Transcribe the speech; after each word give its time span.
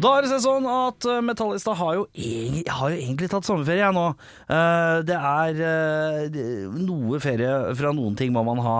Da 0.00 0.10
er 0.16 0.24
det 0.24 0.38
sånn 0.40 0.64
at 0.70 1.04
eh, 1.04 1.18
Metallista 1.20 1.74
har 1.76 1.96
jo, 1.98 2.04
eg- 2.16 2.68
har 2.72 2.92
jo 2.94 2.96
egentlig 3.02 3.28
tatt 3.28 3.44
sommerferie 3.44 3.82
jeg 3.82 3.92
nå. 3.96 4.04
Eh, 4.48 5.00
Det 5.04 5.16
er 5.18 5.60
eh, 5.66 6.38
noe 6.80 7.20
ferie 7.20 7.50
fra 7.76 7.90
noen 7.92 8.16
ting 8.16 8.32
må 8.32 8.40
man 8.46 8.62
ha. 8.64 8.76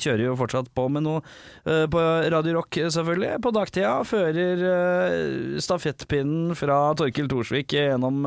Kjører 0.00 0.24
jo 0.30 0.36
fortsatt 0.40 0.70
på 0.74 0.86
med 0.94 1.04
noe 1.04 1.20
på 1.64 2.00
Radio 2.32 2.58
Rock, 2.58 2.76
selvfølgelig. 2.92 3.38
På 3.44 3.52
dagtida 3.54 3.92
fører 4.08 4.64
stafettpinnen 5.64 6.54
fra 6.58 6.78
Torkil 6.98 7.28
Thorsvik 7.30 7.72
gjennom 7.76 8.24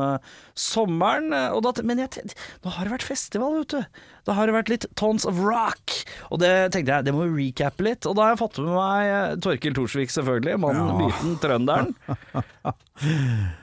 sommeren. 0.58 1.30
da, 1.62 1.72
men 1.86 2.02
jeg, 2.04 2.24
nå 2.64 2.72
har 2.74 2.86
det 2.88 2.94
vært 2.96 3.06
festival, 3.08 3.60
vet 3.62 3.76
du. 3.76 4.02
Da 4.28 4.34
har 4.36 4.44
det 4.50 4.54
vært 4.58 4.68
litt 4.68 4.84
Tons 5.00 5.24
of 5.28 5.38
Rock. 5.40 5.94
Og 6.28 6.36
det 6.42 6.50
tenkte 6.74 6.92
jeg, 6.98 7.06
det 7.08 7.14
må 7.16 7.24
vi 7.32 7.48
recappe 7.48 7.86
litt. 7.86 8.04
Og 8.04 8.12
da 8.18 8.26
har 8.26 8.34
jeg 8.34 8.42
fått 8.42 8.58
med 8.60 8.74
meg 8.76 9.08
eh, 9.08 9.36
Torkil 9.46 9.72
Thorsvik, 9.78 10.12
selvfølgelig. 10.12 10.58
Mannen, 10.60 10.84
Ja. 10.92 10.98
myten, 11.00 11.38
trønderen. 11.40 11.96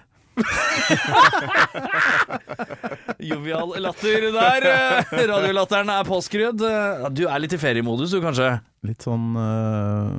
Jovial 3.20 3.74
latter 3.82 4.26
der. 4.36 4.66
eh, 4.72 5.28
Radiolatteren 5.30 5.90
er 5.94 6.04
påskrudd. 6.08 6.60
Du 7.16 7.24
er 7.28 7.40
litt 7.44 7.54
i 7.56 7.60
feriemodus, 7.62 8.12
du, 8.16 8.20
kanskje? 8.24 8.50
Litt 8.86 9.06
sånn 9.06 9.32
uh, 9.38 10.12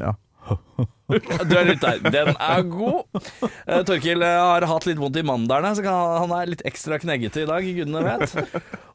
Ja. 0.00 0.14
Du 1.06 1.54
er 1.54 1.68
litt 1.68 1.84
der. 1.84 2.00
Den 2.02 2.32
er 2.34 2.64
god. 2.66 3.06
Uh, 3.14 3.82
Torkil 3.86 4.24
eh, 4.26 4.38
har 4.40 4.66
hatt 4.66 4.86
litt 4.88 4.98
vondt 4.98 5.18
i 5.20 5.24
mandlene, 5.26 5.70
så 5.78 5.84
han 5.86 6.32
er 6.34 6.50
litt 6.50 6.64
ekstra 6.66 6.98
kneggete 7.02 7.44
i 7.44 7.48
dag, 7.48 7.68
gudene 7.76 8.02
vet. 8.02 8.34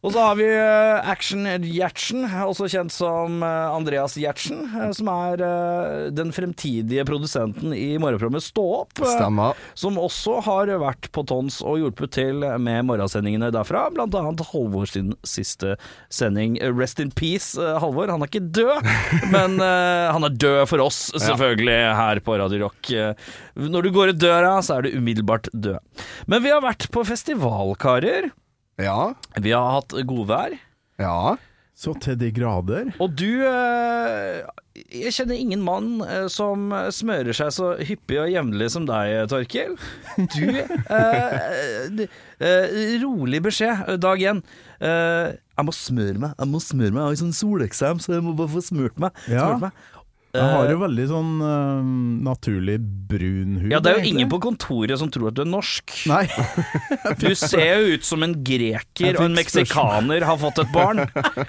Og 0.02 0.16
så 0.16 0.24
har 0.26 0.38
vi 0.40 0.48
eh, 0.50 1.10
Action 1.12 1.46
Gjertsen, 1.62 2.26
også 2.44 2.68
kjent 2.74 2.94
som 2.94 3.44
Andreas 3.46 4.18
Gjertsen, 4.20 4.66
som 4.98 5.12
er 5.14 5.44
den 6.12 6.34
fremtidige 6.36 7.06
produsenten 7.08 7.76
i 7.76 7.96
morgenprogrammet 8.02 8.42
Stå 8.42 8.64
opp. 8.82 8.98
Stemmer. 8.98 9.60
Som 9.78 10.00
også 10.02 10.40
har 10.48 10.72
vært 10.82 11.12
på 11.14 11.24
tons 11.30 11.60
og 11.64 11.78
hjulpet 11.80 12.16
til 12.18 12.42
med 12.42 12.88
morgensendingene 12.90 13.52
derfra. 13.54 13.86
Blant 13.94 14.18
annet 14.18 14.42
Halvor 14.50 14.90
sin 14.90 15.14
siste 15.28 15.76
sending. 16.12 16.58
Rest 16.76 17.00
in 17.04 17.14
peace, 17.14 17.54
Halvor. 17.56 18.12
Han 18.12 18.26
er 18.26 18.32
ikke 18.32 18.44
død, 18.58 18.90
men 19.32 19.62
han 19.62 20.28
er 20.28 20.40
død 20.42 20.64
for 20.72 20.84
oss, 20.84 21.04
selvfølgelig, 21.22 21.78
her 22.02 22.22
på 22.26 22.38
Radio 22.42 22.66
Rock. 22.66 22.92
Eh, 22.92 23.14
Når 23.62 23.88
du 23.88 23.92
går 23.96 24.14
ut 24.16 24.20
døra, 24.22 24.56
så 24.66 24.78
er 24.80 24.88
du 24.90 24.98
umiddelbart 24.98 25.48
død. 25.54 25.80
Men 26.28 26.44
vi 26.44 26.52
har 26.54 26.62
vært 26.66 26.90
på 26.94 27.06
festival, 27.08 27.76
karer. 27.82 28.32
Ja. 28.82 29.14
Vi 29.38 29.54
har 29.54 29.78
hatt 29.80 29.94
godvær. 30.10 30.58
Ja. 31.02 31.38
Så 31.82 31.96
til 32.04 32.18
de 32.20 32.28
grader. 32.36 32.92
Og 33.02 33.14
du 33.18 33.42
eh, 33.48 34.42
Jeg 34.92 35.14
kjenner 35.16 35.40
ingen 35.40 35.64
mann 35.66 36.02
eh, 36.06 36.28
som 36.30 36.68
smører 36.94 37.34
seg 37.34 37.50
så 37.56 37.72
hyppig 37.82 38.20
og 38.22 38.30
jevnlig 38.30 38.68
som 38.74 38.86
deg, 38.86 39.24
Torkil. 39.32 39.74
Du 40.36 40.46
eh, 40.52 42.06
Rolig 43.02 43.42
beskjed, 43.48 43.96
dag 44.04 44.22
én. 44.30 44.44
Eh, 44.82 45.32
jeg 45.58 45.68
må 45.68 45.74
smøre 45.76 46.22
meg. 46.22 46.36
Jeg 46.38 46.50
må 46.52 46.62
smøre 46.64 46.94
meg 46.96 47.02
Jeg 47.02 47.10
har 47.10 47.20
sånn 47.24 47.36
soleksem, 47.38 48.00
så 48.02 48.16
jeg 48.18 48.26
må 48.26 48.36
bare 48.38 48.54
få 48.56 48.64
smurt 48.66 49.02
meg. 49.02 49.18
Ja. 49.30 49.48
Smurt 49.50 49.66
meg. 49.68 49.82
Jeg 50.32 50.48
har 50.48 50.70
jo 50.70 50.78
Eh, 50.78 50.82
veldig 50.82 51.06
sånn 51.10 51.32
uh, 51.44 51.82
naturlig 52.24 52.78
brun 53.12 53.58
hud. 53.60 53.72
ja, 53.74 53.80
det 53.84 53.92
er 53.92 53.98
jo 53.98 54.02
egentlig. 54.02 54.14
ingen 54.16 54.30
på 54.32 54.40
kontoret 54.46 55.00
som 55.02 55.10
tror 55.12 55.28
at 55.32 55.36
du 55.36 55.42
er 55.44 55.50
norsk. 55.52 55.96
Nei. 56.08 56.24
Du 57.22 57.28
ser 57.36 57.82
jo 57.82 57.96
ut 57.98 58.06
som 58.08 58.24
en 58.24 58.34
greker 58.46 59.18
og 59.20 59.26
en 59.28 59.36
meksikaner 59.36 60.24
har 60.26 60.40
fått 60.40 60.62
et 60.64 60.72
barn. 60.74 61.04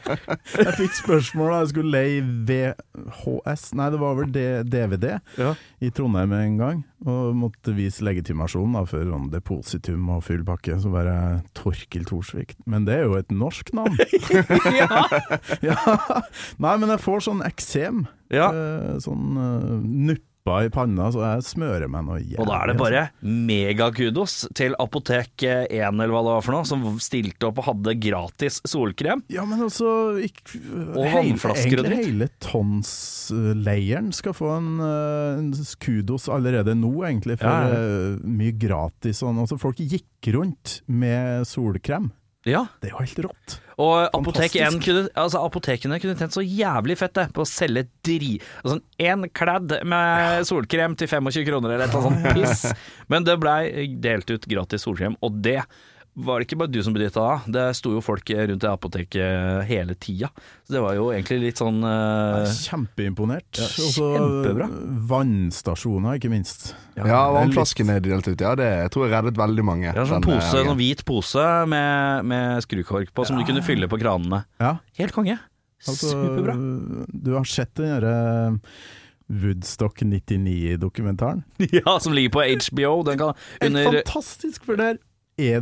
Jeg 0.59 0.75
fikk 0.81 0.97
spørsmål 0.99 1.53
da 1.53 1.59
jeg 1.63 1.71
skulle 1.73 1.93
leie 1.95 2.23
VHS, 2.49 3.69
nei 3.79 3.89
det 3.95 4.01
var 4.03 4.17
vel 4.19 4.33
DVD, 4.33 5.19
Ja. 5.39 5.53
i 5.81 5.91
Trondheim 5.95 6.33
en 6.37 6.59
gang. 6.59 6.83
Og 7.07 7.33
måtte 7.35 7.75
vise 7.75 8.05
legitimasjon 8.07 8.77
da, 8.77 8.85
for 8.87 9.03
sånn 9.07 9.31
depositum 9.33 10.11
og 10.15 10.23
full 10.27 10.45
pakke. 10.47 10.77
Så 10.83 10.93
bare 10.93 11.43
Torkil 11.59 12.05
Thorsvik. 12.07 12.55
Men 12.67 12.87
det 12.87 13.01
er 13.01 13.07
jo 13.09 13.17
et 13.19 13.33
norsk 13.35 13.73
navn. 13.75 13.99
ja. 14.81 15.03
ja. 15.67 15.79
Nei, 16.63 16.77
men 16.79 16.93
jeg 16.95 17.03
får 17.03 17.25
sånn 17.27 17.43
eksem. 17.47 18.05
Ja. 18.33 18.51
Eh, 18.53 18.99
sånn 19.03 19.37
uh, 19.37 19.81
nuppa 19.83 20.63
i 20.67 20.71
panna, 20.75 21.07
så 21.15 21.23
jeg 21.23 21.45
smører 21.47 21.91
meg 21.93 22.07
noe 22.07 22.19
jævlig. 22.19 22.41
Og 22.43 22.49
da 22.49 22.57
er 22.59 22.73
det 22.73 22.77
bare 22.81 23.03
megakudos 23.23 24.49
til 24.59 24.75
Apotek 24.83 25.45
1 25.45 25.71
eller 25.71 26.11
hva 26.11 26.23
det 26.27 26.33
var 26.35 26.47
for 26.47 26.57
noe, 26.57 26.67
som 26.67 26.83
stilte 27.03 27.47
opp 27.47 27.61
og 27.63 27.69
hadde 27.69 27.95
gratis 28.03 28.59
solkrem. 28.67 29.23
altså. 29.23 29.37
Ja, 29.37 29.45
men 29.47 29.63
altså 29.63 29.93
ikke, 30.19 30.59
Og 30.97 31.07
vannflasker 31.15 31.79
og 31.79 31.87
egentlig 31.87 31.87
dritt. 31.87 32.09
Hele 32.11 32.31
Tons-leiren 32.43 34.11
skal 34.17 34.35
få 34.35 34.51
en, 34.57 34.73
eh, 34.83 35.39
en 35.39 35.53
kudos 35.79 36.27
allerede 36.29 36.75
nå, 36.75 36.91
egentlig, 37.07 37.39
for 37.39 37.47
Ja, 37.47 37.71
eh, 37.71 38.19
mye 38.27 38.59
gratis. 38.59 39.23
Sånn. 39.23 39.39
Altså, 39.39 39.61
folk 39.61 39.77
gikk 39.79 40.33
rundt 40.35 40.81
med 40.89 41.47
solkrem. 41.47 42.11
Ja, 42.49 42.65
Det 42.83 42.89
er 42.91 42.97
jo 42.97 43.03
helt 43.05 43.21
rått. 43.23 43.53
og 43.79 44.17
Apotek 44.19 44.57
1 44.59 44.81
kunne, 44.83 45.05
altså 45.15 45.43
apotekene 45.47 45.99
kunne 46.03 46.17
tjent 46.19 46.35
så 46.35 46.43
jævlig 46.43 46.97
fett 46.99 47.15
det, 47.15 47.29
på 47.37 47.45
å 47.45 47.49
selge 47.49 47.85
dri... 48.03 48.33
Altså 48.65 48.81
én 48.99 49.29
kladd 49.31 49.77
med 49.87 50.49
solkrem 50.49 50.97
til 50.99 51.11
25 51.11 51.47
kroner 51.47 51.77
eller 51.77 51.87
et 51.87 51.95
eller 51.95 52.11
annet 52.11 52.27
sånt 52.27 52.41
piss. 52.41 52.83
Men 53.13 53.29
det 53.29 53.39
blei 53.43 53.87
delt 54.03 54.31
ut 54.35 54.49
gratis 54.51 54.83
solkrem, 54.89 55.15
og 55.23 55.39
det 55.45 55.61
var 56.15 56.41
det 56.41 56.47
ikke 56.47 56.59
bare 56.61 56.73
du 56.73 56.79
som 56.85 56.93
benytta 56.93 57.23
da. 57.25 57.53
Det 57.55 57.63
sto 57.79 57.95
jo 57.95 58.03
folk 58.05 58.29
rundt 58.37 58.65
i 58.67 58.69
apoteket 58.69 59.65
hele 59.69 59.95
tida. 59.97 60.29
Så 60.67 60.75
det 60.75 60.83
var 60.85 60.97
jo 60.99 61.07
egentlig 61.15 61.39
litt 61.47 61.61
sånn 61.63 61.79
eh, 61.89 62.43
er 62.43 62.53
Kjempeimponert. 62.53 63.61
Ja, 63.63 63.69
kjempebra. 63.97 64.69
vannstasjoner, 65.09 66.19
ikke 66.21 66.33
minst. 66.33 66.73
Ja, 66.99 67.23
vannflaskene 67.33 67.97
de 68.05 68.13
delt 68.13 68.29
ut, 68.29 68.45
ja, 68.45 68.53
det 68.59 68.69
tror 68.93 69.07
jeg 69.07 69.15
reddet 69.15 69.41
veldig 69.41 69.65
mange. 69.65 69.89
Ja, 69.89 70.05
sånn 70.05 70.21
den, 70.21 70.29
pose, 70.29 70.51
sånn 70.53 70.77
hvit 70.81 71.05
pose 71.09 71.47
med, 71.73 72.29
med 72.29 72.67
skrukork 72.67 73.15
på, 73.17 73.25
som 73.29 73.41
du 73.41 73.47
kunne 73.49 73.65
fylle 73.65 73.89
på 73.89 74.01
kranene. 74.03 74.45
Ja, 74.61 74.77
Helt 75.01 75.17
konge. 75.17 75.39
altså, 75.87 76.13
Superbra. 76.13 76.59
Du 77.09 77.33
har 77.39 77.49
sett 77.49 77.73
den 77.81 77.89
derre 77.89 78.19
Woodstock 79.33 80.03
99-dokumentaren? 80.05 81.41
Ja, 81.73 81.97
som 82.01 82.13
ligger 82.13 82.37
på 82.37 82.45
HBO. 82.69 83.03
Den 83.09 83.19
kan 83.19 83.33
Helt 83.33 83.71
under 83.71 84.03
fantastisk, 84.03 84.69
for 84.69 84.77
det 84.77 84.91
er 84.91 85.01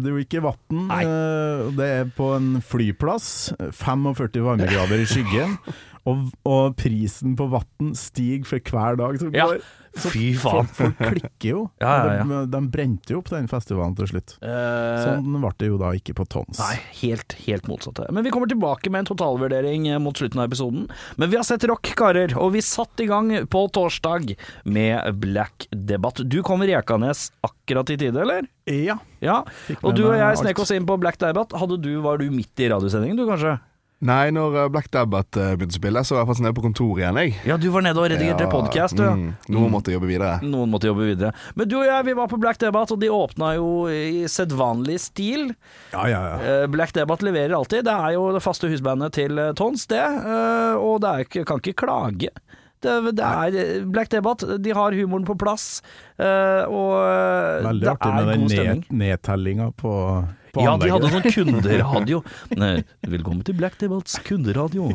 det 0.03 0.11
jo 0.11 0.19
ikke 0.21 0.43
vann. 0.45 0.89
Det 1.79 1.87
er 1.87 2.09
på 2.17 2.33
en 2.37 2.57
flyplass, 2.65 3.53
45 3.79 4.43
varmegrader 4.45 5.03
i 5.03 5.07
skyggen, 5.09 5.57
og, 6.09 6.31
og 6.49 6.77
prisen 6.81 7.37
på 7.39 7.47
vann 7.53 7.95
stiger 7.99 8.49
for 8.49 8.73
hver 8.73 8.99
dag 9.01 9.21
som 9.23 9.31
går. 9.35 9.61
Så 9.61 9.80
Fy 9.97 10.31
faen. 10.39 10.69
Folk, 10.71 10.75
folk 10.77 10.99
klikker 11.15 11.49
jo. 11.51 11.63
Ja, 11.83 11.93
ja, 12.07 12.13
ja. 12.21 12.25
De, 12.29 12.41
de 12.53 12.61
brente 12.73 13.15
jo 13.15 13.21
opp 13.23 13.31
den 13.33 13.49
festivalen 13.51 13.97
til 13.99 14.07
slutt. 14.13 14.37
Eh, 14.45 15.03
Sånn 15.03 15.39
ble 15.41 15.51
det 15.59 15.71
jo 15.71 15.79
da 15.81 15.91
ikke 15.99 16.15
på 16.19 16.27
Tons. 16.31 16.61
Nei, 16.61 16.77
helt, 17.03 17.35
helt 17.47 17.67
motsatte. 17.71 18.07
Men 18.15 18.27
vi 18.27 18.33
kommer 18.35 18.51
tilbake 18.51 18.93
med 18.93 19.03
en 19.05 19.11
totalvurdering 19.11 19.89
eh, 19.91 19.99
mot 20.03 20.17
slutten 20.17 20.41
av 20.43 20.51
episoden. 20.51 20.87
Men 21.21 21.33
vi 21.33 21.39
har 21.41 21.47
sett 21.49 21.67
rock, 21.71 21.91
karer, 21.99 22.37
og 22.39 22.53
vi 22.55 22.63
satte 22.65 23.05
i 23.05 23.09
gang 23.11 23.33
på 23.51 23.65
torsdag 23.75 24.35
med 24.65 25.21
Black 25.23 25.67
Debatt. 25.75 26.23
Du 26.31 26.41
kom 26.47 26.63
Rekanes 26.67 27.31
akkurat 27.47 27.91
i 27.91 27.99
tide, 28.01 28.21
eller? 28.23 28.47
Ja. 28.71 28.99
Ja. 29.25 29.41
Og 29.83 29.97
du 29.97 30.05
og 30.07 30.15
jeg 30.17 30.39
snek 30.41 30.61
oss 30.63 30.71
inn 30.77 30.87
på 30.89 30.97
Black 31.01 31.19
Debatt. 31.21 31.53
Hadde 31.59 31.81
du, 31.83 31.91
var 32.05 32.21
du 32.23 32.29
midt 32.33 32.61
i 32.63 32.71
radiosendingen, 32.73 33.19
du 33.19 33.27
kanskje? 33.29 33.57
Nei, 34.01 34.31
når 34.33 34.55
eh, 34.63 34.69
Black 34.73 34.87
Dabbat 34.95 35.37
eh, 35.37 35.51
begynte 35.61 35.77
å 35.77 35.81
spille, 35.81 36.03
så 36.09 36.15
var 36.17 36.23
jeg 36.23 36.29
faktisk 36.31 36.45
nede 36.47 36.57
på 36.57 36.63
kontoret 36.65 37.03
igjen, 37.03 37.19
jeg. 37.21 37.35
Ja, 37.51 37.59
du 37.61 37.67
var 37.75 37.85
nede 37.85 38.01
og 38.01 38.07
redigerte 38.09 38.47
Ja, 38.47 38.53
podcast, 38.53 38.97
du. 38.97 39.05
Mm, 39.05 39.27
Noen 39.53 39.75
måtte 39.75 39.93
jobbe 39.93 40.09
videre. 40.09 40.39
Noen 40.41 40.73
måtte 40.73 40.89
jobbe 40.89 41.05
videre. 41.11 41.35
Men 41.59 41.69
du 41.69 41.77
og 41.83 41.85
jeg, 41.85 42.07
vi 42.09 42.15
var 42.17 42.31
på 42.33 42.39
Black 42.41 42.63
Dabbat, 42.63 42.95
og 42.97 43.03
de 43.03 43.11
åpna 43.13 43.51
jo 43.59 43.69
i 43.93 44.23
sedvanlig 44.33 44.97
stil. 45.05 45.51
Ja, 45.93 46.07
ja, 46.09 46.23
ja. 46.33 46.39
Eh, 46.41 46.65
Black 46.73 46.97
Dabbat 46.97 47.27
leverer 47.29 47.53
alltid. 47.59 47.85
Det 47.91 47.93
er 47.93 48.17
jo 48.17 48.31
det 48.39 48.41
faste 48.45 48.73
husbandet 48.73 49.19
til 49.21 49.37
Tons, 49.61 49.85
det. 49.93 50.01
Og 50.81 50.97
det 51.05 51.13
er 51.13 51.45
kan 51.45 51.61
ikke 51.61 51.77
klage. 51.85 52.33
Det, 52.81 52.93
det 53.13 53.21
er 53.29 53.85
Black 53.85 54.09
Debatt, 54.09 54.41
de 54.65 54.73
har 54.73 54.95
humoren 54.97 55.27
på 55.29 55.35
plass, 55.37 55.83
og 56.17 56.95
Veldig 57.67 57.85
det 57.85 57.91
artig 57.93 58.09
er 58.09 58.15
med 58.17 58.31
den 58.31 58.41
god 58.41 58.47
ned, 58.49 58.55
stemning. 58.57 58.85
nedtellinga 59.03 59.67
på, 59.77 59.93
på 59.93 60.40
Ja, 60.59 60.73
de 60.81 60.89
hadde 60.91 61.11
sånn 61.13 61.23
kunderadio. 61.31 62.23
Nei, 62.59 62.81
Velkommen 63.07 63.45
til 63.47 63.55
Black 63.61 63.77
Debatts 63.79 64.17
kunderadio. 64.27 64.89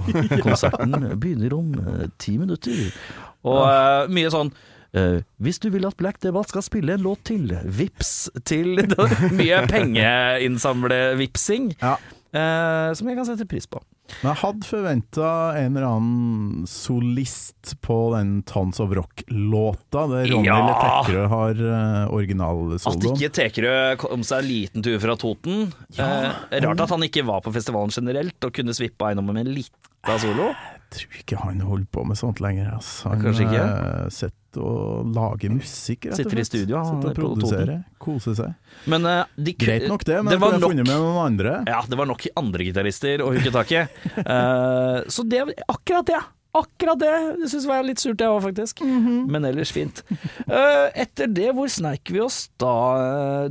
Konserten 0.43 0.91
begynner 1.21 1.53
om 1.55 1.69
eh, 1.79 2.07
ti 2.19 2.33
minutter. 2.41 2.89
Og 3.47 3.61
eh, 3.69 4.09
mye 4.11 4.31
sånn 4.33 4.51
eh, 4.95 5.21
hvis 5.39 5.59
du 5.63 5.69
vil 5.71 5.85
at 5.87 5.95
Black 5.99 6.19
Debate 6.23 6.49
skal 6.51 6.63
spille 6.65 6.93
en 6.97 7.03
låt 7.05 7.23
til, 7.31 7.47
vips 7.65 8.27
til 8.47 8.75
Mye 9.39 9.63
pengeinnsamle-vipsing, 9.71 11.71
Ja. 11.81 11.95
eh, 12.35 12.89
som 12.97 13.07
jeg 13.11 13.17
kan 13.21 13.27
sette 13.31 13.47
pris 13.47 13.67
på. 13.69 13.79
Men 14.21 14.29
jeg 14.31 14.39
hadde 14.41 14.67
forventa 14.67 15.29
en 15.59 15.75
eller 15.75 15.87
annen 15.87 16.67
solist 16.69 17.73
på 17.85 17.97
den 18.13 18.37
Tons 18.47 18.79
of 18.83 18.93
Rock-låta, 18.95 20.05
der 20.11 20.29
Ronny 20.31 20.49
Ja! 20.49 20.59
Letekkerø 20.69 21.25
har 21.31 21.63
uh, 21.65 22.85
At 22.91 23.07
ikke 23.09 23.31
Tekerø 23.33 23.73
kom 24.01 24.23
seg 24.25 24.43
en 24.43 24.49
liten 24.49 24.85
tur 24.85 24.99
fra 25.01 25.17
Toten. 25.19 25.67
Eh, 25.97 26.29
rart 26.65 26.85
at 26.85 26.93
han 26.93 27.05
ikke 27.07 27.25
var 27.27 27.43
på 27.45 27.53
festivalen 27.55 27.93
generelt 27.93 28.47
og 28.47 28.53
kunne 28.55 28.75
svippe 28.77 29.11
innom 29.11 29.31
med 29.31 29.45
en 29.45 29.53
lita 29.57 30.19
solo. 30.21 30.51
Tror 30.95 31.19
ikke 31.21 31.37
han 31.41 31.61
holder 31.65 31.87
på 31.91 32.03
med 32.07 32.17
sånt 32.19 32.39
lenger. 32.43 32.69
ass. 32.77 33.01
Han 33.03 33.21
Kanskje 33.23 33.47
ikke? 33.49 33.63
Uh, 33.65 34.09
sitter 34.13 34.41
og 34.55 35.09
lager 35.11 35.51
musikk, 35.51 36.05
rett 36.07 36.13
og 36.13 36.19
Sitter 36.21 36.39
i 36.39 36.45
studio, 36.47 36.77
han 36.79 36.85
Sitter 36.87 37.09
og 37.09 37.11
er 37.11 37.17
produserer, 37.19 37.79
koser 37.99 38.37
seg. 38.37 38.53
Men 38.87 39.03
uh, 39.03 39.25
de, 39.35 39.51
Greit 39.59 39.89
nok 39.91 40.05
det, 40.07 40.21
men 40.23 40.31
det 40.31 40.37
kunne 40.39 40.61
nok 40.61 40.71
funnet 40.71 40.87
med 40.87 41.01
noen 41.03 41.19
andre. 41.25 41.55
Ja, 41.67 41.81
det 41.91 41.99
var 41.99 42.07
nok 42.07 42.23
andre 42.39 42.67
gitarister 42.69 43.23
å 43.25 43.33
hooke 43.35 43.51
tak 43.51 43.73
i. 43.75 43.81
uh, 44.21 45.01
så 45.17 45.25
det 45.27 45.43
akkurat 45.67 46.07
det. 46.07 46.21
Akkurat 46.55 46.95
det 47.01 47.11
det 47.41 47.49
syns 47.51 47.65
jeg 47.65 47.67
var 47.67 47.83
litt 47.83 47.99
surt, 47.99 48.21
jeg 48.23 48.31
òg, 48.31 48.39
faktisk. 48.45 48.79
Mhm. 48.87 49.25
Men 49.33 49.43
ellers 49.51 49.73
fint. 49.75 49.99
Uh, 50.47 50.87
etter 50.95 51.27
det, 51.27 51.49
hvor 51.57 51.67
sneik 51.67 52.07
vi 52.15 52.23
oss 52.23 52.45
da? 52.61 52.71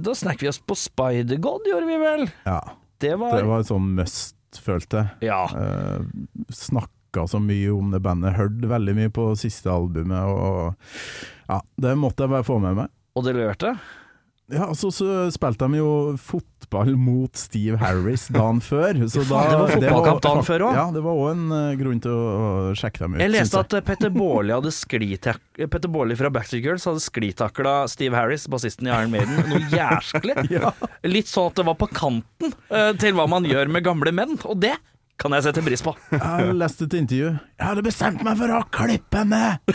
Da 0.01 0.17
sneik 0.17 0.41
vi 0.41 0.49
oss 0.49 0.63
på 0.65 0.73
Spider-God, 0.87 1.69
gjorde 1.69 1.91
vi 1.91 2.01
vel? 2.01 2.25
Ja, 2.49 2.63
Det 3.05 3.13
var, 3.21 3.37
det 3.37 3.45
var 3.45 3.69
sånn 3.69 3.93
must, 3.99 4.39
følte 4.65 5.03
jeg. 5.21 5.29
Ja. 5.29 5.43
Uh, 5.53 6.49
Snakka 7.15 7.29
så 7.29 7.39
mye 7.39 7.71
om 7.71 7.91
det 7.93 8.01
bandet, 8.03 8.35
hørte 8.35 8.67
veldig 8.67 8.95
mye 8.97 9.11
på 9.15 9.29
siste 9.39 9.71
albumet, 9.71 10.25
og 10.27 10.75
ja, 11.47 11.61
det 11.79 11.93
måtte 11.95 12.25
jeg 12.25 12.33
bare 12.33 12.47
få 12.47 12.59
med 12.59 12.75
meg. 12.75 12.89
Og 13.15 13.23
det 13.23 13.37
leverte? 13.37 13.77
Ja, 14.51 14.67
altså 14.67 14.91
så 14.93 15.07
spilte 15.33 15.69
de 15.71 15.79
jo 15.79 15.91
fotball 16.21 16.91
mot 17.01 17.31
Steve 17.39 17.79
Harris 17.81 18.27
dagen 18.35 18.59
før. 18.71 18.99
Så 19.07 19.23
da, 19.29 19.45
det 19.47 19.61
var 19.61 19.71
fotballkamp 19.77 20.25
dagen 20.27 20.45
før 20.45 20.65
også. 20.67 20.81
Ja, 20.81 20.87
det 20.97 21.03
var 21.07 21.21
òg 21.23 21.29
en 21.31 21.45
uh, 21.55 21.77
grunn 21.81 22.03
til 22.05 22.13
å, 22.13 22.25
å 22.35 22.75
sjekke 22.77 23.05
dem 23.05 23.15
ut. 23.15 23.23
Jeg 23.23 23.33
leste 23.33 23.63
at 23.63 23.77
eh, 23.79 23.85
Petter 23.87 24.13
Baarli 24.13 24.57
hadde 24.57 24.73
sklitak 24.75 25.63
Petter 25.63 25.93
Baarli 25.95 26.17
fra 26.19 26.33
Backstreet 26.35 26.67
Girls 26.67 26.89
hadde 26.91 27.05
sklitakla 27.05 27.77
Steve 27.93 28.19
Harris, 28.19 28.49
bassisten 28.51 28.91
i 28.91 28.93
Iron 28.93 29.15
Maiden, 29.15 29.39
noe 29.53 29.63
jæsklig. 29.71 30.35
Ja. 30.55 30.75
Litt 31.07 31.31
sånn 31.31 31.49
at 31.53 31.57
det 31.63 31.65
var 31.71 31.79
på 31.79 31.89
kanten 31.95 32.53
uh, 32.75 32.91
til 33.01 33.15
hva 33.17 33.25
man 33.31 33.47
gjør 33.49 33.71
med 33.73 33.87
gamle 33.87 34.13
menn, 34.15 34.37
og 34.45 34.59
det 34.61 34.75
kan 35.21 35.35
jeg 35.37 35.47
sette 35.47 35.63
pris 35.65 35.83
på. 35.85 35.95
Jeg 36.11 36.23
har 36.23 36.51
lest 36.59 36.83
et 36.85 36.97
intervju. 36.99 37.29
Jeg 37.59 37.67
hadde 37.69 37.85
bestemt 37.87 38.25
meg 38.27 38.41
for 38.41 38.55
å 38.57 38.65
klippe 38.75 39.23
henne! 39.23 39.45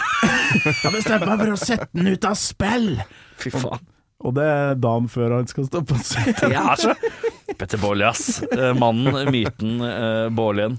Jeg 0.49 0.73
hadde 0.81 0.95
bestemt 0.95 1.25
meg 1.29 1.39
for 1.39 1.53
å 1.53 1.57
sette 1.61 1.87
den 1.93 2.09
ut 2.09 2.25
av 2.25 2.35
spill! 2.39 2.91
Fy 3.39 3.53
faen. 3.53 3.87
Og 4.19 4.33
det 4.35 4.43
er 4.51 4.79
dagen 4.81 5.05
før 5.07 5.37
han 5.37 5.47
skal 5.47 5.67
stå 5.69 5.79
på 5.87 5.95
scenen. 6.03 6.35
Det 6.41 6.57
er 6.59 6.79
så 6.81 6.95
Petter 7.59 7.79
Baarli, 7.79 8.03
ass. 8.07 8.41
Eh, 8.43 8.73
Mannen, 8.75 9.15
myten, 9.31 9.79
uh, 9.79 10.27
Baarlien. 10.35 10.75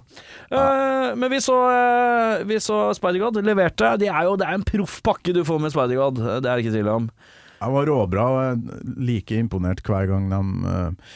Uh, 0.53 1.17
men 1.17 1.31
vi 1.33 1.41
så, 1.45 1.57
uh, 1.57 2.45
vi 2.47 2.61
så 2.61 2.83
Spider-God 2.97 3.41
leverte. 3.45 3.95
Det 4.01 4.11
er 4.13 4.29
jo 4.29 4.37
det 4.41 4.49
er 4.49 4.59
en 4.59 4.67
proff 4.67 5.01
pakke 5.07 5.35
du 5.37 5.41
får 5.47 5.63
med 5.63 5.73
Spider-God, 5.73 6.21
det 6.21 6.45
er 6.45 6.53
det 6.53 6.67
ikke 6.67 6.77
tvil 6.77 6.93
om. 6.93 7.09
Jeg 7.61 7.75
var 7.75 7.91
råbra, 7.91 8.25
og 8.33 8.71
like 9.05 9.37
imponert 9.37 9.83
hver 9.85 10.09
gang 10.09 10.31
de 10.33 10.41
eh, 10.71 11.11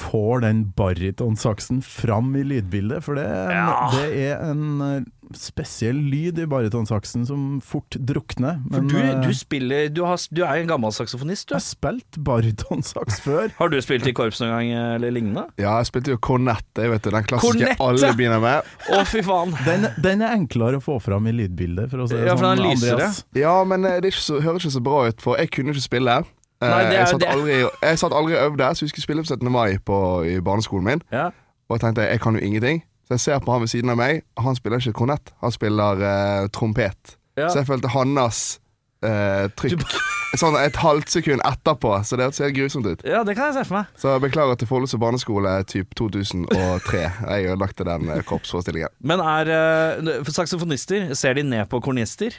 får 0.00 0.40
den 0.46 0.64
barytonsaksen 0.78 1.82
fram 1.84 2.32
i 2.40 2.44
lydbildet, 2.46 3.02
for 3.04 3.14
det, 3.20 3.26
en- 3.28 3.50
Ja. 3.54 3.90
det 3.92 4.10
er 4.30 4.44
en 4.50 4.80
eh, 4.82 5.00
spesiell 5.36 5.94
lyd 6.10 6.38
i 6.42 6.46
barytonsaksen 6.50 7.26
som 7.28 7.60
fort 7.62 7.94
drukner. 8.00 8.56
For 8.72 8.80
Men 8.82 8.88
du, 8.90 8.96
eh, 8.98 9.20
du 9.22 9.34
spiller 9.36 9.88
Du, 9.94 10.00
har, 10.08 10.16
du 10.32 10.40
er 10.42 10.58
en 10.62 10.66
gammel 10.72 10.90
saksofonist, 10.96 11.48
du. 11.48 11.54
jeg 11.54 11.60
har 11.60 11.66
spilt 11.68 12.18
barytonsaks 12.26 13.20
før. 13.26 13.52
Har 13.60 13.68
du 13.70 13.78
spilt 13.84 14.08
i 14.10 14.12
korps 14.16 14.40
noen 14.42 14.50
gang 14.56 14.72
eh, 14.72 14.94
eller 14.96 15.14
lignende? 15.14 15.44
Ja, 15.60 15.76
jeg 15.78 15.90
spilte 15.92 16.14
jo 16.16 16.18
kornett, 16.18 16.66
vet 16.74 17.02
du, 17.06 17.10
den 17.14 17.28
klassiske 17.30 17.60
Kornett, 17.60 17.80
alle 17.80 18.12
begynner 18.18 18.40
med. 18.42 18.74
Å, 18.90 19.04
fy 19.06 19.22
faen. 19.26 19.54
Den, 19.68 19.86
den 20.02 20.22
er 20.26 20.34
enklere 20.34 20.80
å 20.80 20.84
få 20.84 20.98
fram 21.04 21.28
i 21.30 21.36
lydbildet, 21.36 21.90
for 21.92 22.06
å 22.06 22.08
si 22.10 22.16
det 22.18 22.26
Ja, 22.26 22.34
for 22.36 22.48
sånn. 22.48 22.56
den 22.56 22.66
er 22.66 22.74
lysere. 22.74 22.98
Andreas. 22.98 23.24
Ja, 23.38 23.54
men 23.64 23.86
det 23.86 23.92
er 24.00 24.10
ikke 24.10 24.24
så, 24.26 24.40
høres 24.42 24.64
ikke 24.66 24.76
så 24.80 24.82
bra 24.90 25.06
ut, 25.12 25.20
for 25.22 25.38
jeg 25.38 25.50
kunne 25.54 25.74
ikke 25.76 25.86
spille. 25.86 26.18
Eh, 26.62 26.68
Nei, 26.68 26.82
er- 26.84 26.92
jeg, 26.92 27.08
satt 27.08 27.24
aldri, 27.24 27.58
jeg 27.82 27.98
satt 27.98 28.12
aldri 28.12 28.34
og 28.36 28.50
øvde, 28.50 28.74
så 28.76 28.84
vi 28.84 28.88
skulle 28.92 29.02
spille 29.06 29.22
på 29.24 29.30
17. 29.32 29.52
mai 29.52 29.78
på, 29.78 29.96
i 30.28 30.40
barneskolen 30.44 30.84
min. 30.84 31.02
Ja. 31.12 31.30
Og 31.70 31.76
jeg 31.78 31.80
tenkte 31.86 32.04
jeg 32.10 32.20
kan 32.20 32.36
jo 32.36 32.40
ingenting. 32.44 32.82
Så 33.08 33.14
jeg 33.16 33.20
ser 33.20 33.38
på 33.42 33.52
han 33.52 33.60
ved 33.64 33.68
siden 33.72 33.90
av 33.90 33.96
meg. 33.96 34.22
Han 34.38 34.54
spiller 34.58 34.78
ikke 34.78 34.92
kornett, 35.00 35.32
han 35.40 35.50
spiller 35.54 36.02
eh, 36.04 36.48
trompet. 36.52 37.16
Ja. 37.38 37.48
Så 37.48 37.58
jeg 37.62 37.66
følte 37.66 37.88
hans 37.94 38.60
eh, 39.02 39.48
trykk 39.56 39.82
sånn 40.40 40.54
et 40.60 40.76
halvt 40.78 41.08
sekund 41.10 41.40
etterpå. 41.48 41.94
Så 42.06 42.18
det 42.20 42.28
ser 42.36 42.52
grusomt 42.54 42.86
ut. 42.86 43.00
ja, 43.08 43.24
det 43.26 43.34
kan 43.38 43.48
jeg 43.50 43.56
se 43.56 43.64
for 43.70 43.80
meg. 43.80 43.86
Så 43.98 44.12
jeg 44.12 44.22
beklager 44.28 44.60
til 44.60 44.68
Follese 44.70 44.98
barneskole 45.00 45.56
typ 45.66 45.94
2003. 45.98 47.00
Jeg 47.00 47.48
ødelagte 47.50 47.88
den 47.88 48.08
eh, 48.14 48.22
korpsforestillingen. 48.28 48.92
Men 49.00 49.24
er 49.24 49.50
eh, 49.56 50.22
saksofonister, 50.28 51.14
ser 51.18 51.34
de 51.40 51.42
ned 51.42 51.66
på 51.72 51.80
kornister? 51.82 52.36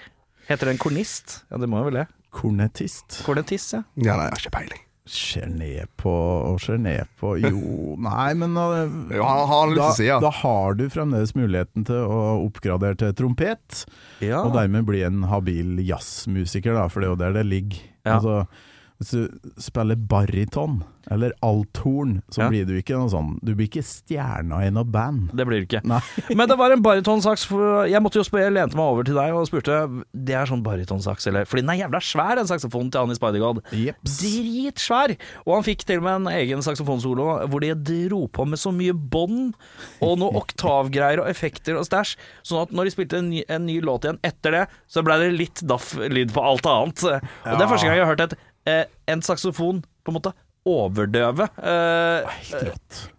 Heter 0.47 0.69
det 0.69 0.77
en 0.77 0.81
kornist? 0.85 1.41
Ja, 1.51 1.57
det 1.57 1.67
må 1.71 1.81
jo 1.81 1.89
vel 1.89 2.01
det. 2.03 2.07
Kornetist. 2.31 3.21
Kornetist, 3.25 3.75
ja. 3.75 3.83
Ja, 3.95 4.15
nei, 4.15 4.29
jeg 4.29 4.37
har 4.37 4.41
ikke 4.45 4.55
peiling. 4.55 4.87
Ser 5.11 5.47
ned 5.49 5.89
på 5.99 6.11
og 6.13 6.59
ser 6.61 6.77
ned 6.79 7.09
på 7.19 7.33
Jo, 7.41 7.95
nei, 8.05 8.27
men 8.37 8.53
da, 8.55 8.65
Jo, 9.11 9.23
han 9.25 9.39
har 9.49 9.49
han 9.49 9.73
da, 9.75 9.87
si, 9.97 10.05
ja. 10.07 10.19
da 10.21 10.29
har 10.43 10.77
du 10.77 10.85
fremdeles 10.93 11.33
muligheten 11.35 11.87
til 11.89 12.05
å 12.05 12.19
oppgradere 12.45 12.99
til 13.01 13.15
trompet, 13.17 13.81
ja. 14.23 14.43
og 14.45 14.53
dermed 14.55 14.85
bli 14.87 15.01
en 15.07 15.25
habil 15.31 15.81
jazzmusiker, 15.83 16.77
da, 16.77 16.85
for 16.91 17.01
det 17.01 17.09
er 17.09 17.15
jo 17.15 17.21
der 17.23 17.39
det 17.41 17.47
ligger. 17.49 17.81
Ja. 18.05 18.19
Altså, 18.19 18.37
hvis 19.01 19.11
du 19.17 19.51
spiller 19.61 19.97
baryton 19.97 20.83
eller 21.11 21.33
althorn, 21.41 22.19
så 22.29 22.43
Ja. 22.43 22.49
blir 22.51 22.67
du 22.69 22.75
ikke 22.77 22.93
noe 22.93 23.09
sånn 23.09 23.31
Du 23.43 23.55
blir 23.57 23.65
ikke 23.67 23.81
stjerna 23.83 24.59
i 24.61 24.69
noe 24.69 24.85
band. 24.85 25.31
Det 25.33 25.47
blir 25.49 25.63
du 25.63 25.65
ikke. 25.65 25.81
Men 26.37 26.47
det 26.47 26.57
var 26.59 26.71
en 26.71 26.83
barytonsaks. 26.85 27.47
Jeg 27.89 27.99
måtte 28.05 28.21
jo 28.21 28.23
spørre, 28.27 28.45
jeg 28.45 28.53
lente 28.53 28.77
meg 28.77 28.85
over 28.85 29.03
til 29.09 29.17
deg 29.17 29.33
og 29.33 29.47
spurte 29.49 29.79
Det 30.13 30.35
er 30.37 30.45
sånn 30.45 30.61
barytonsaks, 30.63 31.25
eller 31.31 31.49
Fordi 31.49 31.65
den 31.65 31.73
er 31.73 31.79
jævla 31.87 32.01
svær, 32.05 32.35
den 32.37 32.45
saksofonen 32.47 32.91
til 32.93 33.01
han 33.01 33.11
i 33.11 33.17
Spider-God. 33.17 33.63
Dritsvær! 34.05 35.15
Og 35.47 35.55
han 35.57 35.65
fikk 35.65 35.83
til 35.89 35.97
og 36.01 36.05
med 36.05 36.19
en 36.21 36.31
egen 36.37 36.61
saksofonsolo 36.65 37.27
hvor 37.49 37.63
de 37.65 37.73
dro 38.07 38.21
på 38.31 38.45
med 38.47 38.61
så 38.61 38.71
mye 38.75 38.93
bånd 38.93 39.55
og 40.05 40.15
noe 40.21 40.37
oktavgreier 40.41 41.23
og 41.23 41.29
effekter 41.33 41.79
og 41.81 41.87
stæsj, 41.89 42.13
sånn 42.47 42.61
at 42.67 42.75
når 42.77 42.87
de 42.87 42.93
spilte 42.95 43.19
en 43.19 43.29
ny, 43.33 43.41
en 43.49 43.65
ny 43.67 43.79
låt 43.83 44.05
igjen 44.05 44.21
etter 44.27 44.53
det, 44.55 44.63
så 44.91 45.03
ble 45.05 45.17
det 45.23 45.33
litt 45.33 45.65
daff-lyd 45.67 46.33
på 46.35 46.45
alt 46.45 46.69
annet. 46.69 47.03
Og 47.09 47.57
det 47.57 47.65
er 47.65 47.71
første 47.73 47.87
gang 47.89 47.97
jeg 47.97 48.05
har 48.05 48.13
hørt 48.13 48.25
et, 48.29 48.37
en 48.65 49.23
saksofon 49.25 49.81
på 49.81 50.11
en 50.11 50.17
måte 50.17 50.33
overdøve. 50.67 51.47
Eh, 51.57 52.41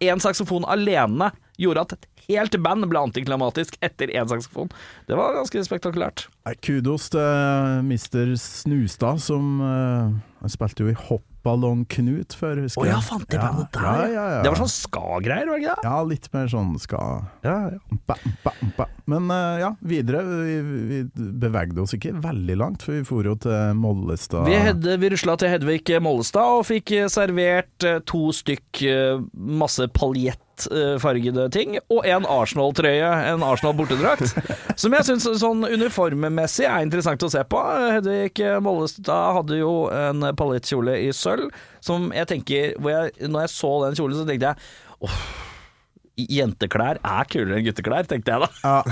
en 0.08 0.22
saksofon 0.22 0.66
alene 0.70 1.32
gjorde 1.58 1.86
at 1.86 1.96
et 1.96 2.08
helt 2.28 2.56
band 2.62 2.86
ble 2.90 3.02
antiklimatisk 3.02 3.76
etter 3.82 4.12
én 4.14 4.30
saksofon. 4.30 4.70
Det 5.08 5.18
var 5.18 5.34
ganske 5.36 5.64
spektakulært. 5.66 6.28
Kudos 6.62 7.10
til 7.12 7.82
Mr. 7.86 8.36
Snustad, 8.38 9.22
som 9.22 9.58
uh, 9.62 10.48
spilte 10.50 10.86
jo 10.86 10.94
i 10.94 10.98
Hoppballong 10.98 11.31
Knut 11.42 12.36
før, 12.38 12.62
husker 12.64 12.82
Å 12.82 12.86
ja, 12.86 12.96
jeg. 12.98 13.06
faen, 13.08 13.24
det 13.28 13.40
bandet 13.40 13.72
der, 13.74 13.86
ja, 13.86 14.06
ja, 14.12 14.26
ja. 14.36 14.40
Det 14.44 14.52
var 14.52 14.60
sånn 14.62 14.72
ska-greier, 14.72 15.50
var 15.50 15.58
det 15.58 15.64
ikke 15.64 15.76
det? 15.76 15.88
Ja, 15.90 15.96
litt 16.06 16.28
mer 16.34 16.50
sånn 16.52 16.72
ska. 16.82 17.02
Ja, 17.46 17.56
ja. 17.72 17.98
ba, 18.08 18.16
ba, 18.44 18.54
ba. 18.78 18.88
Men 19.10 19.30
eh, 19.34 19.62
ja, 19.64 19.72
videre. 19.80 20.22
Vi, 20.22 20.56
vi 20.92 21.00
bevegde 21.42 21.82
oss 21.82 21.96
ikke 21.96 22.14
veldig 22.22 22.58
langt, 22.60 22.86
for 22.86 22.96
vi 22.96 23.06
for 23.08 23.26
jo 23.26 23.34
til 23.42 23.74
Mollestad. 23.78 24.46
Vi, 24.48 24.56
hed, 24.68 24.86
vi 25.02 25.12
rusla 25.12 25.36
til 25.40 25.52
Hedvig 25.52 25.82
Mollestad 26.04 26.60
og 26.60 26.66
fikk 26.68 26.94
eh, 26.96 27.10
servert 27.12 27.88
eh, 27.88 28.00
to 28.08 28.28
stykk 28.36 28.84
masse 29.32 29.62
masse 29.62 29.88
paljettfargede 30.56 31.50
ting, 31.52 31.78
og 31.90 32.06
en 32.06 32.26
Arsenal-trøye, 32.26 33.10
en 33.32 33.42
Arsenal-bortedrakt, 33.42 34.34
som 34.80 34.92
jeg 34.92 35.04
syns 35.06 35.28
sånn 35.40 35.64
uniformmessig 35.64 36.66
er 36.66 36.82
interessant 36.82 37.22
å 37.22 37.30
se 37.32 37.42
på. 37.44 37.60
Hedvig 37.96 38.42
Mollestad 38.62 39.38
hadde 39.38 39.60
jo 39.60 39.88
en 39.92 40.32
paljettkjole 40.36 40.98
i 41.06 41.12
sølv, 41.12 41.50
som 41.80 42.10
jeg 42.14 42.28
tenker 42.30 42.76
hvor 42.78 42.92
jeg, 42.92 43.28
Når 43.28 43.46
jeg 43.46 43.50
så 43.50 43.70
den 43.84 43.96
kjolen, 43.98 44.18
så 44.18 44.26
tenkte 44.28 44.52
jeg 44.52 45.08
åh, 45.08 45.22
Jenteklær 46.20 46.98
er 47.00 47.28
kulere 47.32 47.56
enn 47.58 47.64
gutteklær, 47.66 48.04
tenkte 48.10 48.34
jeg 48.34 48.44
da. 48.44 48.50
Ja, 48.62 48.78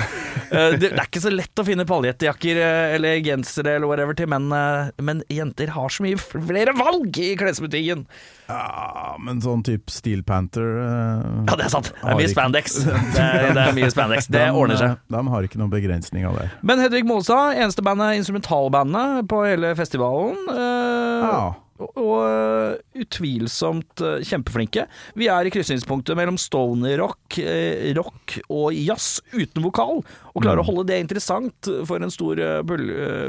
Eh, 0.50 0.72
det, 0.80 0.88
det 0.90 0.98
er 0.98 1.06
ikke 1.06 1.20
så 1.22 1.30
lett 1.30 1.60
å 1.62 1.64
finne 1.66 1.84
paljettjakker 1.86 2.58
eh, 2.58 2.94
eller 2.96 3.20
gensere 3.22 3.76
eller 3.76 3.86
whatever 3.86 4.16
til 4.18 4.26
menn, 4.30 4.48
eh, 4.54 4.88
men 5.06 5.20
jenter 5.30 5.70
har 5.76 5.92
så 5.94 6.02
mye 6.02 6.18
flere 6.18 6.72
valg 6.74 7.20
i 7.22 7.28
klesbutikken. 7.38 8.02
ja, 8.48 9.12
men 9.22 9.38
sånn 9.44 9.62
type 9.66 9.92
Steel 9.94 10.24
Panther 10.26 10.66
Ja, 10.80 11.54
det 11.54 11.68
er 11.68 11.70
sant. 11.70 11.92
Det 11.94 12.10
er 12.10 12.18
mye 12.18 12.32
spandex. 12.32 12.80
Det 13.14 13.22
er, 13.22 13.46
det 13.54 13.62
er 13.62 13.76
mye 13.78 13.90
spandex. 13.94 14.26
Det 14.26 14.42
de, 14.42 14.50
ordner 14.58 14.80
seg. 14.80 14.98
De 15.14 15.22
har 15.34 15.46
ikke 15.46 15.60
noen 15.62 15.70
begrensninger 15.70 16.34
der. 16.40 16.50
Men 16.66 16.82
Hedvig 16.82 17.06
Mollestad, 17.06 17.54
eneste 17.60 17.86
bandet, 17.86 18.18
instrumentalbandet 18.18 19.28
på 19.30 19.44
hele 19.46 19.74
festivalen. 19.78 20.38
Uh, 20.50 21.26
Ja. 21.30 21.42
Og 21.80 23.00
utvilsomt 23.00 24.02
øh, 24.04 24.22
kjempeflinke. 24.26 24.86
Vi 25.18 25.28
er 25.32 25.46
i 25.46 25.52
krysningspunktet 25.52 26.18
mellom 26.18 26.38
stoner-rock, 26.40 27.38
eh, 27.42 27.90
rock 27.96 28.38
og 28.48 28.76
jazz 28.76 29.20
uten 29.34 29.64
vokal. 29.64 30.02
Å 30.04 30.42
klare 30.42 30.62
å 30.62 30.68
holde 30.68 30.88
det 30.92 31.00
interessant 31.02 31.70
for 31.88 32.00
en 32.00 32.12
stor 32.12 32.40
øh, 32.40 32.64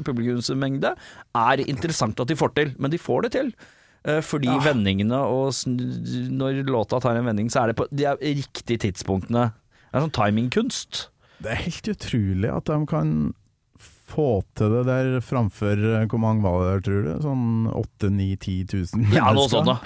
publikumsmengde 0.05 0.95
er 1.37 1.65
interessant 1.67 2.19
at 2.19 2.31
de 2.31 2.39
får 2.39 2.55
til, 2.57 2.75
men 2.81 2.93
de 2.93 3.01
får 3.01 3.27
det 3.27 3.35
til. 3.37 3.53
Fordi 4.01 4.23
Fordi 4.25 4.53
vendingene 4.65 5.17
og 5.29 5.53
når 6.33 6.63
låta 6.65 6.97
tar 7.03 7.19
en 7.19 7.27
vending, 7.27 7.51
så 7.53 7.61
er 7.61 7.69
det 7.69 7.75
på 7.77 7.85
de 7.93 8.07
riktige 8.17 8.81
tidspunktene. 8.87 9.51
Det 9.91 9.99
er 9.99 10.05
sånn 10.07 10.15
timingkunst. 10.15 11.03
Det 11.41 11.51
er 11.53 11.61
helt 11.67 11.89
utrolig 11.93 12.49
at 12.49 12.65
de 12.65 12.79
kan 12.89 13.11
få 14.11 14.25
til 14.59 14.73
det 14.75 14.81
der 14.89 15.17
framfor 15.25 15.79
eh, 15.79 16.05
Hvor 16.11 16.21
mange 16.21 16.43
var 16.45 16.57
det 16.61 16.69
der, 16.71 16.83
tror 16.87 17.05
du? 17.07 17.11
Sånn 17.23 17.45
8 17.71 18.09
000-10 18.11 18.75
000 18.97 19.15
Ja, 19.15 19.31
noe 19.35 19.47
sånt 19.51 19.69
da. 19.71 19.77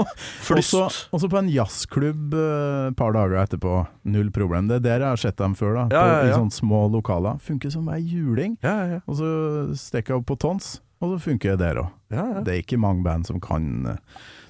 Også, 0.60 0.82
også 1.14 1.30
på 1.32 1.38
en 1.40 1.48
jazzklubb 1.52 2.34
et 2.36 2.96
par 2.98 3.14
dager 3.16 3.38
etterpå, 3.42 3.74
null 4.10 4.30
problem. 4.34 4.68
Det 4.70 4.80
er 4.80 4.84
der 4.86 5.04
jeg 5.06 5.14
har 5.14 5.20
sett 5.24 5.38
dem 5.40 5.54
før, 5.58 5.76
da. 5.78 5.84
Ja, 5.94 6.02
ja, 6.04 6.18
På, 6.20 6.28
I 6.28 6.36
sånne 6.36 6.56
små 6.56 6.80
lokaler. 6.92 7.38
Funker 7.44 7.72
som 7.72 7.88
ei 7.94 8.00
juling. 8.02 8.56
Ja, 8.66 8.76
ja, 8.96 9.00
Og 9.06 9.16
så 9.20 9.30
stikker 9.78 10.14
jeg 10.16 10.22
opp 10.22 10.28
på 10.32 10.38
tons, 10.42 10.74
og 11.00 11.14
så 11.14 11.20
funker 11.30 11.54
det 11.56 11.62
der 11.64 11.80
òg. 11.84 11.90
ja. 12.12 12.26
Det 12.44 12.52
er 12.56 12.62
ikke 12.64 12.80
mange 12.82 13.04
band 13.06 13.28
som 13.30 13.40
kan 13.40 13.70
eh, 13.94 14.00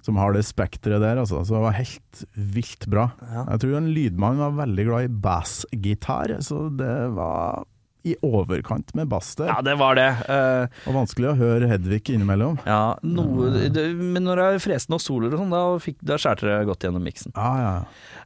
Som 0.03 0.17
har 0.17 0.33
det 0.33 0.47
spekteret 0.49 1.03
der, 1.05 1.21
altså. 1.21 1.43
Så 1.45 1.55
det 1.59 1.63
var 1.67 1.77
helt 1.77 2.23
vilt 2.57 2.87
bra. 2.91 3.11
Ja. 3.21 3.45
Jeg 3.53 3.61
tror 3.67 3.77
en 3.83 3.91
lydmann 3.95 4.41
var 4.41 4.55
veldig 4.65 4.87
glad 4.89 5.05
i 5.11 5.13
bassgitar, 5.29 6.39
så 6.41 6.69
det 6.73 6.95
var 7.19 7.67
i 8.05 8.15
overkant 8.25 8.95
med 8.95 9.09
bass 9.11 9.35
der. 9.39 9.51
Ja, 9.53 9.59
det 9.67 9.75
var 9.81 9.95
det. 9.99 10.09
Uh, 10.29 10.67
Og 10.89 10.95
vanskelig 11.03 11.31
å 11.33 11.37
høre 11.39 11.69
Hedvig 11.71 12.03
innimellom. 12.15 12.59
ja, 12.67 12.97
noe, 13.03 13.51
det, 13.69 13.85
men 13.97 14.25
når 14.25 14.37
det 14.41 14.49
er 14.55 14.59
fresen 14.65 14.97
og 14.97 15.01
soler 15.05 15.33
og 15.35 15.39
sånn, 15.43 15.51
da, 15.55 15.63
fikk- 15.85 16.03
da 16.03 16.17
skjærte 16.21 16.49
det 16.49 16.59
godt 16.71 16.87
gjennom 16.89 17.05
miksen. 17.05 17.33
Ja, 17.37 17.53
ja. 17.61 17.73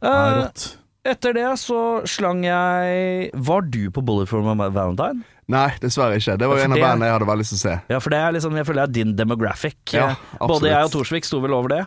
ja 0.02 0.14
Eh, 0.14 0.38
rått. 0.44 0.64
etter 1.04 1.34
det 1.36 1.46
så 1.60 1.78
slang 2.08 2.42
jeg 2.44 3.30
Var 3.34 3.62
du 3.72 3.90
på 3.90 4.02
Bullet 4.04 4.28
for 4.28 4.42
my 4.44 4.68
Valentine? 4.70 5.24
Nei, 5.48 5.66
dessverre 5.82 6.16
ikke. 6.16 6.38
Det 6.40 6.46
var 6.48 6.56
Ja, 6.56 6.64
en 6.64 6.72
av 6.72 6.78
bandene 6.80 7.04
jeg 7.10 7.12
hadde 7.18 7.26
veldig 7.28 7.44
lyst 7.44 7.52
til 7.52 7.58
å 7.58 7.64
se. 7.66 7.74
Ja, 7.92 7.98
for 8.00 8.10
det 8.14 8.18
er 8.24 8.32
liksom, 8.32 8.54
jeg 8.56 8.64
føler 8.64 8.86
det 8.86 8.88
er 8.88 9.04
din 9.04 9.10
demographic. 9.18 9.76
Ja. 9.92 10.14
Både 10.40 10.70
jeg 10.70 10.86
og 10.88 10.92
Torsvik 10.94 11.26
sto 11.28 11.40
vel 11.44 11.52
over 11.52 11.68
det. 11.68 11.82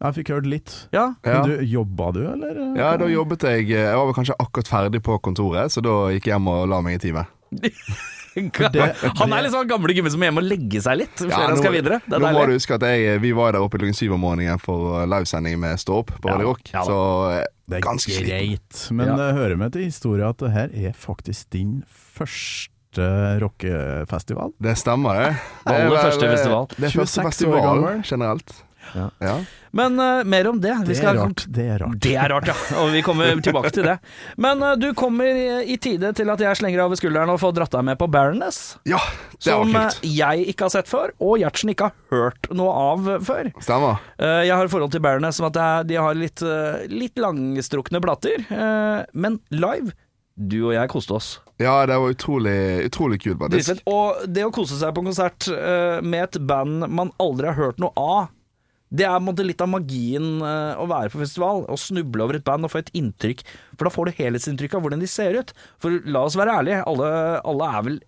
Jeg 0.00 0.14
fikk 0.16 0.30
hørt 0.32 0.46
litt. 0.48 0.70
Ja. 0.96 1.10
Men 1.26 1.42
du, 1.44 1.58
jobba 1.68 2.06
du, 2.16 2.22
eller? 2.32 2.60
Ja, 2.78 2.94
da 2.96 3.04
jobbet 3.10 3.42
jeg 3.44 3.66
Jeg 3.68 3.92
var 3.98 4.06
vel 4.08 4.14
kanskje 4.16 4.36
akkurat 4.40 4.70
ferdig 4.70 5.02
på 5.04 5.18
kontoret, 5.20 5.68
så 5.74 5.82
da 5.84 5.96
gikk 6.14 6.30
jeg 6.30 6.38
hjem 6.38 6.48
og 6.48 6.68
la 6.72 6.78
meg 6.86 6.96
i 6.96 7.02
time. 7.02 7.26
det- 7.50 8.94
Han 9.18 9.32
er 9.34 9.42
liksom 9.42 9.66
gamle 9.68 9.92
gubben 9.94 10.10
som 10.14 10.20
må 10.22 10.28
hjem 10.28 10.38
og 10.40 10.46
legge 10.46 10.80
seg 10.80 11.00
litt 11.02 11.16
før 11.18 11.32
Ja, 11.34 11.40
han 11.50 11.58
skal 11.58 11.72
videre. 11.74 11.98
Det 12.06 12.14
er 12.16 12.22
Nå 12.22 12.30
må 12.32 12.46
du 12.46 12.52
huske 12.54 12.76
at 12.78 12.84
jeg, 12.86 13.18
vi 13.20 13.32
var 13.36 13.52
der 13.52 13.60
oppe 13.66 13.76
klokken 13.80 13.96
syv 13.98 14.14
om 14.16 14.22
morgenen 14.24 14.60
for 14.62 15.02
livesending 15.10 15.58
med 15.60 15.80
Stå 15.82 15.98
opp 16.04 16.12
på 16.16 16.30
Ja, 16.30 16.36
Radio 16.38 16.52
Rock, 16.54 16.70
ja 16.72 16.84
så 16.86 16.96
eh, 17.34 17.44
Det 17.68 17.80
er 17.80 17.84
ganske 17.88 18.22
greit. 18.24 18.80
Men 18.94 19.06
Ja. 19.12 19.16
det 19.20 19.28
hører 19.36 19.56
med 19.60 19.72
til 19.76 19.84
historien 19.88 20.30
at 20.30 20.38
det 20.38 20.52
her 20.54 20.70
er 20.88 20.94
faktisk 20.96 21.50
din 21.50 21.82
første 21.90 23.10
rockefestival. 23.42 24.52
Det 24.62 24.76
stemmer, 24.78 25.14
det. 25.20 25.28
det 25.66 25.74
Aller 25.76 26.02
første 26.08 26.26
eh, 26.26 26.32
festival. 26.38 26.66
Det 26.76 26.88
er 26.88 26.96
første 27.02 27.22
festival 27.28 27.86
generelt. 28.06 28.56
Ja. 28.94 29.34
Men 29.72 29.94
uh, 30.00 30.24
mer 30.26 30.48
om 30.50 30.58
det. 30.60 30.72
Vi 30.82 30.86
Det 30.92 30.96
skal- 30.98 31.16
er 31.16 31.20
rart. 31.28 31.44
Det 31.48 31.66
er 31.70 31.78
rart. 31.84 31.98
Det 32.02 32.14
er 32.18 32.28
rart, 32.32 32.46
ja. 32.50 32.54
Og 32.82 32.90
vi 32.92 33.02
kommer 33.06 33.40
tilbake 33.46 33.70
til 33.76 33.84
det. 33.86 33.98
Men 34.36 34.62
uh, 34.62 34.74
du 34.76 34.88
kommer 34.98 35.24
i 35.30 35.46
i 35.70 35.76
tide 35.78 36.10
til 36.16 36.30
at 36.32 36.40
jeg 36.42 36.56
slenger 36.58 36.82
over 36.82 36.96
skulderen 36.98 37.30
og 37.30 37.38
får 37.42 37.52
dratt 37.60 37.70
deg 37.76 37.84
med 37.84 37.98
på 38.00 38.08
Baroness. 38.10 38.76
ja, 38.88 38.98
det 39.38 39.52
var 39.54 39.64
Som 39.64 39.76
eh, 39.76 39.82
kult. 39.90 40.00
jeg 40.16 40.46
ikke 40.54 40.66
har 40.66 40.70
sett 40.74 40.88
før, 40.90 41.12
og 41.20 41.38
Gjertsen 41.38 41.70
ikke 41.70 41.90
har 41.90 41.94
hørt 42.10 42.50
noe 42.56 42.72
av 42.74 43.06
før. 43.26 43.52
Stemmer. 43.62 44.00
Uh, 44.18 44.42
Jeg 44.46 44.56
har 44.56 44.68
forhold 44.72 44.90
til 44.92 45.00
Baroness 45.04 45.36
som 45.38 45.46
at 45.46 45.56
er, 45.56 45.84
de 45.84 45.94
har 46.00 46.14
litt, 46.18 46.42
eh, 46.42 46.86
litt 46.90 47.14
langstrukne 47.20 48.00
plater. 48.02 48.42
eh, 48.50 49.04
Men 49.14 49.38
live, 49.50 49.92
du 50.36 50.58
og 50.68 50.74
jeg 50.74 50.88
koste 50.88 51.12
oss. 51.14 51.30
Ja, 51.60 51.84
det 51.86 51.96
var 52.00 52.08
utrolig, 52.14 52.86
utrolig 52.88 53.18
kult, 53.22 53.38
faktisk. 53.42 53.82
Og 53.86 54.22
det 54.26 54.44
å 54.46 54.50
kose 54.54 54.78
seg 54.80 54.94
på 54.96 55.02
en 55.02 55.10
konsert 55.12 55.48
uh, 55.52 56.00
med 56.00 56.22
et 56.24 56.38
band 56.48 56.86
man 56.88 57.10
aldri 57.20 57.50
har 57.50 57.58
hørt 57.58 57.78
noe 57.82 57.92
av, 58.00 58.30
det 58.90 59.06
er 59.06 59.22
måte 59.22 59.44
litt 59.46 59.60
av 59.62 59.70
magien 59.70 60.40
eh, 60.42 60.80
å 60.82 60.86
være 60.90 61.12
på 61.12 61.20
festival. 61.22 61.64
Å 61.70 61.78
snuble 61.78 62.24
over 62.24 62.40
et 62.40 62.46
band 62.46 62.66
og 62.66 62.72
få 62.72 62.80
et 62.82 62.92
inntrykk. 62.98 63.44
For 63.76 63.86
da 63.86 63.92
får 63.94 64.10
du 64.10 64.18
helhetsinntrykk 64.18 64.74
av 64.74 64.82
hvordan 64.84 65.02
de 65.04 65.10
ser 65.10 65.38
ut. 65.38 65.52
For 65.82 66.00
la 66.10 66.24
oss 66.26 66.38
være 66.38 66.56
ærlige, 66.58 66.80
alle, 66.90 67.10
alle 67.46 67.68
er 67.78 67.86
vel 67.86 68.00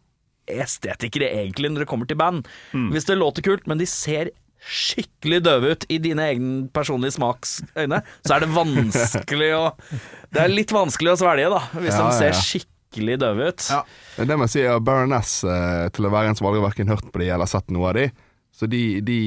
estetikere 0.51 1.29
egentlig 1.39 1.71
når 1.71 1.85
det 1.85 1.91
kommer 1.93 2.09
til 2.11 2.19
band. 2.19 2.49
Hvis 2.91 3.07
det 3.07 3.15
låter 3.21 3.47
kult, 3.47 3.69
men 3.71 3.79
de 3.79 3.87
ser 3.87 4.33
skikkelig 4.63 5.41
døve 5.43 5.73
ut 5.75 5.87
i 5.91 5.99
dine 6.03 6.27
egne 6.31 6.51
personlige 6.75 7.17
smaksøyne, 7.17 7.99
så 8.23 8.37
er 8.37 8.45
det 8.45 8.53
vanskelig 8.55 9.49
å 9.59 9.63
Det 10.33 10.43
er 10.45 10.53
litt 10.53 10.71
vanskelig 10.75 11.15
å 11.15 11.19
svelge, 11.19 11.49
da, 11.51 11.63
hvis 11.79 11.97
Ja, 11.97 12.05
de 12.07 12.19
ser 12.19 12.31
ja. 12.31 12.43
skikkelig 12.47 13.17
døve 13.23 13.49
ut. 13.51 13.67
Ja. 13.71 13.81
Det 14.23 14.37
må 14.39 14.47
jeg 14.47 14.55
si, 14.55 14.63
ja, 14.63 14.77
Baroness, 14.79 15.33
eh, 15.45 15.89
til 15.95 16.07
å 16.07 16.13
være 16.15 16.31
en 16.31 16.39
som 16.39 16.47
aldri 16.51 16.63
hverken 16.63 16.93
hørt 16.93 17.11
på 17.11 17.23
de 17.25 17.31
eller 17.35 17.51
sett 17.51 17.75
noe 17.75 17.91
av 17.91 17.99
de, 17.99 18.07
så 18.63 18.69
de, 18.71 19.01
de, 19.03 19.19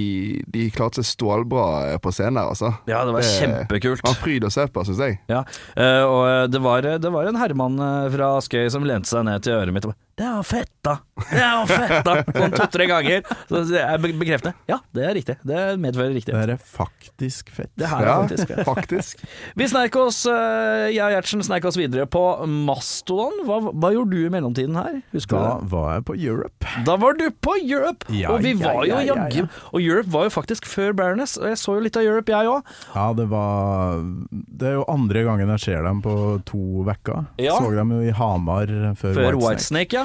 de 0.47 0.69
klarte 0.71 1.03
seg 1.03 1.09
stålbra 1.09 1.65
eh, 1.89 1.97
på 1.99 2.13
scenen 2.15 2.37
der, 2.39 2.53
altså. 2.53 2.69
Ja, 2.87 3.01
det 3.03 3.11
var 3.17 3.25
kjempekult. 3.27 3.99
Det 3.99 4.07
var 4.07 4.15
fryd 4.21 4.47
å 4.47 4.51
se 4.53 4.63
på, 4.71 4.85
syns 4.87 5.01
jeg. 5.03 5.17
Ja, 5.27 5.41
eh, 5.75 6.03
og 6.07 6.53
det 6.53 6.61
var, 6.63 6.87
det 7.03 7.11
var 7.11 7.27
en 7.27 7.39
herremann 7.41 7.75
eh, 7.75 8.07
fra 8.15 8.29
Askøy 8.37 8.69
som 8.71 8.87
lente 8.87 9.11
seg 9.11 9.27
ned 9.27 9.43
til 9.43 9.57
øret 9.57 9.75
mitt 9.75 9.89
og 9.89 9.91
bare 9.91 10.04
'Det 10.15 10.23
er 10.23 10.35
jo 10.37 10.43
fett, 10.47 10.69
da! 10.81 10.93
Det 11.27 11.39
er 11.43 11.55
jo 11.59 11.65
fett, 11.67 12.05
da!' 12.05 12.21
Sånn 12.23 12.53
to-tre 12.55 12.85
ganger. 12.87 13.25
Så 13.49 13.65
jeg 13.67 13.99
be- 13.99 14.13
bekrefter. 14.15 14.53
Ja, 14.69 14.77
det 14.95 15.03
er 15.03 15.13
riktig. 15.17 15.35
Det 15.43 15.63
medfører 15.83 16.13
Det 16.15 16.31
er 16.31 16.55
faktisk 16.55 17.49
fett. 17.51 17.69
Det 17.75 17.89
her 17.91 17.99
er 17.99 18.07
Ja, 18.07 18.15
faktisk 18.23 18.47
fett. 18.47 18.63
faktisk. 18.65 19.23
Vi 19.59 19.67
sneik 19.67 19.95
oss, 19.99 20.25
eh, 20.25 20.93
jeg 20.95 21.03
og 21.03 21.11
Gjertsen 21.11 21.43
sneik 21.43 21.65
oss 21.67 21.75
videre 21.75 22.05
på 22.07 22.23
Mastodon. 22.47 23.43
Hva, 23.43 23.59
hva 23.75 23.91
gjorde 23.91 24.11
du 24.15 24.25
i 24.25 24.29
mellomtiden 24.31 24.75
her? 24.79 25.01
Husker 25.11 25.35
Da 25.35 25.43
du 25.59 25.65
det? 25.65 25.71
var 25.75 25.93
jeg 25.97 26.05
på 26.07 26.15
Europe. 26.15 26.65
Da 26.87 26.95
var 26.95 27.13
du 27.19 27.25
på 27.31 27.57
Europe! 27.59 28.07
Ja, 28.15 28.31
og 28.31 28.39
vi 28.47 28.53
ja, 28.55 28.71
var 28.71 28.85
jo 28.85 28.93
ja, 28.95 29.01
ja, 29.03 29.15
jaggu 29.19 29.41
ja. 29.43 29.47
Og 29.73 29.81
Europe 29.83 30.11
var 30.15 30.23
jo 30.29 30.29
faktisk 30.29 30.63
før 30.63 30.95
Baroness, 30.95 31.35
og 31.37 31.49
jeg 31.51 31.59
så 31.59 31.75
jo 31.75 31.83
litt 31.83 31.97
av 31.99 32.03
Europe, 32.07 32.31
jeg 32.31 32.47
òg. 32.47 32.63
Ja, 32.95 33.11
det 33.13 33.27
var 33.29 33.99
Det 34.31 34.67
er 34.71 34.77
jo 34.79 34.85
andre 34.87 35.23
gangen 35.27 35.49
jeg 35.57 35.59
ser 35.67 35.83
dem 35.83 35.99
på 36.01 36.15
to 36.47 36.85
uker. 36.87 37.25
Ja. 37.37 37.59
Så 37.59 37.75
dem 37.75 37.91
jo 37.91 37.99
i 37.99 38.11
Hamar 38.15 38.67
før, 38.95 39.11
Før 39.13 39.35
Whitesnake. 39.35 39.43
Whitesnake, 39.43 39.93
ja. 39.99 40.04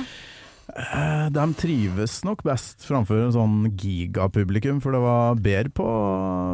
Eh, 0.71 1.27
De 1.35 1.47
trives 1.59 2.21
nok 2.27 2.45
best 2.47 2.85
framfor 2.87 3.25
en 3.27 3.33
sånn 3.35 3.57
gigapublikum, 3.81 4.79
for 4.85 4.95
det 4.95 5.01
var 5.03 5.41
bedre 5.43 5.73
på, 5.75 5.89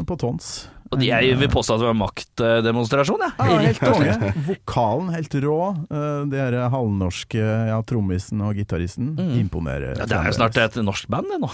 på 0.09 0.17
tons. 0.21 0.55
Og 0.95 1.03
jeg 1.03 1.35
vil 1.35 1.51
påstå 1.51 1.75
at 1.75 1.83
det 1.83 1.89
var 1.89 1.97
maktdemonstrasjon, 1.99 3.25
jeg. 3.27 3.35
Ja, 3.43 3.57
helt 3.67 3.81
konge. 3.83 4.31
Vokalen 4.47 5.09
helt 5.17 5.35
rå. 5.43 5.57
Eh, 5.91 6.21
De 6.31 6.39
her 6.39 6.57
halvnorske 6.73 7.43
ja, 7.43 7.81
trommisen 7.89 8.41
og 8.47 8.55
gitaristen 8.57 9.17
imponerer. 9.41 9.97
Mm. 9.97 10.05
Ja, 10.05 10.07
det 10.13 10.21
er 10.21 10.31
jo 10.31 10.37
snart 10.39 10.61
et 10.63 10.79
norsk 10.87 11.11
band, 11.13 11.33
det 11.35 11.41
nå. 11.43 11.51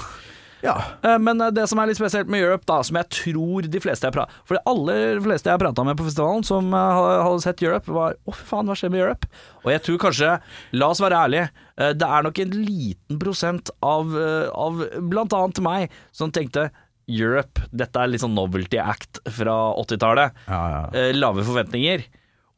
Ja. 0.62 0.76
Eh, 1.02 1.18
Men 1.18 1.40
eh, 1.40 1.50
det 1.54 1.66
som 1.70 1.80
er 1.82 1.90
litt 1.90 1.98
spesielt 1.98 2.30
med 2.30 2.42
Europe, 2.42 2.64
da, 2.70 2.80
som 2.86 2.98
jeg 3.00 3.10
tror 3.12 3.66
de 3.68 3.82
fleste 3.82 4.06
jeg 4.08 4.14
prater 4.14 4.42
For 4.48 4.58
de 4.58 4.62
aller 4.70 5.18
fleste 5.24 5.50
jeg 5.50 5.62
prata 5.62 5.84
med 5.86 5.98
på 5.98 6.06
festivalen 6.06 6.46
som 6.46 6.70
eh, 6.76 7.02
hadde 7.26 7.42
sett 7.44 7.64
Europe, 7.64 7.90
var 7.92 8.16
'Å, 8.22 8.36
fy 8.36 8.46
faen, 8.52 8.70
hva 8.70 8.78
skjer 8.78 8.94
med 8.94 9.02
Europe?' 9.02 9.28
Og 9.62 9.72
jeg 9.74 9.82
tror 9.86 9.98
kanskje, 10.06 10.30
la 10.78 10.88
oss 10.90 11.02
være 11.02 11.18
ærlige, 11.26 11.50
det 11.78 12.06
er 12.06 12.24
nok 12.26 12.38
en 12.42 12.54
liten 12.66 13.18
prosent 13.18 13.70
av, 13.82 14.10
av 14.54 14.80
blant 15.08 15.32
annet 15.38 15.60
meg 15.62 15.94
som 16.10 16.32
tenkte 16.34 16.64
Europe, 17.06 17.62
dette 17.70 17.98
er 17.98 18.10
litt 18.10 18.22
sånn 18.22 18.34
novelty 18.34 18.78
act 18.82 19.20
fra 19.30 19.54
80-tallet. 19.78 20.34
ja, 20.48 20.62
ja. 20.74 21.12
Lave 21.14 21.46
forventninger. 21.46 22.02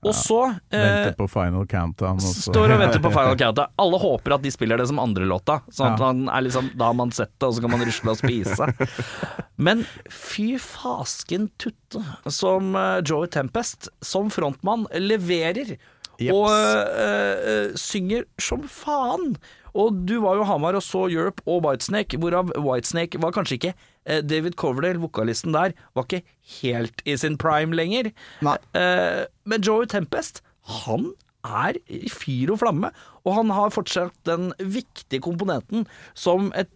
Og 0.05 0.13
så 0.15 0.39
eh, 0.71 0.79
Venter 0.79 1.15
på 1.19 1.27
final 1.33 1.67
countdown. 1.71 2.19
Også. 2.21 2.51
Står 2.53 2.75
og 2.75 2.83
venter 2.83 3.01
på 3.05 3.11
Final 3.17 3.39
Countdown. 3.41 3.73
Alle 3.81 4.01
håper 4.03 4.35
at 4.37 4.45
de 4.45 4.53
spiller 4.53 4.81
det 4.81 4.87
som 4.91 5.01
andre 5.03 5.25
låta. 5.29 5.61
Sånn 5.73 5.95
at 5.95 6.01
Ja. 6.03 6.11
man 6.13 6.29
er 6.29 6.45
liksom, 6.45 6.69
da 6.77 6.91
har 6.91 6.99
man 6.99 7.11
sett 7.17 7.33
det, 7.39 7.49
og 7.49 7.55
så 7.57 7.65
kan 7.65 7.73
man 7.73 7.85
rusle 7.87 8.13
og 8.13 8.21
spise. 8.21 8.69
Men 9.67 9.85
fy 10.13 10.55
fasken 10.61 11.49
tutte 11.63 12.03
som 12.29 12.75
eh, 12.77 13.01
Joey 13.07 13.31
Tempest, 13.33 13.89
som 14.05 14.31
frontmann, 14.35 14.87
leverer. 15.01 15.77
Jeps. 16.21 16.31
Og 16.31 16.51
eh, 16.53 17.73
synger 17.81 18.27
som 18.39 18.63
faen. 18.71 19.35
Og 19.75 20.05
du 20.07 20.21
var 20.23 20.37
jo 20.39 20.45
Hamar 20.47 20.77
og 20.79 20.85
så 20.87 21.09
Europe 21.11 21.43
og 21.51 21.65
Whitesnake, 21.65 22.21
hvorav 22.23 22.53
Whitesnake 22.63 23.19
var 23.19 23.33
kanskje 23.35 23.57
ikke 23.59 23.73
David 24.05 24.57
Coverdale, 24.61 25.01
vokalisten 25.03 25.55
der, 25.57 25.75
var 25.97 26.07
ikke 26.07 26.25
helt 26.61 27.05
i 27.09 27.17
sin 27.21 27.39
prime 27.41 27.77
lenger. 27.77 28.11
Nei. 28.45 28.57
Eh, 28.77 29.25
men 29.49 29.65
Joey 29.65 29.89
Tempest, 29.91 30.43
han 30.85 31.13
er 31.45 31.77
i 31.93 32.09
fyr 32.13 32.55
og 32.55 32.63
flamme, 32.63 32.91
og 33.25 33.37
han 33.39 33.53
har 33.53 33.73
fortsatt 33.75 34.17
den 34.29 34.53
viktige 34.61 35.23
komponenten 35.25 35.85
som 36.17 36.51
et 36.57 36.73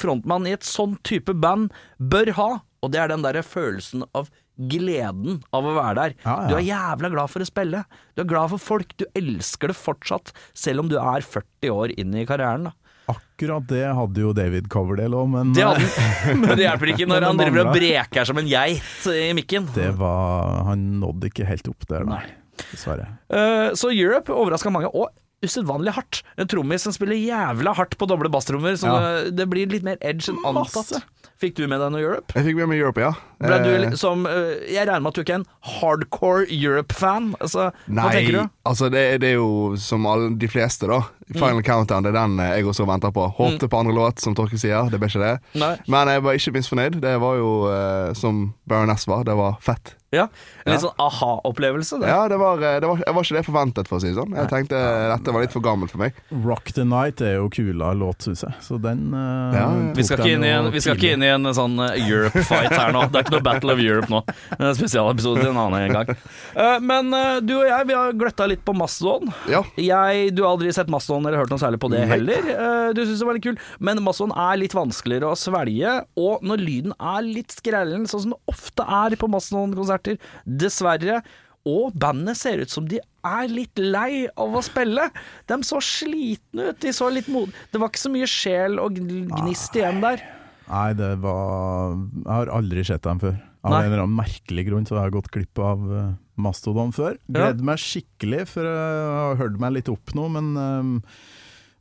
frontmann 0.00 0.46
i 0.48 0.54
et 0.56 0.66
sånn 0.66 0.96
type 1.06 1.34
band 1.42 1.74
bør 1.98 2.32
ha, 2.38 2.50
og 2.80 2.94
det 2.94 3.02
er 3.02 3.12
den 3.12 3.24
derre 3.26 3.44
følelsen 3.44 4.06
av 4.16 4.30
gleden 4.70 5.40
av 5.56 5.64
å 5.64 5.74
være 5.76 5.96
der. 5.96 6.14
Ja, 6.24 6.34
ja. 6.44 6.48
Du 6.48 6.56
er 6.58 6.66
jævla 6.66 7.10
glad 7.12 7.32
for 7.32 7.44
å 7.44 7.48
spille. 7.48 7.84
Du 8.14 8.24
er 8.24 8.28
glad 8.28 8.52
for 8.52 8.60
folk. 8.60 8.92
Du 9.00 9.06
elsker 9.16 9.72
det 9.72 9.78
fortsatt, 9.78 10.34
selv 10.52 10.84
om 10.84 10.90
du 10.90 10.98
er 11.00 11.24
40 11.24 11.72
år 11.72 11.94
inn 12.00 12.16
i 12.16 12.26
karrieren. 12.28 12.68
Da. 12.68 12.74
Akkurat 13.10 13.66
det 13.70 13.84
hadde 13.96 14.20
jo 14.24 14.32
David 14.36 14.68
Coverdale 14.72 15.16
òg, 15.22 15.30
men 15.32 15.52
Det 15.56 15.64
hadde 15.64 15.86
han, 15.86 16.40
men 16.42 16.52
det 16.56 16.66
hjelper 16.66 16.92
ikke 16.94 17.08
når 17.10 17.26
han 17.30 17.40
driver 17.40 17.62
og 17.66 17.72
breker 17.76 18.28
som 18.28 18.40
en 18.42 18.50
geit 18.50 19.08
i 19.14 19.30
mikken. 19.36 19.70
det 19.76 19.90
var 20.00 20.62
Han 20.68 20.86
nådde 21.00 21.30
ikke 21.32 21.48
helt 21.48 21.68
opp 21.72 21.88
der, 21.90 22.04
Nei. 22.08 22.22
Dessverre. 22.70 23.06
Uh, 23.32 23.70
så 23.78 23.88
Europe 23.94 24.28
overraska 24.36 24.68
mange, 24.74 24.90
og 24.92 25.08
usedvanlig 25.40 25.94
hardt. 25.96 26.18
En 26.36 26.44
trommis 26.52 26.82
som 26.84 26.92
spiller 26.92 27.16
jævla 27.16 27.72
hardt 27.78 27.94
på 27.96 28.04
doble 28.10 28.28
basstrommer, 28.28 28.74
så 28.76 28.90
Ja. 28.90 28.98
det, 29.24 29.30
det 29.38 29.46
blir 29.48 29.70
litt 29.72 29.86
mer 29.86 29.96
edge 30.04 30.28
enn 30.28 30.36
antatt. 30.44 31.00
Fikk 31.40 31.54
du 31.56 31.62
med 31.64 31.80
deg 31.80 31.88
noe 31.94 32.02
Europe? 32.04 32.34
Jeg 32.36 32.44
fikk 32.50 32.58
med 32.58 32.68
meg 32.68 32.82
Europe, 32.82 33.00
ja. 33.00 33.14
Ble 33.40 33.56
du 33.64 33.70
Eh, 33.86 33.94
som 33.96 34.26
eh, 34.28 34.58
Jeg 34.68 34.84
regner 34.84 35.00
med 35.00 35.08
at 35.08 35.16
du 35.16 35.22
ikke 35.22 35.38
er 35.38 35.40
en 35.40 35.46
hardcore 35.78 36.44
Europe-fan. 36.52 37.30
Altså, 37.40 37.70
hva 37.88 37.94
Nei, 37.96 38.10
tenker 38.18 38.36
du? 38.36 38.50
altså 38.68 38.90
det, 38.92 39.04
det 39.24 39.30
er 39.32 39.38
jo 39.40 39.48
som 39.80 40.04
alle 40.10 40.34
de 40.36 40.50
fleste, 40.52 40.84
da. 40.92 41.00
Final 41.34 41.62
Countdown, 41.62 42.02
det 42.06 42.10
er 42.14 42.18
den 42.20 42.40
eh, 42.42 42.56
jeg 42.58 42.66
også 42.72 42.86
venter 42.88 43.12
på. 43.14 43.28
Håpte 43.38 43.68
på 43.70 43.78
andre 43.80 43.94
låt, 43.94 44.18
som 44.24 44.34
Torkel 44.34 44.58
sier. 44.58 44.90
Det 44.90 44.98
ble 45.00 45.08
ikke 45.12 45.22
det. 45.22 45.34
Nei. 45.60 45.74
Men 45.90 46.08
jeg 46.10 46.24
var 46.26 46.38
ikke 46.40 46.52
minst 46.58 46.72
fornøyd. 46.72 47.00
Det 47.04 47.14
var 47.22 47.38
jo 47.40 47.52
eh, 47.70 48.12
som 48.18 48.48
Baroness 48.70 49.06
var. 49.10 49.24
Det 49.28 49.36
var 49.38 49.58
fett. 49.64 49.96
Ja, 50.10 50.24
En 50.66 50.72
litt 50.72 50.80
Ja. 50.82 50.88
sånn 50.88 50.98
aha-opplevelse. 50.98 52.00
det. 52.00 52.08
Ja, 52.10 52.24
det 52.26 52.36
var, 52.40 52.58
eh, 52.58 52.80
det 52.82 52.88
var, 52.88 52.98
jeg 53.06 53.14
var 53.14 53.22
ikke 53.22 53.36
det 53.36 53.42
forventet, 53.46 53.86
for 53.86 53.98
å 53.98 54.00
si 54.02 54.08
det 54.10 54.16
sånn. 54.18 54.32
Jeg 54.34 54.48
tenkte 54.50 54.74
dette 55.06 55.32
var 55.36 55.44
litt 55.44 55.52
for 55.54 55.62
gammelt 55.62 55.92
for 55.92 55.98
meg. 56.02 56.16
Rock 56.32 56.72
the 56.74 56.82
Night 56.84 57.20
er 57.22 57.36
jo 57.36 57.44
kula 57.48 57.92
låt, 57.94 58.24
syns 58.26 58.42
jeg. 58.42 58.54
Så 58.66 58.80
den 58.82 59.14
uh, 59.14 59.54
Ja, 59.54 59.68
Vi 59.94 60.02
skal, 60.02 60.18
ikke 60.18 60.32
inn 60.34 60.42
i 60.42 60.50
den 60.50 60.66
en, 60.66 60.72
vi 60.74 60.80
skal 60.82 60.96
ikke 60.98 61.12
inn 61.14 61.22
i 61.22 61.30
en 61.30 61.46
sånn 61.54 61.78
eh, 61.78 62.00
Europe-fight 62.10 62.74
her 62.74 62.90
nå. 62.96 63.04
Det 63.12 63.20
er 63.20 63.26
ikke 63.28 63.36
noe 63.36 63.46
Battle 63.46 63.76
of 63.76 63.78
Europe 63.84 64.10
nå. 64.10 64.22
Det 64.26 64.58
er 64.58 64.66
en 64.72 64.78
spesialepisode 64.80 65.44
til 65.44 65.52
en 65.52 65.62
annen 65.62 65.94
gang. 65.94 66.10
Uh, 66.58 66.80
Men 66.90 67.14
uh, 67.14 67.38
du 67.38 67.54
og 67.60 67.68
jeg, 67.70 67.86
vi 67.86 67.94
har 68.00 68.12
gløtta 68.18 68.48
litt 68.50 68.64
på 68.66 68.74
Mastodon. 68.74 69.30
Ja. 69.46 69.62
Jeg, 69.78 70.34
du 70.34 70.42
har 70.42 70.56
aldri 70.56 70.74
sett 70.74 70.90
Mastodon 70.90 71.19
eller 71.26 71.42
hørt 71.42 71.50
noe 71.52 71.60
særlig 71.62 71.80
på 71.82 71.90
det 71.92 72.04
heller. 72.08 72.48
Eh, 72.54 72.92
Du 72.96 73.02
syns 73.04 73.20
det 73.20 73.26
var 73.28 73.36
litt 73.38 73.44
kul, 73.46 73.58
men 73.78 74.00
Mastodon 74.02 74.32
er 74.36 74.56
litt 74.60 74.74
vanskeligere 74.76 75.30
å 75.30 75.38
svelge. 75.38 75.92
Og 76.16 76.42
når 76.46 76.62
lyden 76.64 76.94
er 76.98 77.22
litt 77.26 77.52
skrellen, 77.54 78.06
sånn 78.10 78.24
som 78.24 78.34
det 78.34 78.40
ofte 78.54 78.86
er 78.86 79.16
på 79.20 79.28
Mastodon-konserter, 79.30 80.18
dessverre. 80.46 81.20
Og 81.68 81.92
bandet 82.00 82.38
ser 82.40 82.62
ut 82.62 82.70
som 82.72 82.86
de 82.88 82.96
er 83.28 83.50
litt 83.52 83.76
lei 83.76 84.24
av 84.40 84.54
å 84.56 84.62
spille. 84.64 85.10
De 85.50 85.58
så 85.68 85.76
slitne 85.84 86.70
ut. 86.72 86.78
De 86.80 86.92
så 86.96 87.10
litt 87.12 87.28
mod... 87.28 87.52
Det 87.70 87.80
var 87.82 87.92
ikke 87.92 88.00
så 88.06 88.12
mye 88.14 88.28
sjel 88.30 88.78
og 88.80 88.96
gnist 88.96 89.76
igjen 89.76 90.00
der. 90.00 90.22
Nei, 90.70 90.88
det 90.96 91.10
var 91.20 91.96
Jeg 91.98 92.30
har 92.30 92.52
aldri 92.56 92.84
sett 92.86 93.02
dem 93.04 93.20
før. 93.20 93.36
Av 93.60 93.74
Nei. 93.74 93.80
en 93.84 93.90
eller 93.90 94.02
annen 94.06 94.16
merkelig 94.16 94.62
grunn 94.70 94.86
så 94.88 94.96
har 94.96 95.10
jeg 95.10 95.18
gått 95.18 95.30
glipp 95.34 95.58
av 95.60 95.82
eh, 95.92 96.12
Mastodon 96.42 96.94
før. 96.96 97.18
Gleder 97.30 97.66
meg 97.66 97.82
skikkelig, 97.82 98.46
for 98.54 98.66
jeg 98.66 99.12
har 99.18 99.40
hørt 99.40 99.60
meg 99.62 99.76
litt 99.78 99.92
opp 99.92 100.14
nå, 100.16 100.26
men 100.36 100.50
eh, 100.60 101.14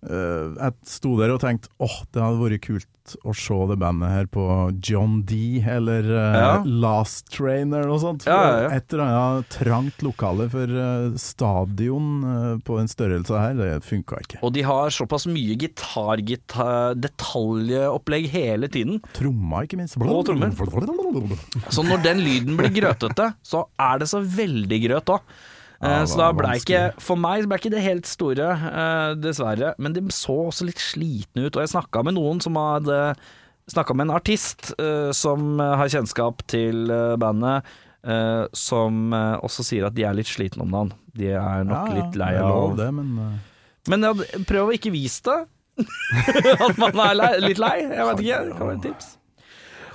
jeg 0.05 0.75
sto 0.87 1.15
der 1.19 1.33
og 1.33 1.41
tenkte 1.43 1.71
åh, 1.83 1.97
det 2.13 2.23
hadde 2.23 2.39
vært 2.39 2.63
kult 2.63 2.87
å 3.25 3.33
se 3.37 3.57
det 3.69 3.77
bandet 3.81 4.11
her 4.11 4.27
på 4.31 4.43
John 4.85 5.21
D, 5.27 5.59
eller 5.65 6.05
eh, 6.05 6.37
Ja. 6.39 6.51
Last 6.65 7.29
Train 7.33 7.73
eller 7.73 7.89
noe 7.89 8.01
sånt. 8.01 8.25
Ja, 8.29 8.37
ja. 8.65 8.69
Et 8.77 8.93
eller 8.93 9.05
annet 9.07 9.49
trangt 9.53 10.03
lokale 10.05 10.49
for 10.51 10.69
eh, 10.83 11.09
stadion 11.21 12.09
eh, 12.29 12.55
på 12.65 12.79
den 12.79 12.91
størrelsen 12.91 13.39
her, 13.39 13.57
det 13.59 13.69
funka 13.87 14.21
ikke. 14.25 14.41
Og 14.45 14.53
de 14.55 14.65
har 14.67 14.93
såpass 14.93 15.27
mye 15.29 15.57
gitar, 15.59 16.21
gitar 16.25 16.97
detaljopplegg 16.99 18.29
hele 18.33 18.71
tiden. 18.71 19.01
Tromma, 19.17 19.63
ikke 19.65 19.79
minst. 19.79 19.97
Og 19.99 20.25
trommer. 20.27 20.53
Så 21.73 21.85
når 21.85 22.03
den 22.05 22.23
lyden 22.25 22.59
blir 22.59 22.73
grøtete, 22.73 23.33
så 23.45 23.65
er 23.79 24.01
det 24.01 24.09
så 24.11 24.21
veldig 24.23 24.83
grøt 24.85 25.15
òg. 25.17 25.39
Ja, 25.81 26.01
så 26.09 26.17
da 26.19 26.29
ble 26.35 26.53
ikke. 26.59 26.79
For 26.99 27.15
meg 27.19 27.45
ble 27.47 27.55
ikke 27.59 27.71
det 27.71 27.83
helt 27.85 28.07
store, 28.09 28.49
eh, 28.51 29.13
dessverre. 29.23 29.73
Men 29.79 29.93
de 29.95 30.01
så 30.11 30.35
også 30.49 30.65
litt 30.67 30.81
slitne 30.83 31.45
ut. 31.47 31.55
Og 31.55 31.61
jeg 31.63 31.71
snakka 31.71 32.03
med 32.03 32.17
noen 32.19 32.41
som 32.43 32.57
hadde 32.59 33.15
Snakka 33.69 33.93
med 33.93 34.07
en 34.07 34.15
artist 34.17 34.71
eh, 34.81 35.11
som 35.13 35.59
har 35.61 35.85
kjennskap 35.93 36.39
til 36.49 36.89
eh, 36.89 37.11
bandet. 37.21 37.63
eh, 38.01 38.47
som 38.57 39.13
eh, 39.13 39.35
også 39.45 39.61
sier 39.67 39.85
at 39.85 39.93
de 39.93 40.07
er 40.09 40.15
litt 40.17 40.25
slitne 40.25 40.65
om 40.65 40.71
dagen. 40.73 40.91
De 41.13 41.27
er 41.37 41.63
nok 41.69 41.91
Ja, 41.91 41.93
litt 41.99 42.17
lei 42.17 42.31
av 42.41 42.73
det, 42.79 42.87
men 42.97 43.11
eh, 43.21 43.37
Men 43.93 44.07
ja, 44.07 44.11
prøv 44.49 44.71
å 44.71 44.73
ikke 44.73 44.89
vise 44.91 45.21
det. 45.29 45.37
at 46.65 46.81
man 46.81 46.97
er 47.05 47.13
lei, 47.21 47.29
litt 47.45 47.61
lei. 47.61 47.75
Jeg 47.85 48.07
vet 48.09 48.23
ikke. 48.25 48.39
Det 48.49 48.57
kan 48.57 48.67
være 48.71 48.79
et 48.79 48.87
tips. 48.89 49.11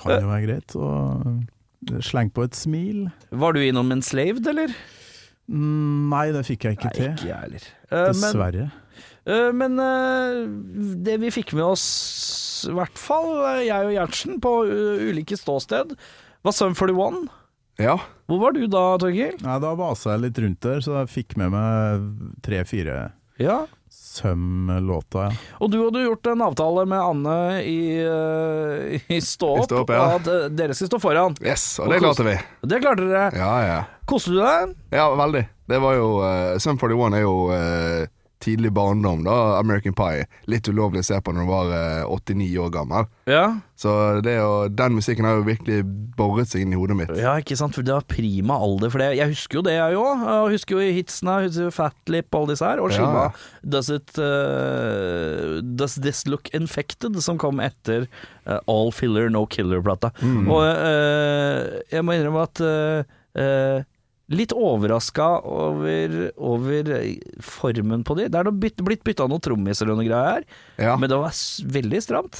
kan 0.05 0.23
jo 0.23 0.31
være 0.31 0.45
greit. 0.47 0.75
å 0.79 1.99
sleng 2.07 2.31
på 2.31 2.47
et 2.47 2.55
smil. 2.57 3.09
Var 3.29 3.53
du 3.53 3.59
innom 3.67 3.91
en 3.91 3.99
Enslaved, 3.99 4.47
eller? 4.55 4.71
Mm, 5.51 6.09
Nei, 6.09 6.25
det 6.33 6.41
fikk 6.47 6.65
jeg 6.65 6.77
ikke 6.79 6.89
Nei, 6.89 6.97
til. 6.97 7.11
ikke 7.13 7.29
jeg 7.29 7.39
heller. 7.43 7.65
Eh, 7.91 8.05
men 8.07 8.13
Dessverre. 8.15 8.67
eh, 9.29 9.51
men 9.53 9.79
eh, 9.79 10.39
det 11.05 11.19
vi 11.21 11.29
fikk 11.35 11.53
med 11.57 11.65
oss, 11.67 11.85
i 12.69 12.73
hvert 12.73 12.97
fall 12.97 13.29
jeg 13.65 13.89
og 13.91 13.93
Gjertsen, 13.93 14.39
på 14.41 14.53
ulike 15.11 15.37
ståsted, 15.37 15.93
var 16.45 16.55
Sum 16.55 16.73
41. 16.77 17.27
Ja. 17.81 17.97
Hvor 18.29 18.39
var 18.41 18.55
du 18.55 18.63
da, 18.71 18.85
Torgeir? 19.01 19.35
Da 19.41 19.73
vasa 19.77 20.15
jeg 20.15 20.23
litt 20.29 20.37
rundt 20.41 20.61
der, 20.63 20.79
så 20.81 21.01
jeg 21.01 21.11
fikk 21.13 21.37
med 21.41 21.51
meg 21.53 22.05
tre-fire 22.45 23.11
Ja. 23.41 23.65
Søm-låter. 24.15 25.33
Ja. 25.33 25.55
Og 25.59 25.71
du 25.73 25.79
hadde 25.81 26.05
gjort 26.05 26.29
en 26.31 26.43
avtale 26.45 26.85
med 26.87 27.01
Anne 27.01 27.37
i, 27.67 27.79
uh, 27.99 29.11
i 29.11 29.19
Stå 29.21 29.49
opp, 29.59 29.67
Stå 29.67 29.81
opp, 29.83 29.91
ja. 29.91 30.05
at 30.15 30.29
eh, 30.31 30.47
dere 30.55 30.77
skal 30.77 30.91
stå 30.93 30.99
foran. 31.03 31.35
Yes, 31.43 31.67
og 31.83 31.91
det 31.91 31.99
klarte 32.03 32.27
vi. 32.27 32.37
Det 32.63 32.79
klarte 32.83 33.09
dere. 33.09 33.27
Ja, 33.35 33.51
ja. 33.65 33.81
Koste 34.07 34.31
du 34.31 34.39
deg? 34.39 34.75
Ja, 34.95 35.09
veldig. 35.17 35.43
Det 35.65 35.81
var 35.81 35.97
jo 35.97 36.09
uh, 36.21 36.55
Sum 36.61 36.77
41 36.77 37.17
er 37.17 37.23
jo 37.25 37.35
eh, 37.55 38.05
tidlig 38.45 38.71
barndom, 38.75 39.23
da. 39.25 39.57
American 39.59 39.95
Pie. 39.97 40.25
Litt 40.51 40.69
ulovlig 40.69 41.01
å 41.03 41.07
se 41.07 41.19
på 41.21 41.33
når 41.33 41.45
du 41.45 41.49
var 41.49 41.71
eh, 41.73 42.11
89 42.13 42.49
år 42.61 42.73
gammel. 42.73 43.07
Ja. 43.29 43.45
Så 43.79 43.91
det 44.23 44.35
å, 44.43 44.67
den 44.71 44.95
musikken 44.95 45.27
har 45.27 45.39
jo 45.39 45.47
virkelig 45.47 45.81
boret 46.15 46.51
seg 46.51 46.63
inn 46.63 46.75
i 46.75 46.79
hodet 46.79 46.97
mitt. 46.99 47.13
Ja, 47.19 47.35
ikke 47.41 47.57
sant, 47.59 47.75
for 47.75 47.85
det 47.85 47.95
var 47.95 48.05
prima 48.09 48.59
alder 48.61 48.93
for 48.93 49.03
det. 49.03 49.09
Jeg 49.19 49.33
husker 49.33 49.59
jo 49.59 49.65
det, 49.67 49.75
jeg 49.77 49.99
òg. 49.99 50.25
Jeg 50.29 50.53
husker 50.55 50.77
jo 50.77 50.97
hitsene, 50.99 51.39
husker 51.47 51.67
jo 51.67 51.73
Fatlip 51.75 52.29
og 52.29 52.45
alle 52.45 52.55
disse 52.55 52.69
her. 52.69 52.83
Og 52.83 52.93
skiva 52.93 53.25
ja. 53.25 53.33
Does 53.75 53.91
It 53.95 54.15
uh, 54.21 55.57
Does 55.65 55.97
This 56.05 56.23
Look 56.29 56.53
Infected, 56.55 57.17
som 57.25 57.41
kom 57.41 57.59
etter 57.63 58.07
uh, 58.45 58.61
All 58.71 58.93
Filler 58.95 59.27
No 59.33 59.45
Killer-plata. 59.49 60.13
Mm. 60.21 60.45
Og 60.45 60.63
uh, 60.63 61.81
jeg 61.91 62.05
må 62.05 62.15
innrømme 62.15 62.47
at 62.47 62.65
Litt 64.33 64.53
overraska 64.57 65.25
over, 65.45 66.31
over 66.41 66.87
formen 67.45 68.01
på 68.07 68.15
de. 68.17 68.25
Det 68.33 68.39
er 68.41 68.49
bytt, 68.51 68.81
blitt 68.87 69.03
bytta 69.05 69.27
noen 69.29 69.43
trommiser 69.45 69.91
og 69.93 69.99
noe 69.99 70.07
greier 70.07 70.39
her, 70.39 70.47
Ja, 70.81 70.95
men 70.97 71.11
det 71.11 71.19
var 71.21 71.35
veldig 71.75 72.01
stramt. 72.01 72.39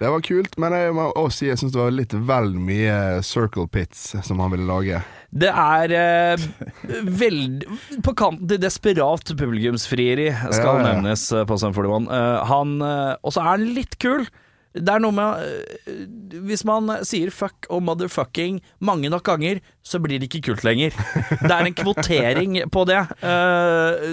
det 0.00 0.08
var 0.10 0.20
kult, 0.26 0.58
men 0.58 0.72
jeg 0.74 0.92
må 0.96 1.04
også 1.12 1.36
si 1.38 1.46
jeg 1.50 1.60
syns 1.60 1.72
det 1.76 1.80
var 1.84 1.94
litt 1.94 2.14
vel 2.14 2.50
mye 2.58 2.98
Circle 3.22 3.68
Pits 3.68 4.16
som 4.26 4.40
han 4.42 4.50
ville 4.56 4.66
lage. 4.66 5.02
Det 5.30 5.52
er 5.54 5.92
eh, 5.94 6.46
veldig 7.22 8.00
På 8.02 8.14
kanten 8.18 8.48
til 8.50 8.58
desperat 8.58 9.30
publikumsfrieri, 9.38 10.30
skal 10.50 10.80
Ja, 10.80 10.82
ja. 10.82 10.86
nevnes 10.94 11.28
eh, 11.30 11.44
på 11.46 11.58
Sum 11.62 11.70
41. 11.76 12.08
Eh, 12.10 12.38
han 12.50 12.72
eh, 12.82 13.12
Og 13.22 13.36
så 13.36 13.44
er 13.44 13.52
han 13.52 13.68
litt 13.76 13.94
kul. 14.02 14.26
Det 14.70 14.92
er 14.92 15.02
noe 15.02 15.14
med 15.14 15.46
eh, 15.90 16.02
Hvis 16.46 16.62
man 16.68 16.92
sier 17.06 17.32
fuck 17.34 17.66
og 17.72 17.82
motherfucking 17.88 18.60
mange 18.86 19.10
nok 19.10 19.24
ganger, 19.26 19.58
så 19.82 19.98
blir 20.02 20.20
det 20.20 20.28
ikke 20.28 20.50
kult 20.50 20.64
lenger. 20.66 20.94
Det 21.40 21.50
er 21.50 21.66
en 21.66 21.74
kvotering 21.74 22.58
på 22.70 22.84
det. 22.86 23.00
Eh, 23.26 24.12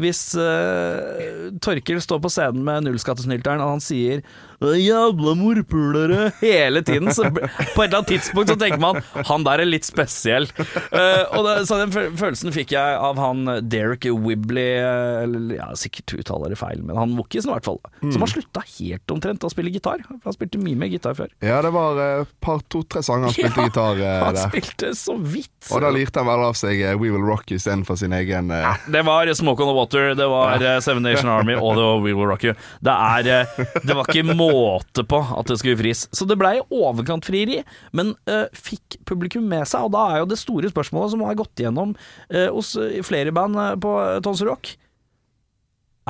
hvis 0.00 0.22
uh, 0.40 1.50
Torkel 1.60 2.00
står 2.00 2.22
på 2.24 2.32
scenen 2.32 2.64
med 2.64 2.86
nullskattesnylteren, 2.86 3.60
og 3.60 3.76
han 3.76 3.84
sier 3.84 4.24
'jævla 4.60 5.32
morpulere' 5.38 6.32
hele 6.40 6.82
tiden, 6.84 7.08
så 7.14 7.30
på 7.32 7.40
et 7.40 7.86
eller 7.86 8.00
annet 8.00 8.10
tidspunkt 8.12 8.50
så 8.52 8.56
tenker 8.60 8.80
man 8.80 9.00
'han 9.14 9.44
der 9.46 9.62
er 9.62 9.68
litt 9.68 9.86
spesiell'. 9.88 10.50
Uh, 10.92 11.24
og 11.38 11.46
det, 11.46 11.54
så 11.68 11.78
den 11.80 11.92
følelsen 11.92 12.52
fikk 12.52 12.74
jeg 12.76 12.98
av 13.00 13.16
han 13.20 13.48
Derek 13.70 14.04
Wibley, 14.04 14.76
eh, 14.80 15.22
eller 15.24 15.56
ja, 15.56 15.68
sikkert 15.78 16.12
uttaler 16.20 16.52
det 16.52 16.58
feil, 16.60 16.82
men 16.84 16.96
han 16.96 17.16
Wokisen 17.16 17.50
i 17.50 17.54
hvert 17.54 17.64
fall, 17.64 17.80
som 18.04 18.20
har 18.20 18.32
slutta 18.32 18.62
helt 18.78 19.14
omtrent 19.14 19.44
å 19.44 19.50
spille 19.52 19.72
gitar. 19.72 20.02
Han 20.08 20.36
spilte 20.36 20.60
mye 20.60 20.76
mer 20.76 20.92
gitar 20.92 21.16
før. 21.16 21.30
Ja, 21.44 21.60
det 21.64 21.72
var 21.74 21.98
et 22.00 22.34
par 22.44 22.60
to-tre 22.68 23.02
sanger 23.04 23.30
han 23.30 23.36
spilte 23.36 23.60
Ja, 23.60 23.68
gitar 23.70 24.00
uh, 24.00 24.24
Han 24.26 24.36
der. 24.36 24.52
spilte 24.52 24.92
så 24.96 25.16
vidt. 25.16 25.52
Og 25.70 25.82
da 25.84 25.90
lirte 25.94 26.20
han 26.20 26.28
vel 26.28 26.44
av 26.50 26.56
seg 26.58 26.80
uh, 26.84 26.94
We 27.00 27.10
Will 27.12 27.24
Rock 27.24 27.50
You 27.50 27.60
istedenfor 27.60 27.98
sin 28.00 28.12
egen 28.16 28.52
ja, 28.52 28.74
Det 28.90 29.02
var 29.06 29.28
Smoke 29.34 29.62
on 29.62 29.70
the 29.70 29.76
Water, 29.76 30.14
det 30.18 30.26
var 30.28 30.62
Seven 30.84 31.04
Nation 31.04 31.28
Army 31.30 31.54
og 31.56 31.76
det 31.76 31.84
var 31.84 32.00
We 32.04 32.12
Will 32.12 32.28
Rock 32.28 32.44
You. 32.44 32.54
Det, 32.80 32.92
er, 32.92 33.48
det 33.84 33.96
var 33.96 34.08
ikke 34.08 34.34
måte 34.50 35.04
på 35.08 35.20
at 35.36 35.50
det 35.50 35.58
skulle 35.60 35.78
fris. 35.80 36.06
Så 36.14 36.26
det 36.28 36.38
blei 36.40 36.56
overkantfrieri, 36.62 37.60
men 37.96 38.14
uh, 38.30 38.46
fikk 38.56 39.00
publikum 39.08 39.46
med 39.50 39.68
seg? 39.70 39.88
Og 39.88 39.94
da 39.94 40.06
er 40.10 40.22
jo 40.22 40.30
det 40.30 40.40
store 40.40 40.72
spørsmålet 40.72 41.14
som 41.14 41.24
har 41.26 41.38
gått 41.38 41.62
igjennom 41.62 41.94
uh, 41.96 42.48
hos 42.50 42.74
eh, 42.80 43.00
flere 43.06 43.32
band 43.34 43.58
eh, 43.60 43.76
på 43.80 43.94
Tons 44.24 44.42
Rock 44.46 44.74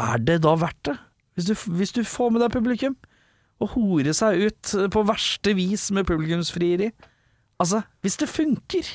Er 0.01 0.21
det 0.23 0.41
da 0.47 0.57
verdt 0.59 0.83
det? 0.89 0.97
Hvis 1.37 1.51
du, 1.51 1.55
hvis 1.77 1.95
du 1.97 2.03
får 2.05 2.35
med 2.35 2.45
deg 2.45 2.53
publikum, 2.53 2.97
og 3.61 3.75
hore 3.75 4.13
seg 4.17 4.49
ut 4.49 4.73
på 4.93 5.05
verste 5.09 5.53
vis 5.57 5.91
med 5.93 6.09
publikumsfrieri 6.09 6.91
Altså, 7.61 7.83
hvis 8.01 8.17
det 8.17 8.29
funker 8.33 8.89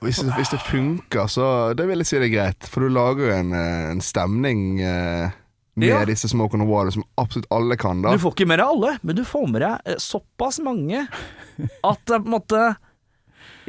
hvis, 0.00 0.22
hvis 0.34 0.48
det 0.48 0.60
funker, 0.64 1.26
så 1.28 1.72
det 1.76 1.84
vil 1.88 2.00
jeg 2.00 2.08
si 2.08 2.16
det 2.16 2.30
er 2.30 2.32
greit. 2.32 2.68
For 2.72 2.80
du 2.80 2.88
lager 2.88 3.26
jo 3.26 3.34
en, 3.36 3.50
en 3.52 4.00
stemning 4.00 4.80
eh, 4.80 5.34
med 5.76 5.88
Ja. 5.88 6.04
disse 6.04 6.28
Smoke 6.28 6.54
on 6.56 6.60
the 6.64 6.66
Water, 6.66 6.90
som 6.90 7.04
absolutt 7.16 7.46
alle 7.50 7.76
kan, 7.76 8.02
da. 8.02 8.12
Du 8.12 8.18
får 8.18 8.32
ikke 8.34 8.46
med 8.50 8.58
deg 8.58 8.66
alle, 8.66 8.98
men 9.02 9.16
du 9.16 9.24
får 9.24 9.46
med 9.50 9.62
deg 9.62 9.80
eh, 9.86 9.96
såpass 10.02 10.58
mange 10.64 11.06
at 11.84 12.00
det 12.06 12.18
på 12.20 12.24
en 12.26 12.30
måte 12.34 12.76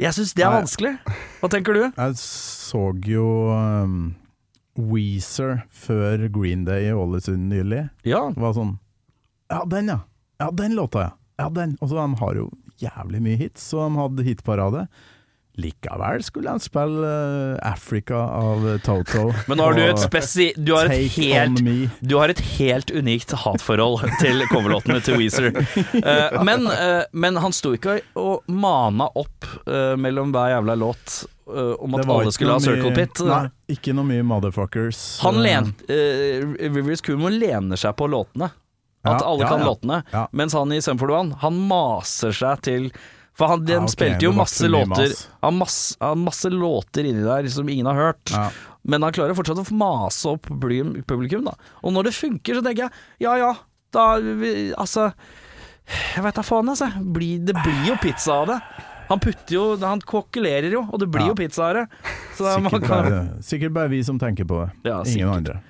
Jeg 0.00 0.12
syns 0.16 0.32
det 0.34 0.42
er 0.44 0.50
vanskelig. 0.56 0.96
Hva 1.40 1.48
tenker 1.52 1.74
du? 1.76 1.82
Jeg 1.96 2.16
så 2.18 2.82
jo 3.06 3.26
um, 3.52 4.14
Weezer 4.76 5.62
før 5.70 6.26
Green 6.32 6.64
Day 6.64 6.88
i 6.88 6.92
Ålesund 6.96 7.48
nylig. 7.52 7.84
Ja, 8.08 8.24
Det 8.32 8.40
var 8.40 8.54
sånn 8.56 8.78
Ja, 9.52 9.62
den, 9.68 9.88
ja. 9.92 9.98
Ja, 10.40 10.50
den 10.50 10.74
låta, 10.74 11.00
ja. 11.06 11.10
Ja, 11.38 11.48
den. 11.50 11.76
Og 11.80 11.90
så 11.90 11.96
de 12.00 12.14
har 12.18 12.34
jo 12.38 12.50
jævlig 12.82 13.20
mye 13.22 13.36
hits, 13.36 13.62
så 13.70 13.84
de 13.86 13.96
hadde 14.00 14.24
hitparade. 14.26 14.86
Likevel 15.60 16.22
skulle 16.24 16.50
han 16.50 16.60
spille 16.60 17.08
eh, 17.08 17.72
Africa 17.72 18.16
av 18.16 18.78
Toto. 18.86 19.26
men 19.48 19.58
nå 19.60 19.66
har 19.66 19.76
du 19.76 19.82
et 19.84 20.00
spesi... 20.00 20.46
Du 20.56 20.72
har 20.72 20.88
et 20.88 21.12
helt 21.18 21.60
Du 22.00 22.16
har 22.16 22.32
et 22.32 22.40
helt 22.56 22.92
unikt 22.94 23.34
hatforhold 23.44 24.06
til 24.22 24.40
coverlåtene 24.48 25.02
til 25.04 25.20
Weezer. 25.20 25.50
Eh, 25.52 26.38
men, 26.46 26.64
eh, 26.72 27.04
men 27.12 27.36
han 27.42 27.52
sto 27.52 27.74
ikke 27.76 27.98
og 28.18 28.48
mana 28.48 29.10
opp 29.18 29.46
mellom 30.00 30.32
hver 30.32 30.54
jævla 30.54 30.74
låt 30.78 31.22
om 31.52 31.94
at 31.98 32.08
alle 32.08 32.32
skulle 32.32 32.56
ha 32.56 32.62
Circle 32.62 32.92
Pit. 32.96 33.20
Nei, 33.26 33.44
ikke 33.74 33.92
noe 33.96 34.08
mye 34.08 34.24
motherfuckers. 34.24 35.00
Han 35.26 35.40
len, 35.44 35.72
eh, 35.90 36.44
Rivers 36.72 37.02
Cuomo 37.04 37.28
lener 37.32 37.80
seg 37.80 37.96
på 37.98 38.08
låtene. 38.08 38.48
At 39.02 39.20
Ja, 39.20 39.26
alle 39.26 39.48
kan 39.50 39.64
låtene. 39.66 40.02
Mens 40.32 40.54
han 40.54 40.72
i 40.72 40.80
Sum 40.80 40.98
41, 40.98 41.34
han 41.42 41.58
maser 41.68 42.32
seg 42.36 42.62
til 42.62 42.92
For 43.38 43.48
han, 43.48 43.64
de 43.64 43.72
Ja, 43.72 43.78
okay. 43.80 43.94
spilte 43.94 44.26
jo 44.26 44.32
masse 44.36 44.68
låter. 44.68 45.14
Han 45.42 45.56
masse, 45.58 45.96
han 46.00 46.18
masse 46.24 46.50
låter 46.52 47.04
inni 47.08 47.22
der 47.24 47.48
som 47.48 47.68
ingen 47.68 47.86
har 47.86 47.94
hørt. 47.96 48.30
Ja. 48.30 48.50
Men 48.84 49.02
han 49.06 49.12
klarer 49.14 49.34
fortsatt 49.34 49.62
å 49.62 49.72
mase 49.78 50.28
opp 50.34 50.42
publikum, 50.50 50.94
publikum 51.08 51.44
da. 51.48 51.54
Og 51.82 51.92
når 51.94 52.10
det 52.10 52.14
funker, 52.18 52.58
så 52.58 52.62
tenker 52.66 52.84
jeg 52.88 52.90
ja 53.24 53.36
ja, 53.40 53.54
da 53.92 54.16
vi- 54.20 54.72
Altså 54.76 55.12
Jeg 56.14 56.22
veit 56.24 56.34
da 56.34 56.42
faen, 56.42 56.68
altså. 56.68 56.90
Bli, 57.12 57.38
det 57.38 57.54
blir 57.54 57.86
jo 57.88 57.96
pizza 57.96 58.32
av 58.42 58.46
det. 58.46 58.60
Han 59.08 59.18
putter 59.20 59.52
jo 59.56 59.76
Han 59.76 60.00
kokkelerer 60.00 60.70
jo, 60.72 60.86
og 60.92 61.00
det 61.00 61.08
blir 61.10 61.22
Ja. 61.22 61.28
jo 61.28 61.34
pizza 61.34 61.64
av 61.70 61.74
det. 61.74 61.86
Så 62.36 62.44
da, 62.44 62.58
man 62.58 62.70
Sikkert 62.70 62.86
kan, 62.88 63.02
bare, 63.10 63.42
sikkert 63.42 63.72
bare 63.72 63.88
vi 63.88 64.02
som 64.04 64.18
tenker 64.18 64.44
på 64.44 64.60
det. 64.66 64.90
Ja, 64.90 65.02
Ingen 65.06 65.28
andre. 65.28 65.60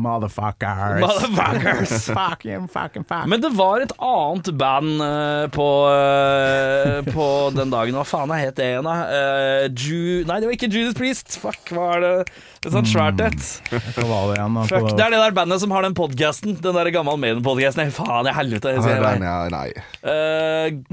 Motherfuckers. 0.00 1.00
Motherfuckers. 1.04 2.06
fucking, 2.20 2.68
fucking, 2.68 3.04
fuck. 3.04 3.26
Men 3.30 3.42
det 3.42 3.52
var 3.56 3.84
et 3.84 3.92
annet 3.96 4.50
band 4.58 5.02
uh, 5.02 5.46
på, 5.52 5.68
uh, 5.88 7.00
på 7.10 7.28
den 7.56 7.72
dagen. 7.72 7.98
Hva 8.00 8.06
faen 8.08 8.34
het 8.36 8.56
det 8.58 8.70
igjen, 8.72 8.88
da? 8.88 8.96
Uh, 9.10 9.66
Ju... 9.70 10.24
Nei, 10.28 10.40
det 10.40 10.50
var 10.50 10.56
ikke 10.56 10.70
Judas 10.72 10.96
Priest. 10.98 11.38
Fuck, 11.42 11.74
hva 11.76 11.92
er 11.98 12.06
det? 12.06 12.14
Et 12.60 12.72
sånt 12.74 12.90
svært 12.90 13.20
et. 13.24 13.46
Det 13.70 13.80
Fuck, 13.94 14.90
det 14.96 15.04
er 15.04 15.14
det 15.14 15.22
der 15.22 15.36
bandet 15.36 15.62
som 15.62 15.72
har 15.72 15.86
den 15.86 15.96
podcasten. 15.96 16.58
Den 16.60 16.76
der 16.76 16.92
gammel 16.94 17.20
Maiden-podcasten. 17.20 17.92
Faen 17.94 18.28
i 18.28 18.34
helvete. 18.36 18.76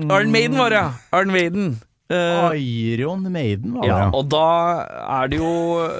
Arn 0.07 0.31
Maiden 0.31 0.57
var 0.59 0.71
det, 0.71 0.79
ja. 0.79 0.91
Iron 1.17 1.31
Maiden. 1.35 1.75
Eh, 2.07 2.53
Iron 2.61 3.25
Maiden, 3.31 3.73
var 3.73 3.83
det. 3.83 3.89
ja, 3.89 3.97
Ja, 4.05 4.11
og 4.15 4.29
da 4.31 4.43
er 5.19 5.27
det 5.27 5.41
jo 5.41 5.49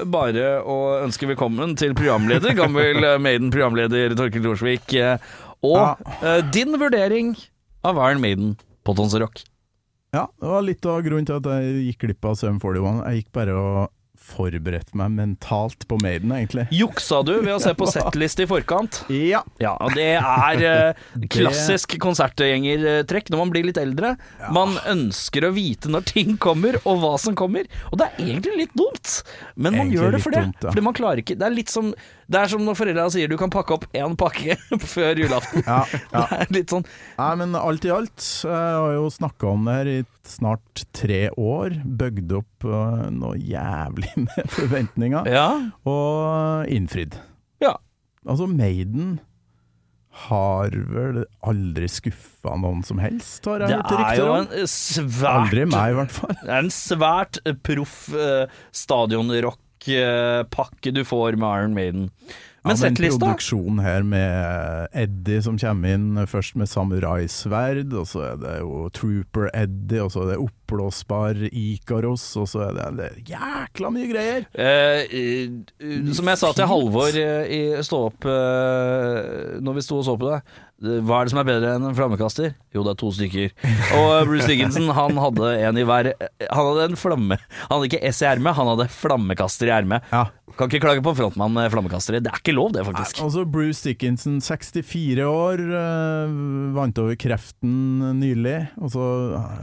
bare 0.08 0.62
å 0.64 0.78
ønske 1.04 1.28
velkommen 1.28 1.76
til 1.76 1.92
programleder, 1.98 2.56
gammel 2.56 3.04
eh, 3.04 3.18
Maiden-programleder 3.20 4.16
Torkel 4.16 4.46
Thorsvik, 4.46 4.96
og 4.96 5.68
og 5.68 6.08
uh, 6.22 6.40
din 6.54 6.78
vurdering 6.80 7.34
av 7.84 7.98
Iron 7.98 8.22
Maiden 8.24 8.56
på 8.86 8.96
Tons 8.96 9.16
Rock. 9.20 9.42
ja, 10.14 10.28
det 10.40 10.48
var 10.48 10.64
litt 10.64 10.86
av 10.86 11.02
grunnen 11.04 11.28
til 11.28 11.42
at 11.42 11.50
jeg 11.58 11.88
gikk 11.90 12.06
glipp 12.06 12.26
av 12.30 12.38
Sum 12.40 12.60
41. 12.62 13.02
Jeg 13.04 13.24
gikk 13.24 13.32
bare 13.36 13.58
og 13.58 13.90
forberedte 14.18 14.98
meg 14.98 15.14
mentalt 15.16 15.86
på 15.88 15.98
Maiden, 16.04 16.34
egentlig. 16.36 16.66
Juksa 16.76 17.22
du 17.26 17.34
ved 17.38 17.54
å 17.54 17.60
se 17.64 17.74
på 17.78 17.88
settliste 17.94 18.44
i 18.46 18.50
forkant? 18.50 19.04
Ja. 19.14 19.44
Ja, 19.62 19.76
og 19.84 19.96
det 19.98 20.10
er 20.20 20.64
eh, 20.68 21.06
klassisk 21.34 21.98
konsertgjengertrekk 22.04 23.32
når 23.34 23.44
man 23.44 23.54
blir 23.54 23.68
litt 23.70 23.80
eldre. 23.82 24.16
Man 24.54 24.78
ønsker 24.90 25.48
å 25.48 25.54
vite 25.56 25.92
når 25.94 26.08
ting 26.12 26.36
kommer, 26.42 26.80
og 26.86 27.02
hva 27.04 27.16
som 27.22 27.38
kommer. 27.38 27.68
Og 27.92 28.00
det 28.02 28.10
er 28.10 28.28
egentlig 28.28 28.66
litt 28.66 28.78
dumt, 28.78 29.20
men 29.56 29.74
man 29.74 29.82
Egentlig 29.88 30.00
gjør 30.02 30.16
det 30.18 30.24
for 30.26 30.36
det. 30.38 30.46
dumt, 30.48 30.62
ja. 30.64 30.72
Fordi 30.72 30.86
man 30.88 30.98
klarer 30.98 31.22
ikke 31.24 31.36
Det 31.40 31.46
er 31.48 31.54
litt 31.56 31.72
som 31.74 31.92
Det 32.28 32.40
er 32.42 32.50
som 32.52 32.64
når 32.68 32.76
foreldra 32.76 33.06
sier 33.14 33.30
du 33.32 33.38
kan 33.40 33.52
pakke 33.54 33.72
opp 33.78 33.86
én 33.96 34.16
pakke 34.20 34.58
før 34.94 35.16
julaften. 35.22 35.64
Ja, 35.64 35.78
ja. 36.16 36.24
Det 36.28 36.40
er 36.44 36.50
litt 36.58 36.74
sånn 36.74 36.84
Nei, 37.18 37.30
men 37.40 37.56
alt 37.56 37.86
i 37.88 37.94
alt, 37.96 38.26
jeg 38.44 38.52
har 38.82 38.96
jo 38.98 39.06
snakka 39.16 39.48
om 39.54 39.64
det 39.70 39.76
her 39.78 39.92
i 39.94 39.98
snart 40.28 40.84
tre 40.98 41.22
år. 41.40 41.78
Bygd 42.02 42.34
opp 42.42 42.68
øh, 42.68 43.06
noe 43.16 43.38
jævlig 43.40 44.12
med 44.26 44.52
forventninger, 44.52 45.30
Ja. 45.32 45.48
og 45.88 46.68
innfridd. 46.76 47.16
Ja. 47.64 47.78
Altså, 48.28 48.50
Maiden 48.52 49.20
har 50.28 50.74
vel 50.74 51.20
aldri 51.46 51.86
skuffa 51.94 52.56
noen 52.58 52.80
som 52.84 52.98
helst, 53.00 53.46
har 53.46 53.62
jeg 53.62 53.70
Det 53.70 53.76
hørt 53.78 53.92
er 53.94 54.00
rykter 54.02 54.22
jo 54.24 54.30
om. 54.34 54.48
en 54.58 54.70
svært 54.74 55.44
Aldri 55.46 55.66
meg, 55.70 55.92
i 55.94 55.98
hvert 56.00 56.16
fall. 56.16 56.34
Det 56.42 56.50
er 56.56 56.64
en 56.64 56.72
svært 56.74 57.40
eh, 57.46 57.58
proff 57.70 57.98
eh, 58.18 58.64
stadionrock-pakke 59.78 60.92
du 60.92 61.04
får 61.06 61.36
med 61.36 61.60
Iron 61.60 61.74
Maiden. 61.74 62.10
Men 62.68 62.78
ja, 62.78 62.90
den 62.90 62.98
produksjonen 63.18 63.80
her 63.84 64.04
med 64.08 64.88
Eddie 65.04 65.42
som 65.46 65.58
kommer 65.62 65.96
inn 65.98 66.22
først 66.30 66.56
med 66.60 66.70
samuraisverd, 66.72 67.94
og 67.98 68.08
så 68.10 68.24
er 68.34 68.38
det 68.42 68.56
jo 68.62 68.86
Trooper 68.96 69.50
Eddie, 69.54 70.04
og 70.04 70.12
så 70.14 70.24
er 70.26 70.32
det 70.34 70.40
oppblåsbar 70.44 71.42
Ikaros, 71.52 72.28
og 72.40 72.48
så 72.52 72.66
er 72.68 72.78
det, 72.78 72.88
det 73.00 73.08
er 73.10 73.18
jækla 73.34 73.92
mye 73.96 74.10
greier! 74.12 74.48
Eh, 74.54 75.04
eh, 75.08 76.14
som 76.18 76.28
jeg 76.32 76.42
sa 76.42 76.52
til 76.58 76.70
Halvor 76.70 77.16
eh, 77.18 77.52
i 77.58 77.62
Stå 77.88 78.00
opp 78.10 78.26
uh, 78.28 79.58
når 79.64 79.78
vi 79.78 79.84
sto 79.86 80.00
og 80.02 80.06
så 80.08 80.16
på 80.20 80.30
det. 80.32 80.40
eh, 80.84 81.00
Hva 81.06 81.22
er 81.22 81.28
det 81.28 81.34
som 81.34 81.42
er 81.42 81.48
bedre 81.48 81.76
enn 81.78 81.88
en 81.90 81.96
flammekaster? 81.98 82.56
Jo, 82.76 82.84
det 82.86 82.94
er 82.96 83.00
to 83.02 83.12
stykker. 83.16 83.54
Og 83.98 84.08
eh, 84.18 84.26
Bruce 84.28 84.50
Dickinson 84.50 84.90
han 84.98 85.20
hadde 85.22 85.54
en 85.68 85.80
i 85.82 85.86
hver 85.88 86.12
Han 86.52 86.68
hadde 86.72 86.88
en 86.92 87.00
flamme 87.00 87.38
Han 87.40 87.72
hadde 87.78 87.90
ikke 87.92 88.02
S 88.12 88.22
i 88.24 88.28
ermet, 88.30 88.58
han 88.58 88.70
hadde 88.74 88.90
flammekaster 88.94 89.70
i 89.72 89.76
ermet. 89.78 90.06
Ja. 90.14 90.26
Kan 90.58 90.72
ikke 90.72 90.82
klage 90.82 91.04
på 91.06 91.14
frontmann 91.14 91.54
med 91.54 91.70
flammekastere. 91.70 92.22
Det 92.24 92.32
er 92.32 92.40
ikke 92.42 92.56
lov, 92.56 92.72
det, 92.74 92.82
faktisk. 92.88 93.20
Altså 93.22 93.44
Bruce 93.46 93.84
Dickinson, 93.86 94.40
64 94.42 95.22
år, 95.22 95.62
øh, 95.62 96.32
vant 96.74 96.98
over 97.04 97.16
kreften 97.20 97.76
nylig. 98.18 98.56
Og 98.82 98.92
så, 98.96 99.06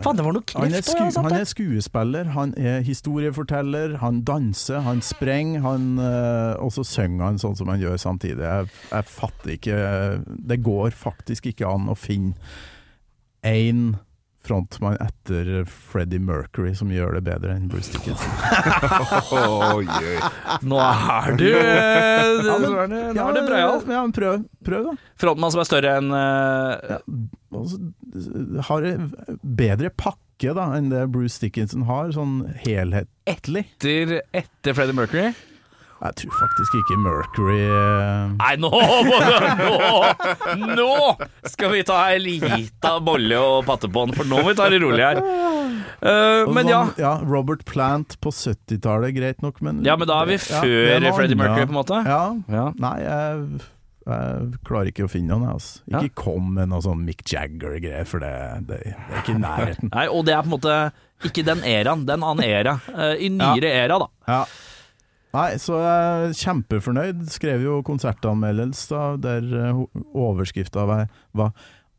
Faen, 0.05 0.21
det 0.21 0.27
var 0.27 0.37
noe 0.37 0.55
han, 0.55 0.71
er 0.71 0.85
kreft 0.87 0.93
sku, 0.93 1.21
han 1.27 1.37
er 1.41 1.51
skuespiller, 1.51 2.31
han 2.37 2.55
er 2.55 2.87
historieforteller, 2.87 3.99
han 4.05 4.23
danser, 4.23 4.85
han 4.87 5.03
sprenger, 5.03 5.65
han, 5.67 5.91
øh, 5.99 6.63
og 6.63 6.71
så 6.79 6.87
synger 6.87 7.27
han 7.27 7.43
sånn 7.43 7.59
som 7.59 7.75
han 7.75 7.83
gjør 7.83 7.99
samtidig. 7.99 8.47
Jeg, 8.47 8.71
jeg 8.93 9.11
fatter 9.11 9.55
ikke 9.57 9.83
Det 10.25 10.63
går 10.63 10.95
faktisk 10.95 11.51
ikke 11.51 11.69
an 11.69 11.91
å 11.91 11.99
finne 11.99 12.39
én 13.45 13.97
frontmann 14.45 14.99
etter 15.01 15.63
Freddie 15.71 16.21
Mercury 16.21 16.75
som 16.77 16.91
gjør 16.93 17.17
det 17.19 17.23
bedre 17.29 17.55
enn 17.57 17.69
Bruce 17.73 17.93
Dickinson. 17.95 18.35
oh. 19.33 19.81
Nå 20.65 20.81
er 20.83 21.39
du 21.41 21.47
eh, 21.49 22.43
Ja, 22.45 22.59
men- 22.61 22.67
Nå 22.69 22.83
er 22.83 22.91
det, 22.93 23.01
er 23.01 23.49
det. 23.49 23.63
Ja, 23.95 24.03
men 24.03 24.13
prøv, 24.17 24.45
prøv 24.67 24.91
da. 24.91 24.95
Frontmann 25.21 25.55
som 25.55 25.63
er 25.65 25.69
større 25.71 25.95
enn 26.01 26.13
uh... 26.13 26.77
ja, 26.93 27.01
altså, 27.55 27.81
har 28.69 28.89
bedre 29.65 29.91
pakke 29.97 30.53
da 30.59 30.69
enn 30.77 30.91
det 30.93 31.07
Bruce 31.15 31.41
Dickinson 31.41 31.87
har, 31.89 32.13
sånn 32.15 32.41
helhetlig. 32.67 33.65
etter, 33.81 34.19
etter 34.35 34.77
Freddie 34.77 34.97
Mercury. 34.99 35.33
Jeg 36.05 36.17
tror 36.21 36.35
faktisk 36.37 36.75
ikke 36.83 36.97
Mercury 37.01 37.63
eh, 37.65 38.33
Nei, 38.37 38.55
nå 38.61 38.69
må 39.09 39.21
du 39.25 39.37
Nå! 39.63 39.77
Nå 40.77 40.97
skal 41.49 41.73
vi 41.73 41.81
ta 41.87 42.01
ei 42.11 42.19
lita 42.21 42.99
bolle 43.05 43.39
og 43.41 43.65
patte 43.69 43.89
på 43.89 44.05
den, 44.05 44.17
for 44.17 44.29
nå 44.29 44.43
må 44.43 44.53
vi 44.53 44.57
ta 44.59 44.67
det 44.73 44.81
rolig 44.83 45.05
her. 45.05 45.21
Uh, 46.05 46.51
men 46.53 46.69
ja. 46.69 46.83
ja. 47.01 47.15
Robert 47.25 47.65
Plant 47.69 48.19
på 48.21 48.33
70-tallet, 48.35 49.15
greit 49.17 49.41
nok, 49.45 49.63
men 49.65 49.81
ja, 49.87 49.97
men 50.01 50.11
da 50.11 50.21
er 50.25 50.35
vi 50.35 50.41
før 50.43 50.67
er 50.99 51.09
Freddie. 51.17 51.39
Mercury, 51.41 51.69
på 51.69 51.73
en 51.75 51.79
måte. 51.79 52.03
Ja. 52.05 52.21
Ja. 52.53 52.67
Nei, 52.85 52.95
jeg, 53.05 53.63
jeg 54.05 54.61
klarer 54.69 54.93
ikke 54.93 55.07
å 55.07 55.13
finne 55.13 55.33
noen, 55.33 55.55
Altså. 55.55 55.81
Ikke 55.89 56.05
Ja. 56.11 56.13
Kom 56.25 56.53
med 56.59 56.73
noe 56.73 56.85
sånn 56.85 57.05
Mick 57.07 57.25
Jagger-greier, 57.31 58.05
for 58.09 58.25
det, 58.25 58.35
det, 58.69 58.83
det 58.85 59.09
er 59.09 59.23
ikke 59.23 59.37
i 59.39 59.41
nærheten. 59.41 59.95
Nei, 59.95 60.07
og 60.11 60.29
det 60.29 60.37
er 60.37 60.45
på 60.45 60.53
en 60.53 60.57
måte 60.59 60.79
ikke 61.25 61.47
den 61.47 61.65
eraen, 61.65 62.05
det 62.05 62.13
er 62.13 62.21
en 62.21 62.29
annen 62.35 62.45
era. 62.45 62.79
Eh, 62.93 63.27
I 63.27 63.33
nyere 63.33 63.73
era, 63.85 64.01
da. 64.05 64.11
Ja. 64.29 64.45
Nei, 65.35 65.57
så 65.59 65.81
jeg 65.83 66.27
er 66.29 66.37
kjempefornøyd. 66.39 67.25
Skrev 67.35 67.65
jo 67.65 67.81
konsertanmeldelse 67.87 69.01
der 69.25 69.49
uh, 69.75 69.81
overskrifta 70.15 70.85
var 70.87 71.51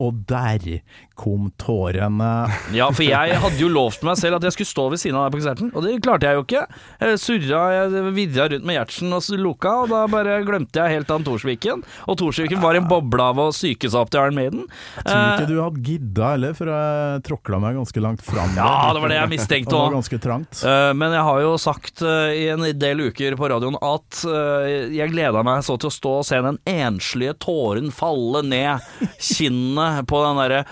og 0.03 0.25
der 0.27 0.81
kom 1.15 1.47
tårene. 1.61 2.29
Ja, 2.75 2.89
for 2.91 3.05
jeg 3.07 3.37
hadde 3.39 3.61
jo 3.61 3.69
lovt 3.71 4.03
meg 4.03 4.17
selv 4.19 4.37
at 4.39 4.43
jeg 4.43 4.55
skulle 4.57 4.71
stå 4.71 4.87
ved 4.91 4.99
siden 4.99 5.15
av 5.15 5.27
deg 5.27 5.35
på 5.35 5.39
konserten, 5.39 5.69
og 5.71 5.85
det 5.85 5.93
klarte 6.03 6.27
jeg 6.27 6.35
jo 6.35 6.43
ikke. 6.43 6.63
Jeg 6.99 7.21
surra, 7.23 7.61
jeg 7.77 8.13
virra 8.17 8.47
rundt 8.51 8.67
med 8.67 8.75
Gjertsen 8.75 9.15
og 9.15 9.29
Luka, 9.39 9.71
og 9.85 9.93
da 9.93 10.01
bare 10.11 10.41
glemte 10.47 10.81
jeg 10.81 10.97
helt 10.97 11.13
han 11.13 11.23
Torsviken. 11.27 11.85
Og 12.11 12.19
Torsviken 12.19 12.59
var 12.63 12.75
en 12.75 12.89
boble 12.89 13.29
av 13.31 13.39
å 13.39 13.47
psyke 13.55 13.87
seg 13.87 14.01
opp 14.01 14.11
til 14.11 14.25
Iron 14.25 14.35
Maiden. 14.35 14.65
Jeg 14.99 15.05
tror 15.07 15.23
ikke 15.37 15.49
du 15.53 15.61
hadde 15.61 15.85
gidda 15.87 16.33
heller, 16.33 16.57
for 16.59 16.73
jeg 16.73 17.23
tråkla 17.29 17.61
meg 17.63 17.79
ganske 17.79 18.03
langt 18.03 18.25
fram. 18.25 18.51
Ja, 18.59 18.73
det 18.91 19.05
var 19.05 19.13
det 19.13 19.21
jeg 19.21 19.31
mistenkte 19.31 19.79
òg. 19.79 19.95
Eh, 19.95 20.91
Men 20.99 21.15
jeg 21.15 21.23
har 21.29 21.41
jo 21.45 21.55
sagt 21.61 22.03
eh, 22.03 22.35
i 22.35 22.45
en 22.51 22.67
del 22.75 23.05
uker 23.07 23.39
på 23.39 23.49
radioen 23.53 23.79
at 23.79 24.21
eh, 24.27 24.91
jeg 24.97 25.13
gleda 25.15 25.45
meg 25.47 25.63
så 25.65 25.79
til 25.79 25.87
å 25.91 25.95
stå 25.95 26.13
og 26.19 26.27
se 26.27 26.41
den 26.43 26.59
enslige 26.67 27.37
tåren 27.45 27.91
falle 27.95 28.43
ned 28.45 28.83
kinnet 29.23 29.84
på 30.09 30.21
den 30.25 30.39
derre 30.43 30.63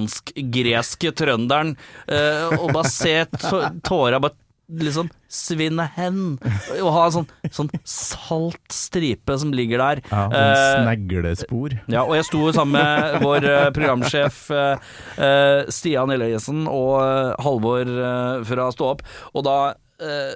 meksikansk-greske 0.00 1.12
trønderen, 1.16 1.74
eh, 2.08 2.52
og 2.58 2.70
bare 2.76 2.90
se 2.90 3.16
tå- 3.38 3.66
tåra 3.86 4.20
bare 4.22 4.36
liksom 4.70 5.08
svinne 5.26 5.82
hen, 5.96 6.36
og 6.78 6.90
ha 6.94 7.06
en 7.08 7.14
sånn, 7.16 7.26
sånn 7.50 7.70
salt 7.82 8.70
stripe 8.70 9.34
som 9.42 9.50
ligger 9.56 9.78
der. 9.82 10.02
Ja, 10.12 10.20
Eh, 10.30 10.54
sånn 10.54 10.86
sneglespor. 10.86 11.74
ja, 11.90 12.04
og 12.04 12.14
jeg 12.14 12.24
sto 12.28 12.52
sammen 12.54 12.78
med 12.78 13.20
vår 13.24 13.44
eh, 13.50 13.70
programsjef 13.74 14.38
eh, 14.54 14.76
eh, 15.18 15.64
Stian 15.74 16.10
Eliassen 16.14 16.68
og 16.70 17.00
eh, 17.02 17.34
Halvor 17.42 17.82
eh, 17.82 18.44
fra 18.46 18.70
Stå 18.70 18.92
opp, 18.94 19.02
og 19.34 19.44
da 19.44 19.56
eh, 20.00 20.34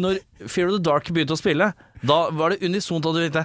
Når 0.00 0.18
Fear 0.48 0.68
of 0.72 0.78
the 0.78 0.82
Dark 0.88 1.12
begynte 1.12 1.36
å 1.36 1.40
spille, 1.40 1.74
da 2.02 2.30
var 2.32 2.50
det 2.56 2.62
unisont 2.64 3.04
at 3.04 3.14
du 3.14 3.20
tenkte 3.28 3.44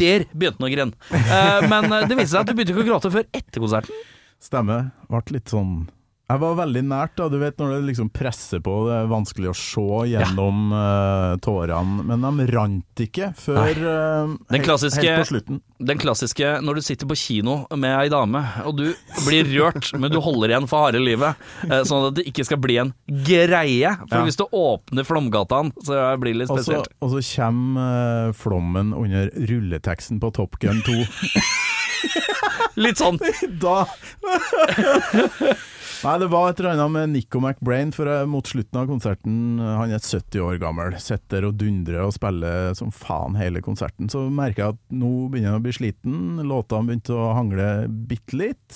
der 0.00 0.26
begynte 0.32 0.60
han 0.60 0.68
å 0.68 0.72
grine. 0.72 0.92
Eh, 1.14 1.66
men 1.70 1.90
eh, 1.92 2.06
det 2.10 2.18
viste 2.18 2.34
seg 2.34 2.42
at 2.42 2.50
du 2.50 2.56
begynte 2.56 2.74
ikke 2.74 2.84
å 2.84 2.88
gråte 2.92 3.12
før 3.14 3.28
etter 3.30 3.62
konserten. 3.62 4.06
Stemmer. 4.42 4.90
Ble 5.08 5.38
litt 5.38 5.52
sånn 5.52 5.84
Jeg 6.24 6.40
var 6.40 6.54
veldig 6.56 6.80
nært, 6.88 7.12
da. 7.18 7.26
Du 7.28 7.34
vet 7.36 7.58
når 7.60 7.74
det 7.74 7.80
liksom 7.90 8.08
presser 8.08 8.60
på, 8.64 8.72
det 8.88 8.94
er 8.96 9.08
vanskelig 9.10 9.50
å 9.50 9.56
se 9.60 9.82
gjennom 10.08 10.70
eh, 10.72 11.34
tårene. 11.44 12.00
Men 12.08 12.24
de 12.24 12.46
rant 12.48 13.02
ikke 13.04 13.26
før 13.36 13.68
uh, 13.76 14.32
Den 14.48 14.56
helt- 14.56 14.64
klassiske- 14.64 15.04
Helt 15.04 15.20
på 15.20 15.28
slutten. 15.34 15.58
Den 15.84 16.00
klassiske 16.00 16.54
når 16.64 16.78
du 16.78 16.82
sitter 16.86 17.10
på 17.10 17.18
kino 17.20 17.58
med 17.76 17.92
ei 17.98 18.08
dame, 18.08 18.40
og 18.64 18.78
du 18.78 18.86
blir 19.26 19.44
rørt, 19.52 19.90
men 20.00 20.08
du 20.14 20.16
holder 20.24 20.54
igjen 20.54 20.68
for 20.70 20.86
harde 20.86 21.02
livet, 21.04 21.36
Uh, 21.68 21.82
sånn 21.84 22.08
at 22.08 22.16
det 22.16 22.24
ikke 22.32 22.44
skal 22.48 22.58
bli 22.64 22.78
en 22.80 22.94
greie. 23.24 23.92
For 24.08 24.16
Ja. 24.16 24.24
hvis 24.24 24.40
du 24.40 24.46
åpner 24.48 25.04
Flomgataen, 25.04 25.74
så 25.84 26.00
blir 26.20 26.32
det 26.32 26.40
litt 26.46 26.50
Og 26.50 26.58
så, 26.58 26.64
spesielt. 26.64 26.88
og 27.04 27.12
så 27.12 27.20
kommer 27.36 28.28
eh, 28.30 28.32
flommen 28.32 28.94
under 28.96 29.28
rulleteksten 29.44 30.20
på 30.24 30.32
Top 30.40 30.56
Gun 30.58 30.80
2. 30.88 31.04
Litt 32.80 32.98
sånn 32.98 33.20
da 33.62 33.84
Nei, 36.04 36.18
det 36.20 36.26
var 36.28 36.50
et 36.50 36.58
eller 36.60 36.74
annet 36.74 36.92
med 36.92 37.12
Nico 37.14 37.40
McBrain, 37.40 37.88
for 37.96 38.08
eh, 38.12 38.26
mot 38.28 38.44
slutten 38.44 38.76
av 38.76 38.90
konserten 38.90 39.36
Han 39.56 39.94
er 39.94 40.02
70 40.02 40.42
år 40.44 40.58
gammel, 40.60 40.98
sitter 41.00 41.46
og 41.48 41.54
dundrer 41.56 42.02
og 42.04 42.12
spiller 42.12 42.74
som 42.76 42.90
faen 42.92 43.38
hele 43.40 43.62
konserten. 43.64 44.10
Så 44.12 44.26
merker 44.28 44.60
jeg 44.66 44.74
at 44.76 44.82
nå 44.92 45.12
begynner 45.32 45.54
han 45.54 45.62
å 45.62 45.64
bli 45.64 45.72
sliten. 45.72 46.18
Låtene 46.44 46.90
begynte 46.90 47.16
å 47.16 47.30
hangle 47.38 47.70
bitte 47.88 48.36
litt. 48.36 48.66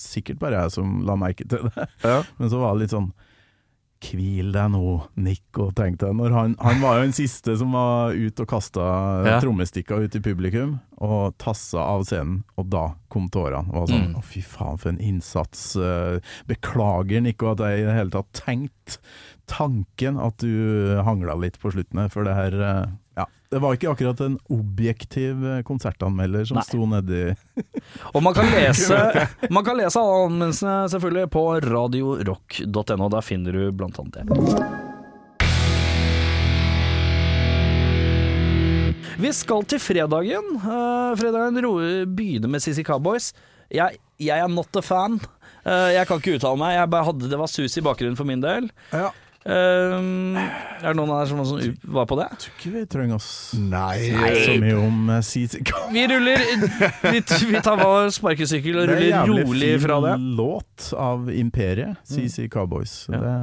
Sikkert 0.00 0.40
bare 0.40 0.64
jeg 0.64 0.78
som 0.78 1.02
la 1.04 1.18
merke 1.20 1.44
til 1.44 1.68
det. 1.68 1.88
Men 2.40 2.48
så 2.48 2.62
var 2.62 2.72
det 2.72 2.86
litt 2.86 2.96
sånn 2.96 3.12
Hvil 4.00 4.50
deg 4.52 4.70
nå, 4.74 4.80
Nico, 5.16 5.70
tenkte 5.72 6.06
jeg. 6.10 6.16
Når 6.18 6.34
han, 6.36 6.56
han 6.60 6.80
var 6.82 6.98
jo 6.98 7.06
den 7.06 7.14
siste 7.16 7.54
som 7.56 7.72
var 7.72 8.12
ute 8.12 8.44
og 8.44 8.48
kasta 8.50 8.84
Ja. 9.26 9.38
trommestikker 9.40 10.04
ut 10.04 10.14
i 10.14 10.20
publikum, 10.20 10.74
og 11.00 11.34
tassa 11.38 11.80
av 11.80 12.04
scenen, 12.04 12.42
og 12.60 12.68
da 12.70 12.84
kom 13.12 13.28
tårene. 13.32 13.66
Og 13.72 13.86
var 13.86 13.86
sånn, 13.94 14.06
Mm. 14.12 14.18
Å, 14.20 14.22
fy 14.22 14.42
faen, 14.44 14.78
for 14.78 14.90
en 14.92 15.00
innsats. 15.00 15.76
eh, 15.80 16.20
Beklager, 16.46 17.22
Nico, 17.22 17.50
at 17.52 17.58
jeg 17.64 17.80
i 17.80 17.86
det 17.88 17.94
hele 17.96 18.10
tatt 18.10 18.32
tenkte 18.32 18.98
tanken 19.46 20.18
at 20.20 20.36
du 20.38 21.00
hangla 21.06 21.34
litt 21.38 21.58
på 21.62 21.72
slutten 21.72 22.00
her, 22.02 22.08
for 22.12 22.24
det 22.24 22.34
her 22.34 22.52
eh, 22.60 22.86
Ja. 23.16 23.26
Det 23.48 23.60
var 23.62 23.76
ikke 23.76 23.88
akkurat 23.94 24.20
en 24.20 24.38
objektiv 24.52 25.44
eh, 25.46 25.62
konsertanmelder 25.64 26.44
som 26.48 26.58
Nei. 26.58 26.64
sto 26.66 26.88
nedi 26.90 27.22
Og 28.14 28.20
man 28.24 28.34
kan 28.36 28.50
lese 28.52 28.98
Man 29.48 29.64
kan 29.64 29.78
lese 29.78 30.02
alle 30.02 30.26
anmeldelsene 30.26 30.90
selvfølgelig 30.92 31.30
på 31.32 31.46
radiorock.no. 31.64 33.08
Der 33.16 33.24
finner 33.24 33.56
du 33.56 33.70
blant 33.72 34.02
annet 34.02 34.20
det. 34.20 34.26
Vi 39.16 39.32
skal 39.32 39.64
til 39.64 39.80
fredagen. 39.80 40.58
Uh, 40.60 41.16
fredagen 41.16 41.56
begynner 42.12 42.50
med 42.52 42.60
CC 42.60 42.84
Cowboys. 42.84 43.30
Jeg, 43.72 43.96
jeg 44.20 44.44
er 44.44 44.50
not 44.52 44.76
a 44.76 44.82
fan. 44.84 45.16
Uh, 45.64 45.88
jeg 45.94 46.04
kan 46.08 46.20
ikke 46.20 46.36
uttale 46.36 46.60
meg. 46.60 46.74
Jeg 46.76 46.90
bare 46.92 47.08
hadde, 47.08 47.30
det 47.32 47.38
var 47.40 47.48
sus 47.48 47.78
i 47.80 47.84
bakgrunnen 47.84 48.18
for 48.18 48.28
min 48.28 48.44
del. 48.44 48.68
Ja. 48.92 49.08
Eh, 49.46 50.38
er 50.82 50.90
det 50.90 50.96
noen 50.98 51.10
av 51.14 51.20
dere 51.20 51.28
som, 51.30 51.40
som 51.46 51.92
var 51.94 52.06
på 52.10 52.16
det? 52.18 52.26
Tror 52.42 52.54
ikke 52.56 52.72
vi 52.74 52.82
trenger 52.90 53.18
å 53.18 53.22
si 53.22 53.60
så 53.62 54.56
mye 54.62 54.78
om 54.80 55.12
eh, 55.14 55.20
CC 55.22 55.60
Vi 55.94 56.06
ruller 56.10 56.42
Vi, 57.12 57.20
vi 57.52 57.60
tar 57.62 57.78
vår 57.78 58.10
sparkesykkel 58.16 58.80
og 58.82 58.90
ruller 58.90 59.30
rolig 59.30 59.70
fra 59.82 60.00
Det 60.02 60.10
Det 60.10 60.12
er 60.12 60.16
en 60.16 60.16
jævlig 60.16 60.16
fin 60.16 60.32
låt 60.40 60.88
av 61.06 61.30
Imperiet, 61.32 62.00
CC 62.04 62.48
Cowboys. 62.52 62.94
Ja. 63.10 63.20
Det, 63.22 63.36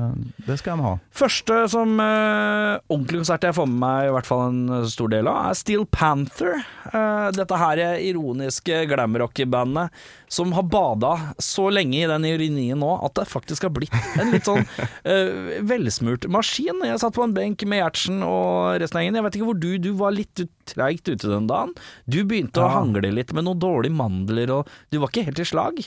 det 0.48 0.58
skal 0.60 0.78
de 0.78 0.86
ha. 0.86 0.94
Første 1.24 1.62
som 1.72 1.96
uh, 2.00 2.80
ordentlig 2.92 3.24
konsert 3.24 3.48
jeg 3.48 3.58
får 3.58 3.70
med 3.70 3.80
meg 3.84 4.10
i 4.10 4.14
hvert 4.18 4.28
fall 4.30 4.44
en 4.50 4.90
stor 4.92 5.12
del 5.14 5.30
av, 5.32 5.40
er 5.50 5.58
Steel 5.58 5.88
Panther. 5.90 6.60
Uh, 6.92 7.30
dette 7.36 7.60
her 7.60 7.82
er 7.82 8.04
ironiske 8.04 8.84
glamrock-bandet 8.92 10.04
som 10.34 10.52
har 10.58 10.66
bada 10.66 11.12
så 11.38 11.68
lenge 11.70 12.00
i 12.02 12.08
den 12.10 12.26
urinien 12.26 12.80
nå 12.82 12.90
at 13.06 13.14
det 13.20 13.28
faktisk 13.30 13.68
har 13.68 13.74
blitt 13.76 13.94
en 14.18 14.32
litt 14.34 14.48
sånn 14.50 14.64
uh, 14.66 15.62
velsmurt 15.72 16.26
maskin. 16.34 16.82
Jeg 16.88 17.02
satt 17.04 17.14
på 17.16 17.24
en 17.28 17.36
benk 17.38 17.62
med 17.70 17.84
Gjertsen 17.84 18.24
og 18.26 18.80
resten 18.82 18.98
av 18.98 19.06
gjengen. 19.06 19.20
Jeg 19.22 19.28
vet 19.30 19.38
ikke 19.40 19.50
hvor 19.52 19.62
du 19.62 19.70
Du 19.84 19.92
var 20.00 20.16
litt 20.16 20.42
treigt 20.70 21.08
ute 21.12 21.30
den 21.30 21.46
dagen. 21.52 21.76
Du 22.10 22.24
begynte 22.26 22.64
å 22.64 22.70
Ja. 22.70 22.80
hangle 22.80 23.12
litt 23.14 23.34
med 23.38 23.46
noen 23.46 23.62
dårlige 23.62 23.94
mandler, 24.00 24.50
og 24.62 24.72
du 24.90 24.98
var 25.04 25.12
ikke 25.14 25.28
helt 25.30 25.40
i 25.44 25.46
slag. 25.46 25.84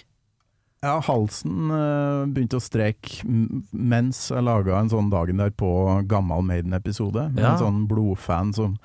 Ja, 0.84 0.98
halsen 1.02 1.70
eh, 1.72 2.26
begynte 2.30 2.58
å 2.60 2.62
streke 2.62 3.24
mens 3.72 4.26
jeg 4.30 4.44
laga 4.44 4.76
en 4.78 4.90
sånn 4.92 5.08
dagen 5.10 5.40
der 5.40 5.50
på 5.50 5.70
gammel 6.06 6.44
Maiden-episode, 6.46 7.30
med 7.32 7.42
Ja. 7.42 7.54
en 7.54 7.62
sånn 7.62 7.86
blodfan 7.90 8.52
som 8.54 8.76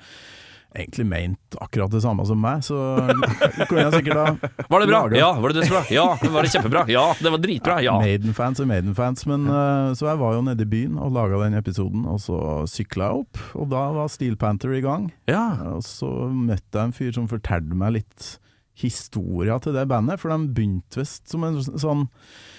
egentlig 0.74 1.06
meint 1.08 1.56
akkurat 1.60 1.92
det 1.92 2.02
samme 2.04 2.24
som 2.28 2.40
meg, 2.40 2.62
så 2.66 2.76
kunne 3.68 3.84
jeg 3.86 3.94
sikkert 3.98 4.18
da 4.18 4.50
Var 4.68 4.82
det 4.84 4.88
bra? 4.90 5.00
Ja. 5.16 5.30
Var 5.40 5.52
det 5.52 5.60
dødsbra? 5.60 5.82
Ja. 5.92 6.06
Var 6.22 6.46
det 6.46 6.52
kjempebra? 6.54 6.84
Ja. 6.92 7.04
Det 7.20 7.32
var 7.34 7.42
dritbra? 7.42 7.78
Ja. 7.84 7.96
Maiden-fans 8.02 8.62
er 8.62 8.68
Maiden-fans, 8.70 9.26
men 9.30 9.48
uh, 9.50 9.92
så 9.98 10.08
jeg 10.10 10.20
var 10.22 10.36
jo 10.36 10.44
nede 10.46 10.66
i 10.66 10.70
byen 10.72 10.98
og 11.02 11.12
laga 11.16 11.42
den 11.44 11.58
episoden, 11.58 12.06
og 12.08 12.22
så 12.24 12.38
sykla 12.70 13.10
jeg 13.10 13.24
opp, 13.24 13.42
og 13.58 13.68
da 13.72 13.82
var 13.96 14.12
Steel 14.12 14.38
Panther 14.40 14.74
i 14.76 14.84
gang. 14.84 15.10
ja. 15.30 15.50
Og 15.72 15.82
så 15.86 16.08
møtte 16.32 16.78
jeg 16.78 16.88
en 16.88 16.94
fyr 16.96 17.12
som 17.14 17.28
fortalte 17.30 17.76
meg 17.78 17.96
litt 18.00 18.32
historia 18.78 19.58
til 19.62 19.76
det 19.76 19.84
bandet, 19.90 20.20
for 20.20 20.32
de 20.32 20.50
begynte 20.54 21.00
visst 21.00 21.30
som 21.30 21.44
en 21.46 21.60
sånn 21.60 22.06
eh, 22.06 22.51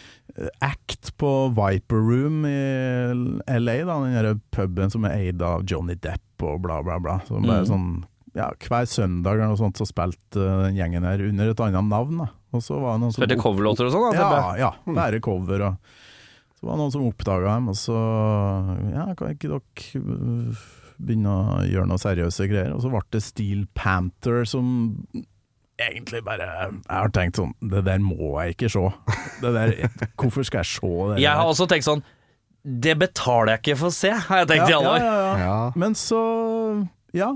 act 0.66 1.12
på 1.22 1.30
Viper 1.54 2.00
Room 2.02 2.46
i 2.50 2.56
LA, 3.60 3.76
da, 3.86 3.98
den 4.24 4.40
puben 4.52 4.90
som 4.94 5.06
er 5.06 5.18
eid 5.20 5.42
av 5.46 5.64
Johnny 5.70 5.94
Depp 5.96 6.42
og 6.48 6.62
bla, 6.66 6.80
bla, 6.84 6.98
bla. 7.00 7.20
Så 7.28 7.38
bare 7.44 7.62
Mm. 7.64 7.70
sånn, 7.70 7.90
ja, 8.34 8.48
hver 8.66 8.88
søndag 8.90 9.36
eller 9.38 9.52
noe 9.54 9.60
sånt 9.62 9.78
så 9.78 9.86
spilte 9.86 10.42
eh, 10.42 10.64
den 10.68 10.76
gjengen 10.80 11.04
her 11.06 11.22
under 11.22 11.50
et 11.52 11.60
annet 11.60 11.86
navn. 11.92 12.18
Da. 12.24 12.30
Og 12.54 12.62
så 12.66 12.80
var 12.82 12.96
det 12.98 13.02
noen 13.04 13.14
som 13.14 13.22
Spilte 13.22 13.38
coverlåter 13.42 13.86
og 13.86 13.92
sånn? 13.94 14.12
da, 14.14 14.30
Ja, 14.34 14.56
ja, 14.58 14.72
bare 14.88 15.20
cover. 15.22 15.62
Og 15.70 15.78
så 16.58 16.66
var 16.66 16.74
det 16.76 16.82
noen 16.82 16.92
som 16.96 17.06
oppdaga 17.08 17.54
dem, 17.56 17.70
og 17.70 17.76
så 17.76 17.98
ja, 18.94 19.06
kan 19.16 19.36
ikke 19.36 19.54
dere 19.54 20.56
begynne 21.04 21.30
å 21.30 21.62
gjøre 21.68 21.88
noe 21.90 22.02
seriøse 22.02 22.48
greier? 22.50 22.74
Og 22.74 22.82
så 22.82 22.90
ble 22.94 23.02
det 23.12 23.22
Steel 23.26 23.66
Panther 23.76 24.46
som 24.50 24.98
egentlig 25.82 26.24
bare 26.26 26.46
Jeg 26.46 26.90
har 26.90 27.14
tenkt 27.14 27.40
sånn 27.40 27.54
Det 27.60 27.84
der 27.86 28.02
må 28.04 28.34
jeg 28.44 28.56
ikke 28.56 28.70
se. 28.74 28.84
Det 29.42 29.54
der, 29.56 29.72
hvorfor 30.20 30.46
skal 30.46 30.62
jeg 30.62 30.72
se 30.76 30.92
det 31.14 31.24
Jeg 31.24 31.40
har 31.40 31.50
også 31.50 31.68
tenkt 31.72 31.88
sånn 31.88 32.04
Det 32.64 32.94
betaler 33.00 33.56
jeg 33.56 33.64
ikke 33.64 33.80
for 33.82 33.92
å 33.92 33.96
se, 33.96 34.12
har 34.28 34.44
jeg 34.44 34.52
tenkt 34.54 34.70
i 34.70 34.76
ja, 34.76 34.78
alle 34.80 34.92
år. 34.92 35.02
ja, 35.04 35.16
ja. 35.16 35.34
Ja. 35.44 35.58
Men 35.76 35.98
så, 36.00 36.22
ja. 37.18 37.32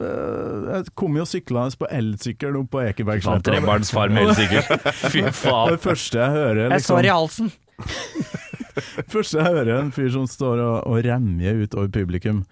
øh, 0.00 0.70
Jeg 0.70 0.94
kom 0.94 1.18
jo 1.18 1.26
syklende 1.28 1.76
på 1.80 1.90
elsykkel 1.90 2.56
opp 2.62 2.70
på 2.76 2.84
Ekebergsletta. 2.86 3.50
trebarnsfar 3.50 4.14
med 4.14 4.30
elsykkel. 4.30 4.86
Fy 5.12 5.26
faen. 5.28 5.74
Det 5.74 5.82
første 5.84 6.22
jeg 6.22 6.38
hører 6.38 6.72
liksom, 6.72 7.02
halsen. 7.10 7.52
Første 9.12 9.40
jeg 9.40 9.46
hører 9.50 9.80
en 9.80 9.92
fyr 9.92 10.08
som 10.14 10.26
står 10.30 10.60
og, 10.62 10.76
og 10.88 11.04
remjer 11.04 11.58
utover 11.64 11.90
publikum. 11.92 12.44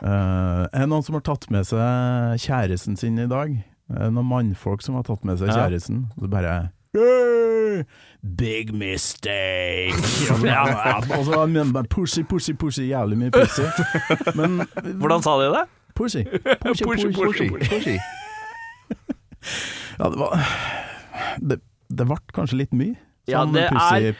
Uh, 0.00 0.66
er 0.72 0.82
det 0.82 0.90
noen 0.90 1.04
som 1.06 1.16
har 1.16 1.24
tatt 1.26 1.46
med 1.52 1.66
seg 1.68 2.42
kjæresten 2.42 2.98
sin 2.98 3.20
i 3.22 3.28
dag? 3.30 3.54
Er 3.94 4.10
noen 4.10 4.26
mannfolk 4.26 4.82
som 4.82 4.96
har 4.98 5.06
tatt 5.06 5.22
med 5.24 5.38
seg 5.38 5.52
kjæresten? 5.54 6.06
Og 6.16 6.26
så 6.26 6.30
bare 6.32 6.54
«Hey, 6.96 7.84
Big 8.38 8.72
mistake! 8.74 9.94
og 11.18 11.24
så 11.28 11.46
det 11.46 11.66
bare 11.74 11.86
pussy, 11.92 12.24
pussy, 12.26 12.52
pussy, 12.58 12.88
jævlig 12.88 13.18
mye 13.18 13.30
pussy. 13.30 13.62
Men 14.34 14.64
Hvordan 14.98 15.22
sa 15.22 15.36
de 15.42 15.50
det? 15.54 15.64
Pussy. 15.94 16.24
Pussy, 16.64 16.84
pussy, 16.84 17.12
pussy. 17.12 17.48
Pushy. 17.70 17.98
Ja, 19.98 20.08
det 20.10 20.18
var 20.18 20.40
det, 21.40 21.60
Det 21.88 22.06
ble 22.06 22.18
kanskje 22.34 22.58
litt 22.64 22.74
mye. 22.74 22.96
Ja, 23.26 23.40
Sånn 23.42 23.54
det 23.56 23.64
er- 23.66 24.12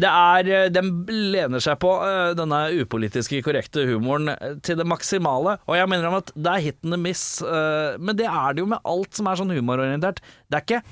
Det 0.00 0.08
er, 0.08 0.48
eh, 0.64 0.68
Den 0.72 1.04
lener 1.06 1.60
seg 1.60 1.78
på 1.78 1.90
eh, 2.00 2.34
denne 2.34 2.60
upolitiske 2.72 3.42
korrekte 3.44 3.84
humoren 3.86 4.30
eh, 4.32 4.54
til 4.64 4.76
det 4.80 4.86
maksimale. 4.86 5.58
Og 5.68 5.76
jeg 5.76 5.88
mener 5.92 6.06
om 6.08 6.14
at 6.14 6.32
det 6.34 6.46
er 6.54 6.60
hit 6.64 6.78
and 6.84 6.96
miss, 7.02 7.42
men 7.42 8.16
det 8.16 8.24
er 8.26 8.54
det 8.54 8.62
jo 8.64 8.66
med 8.66 8.80
alt 8.84 9.12
som 9.14 9.26
er 9.28 9.36
sånn 9.36 9.52
humororientert. 9.52 10.20
Det 10.50 10.56
er 10.56 10.64
ikke 10.64 10.82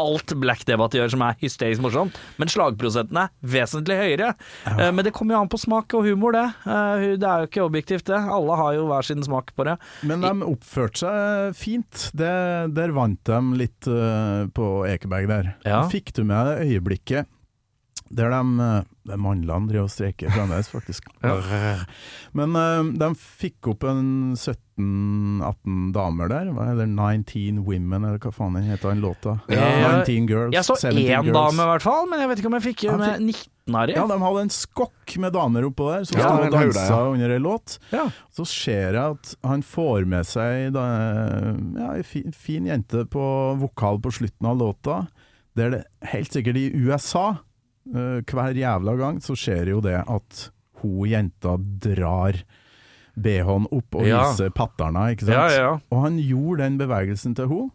alt 0.00 0.34
Black 0.40 0.64
Debate 0.68 0.98
gjør 0.98 1.12
som 1.14 1.22
er 1.26 1.36
hysterisk 1.40 1.82
morsomt, 1.84 2.16
men 2.40 2.50
slagprosenten 2.52 3.16
er 3.22 3.30
vesentlig 3.42 3.96
høyere. 4.00 4.32
Ja. 4.66 4.90
Men 4.92 5.04
det 5.06 5.12
kommer 5.16 5.36
jo 5.36 5.42
an 5.44 5.50
på 5.52 5.60
smak 5.62 5.94
og 5.96 6.04
humor, 6.08 6.36
det. 6.36 6.46
Eh, 6.66 7.06
Det 7.16 7.24
er 7.28 7.44
jo 7.44 7.48
ikke 7.50 7.64
objektivt, 7.66 8.06
det. 8.10 8.18
Alle 8.36 8.56
har 8.60 8.74
jo 8.76 8.86
hver 8.90 9.06
sin 9.08 9.22
smak 9.24 9.54
på 9.56 9.64
det. 9.68 9.76
Men 10.06 10.20
de 10.24 10.32
oppførte 10.46 11.00
seg 11.04 11.56
fint. 11.56 12.10
Det, 12.16 12.32
der 12.76 12.92
vant 12.96 13.22
de 13.28 13.40
litt 13.62 13.88
eh, 13.90 14.46
på 14.56 14.70
Ekeberg 14.90 15.28
der. 15.30 15.54
Ja. 15.64 15.84
Fikk 15.92 16.12
du 16.16 16.24
med 16.28 16.60
øyeblikket 16.66 17.26
der 18.10 18.30
de, 18.30 18.40
uh, 18.60 18.82
de 19.08 19.16
Mandlene 19.18 19.68
driver 19.70 19.86
og 19.88 19.90
streiker 19.90 20.30
fremdeles, 20.34 20.68
faktisk. 20.70 21.08
Men 22.36 22.56
eh, 22.58 22.90
de 23.00 23.08
fikk 23.16 23.68
opp 23.72 23.84
en 23.88 24.34
17-18 24.38 25.90
damer 25.94 26.30
der, 26.30 26.50
hva 26.54 26.66
er 26.72 26.80
19 26.86 27.60
Women, 27.66 28.04
eller 28.06 28.20
hva 28.22 28.32
faen 28.34 28.56
den 28.58 28.66
heter 28.68 28.92
den 28.92 29.02
låta? 29.04 29.36
Ja. 29.52 30.02
19 30.04 30.26
Girls. 30.30 30.54
Jeg 30.56 30.66
så 30.66 30.76
17 30.78 30.98
én 31.02 31.30
dame, 31.34 31.62
i 31.62 31.70
hvert 31.72 31.86
fall, 31.86 32.06
men 32.10 32.22
jeg 32.22 32.30
vet 32.32 32.42
ikke 32.42 32.50
om 32.52 32.58
jeg 32.58 32.66
fikk 32.68 32.86
Ja, 32.88 32.96
med 33.00 33.14
fikk- 33.14 33.46
19 33.66 33.76
av 33.80 33.86
de. 33.90 33.96
Ja, 33.96 34.06
de 34.10 34.18
hadde 34.22 34.44
en 34.46 34.52
skokk 34.54 35.16
med 35.22 35.34
damer 35.34 35.66
oppå 35.70 35.88
der, 35.90 36.04
som 36.06 36.20
Ja, 36.20 36.28
sto 36.28 36.46
og 36.46 36.54
dansa 36.54 36.86
ja. 36.90 37.00
under 37.14 37.34
ei 37.34 37.40
låt. 37.42 37.78
Ja. 37.94 38.04
Så 38.36 38.46
ser 38.46 38.94
jeg 38.94 39.16
at 39.16 39.34
han 39.46 39.62
får 39.66 40.06
med 40.06 40.26
seg 40.28 40.72
da, 40.76 40.84
ja, 41.78 41.92
ei 41.96 42.04
fin, 42.06 42.30
fin 42.34 42.66
jente 42.70 43.06
på 43.10 43.24
vokal 43.62 43.98
på 44.02 44.12
slutten 44.20 44.50
av 44.52 44.58
låta. 44.60 45.00
Det 45.56 45.64
er 45.64 45.70
det 45.78 45.84
helt 46.12 46.34
sikkert 46.36 46.58
i 46.60 46.68
USA. 46.84 47.38
Eh, 47.94 48.20
hver 48.26 48.54
jævla 48.58 48.96
gang 48.98 49.18
så 49.22 49.36
skjer 49.38 49.68
jo 49.74 49.80
det 49.80 49.98
at 50.06 50.50
hun 50.82 51.08
jenta 51.08 51.56
drar 51.80 52.42
BH-en 53.16 53.66
opp 53.72 53.94
og 53.96 54.06
Ja. 54.06 54.22
viser 54.30 54.50
patterna, 54.52 55.06
ikke 55.14 55.24
sant? 55.26 55.36
Ja, 55.36 55.48
ja, 55.56 55.80
Og 55.90 56.02
han 56.02 56.18
gjorde 56.18 56.58
den 56.64 56.78
bevegelsen 56.78 57.34
til 57.34 57.46
hun 57.48 57.70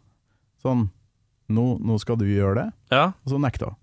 Sånn 0.62 0.90
nå, 1.50 1.80
nå 1.82 2.00
skal 2.00 2.16
du 2.18 2.26
gjøre 2.26 2.56
det. 2.56 2.74
ja. 2.92 3.08
Og 3.26 3.32
så 3.34 3.40
nekta 3.42 3.66
hun. 3.72 3.76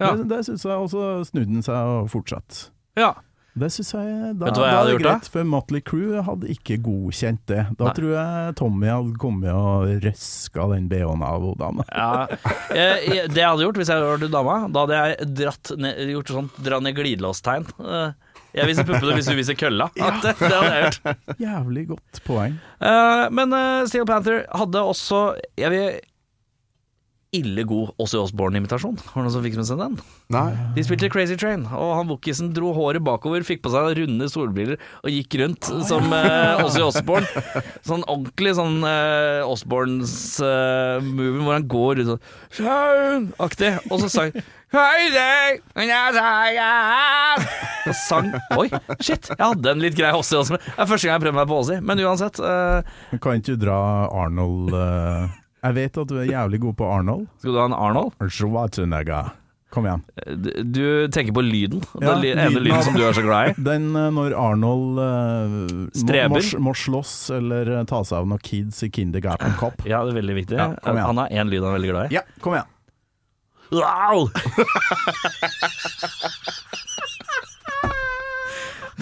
Ja. 0.00 0.10
Det, 0.16 0.28
det 0.28 0.44
synes 0.44 0.62
jeg, 0.64 0.72
Og 0.76 0.90
så 0.90 1.24
snudde 1.24 1.52
han 1.54 1.62
seg 1.62 1.74
og 1.74 2.10
fortsatte. 2.10 2.70
ja. 2.96 3.14
Det 3.54 3.68
synes 3.74 3.90
jeg 3.92 4.34
da, 4.40 4.48
da 4.56 4.64
er 4.64 4.86
det 4.88 4.94
greit, 5.02 5.26
for 5.28 5.44
Motley 5.44 5.82
Crew 5.84 6.14
hadde 6.24 6.48
ikke 6.54 6.78
godkjent 6.80 7.42
det. 7.50 7.66
Da 7.76 7.84
Nei. 7.90 7.92
tror 7.98 8.12
jeg 8.14 8.54
Tommy 8.56 8.88
hadde 8.88 9.18
kommet 9.20 9.52
og 9.52 9.90
røska 10.06 10.68
den 10.72 10.86
BH-en 10.88 11.24
av 11.26 11.44
hodene. 11.44 11.84
Ja, 11.92 12.26
eh, 12.72 13.04
jeg- 13.12 13.28
det 13.34 13.42
jeg 13.42 13.48
hadde 13.50 13.66
gjort 13.66 13.76
hvis 13.82 13.92
jeg 13.92 14.00
hadde 14.00 14.14
vært 14.14 14.32
dama, 14.32 14.56
da 14.72 14.86
hadde 14.86 15.00
jeg 15.02 15.28
dratt 15.42 15.72
ned, 15.84 16.00
gjort 16.14 16.32
sånn 16.32 16.48
dra 16.64 16.80
ned 16.80 16.96
glidelåstegn. 16.96 17.68
Eh, 17.84 18.12
Jeg 18.52 18.68
viser 18.68 18.84
puppene 18.84 19.14
hvis 19.16 19.28
du 19.28 19.36
viser 19.36 19.56
kølla. 19.56 19.86
At 20.08 20.18
det, 20.24 20.32
det 20.40 20.52
hadde 20.52 20.72
jeg 20.72 20.88
gjort. 20.88 21.36
Jævlig 21.40 21.84
godt 21.92 22.22
poeng. 22.26 22.56
Eh, 22.84 23.26
men 23.32 23.54
Steel 23.88 24.04
Panther 24.08 24.42
hadde 24.52 24.80
også 24.92 25.20
Jeg 25.60 25.70
vil 25.72 26.00
ille 27.32 27.64
god 27.64 27.94
Åssi 28.02 28.18
Osborne-imitasjon. 28.20 28.98
Var 29.00 29.14
det 29.14 29.22
noen 29.24 29.32
som 29.32 29.44
fikk 29.44 29.56
med 29.56 29.68
seg 29.68 29.80
den? 29.80 29.94
Nei. 30.34 30.50
De 30.76 30.84
spilte 30.84 31.08
Crazy 31.12 31.38
Train, 31.40 31.64
og 31.72 31.94
han 31.96 32.10
Wookisen 32.10 32.50
dro 32.52 32.74
håret 32.76 33.04
bakover, 33.04 33.44
fikk 33.46 33.62
på 33.64 33.72
seg 33.72 33.96
runde 34.02 34.28
solbriller 34.28 34.76
og 35.00 35.08
gikk 35.14 35.38
rundt 35.40 35.70
som 35.88 36.12
uh, 36.12 36.60
Åssi 36.66 36.84
Osborne. 36.84 37.24
Sånn 37.88 38.04
ordentlig 38.04 38.52
sånn 38.58 38.82
uh, 38.84 39.48
Osborns 39.48 40.14
uh, 40.44 41.00
movie 41.00 41.40
hvor 41.40 41.56
han 41.56 41.68
går 41.72 42.02
rundt 42.02 42.12
sånn 42.52 43.30
Aktig. 43.40 43.72
Og 43.88 44.04
så 44.04 44.12
sang 44.12 44.36
Hei 44.72 45.08
deg, 45.12 45.58
og 47.88 47.96
sang 47.98 48.30
Oi, 48.56 48.68
shit, 49.04 49.28
jeg 49.32 49.40
hadde 49.40 49.72
en 49.74 49.82
litt 49.84 49.96
grei 49.98 50.12
Åssi 50.16 50.38
også. 50.38 50.56
Det 50.60 50.76
er 50.76 50.88
første 50.88 51.08
gang 51.08 51.16
jeg 51.18 51.24
prøver 51.26 51.38
meg 51.40 51.50
på 51.50 51.58
Åssi. 51.60 51.76
Men 51.84 52.00
uansett. 52.04 52.40
eh, 52.40 53.18
Kan 53.20 53.40
ikke 53.40 53.56
du 53.56 53.64
dra 53.66 53.78
Arnold 54.22 54.72
eh, 54.76 55.38
Jeg 55.62 55.76
vet 55.76 55.98
at 56.02 56.10
du 56.10 56.16
er 56.18 56.26
jævlig 56.26 56.58
god 56.64 56.74
på 56.80 56.88
Arnold. 56.90 57.28
skal 57.38 57.54
du 57.54 57.58
ha 57.60 57.68
en 57.68 57.76
Arnold? 57.76 58.12
Schwarzenegger. 58.26 59.30
Kom 59.72 59.86
igjen. 59.86 60.02
Du, 60.42 60.50
du 60.68 61.08
tenker 61.14 61.32
på 61.32 61.40
lyden. 61.46 61.80
Ja, 61.96 62.16
Den 62.18 62.24
ene 62.34 62.48
lyden 62.50 62.64
lyden 62.66 62.82
som 62.84 62.96
du 62.98 63.04
er 63.06 63.14
så 63.16 63.22
glad 63.24 63.52
i. 63.52 63.54
Den 63.70 63.86
eh, 63.96 64.10
når 64.12 64.34
Arnold 64.36 64.98
uh, 64.98 66.26
må, 66.28 66.42
må, 66.66 66.74
slåss 66.76 67.14
eller 67.38 67.70
eh, 67.78 67.84
ta 67.88 68.02
seg 68.04 68.18
av 68.20 68.28
noen 68.28 68.42
kids 68.42 68.82
i 68.84 68.90
Kindergarten 68.92 69.54
Cop. 69.60 69.80
Ja, 69.88 70.02
det 70.04 70.12
er 70.12 70.18
veldig 70.20 70.36
viktig. 70.42 70.58
Ja, 70.60 70.74
han 70.82 71.22
har 71.22 71.30
én 71.30 71.48
lyd 71.48 71.62
han 71.62 71.70
er 71.72 71.78
veldig 71.78 71.92
glad 71.94 72.10
i. 72.10 72.18
Ja, 72.18 72.26
kom 72.44 72.58
igjen. 72.58 72.68
Wow! 73.72 74.28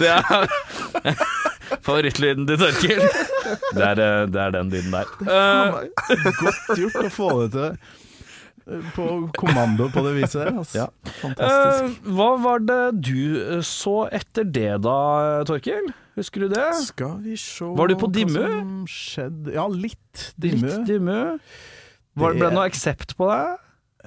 Det 0.01 0.07
er 0.07 0.23
favorittlyden 1.85 2.47
til 2.49 2.59
Torkil. 2.61 3.01
Det 3.75 3.85
er, 3.85 3.99
eh, 4.03 4.25
det 4.31 4.41
er 4.45 4.53
den 4.57 4.69
lyden 4.73 4.91
der. 4.93 5.09
Eh, 5.25 5.81
Godt 6.41 6.77
gjort 6.77 6.99
å 7.05 7.09
få 7.13 7.29
det 7.45 7.51
til 7.55 7.81
på 8.95 9.05
kommando 9.35 9.87
på 9.91 10.03
det 10.05 10.11
viset 10.19 10.37
der. 10.45 10.51
Altså. 10.61 10.83
Ja. 10.83 10.85
Fantastisk. 11.19 11.97
eh, 12.05 12.11
hva 12.15 12.27
var 12.43 12.61
det 12.63 12.81
du 13.03 13.61
så 13.65 13.95
etter 14.13 14.45
det 14.47 14.77
da, 14.85 14.97
Torkil? 15.49 15.89
Husker 16.15 16.45
du 16.45 16.51
det? 16.53 16.67
Skal 16.85 17.17
vi 17.23 17.35
se 17.39 17.65
Var 17.75 17.87
du 17.89 17.95
på 17.99 18.07
Dimmu? 18.11 18.85
Ja, 19.55 19.65
litt 19.71 20.27
Dimmu. 20.39 20.67
Litt 20.67 20.85
Dimmu. 20.87 21.17
Var- 22.19 22.33
Ble 22.37 22.45
det 22.49 22.53
noe 22.53 22.67
aksept 22.69 23.15
på 23.17 23.27
det? 23.31 23.57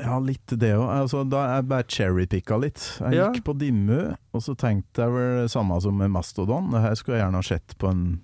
Ja, 0.01 0.19
litt 0.19 0.51
det 0.59 0.73
òg. 0.75 0.89
Altså, 0.91 1.23
da 1.31 1.45
jeg 1.55 1.69
bare 1.71 1.85
cherrypicka 1.87 2.57
litt. 2.59 2.83
Jeg 3.01 3.15
Ja. 3.15 3.29
gikk 3.31 3.45
på 3.47 3.55
Dimmu, 3.59 4.17
og 4.35 4.43
så 4.43 4.57
tenkte 4.59 5.05
jeg 5.05 5.13
vel 5.15 5.43
det 5.45 5.51
samme 5.53 5.81
som 5.81 5.97
med 5.97 6.11
Mastodon. 6.11 6.71
Det 6.73 6.81
her 6.83 6.95
skulle 6.99 7.19
jeg 7.19 7.25
gjerne 7.27 7.43
ha 7.43 7.47
sett 7.47 7.77
på 7.79 7.91
en, 7.93 8.21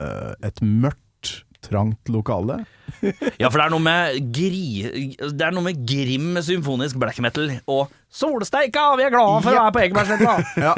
uh, 0.00 0.34
et 0.42 0.60
mørkt, 0.62 1.42
trangt 1.62 2.08
lokale. 2.10 2.64
Ja, 3.40 3.48
for 3.48 3.58
det 3.58 3.64
er 3.66 3.70
noe 3.72 3.82
med 3.82 4.32
gri... 4.34 4.82
Det 5.18 5.42
er 5.46 5.50
noe 5.54 5.62
med 5.64 5.82
grim 5.88 6.36
symfonisk 6.42 6.98
black 7.02 7.18
metal 7.24 7.48
og 7.66 7.88
Solsteika, 8.12 8.90
vi 8.98 9.06
er 9.06 9.10
glade 9.14 9.42
for 9.42 9.54
å 9.56 9.62
være 9.62 9.72
på 9.72 9.82
Ekebergsletta! 9.86 10.34
Ja. 10.66 10.74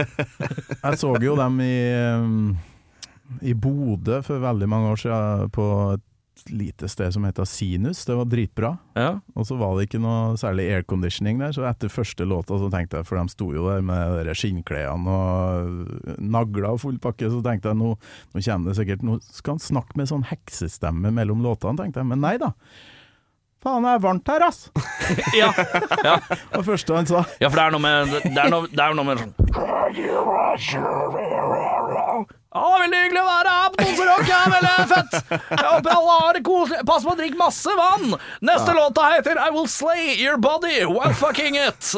Jeg 0.84 0.98
så 1.00 1.10
jo 1.20 1.34
dem 1.36 1.60
i, 1.64 1.74
um, 2.14 2.56
i 3.42 3.52
Bodø 3.56 4.20
for 4.22 4.38
veldig 4.44 4.68
mange 4.70 4.92
år 4.92 5.00
siden, 5.04 5.50
på 5.56 5.66
et 5.96 6.04
lite 6.52 6.88
sted 6.90 7.14
som 7.14 7.24
heter 7.24 7.46
Sinus. 7.48 8.04
Det 8.04 8.16
var 8.18 8.28
dritbra. 8.28 8.72
Ja. 8.98 9.20
Og 9.34 9.46
så 9.48 9.56
var 9.60 9.76
det 9.76 9.88
ikke 9.88 10.00
noe 10.02 10.34
særlig 10.40 10.66
airconditioning 10.76 11.40
der, 11.42 11.54
så 11.56 11.66
etter 11.68 11.92
første 11.92 12.26
låta 12.28 12.58
så 12.60 12.70
tenkte 12.72 13.00
jeg, 13.00 13.08
for 13.08 13.20
de 13.20 13.32
sto 13.32 13.50
jo 13.54 13.68
der 13.70 13.84
med 13.86 14.18
de 14.28 14.34
skinnklærne 14.38 15.14
og 15.14 16.18
nagler 16.20 16.70
og 16.72 16.82
full 16.84 16.98
pakke, 17.02 17.30
så 17.32 17.40
tenkte 17.44 17.72
jeg 17.72 17.80
nå, 17.80 17.94
nå 18.34 18.44
kommer 18.44 18.70
det 18.70 18.78
sikkert 18.80 19.04
Nå 19.04 19.18
skal 19.26 19.56
han 19.56 19.64
snakke 19.64 19.98
med 20.00 20.10
sånn 20.10 20.26
heksestemme 20.28 21.12
mellom 21.14 21.44
låtene, 21.44 21.78
tenkte 21.80 22.02
jeg. 22.02 22.10
Men 22.12 22.24
nei 22.24 22.36
da. 22.42 22.54
Faen, 23.64 23.80
det 23.86 23.94
er 23.96 24.00
varmt 24.04 24.28
her, 24.28 24.44
ass! 24.50 24.66
Ja, 25.40 25.50
ja. 26.04 26.14
Det 26.28 26.56
var 26.60 26.64
første 26.64 26.94
han 26.96 27.06
sa. 27.08 27.24
ja, 27.40 27.48
for 27.50 27.58
det 27.58 27.64
er 27.66 27.74
noe 27.74 27.82
med 27.84 28.14
Det 28.24 28.38
er 28.40 28.48
noe, 28.52 28.68
det 28.70 28.80
er 28.84 28.94
noe 28.96 29.04
med 29.08 29.20
sånn 29.20 29.34
Ja, 32.54 32.62
veldig 32.78 32.98
hyggelig 33.02 33.18
å 33.18 33.26
være 33.26 33.52
her 33.52 33.70
på 33.74 33.78
Tonserock. 33.82 34.28
Ja, 34.30 34.40
veldig 34.52 34.84
fett. 34.92 35.14
Jeg 35.34 35.64
håper 35.66 35.90
alle 35.90 36.12
har 36.20 36.36
det 36.36 36.42
koselig. 36.46 36.84
Pass 36.86 37.02
på 37.02 37.10
å 37.10 37.16
drikke 37.18 37.38
masse 37.40 37.72
vann. 37.80 38.14
Neste 38.46 38.76
låta 38.76 39.08
heter 39.10 39.40
I 39.42 39.48
Will 39.56 39.66
Slay 39.72 40.12
Your 40.22 40.38
Body 40.38 40.76
While 40.86 41.16
Fucking 41.18 41.58
It. 41.58 41.90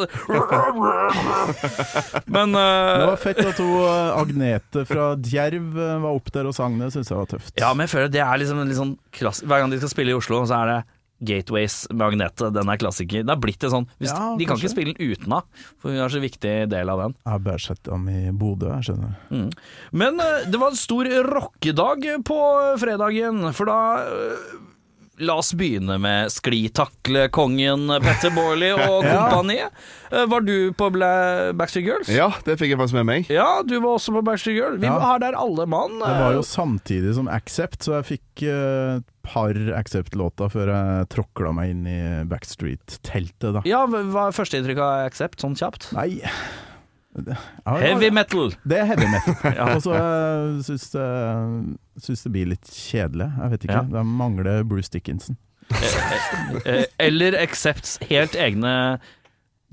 Men 2.24 2.56
uh, 2.56 2.62
Det 2.96 3.10
var 3.12 3.20
fett 3.20 3.42
at 3.44 3.60
hun 3.60 3.74
eh, 3.84 4.16
Agnete 4.22 4.86
fra 4.88 5.10
Djerv 5.20 5.76
eh, 5.76 5.94
var 6.06 6.16
opp 6.16 6.32
der 6.32 6.48
og 6.48 6.56
sang 6.56 6.80
det, 6.80 6.88
syns 6.96 7.12
jeg 7.12 7.20
var 7.20 7.28
tøft. 7.36 7.52
Ja, 7.60 7.74
men 7.76 7.84
jeg 7.84 7.92
føler 7.92 8.12
det 8.16 8.24
er 8.24 8.40
liksom 8.40 8.64
litt 8.64 8.80
sånn 8.80 8.96
klass 9.16 9.44
Hver 9.44 9.60
gang 9.62 9.72
de 9.76 9.82
skal 9.82 9.92
spille 9.92 10.16
i 10.16 10.16
Oslo, 10.16 10.40
så 10.48 10.62
er 10.62 10.72
det 10.72 10.80
Gateways 11.24 11.86
med 11.92 12.18
Den 12.52 12.68
er 12.68 12.80
klassiker. 12.80 13.24
Det 13.24 13.32
er 13.32 13.40
blitt 13.40 13.60
det 13.62 13.70
sånn 13.72 13.86
hvis, 13.98 14.12
Ja, 14.12 14.34
De 14.36 14.48
kan 14.48 14.58
ikke 14.60 14.72
spille 14.72 14.92
den 14.94 15.14
uten 15.14 15.32
av, 15.32 15.46
for 15.80 15.90
hun 15.94 16.02
er 16.04 16.12
så 16.12 16.20
viktig 16.20 16.54
del 16.72 16.92
av 16.92 17.00
den. 17.04 17.16
Jeg 17.24 17.32
har 17.32 17.44
bare 17.46 17.62
sett 17.62 17.82
dem 17.88 18.08
i 18.12 18.30
Bodø, 18.36 18.68
jeg 18.74 18.90
skjønner. 18.90 19.16
Men 19.92 20.20
eh, 20.20 20.46
det 20.50 20.60
var 20.60 20.74
en 20.74 20.80
stor 20.80 21.08
rockedag 21.30 22.06
på 22.26 22.40
fredagen, 22.82 23.42
for 23.56 23.70
da 23.70 23.78
eh, 24.04 24.56
La 25.18 25.38
oss 25.40 25.54
begynne 25.56 25.94
med 26.02 26.28
sklitaklekongen 26.32 27.86
Petter 28.04 28.32
Borley 28.36 28.72
og 28.76 29.04
Ja. 29.08 29.22
kompani. 29.30 29.56
Eh, 30.12 30.26
Var 30.28 30.40
du 30.44 30.72
på 30.76 30.90
Backstreet 31.56 31.86
Girls? 31.86 32.10
Ja, 32.12 32.28
det 32.44 32.58
fikk 32.60 32.74
jeg 32.74 32.78
faktisk 32.80 32.98
med 32.98 33.06
meg. 33.08 33.30
Ja, 33.32 33.62
du 33.64 33.78
var 33.80 33.96
også 33.96 34.12
på 34.12 34.22
Backstreet 34.26 34.58
Girls. 34.60 34.80
Vi 34.82 34.86
Ja. 34.90 34.98
var 35.00 35.18
der 35.24 35.32
alle 35.38 35.66
mann. 35.66 35.96
Det 36.02 36.12
var 36.20 36.36
jo 36.36 36.42
samtidig 36.44 37.14
som 37.16 37.28
Accept, 37.32 37.80
så 37.86 37.96
jeg 38.02 38.08
fikk 38.20 38.44
eh, 38.50 38.96
et 39.00 39.04
par 39.26 39.56
Accept-låter 39.80 40.52
før 40.52 40.70
jeg 40.74 41.08
tråkla 41.16 41.54
meg 41.56 41.70
inn 41.72 41.86
i 41.90 41.98
Backstreet-teltet, 42.30 43.52
da. 43.56 43.62
Ja, 43.66 43.86
Hva 43.86 44.28
er 44.28 44.36
førsteinntrykket 44.36 44.84
av 44.84 45.06
Accept, 45.08 45.40
sånn 45.42 45.56
kjapt? 45.58 45.88
Nei 45.96 46.20
ja, 46.20 46.30
Heavy 47.66 48.10
metal. 48.12 48.52
Det 48.68 48.78
er 48.82 48.84
heavy 48.92 49.08
metal. 49.10 49.34
Ja. 49.56 49.68
Og 49.74 49.82
så 49.84 49.96
uh, 49.96 50.60
syns 50.66 50.90
det, 50.92 51.06
syns 52.04 52.22
det 52.26 52.32
blir 52.34 52.50
litt 52.52 52.70
kjedelig. 52.70 53.30
Jeg 53.40 53.52
vet 53.54 53.66
ikke. 53.68 53.80
Ja. 53.80 53.84
Det 53.96 54.06
mangler 54.06 54.62
Bruce 54.68 54.92
Dickinson. 54.92 55.38
Eh, 56.64 56.84
Eller 57.02 57.34
Accepts 57.42 57.96
helt 58.10 58.36
egne 58.38 58.98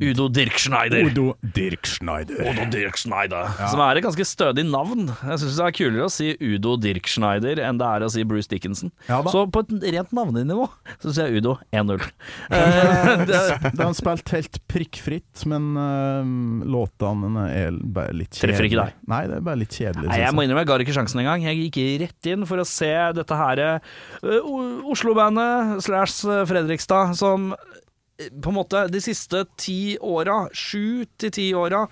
Udo 0.02 0.26
Dirk 0.28 0.58
Schneider. 0.58 1.04
Dirkschneider. 1.06 1.52
Dirk 1.54 1.86
Schneider. 1.86 2.39
Udo 2.41 2.66
Dirk 2.74 2.98
Schneider. 2.98 3.52
Som 3.70 3.82
er 3.86 4.00
et 4.00 4.06
ganske 4.06 4.26
stødig 4.26 4.64
navn. 4.66 5.12
Jeg 5.12 5.41
syns 5.44 5.60
det 5.60 5.68
er 5.68 5.76
kulere 5.78 6.08
å 6.08 6.12
si 6.12 6.32
Udo 6.41 6.74
Dirk 6.82 7.10
Schneider 7.12 7.62
enn 7.62 7.78
det 7.78 7.89
er 7.89 8.06
å 8.06 8.10
si 8.10 8.26
Bruce 8.26 8.50
Dickinson. 8.50 8.89
Ja. 9.06 9.22
Så 9.30 9.46
på 9.54 9.62
et 9.62 9.86
rent 9.94 10.16
navnenivå 10.18 10.66
så 10.98 11.14
sier 11.14 11.30
jeg 11.30 11.44
Udo 11.44 11.60
1-0. 11.70 12.02
Den 12.50 13.84
har 13.84 13.94
spilt 13.98 14.34
helt 14.34 14.60
prikkfritt, 14.72 15.46
men 15.52 15.70
uh, 15.78 16.66
låtene 16.66 17.46
er 17.54 17.78
bare 17.78 18.18
litt 18.18 18.34
kjedelige. 18.34 18.48
Treffer 18.48 18.70
ikke 18.70 18.82
deg? 18.82 18.98
Nei, 19.14 19.22
det 19.30 19.38
er 19.38 19.46
bare 19.46 19.62
litt 19.62 19.78
kjedelig. 19.78 20.10
Nei, 20.10 20.20
jeg 20.24 20.34
må 20.34 20.48
innrømme, 20.48 20.66
jeg 20.66 20.72
ga 20.72 20.80
ikke 20.88 20.98
sjansen 20.98 21.22
engang. 21.22 21.46
Jeg 21.46 21.62
gikk 21.68 21.80
rett 22.02 22.32
inn 22.34 22.50
for 22.50 22.64
å 22.64 22.68
se 22.68 22.91
dette 23.20 23.39
her 23.44 23.64
uh, 23.70 24.89
Oslo-bandet 24.89 25.86
slash 25.86 26.26
eh, 26.26 26.44
Fredrikstad, 26.50 27.14
som 27.20 27.52
på 28.18 28.49
en 28.51 28.57
måte 28.59 28.88
de 28.93 28.99
siste 29.01 29.45
ti 29.57 29.97
åra, 29.99 30.47
sju 30.53 31.05
til 31.18 31.32
ti 31.32 31.47
åra, 31.57 31.88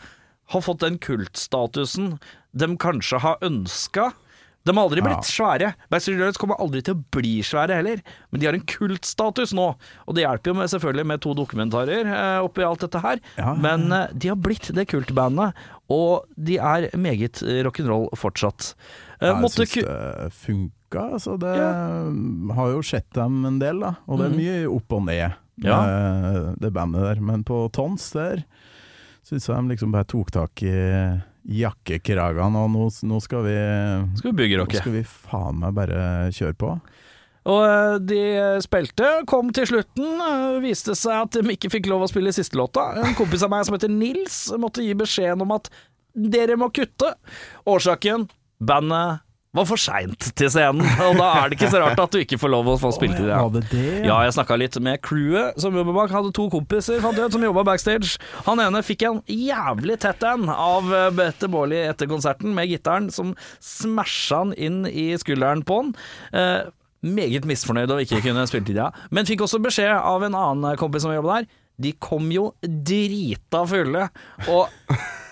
har 0.51 0.61
fått 0.61 0.79
den 0.83 0.97
kultstatusen 0.99 2.17
de 2.53 2.67
kanskje 2.77 3.19
har 3.23 3.37
ønska. 3.41 4.11
De 4.63 4.75
har 4.77 4.83
aldri 4.85 5.01
blitt 5.01 5.25
Ja. 5.25 5.31
svære. 5.33 5.73
Backstreet 5.89 6.19
Girls 6.19 6.37
kommer 6.37 6.59
aldri 6.61 6.83
til 6.83 6.93
å 6.93 7.03
bli 7.09 7.41
svære 7.41 7.73
heller, 7.79 8.01
men 8.31 8.39
de 8.39 8.45
har 8.45 8.53
en 8.53 8.61
kultstatus 8.61 9.53
nå. 9.57 9.75
Og 10.07 10.13
det 10.13 10.21
hjelper 10.21 10.51
jo 10.51 10.53
med, 10.53 10.69
selvfølgelig 10.69 11.05
med 11.07 11.21
to 11.21 11.33
dokumentarer 11.33 12.05
eh, 12.05 12.43
oppi 12.45 12.61
alt 12.61 12.79
dette 12.85 13.01
her, 13.01 13.19
Ja, 13.39 13.45
ja, 13.47 13.53
men 13.55 13.91
eh, 13.91 14.07
de 14.13 14.27
har 14.29 14.35
blitt 14.37 14.69
det 14.75 14.85
kultbandet, 14.87 15.53
og 15.89 16.27
de 16.37 16.57
er 16.59 16.91
meget 16.95 17.41
eh, 17.41 17.63
rock'n'roll 17.65 18.09
fortsatt. 18.15 18.75
Eh, 19.19 19.29
Jeg 19.33 19.49
syns 19.49 19.73
det 19.73 20.31
funka. 20.33 21.09
Altså 21.15 21.39
det 21.39 21.57
har 22.55 22.67
jo 22.75 22.81
sett 22.83 23.09
dem 23.15 23.45
en 23.45 23.57
del, 23.59 23.79
da. 23.79 23.95
Og 24.07 24.19
det 24.19 24.25
er 24.27 24.29
Mhm. 24.29 24.37
mye 24.37 24.75
opp 24.75 24.91
og 24.93 25.05
ned 25.05 25.33
Ja. 25.65 26.53
det 26.57 26.71
bandet 26.73 27.03
der. 27.05 27.21
Men 27.21 27.43
på 27.47 27.63
Tons 27.73 28.07
der 28.15 28.45
syns 29.27 29.45
jeg 29.47 29.55
de 29.55 29.73
liksom 29.75 29.91
bare 29.93 30.09
tok 30.09 30.31
tak 30.33 30.63
i 30.65 30.73
jakkekragene, 31.61 32.65
og 32.65 32.69
nå, 32.73 32.87
nå 33.09 33.19
skal 33.23 33.45
vi 33.45 33.55
skal 34.17 34.31
vi 34.31 34.37
bygge 34.43 34.59
Nå 34.61 34.67
skal 34.73 34.93
vi 34.93 35.05
faen 35.05 35.61
meg 35.61 35.77
bare 35.77 36.01
kjøre 36.33 36.57
på. 36.57 36.75
Og 37.49 37.63
eh, 37.65 37.95
de 38.05 38.19
spilte, 38.61 39.07
kom 39.29 39.49
til 39.55 39.65
slutten, 39.69 40.19
eh, 40.21 40.59
viste 40.61 40.93
seg 40.97 41.23
at 41.23 41.39
de 41.39 41.55
ikke 41.55 41.71
fikk 41.73 41.89
lov 41.89 42.05
å 42.05 42.11
spille 42.11 42.33
siste 42.35 42.59
låta. 42.59 42.91
En 43.01 43.17
kompis 43.17 43.45
av 43.45 43.53
meg 43.53 43.65
som 43.65 43.77
heter 43.77 43.89
Nils 43.89 44.43
måtte 44.61 44.85
gi 44.85 44.93
beskjeden 44.97 45.41
om 45.45 45.55
at 45.57 45.71
dere 46.13 46.57
må 46.59 46.69
kutte. 46.75 47.15
Årsaken? 47.69 48.27
Bandet 48.61 49.25
var 49.51 49.65
for 49.67 49.79
seint 49.81 50.29
til 50.39 50.47
scenen, 50.51 50.85
og 51.03 51.17
da 51.19 51.27
er 51.41 51.51
det 51.51 51.57
ikke 51.57 51.71
så 51.73 51.81
rart 51.83 51.99
at 51.99 52.13
du 52.13 52.21
ikke 52.21 52.39
får 52.39 52.51
lov 52.53 52.69
å 52.71 52.77
få 52.79 52.93
spilt 52.95 53.17
i 53.17 53.25
det. 53.25 53.33
Ja, 53.33 53.47
det? 53.51 53.81
Ja, 54.07 54.19
jeg 54.23 54.35
snakka 54.37 54.55
litt 54.59 54.77
med 54.83 55.01
crewet 55.03 55.59
som 55.59 55.75
jobber 55.75 55.97
bak. 55.97 56.13
Hadde 56.15 56.31
to 56.35 56.47
kompiser 56.53 57.01
fant 57.03 57.19
ut, 57.19 57.35
som 57.35 57.43
jobba 57.43 57.65
backstage. 57.67 58.15
Han 58.47 58.63
ene 58.63 58.83
fikk 58.85 59.03
en 59.09 59.19
jævlig 59.27 59.99
tett 60.03 60.23
en 60.27 60.47
av 60.51 60.87
eh, 60.95 61.09
Bette 61.17 61.51
Baarli 61.51 61.81
etter 61.83 62.07
konserten, 62.11 62.55
med 62.55 62.71
gitaren 62.71 63.11
som 63.11 63.35
smasha 63.59 64.45
han 64.45 64.55
inn 64.55 64.85
i 64.87 65.11
skulderen 65.19 65.65
på 65.67 65.81
han. 65.81 65.91
Eh, 66.31 66.71
meget 67.01 67.47
misfornøyd 67.49 67.91
og 67.91 68.05
ikke 68.05 68.21
kunne 68.23 68.47
spilt 68.47 68.71
i 68.71 68.77
det. 68.77 68.87
Men 69.11 69.27
fikk 69.27 69.43
også 69.43 69.59
beskjed 69.63 69.91
av 69.97 70.23
en 70.23 70.37
annen 70.37 70.79
kompis 70.79 71.03
som 71.03 71.11
jobba 71.11 71.41
der. 71.41 71.51
De 71.81 71.93
kom 71.99 72.29
jo 72.33 72.51
drita 72.61 73.63
fulle 73.69 74.07
og 74.51 74.69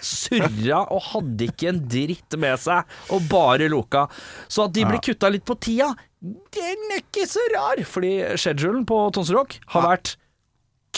surra 0.04 0.86
og 0.94 1.02
hadde 1.12 1.50
ikke 1.50 1.72
en 1.74 1.82
dritt 1.92 2.38
med 2.40 2.60
seg, 2.62 2.88
og 3.14 3.26
bare 3.32 3.70
loka. 3.72 4.06
Så 4.48 4.68
at 4.68 4.76
de 4.76 4.86
ble 4.88 5.02
kutta 5.04 5.32
litt 5.32 5.46
på 5.48 5.58
tida, 5.60 5.92
den 6.20 6.94
er 6.94 7.04
ikke 7.04 7.28
så 7.30 7.44
rar, 7.54 7.80
fordi 7.88 8.14
schedulen 8.40 8.86
på 8.88 9.02
Tons 9.16 9.32
Rock 9.36 9.60
har 9.76 9.86
vært 9.88 10.16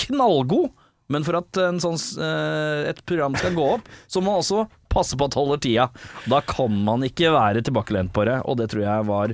knallgod. 0.06 0.72
Men 1.12 1.26
for 1.28 1.36
at 1.41 1.58
en 1.60 1.82
sånn, 1.84 1.97
eh, 2.24 2.89
et 2.93 3.02
program 3.04 3.36
skal 3.36 3.58
gå 3.58 3.66
opp, 3.74 3.89
så 4.08 4.22
må 4.22 4.32
man 4.32 4.39
også 4.39 4.64
passe 4.91 5.18
på 5.20 5.28
at 5.28 5.36
holder 5.36 5.60
tida. 5.60 5.88
Da 6.32 6.39
kan 6.47 6.72
man 6.86 7.04
ikke 7.04 7.34
være 7.36 7.64
tilbakelent 7.68 8.14
på 8.16 8.24
det, 8.30 8.38
og 8.47 8.60
det 8.62 8.70
tror 8.72 8.86
jeg 8.86 9.10
var 9.10 9.34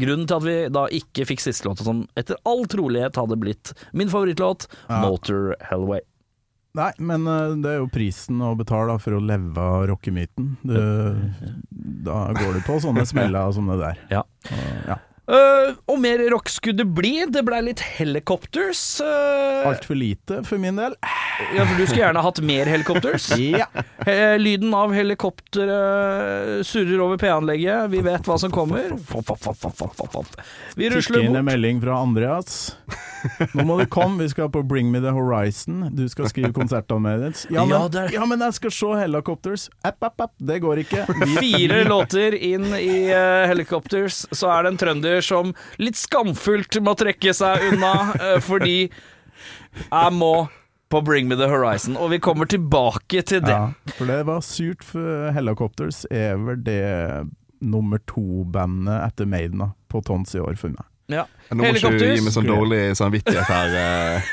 grunnen 0.00 0.26
til 0.28 0.36
at 0.38 0.44
vi 0.46 0.56
da 0.72 0.86
ikke 0.88 1.26
fikk 1.28 1.42
siste 1.44 1.68
låta, 1.68 1.84
som 1.86 2.04
etter 2.16 2.38
all 2.48 2.64
trolighet 2.70 3.16
hadde 3.20 3.36
blitt 3.40 3.72
min 3.92 4.08
favorittlåt, 4.12 4.68
Ja. 4.88 5.02
'Motor 5.02 5.54
Hellway'. 5.70 6.00
Nei, 6.76 6.90
men 7.00 7.24
eh, 7.26 7.54
det 7.64 7.70
er 7.72 7.78
jo 7.80 7.86
prisen 7.88 8.36
å 8.44 8.50
betale 8.56 8.98
for 9.00 9.16
å 9.16 9.20
leve 9.24 9.56
av 9.56 9.86
rockemyten. 9.88 10.56
Da 12.04 12.18
går 12.36 12.58
du 12.58 12.60
på 12.66 12.76
sånne 12.84 13.06
smeller 13.08 13.52
som 13.56 13.70
det 13.72 13.78
der. 13.80 14.02
Ja. 14.12 14.22
Ja. 14.86 14.98
Eh, 15.26 15.74
og 15.90 15.98
mer 15.98 16.20
rock 16.30 16.48
skulle 16.52 16.78
det 16.78 16.86
bli. 16.94 17.14
Det 17.30 17.42
blei 17.46 17.58
litt 17.66 17.80
Helicopters. 17.98 18.82
Uh, 19.02 19.66
Altfor 19.66 19.98
lite 19.98 20.42
for 20.46 20.62
min 20.62 20.78
del. 20.78 20.94
ja, 21.56 21.64
for 21.66 21.74
du 21.74 21.82
skulle 21.86 22.04
gjerne 22.04 22.22
hatt 22.22 22.40
mer 22.46 22.70
Helicopters. 22.70 23.30
Ja. 23.56 23.66
Eh, 24.06 24.36
lyden 24.38 24.74
av 24.74 24.92
helikopteret 24.94 26.66
surrer 26.66 27.00
over 27.00 27.18
P-anlegget. 27.18 27.90
Vi 27.90 28.00
vet 28.04 28.26
hva 28.28 28.36
som 28.38 28.52
kommer. 28.54 28.92
Vi 30.76 30.90
rusler 30.92 31.26
inn 31.26 31.36
en 31.36 31.46
melding 31.46 31.80
fra 31.82 31.98
Andreas. 32.02 32.76
Nå 33.54 33.64
må 33.66 33.78
du 33.80 33.86
komme, 33.90 34.22
vi 34.22 34.28
skal 34.30 34.50
på 34.52 34.62
Bring 34.66 34.90
Me 34.92 35.00
The 35.02 35.12
Horizon. 35.14 35.88
Du 35.96 36.04
skal 36.10 36.28
skrive 36.30 36.52
konsertanmeldelse. 36.56 37.48
Ja, 37.50 37.64
Ja, 37.66 37.80
men, 37.88 38.12
ja, 38.14 38.26
men 38.28 38.44
jeg 38.46 38.58
skal 38.58 38.74
se 38.74 38.92
Helicopters. 39.00 39.68
App, 39.82 40.02
app, 40.06 40.20
app. 40.28 40.34
Det 40.38 40.58
går 40.62 40.82
ikke. 40.84 41.06
Fire 41.40 41.82
låter 41.88 42.36
inn 42.36 42.68
i 42.76 43.08
uh, 43.10 43.46
Helicopters, 43.50 44.24
så 44.30 44.50
er 44.54 44.66
det 44.66 44.74
en 44.74 44.80
trønder 44.84 45.15
som 45.24 45.54
litt 45.82 45.98
skamfullt 45.98 46.80
må 46.84 46.96
trekke 46.98 47.34
seg 47.36 47.70
unna 47.72 47.92
eh, 48.20 48.38
fordi 48.44 48.78
jeg 48.86 50.12
må 50.16 50.48
på 50.88 51.00
Bring 51.02 51.28
Me 51.28 51.36
The 51.38 51.48
Horizon. 51.50 51.96
Og 51.98 52.12
vi 52.14 52.20
kommer 52.22 52.46
tilbake 52.50 53.22
til 53.26 53.42
det. 53.44 53.54
Ja, 53.54 53.94
for 53.98 54.10
det 54.10 54.20
var 54.28 54.44
surt, 54.46 54.84
for 54.86 55.32
Helicopters 55.34 56.04
er 56.14 56.38
vel 56.38 56.62
det 56.66 56.82
nummer 57.64 57.98
to-bandet 58.06 59.00
etter 59.00 59.28
Maiden 59.28 59.64
på 59.90 60.02
Tons 60.06 60.34
i 60.36 60.42
år 60.42 60.58
for 60.60 60.74
meg. 60.76 60.86
Ja. 61.12 61.22
Nå 61.54 61.62
må 61.62 61.68
ikke 61.78 61.92
du 61.94 62.02
gi 62.02 62.22
meg 62.24 62.32
sånn 62.34 62.48
dårlig 62.50 62.80
samvittighet 62.98 63.46
her. 63.46 63.76
eh. 63.78 64.32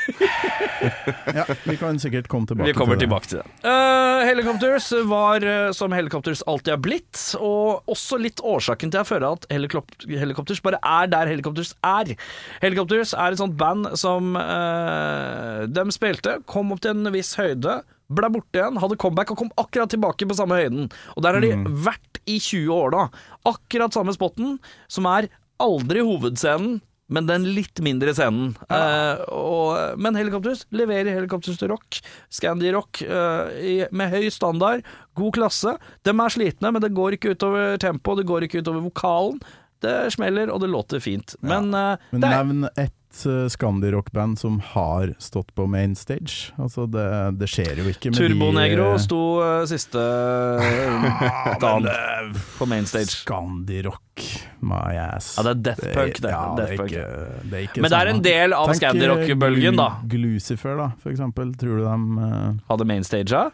Ja, 1.34 1.44
vi 1.64 1.76
kan 1.80 1.96
sikkert 2.02 2.26
komme 2.28 2.44
tilbake 2.50 2.66
Vi 2.68 2.74
kommer 2.76 2.98
til 2.98 3.06
det. 3.06 3.06
tilbake 3.06 3.28
til 3.30 3.38
det. 3.40 3.52
Uh, 3.64 4.20
Helicopters 4.28 4.88
var 5.08 5.44
uh, 5.46 5.70
som 5.72 5.94
Helicopters 5.96 6.42
alltid 6.50 6.74
har 6.74 6.82
blitt, 6.84 7.20
og 7.38 7.88
også 7.88 8.18
litt 8.20 8.42
årsaken 8.44 8.92
til 8.92 9.00
jeg 9.00 9.08
føler 9.08 9.38
at 9.38 9.46
Helikop- 9.54 10.04
Helicopters 10.10 10.60
bare 10.66 10.80
er 10.84 11.08
der 11.14 11.30
Helicopters 11.30 11.72
er. 11.88 12.12
Helicopters 12.60 13.14
er 13.16 13.32
et 13.32 13.40
sånt 13.40 13.56
band 13.60 13.94
som 14.00 14.34
uh, 14.36 15.64
de 15.70 15.86
spilte, 15.94 16.36
kom 16.50 16.74
opp 16.74 16.82
til 16.84 16.92
en 16.98 17.12
viss 17.14 17.32
høyde, 17.40 17.78
ble 18.14 18.28
borte 18.34 18.60
igjen, 18.60 18.76
hadde 18.82 18.98
comeback 19.00 19.32
og 19.32 19.40
kom 19.40 19.54
akkurat 19.60 19.88
tilbake 19.94 20.28
på 20.28 20.36
samme 20.36 20.58
høyden. 20.60 20.90
Og 21.16 21.24
der 21.24 21.38
har 21.38 21.46
de 21.46 21.54
vært 21.86 22.20
i 22.28 22.36
20 22.40 22.68
år 22.76 22.92
da. 22.94 23.06
Akkurat 23.48 23.96
samme 23.96 24.12
spotten, 24.16 24.58
som 24.92 25.08
er 25.10 25.30
aldri 25.62 26.02
hovedscenen, 26.04 26.80
men 27.14 27.26
den 27.28 27.44
litt 27.54 27.78
mindre 27.84 28.14
scenen. 28.16 28.54
Eh, 28.72 29.18
og, 29.28 29.98
men 30.00 30.16
Helicopters 30.16 30.62
leverer 30.72 31.12
Helicopters 31.12 31.58
til 31.60 31.68
rock, 31.68 31.98
Scandi-rock, 32.32 33.02
eh, 33.04 33.50
i- 33.60 33.88
med 33.92 34.10
høy 34.14 34.30
standard, 34.32 34.82
god 35.14 35.34
klasse. 35.36 35.76
De 36.02 36.10
er 36.14 36.32
slitne, 36.32 36.72
men 36.72 36.80
det 36.82 36.94
går 36.96 37.18
ikke 37.18 37.34
utover 37.36 37.76
tempo, 37.78 38.16
det 38.16 38.24
går 38.26 38.48
ikke 38.48 38.62
utover 38.64 38.80
vokalen. 38.88 39.38
Det 39.84 39.94
smeller, 40.14 40.50
og 40.52 40.60
det 40.64 40.70
låter 40.72 41.00
fint. 41.04 41.36
Men, 41.44 41.72
eh, 41.74 41.96
Men 42.10 42.22
det 42.24 42.28
er, 42.28 42.44
nevn 42.44 42.68
ett 42.74 43.26
uh, 43.26 43.46
Scandi-rockband 43.52 44.38
som 44.40 44.58
har 44.72 45.14
stått 45.22 45.54
på 45.54 45.66
main 45.70 45.94
stage. 45.96 46.52
Altså, 46.58 46.86
det, 46.90 47.04
det 47.38 47.48
skjer 47.52 47.82
jo 47.82 47.86
ikke 47.92 48.10
med 48.12 48.18
Turbonegro 48.18 48.88
de 48.94 49.02
sto 49.04 49.20
uh, 49.42 49.62
siste 49.70 50.00
uh, 50.00 51.54
dagen 51.62 52.34
på 52.58 52.68
mainstage. 52.70 53.12
Scandi-rock, 53.12 54.24
my 54.64 54.96
ass. 55.04 55.34
Ja, 55.38 55.46
det 55.46 55.54
er 55.54 55.62
Death 55.68 55.88
Punk, 55.94 56.20
det. 56.24 56.32
Ja, 56.34 56.44
Death 56.58 56.70
det, 56.70 56.78
er 56.78 56.86
ikke, 56.88 57.48
det 57.52 57.64
ikke 57.68 57.84
Men 57.84 57.94
det 57.94 58.00
er 58.00 58.12
en 58.14 58.22
del 58.24 58.56
av 58.58 58.74
Scandi-rock-bølgen, 58.80 59.80
da. 59.80 59.90
Glu- 60.04 60.22
Glucifer, 60.34 60.78
da, 60.80 60.92
for 61.02 61.12
eksempel. 61.12 61.52
Tror 61.60 61.82
du 61.82 61.84
de 61.84 62.24
uh, 62.24 62.62
Hadde 62.70 62.88
mainstagea? 62.88 63.50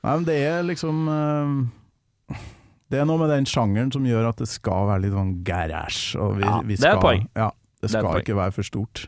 Nei, 0.00 0.14
men 0.14 0.24
det 0.24 0.36
er 0.48 0.62
liksom 0.64 1.08
eh, 1.12 2.36
Det 2.90 2.98
er 2.98 3.06
noe 3.06 3.20
med 3.22 3.30
den 3.30 3.46
sjangeren 3.46 3.92
som 3.94 4.02
gjør 4.08 4.28
at 4.32 4.40
det 4.42 4.48
skal 4.50 4.88
være 4.90 5.04
litt 5.06 5.14
sånn 5.14 5.34
garasje. 5.46 6.18
Og 6.18 6.36
vi, 6.40 6.42
Ja, 6.46 6.60
vi 6.66 6.74
det 6.76 6.88
er 6.88 6.96
et 6.98 7.04
poeng. 7.04 7.26
Ja, 7.38 7.50
det 7.80 7.86
Det 7.86 7.90
skal 7.94 8.08
poeng. 8.08 8.22
ikke 8.24 8.36
være 8.40 8.52
for 8.56 8.62
stort. 8.66 9.04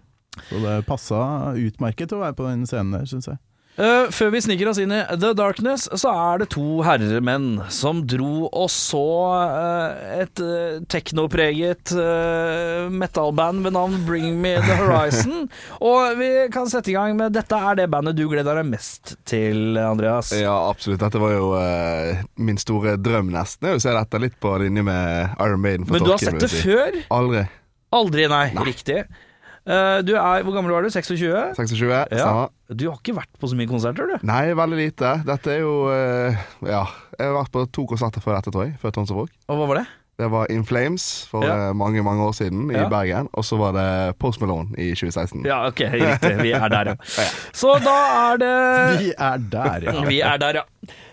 Så 0.48 0.60
det 0.62 0.76
passa 0.86 1.22
utmerket 1.58 2.12
å 2.14 2.20
være 2.22 2.36
på 2.38 2.46
den 2.48 2.62
scenen 2.66 2.92
der, 2.94 3.04
syns 3.10 3.26
jeg. 3.28 3.38
Eh, 3.80 4.10
før 4.12 4.34
vi 4.34 4.40
sniker 4.44 4.68
oss 4.68 4.76
inn 4.82 4.90
i 4.92 5.00
The 5.16 5.30
Darkness, 5.32 5.86
så 5.96 6.10
er 6.12 6.42
det 6.42 6.50
to 6.52 6.82
herremenn 6.84 7.62
som 7.72 8.02
dro 8.04 8.50
og 8.50 8.68
så 8.68 9.00
uh, 9.32 10.18
et 10.18 10.42
uh, 10.44 10.82
teknopreget 10.92 11.94
uh, 11.96 12.92
metallband 12.92 13.64
ved 13.64 13.72
navn 13.72 13.96
Bring 14.04 14.36
Me 14.44 14.58
The 14.60 14.76
Horizon. 14.76 15.48
og 15.88 16.20
vi 16.20 16.28
kan 16.52 16.68
sette 16.68 16.92
i 16.92 16.98
gang 16.98 17.16
med 17.16 17.32
Dette 17.32 17.56
er 17.56 17.80
det 17.80 17.88
bandet 17.92 18.18
du 18.20 18.26
gleder 18.28 18.60
deg 18.60 18.68
mest 18.74 19.16
til, 19.24 19.80
Andreas. 19.80 20.34
Ja, 20.36 20.52
absolutt. 20.68 21.00
Dette 21.00 21.22
var 21.22 21.32
jo 21.32 21.50
min 22.36 22.60
store 22.60 22.98
drøm, 23.00 23.32
nesten. 23.32 23.72
Jeg 23.72 23.86
ser 23.86 23.96
dette 23.96 24.20
litt 24.20 24.36
på 24.42 24.52
linje 24.60 24.84
med 24.84 25.32
Iron 25.40 25.64
Maiden. 25.64 25.88
Men 25.88 26.04
du 26.04 26.12
har 26.12 26.20
sett 26.20 26.40
det 26.44 26.52
før? 26.52 27.00
Aldri. 27.08 27.46
Aldri, 27.96 28.28
nei. 28.28 28.46
Riktig. 28.68 29.06
Eh, 29.66 29.98
du 30.02 30.14
er, 30.16 30.42
Hvor 30.42 30.52
gammel 30.56 30.72
var 30.74 30.82
du? 30.82 30.90
26? 30.90 31.54
26, 31.54 31.88
Ja. 31.88 32.04
stemmer. 32.18 32.48
Du 32.74 32.88
har 32.90 32.98
ikke 32.98 33.14
vært 33.14 33.30
på 33.38 33.46
så 33.48 33.54
mye 33.54 33.68
konserter, 33.70 34.06
du. 34.10 34.26
Nei, 34.26 34.52
veldig 34.58 34.78
lite. 34.80 35.12
Dette 35.24 35.46
er 35.54 35.60
jo 35.60 35.88
eh, 35.92 36.34
Ja. 36.66 36.84
Jeg 37.18 37.26
har 37.28 37.36
vært 37.44 37.52
på 37.52 37.66
to 37.70 37.86
konserter 37.86 38.20
før 38.24 38.40
dette, 38.40 38.50
tror 38.50 38.64
jeg. 38.66 38.78
Før 38.82 38.90
Tons 38.90 39.10
og 39.12 39.16
Folk. 39.22 39.30
Og 39.48 39.58
hva 39.60 39.66
var 39.68 39.74
det? 39.82 39.86
Det 40.18 40.26
var 40.30 40.46
In 40.50 40.62
Flames 40.64 41.26
for 41.30 41.42
Ja. 41.44 41.68
eh, 41.70 41.72
mange 41.74 42.02
mange 42.02 42.22
år 42.22 42.32
siden 42.34 42.70
i 42.70 42.74
Ja. 42.74 42.88
Bergen. 42.88 43.28
Og 43.34 43.44
så 43.44 43.56
var 43.58 43.72
det 43.72 44.18
Post 44.18 44.40
Malone 44.40 44.68
i 44.78 44.90
2016. 44.94 45.44
Ja, 45.46 45.66
ok, 45.68 45.80
riktig. 45.94 46.36
Vi 46.42 46.52
er 46.52 46.68
der, 46.68 46.84
ja. 46.94 46.94
Så 47.52 47.78
da 47.82 48.32
er 48.32 48.36
det 48.42 48.98
Vi 49.00 49.12
er 49.16 49.38
der, 49.38 49.80
ja. 49.92 50.04
Vi 50.04 50.20
er 50.20 50.36
der, 50.38 50.52
ja. 50.54 50.62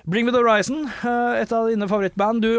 Bring 0.10 0.26
Me 0.26 0.32
The 0.32 0.40
Horizon, 0.40 0.88
eh, 1.04 1.42
et 1.44 1.52
av 1.54 1.68
dine 1.70 1.86
favorittband. 1.86 2.42
Du, 2.42 2.58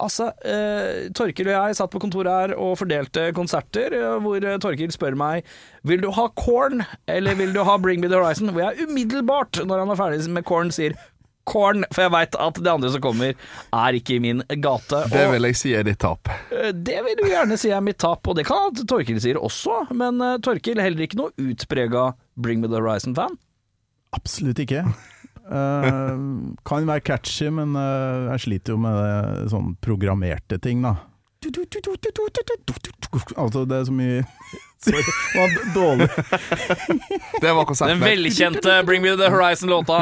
altså, 0.00 0.30
eh, 0.40 1.10
Torkil 1.12 1.50
og 1.50 1.52
jeg 1.52 1.76
satt 1.76 1.90
på 1.92 2.00
kontoret 2.00 2.32
her 2.32 2.54
og 2.56 2.78
fordelte 2.80 3.26
konserter, 3.36 3.92
eh, 3.92 4.14
hvor 4.24 4.40
Torkil 4.62 4.94
spør 4.94 5.16
meg 5.18 5.44
Vil 5.84 6.00
du 6.00 6.08
ha 6.16 6.28
Korn, 6.32 6.86
eller 7.06 7.36
vil 7.36 7.52
du 7.52 7.60
ha 7.62 7.76
Bring 7.76 8.00
Me 8.00 8.08
The 8.08 8.16
Horizon? 8.16 8.54
Hvor 8.54 8.70
jeg 8.70 8.88
umiddelbart, 8.88 9.60
når 9.66 9.84
han 9.84 9.92
er 9.92 10.00
ferdig 10.00 10.30
med 10.32 10.46
Korn, 10.48 10.72
sier 10.72 10.96
Korn, 11.44 11.84
for 11.92 12.06
jeg 12.06 12.14
veit 12.14 12.38
at 12.40 12.62
det 12.62 12.72
andre 12.72 12.92
som 12.94 13.04
kommer, 13.04 13.36
er 13.72 14.00
ikke 14.00 14.16
i 14.16 14.24
min 14.24 14.40
gate. 14.48 15.02
Det 15.12 15.26
vil 15.32 15.48
jeg 15.48 15.60
si 15.60 15.74
er 15.76 15.84
ditt 15.84 16.00
tap. 16.00 16.28
det 16.72 16.98
vil 17.04 17.20
du 17.20 17.26
gjerne 17.28 17.56
si 17.60 17.68
er 17.68 17.84
mitt 17.84 18.00
tap, 18.00 18.24
og 18.28 18.36
det 18.36 18.46
kan 18.48 18.72
at 18.72 18.80
Torkil 18.88 19.20
sier 19.20 19.36
også, 19.36 19.90
men 19.92 20.20
Torkil 20.40 20.80
er 20.80 20.88
heller 20.88 21.04
ikke 21.04 21.20
noe 21.20 21.36
utprega 21.36 22.14
Bring 22.36 22.64
Me 22.64 22.68
The 22.68 22.80
Horizon-fan. 22.80 23.36
Absolutt 24.16 24.60
ikke. 24.64 24.86
Eh, 25.48 26.16
kan 26.68 26.88
være 26.88 27.04
catchy, 27.08 27.48
men 27.54 27.72
uh, 27.76 28.28
jeg 28.34 28.44
sliter 28.44 28.74
jo 28.74 28.80
med 28.82 28.98
det, 29.00 29.50
sånn 29.52 29.74
programmerte 29.84 30.58
ting, 30.60 30.82
da. 30.84 30.96
Altså, 33.38 33.62
det 33.68 33.76
er 33.78 33.84
så 33.86 33.92
mye 33.94 34.24
Sorry, 34.82 35.02
det 35.02 35.38
var 35.38 35.52
dårlig. 35.74 36.06
Det 37.42 37.50
var 37.50 37.62
Den 37.62 37.66
konseptet. 37.66 38.02
velkjente 38.02 38.74
Bring 38.86 39.02
Me 39.02 39.16
The 39.18 39.30
Horizon-låta. 39.32 39.96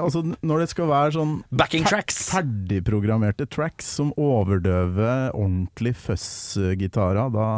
Altså, 0.00 0.22
når 0.40 0.62
det 0.62 0.68
skal 0.72 0.88
være 0.88 1.12
sånn 1.18 1.34
Backing 1.52 1.84
tracks. 1.84 2.22
ferdigprogrammerte 2.32 3.44
tracks 3.52 3.90
som 3.98 4.12
overdøver 4.16 5.34
ordentlig 5.36 5.92
fuzz-gitarer, 6.00 7.28
da 7.36 7.48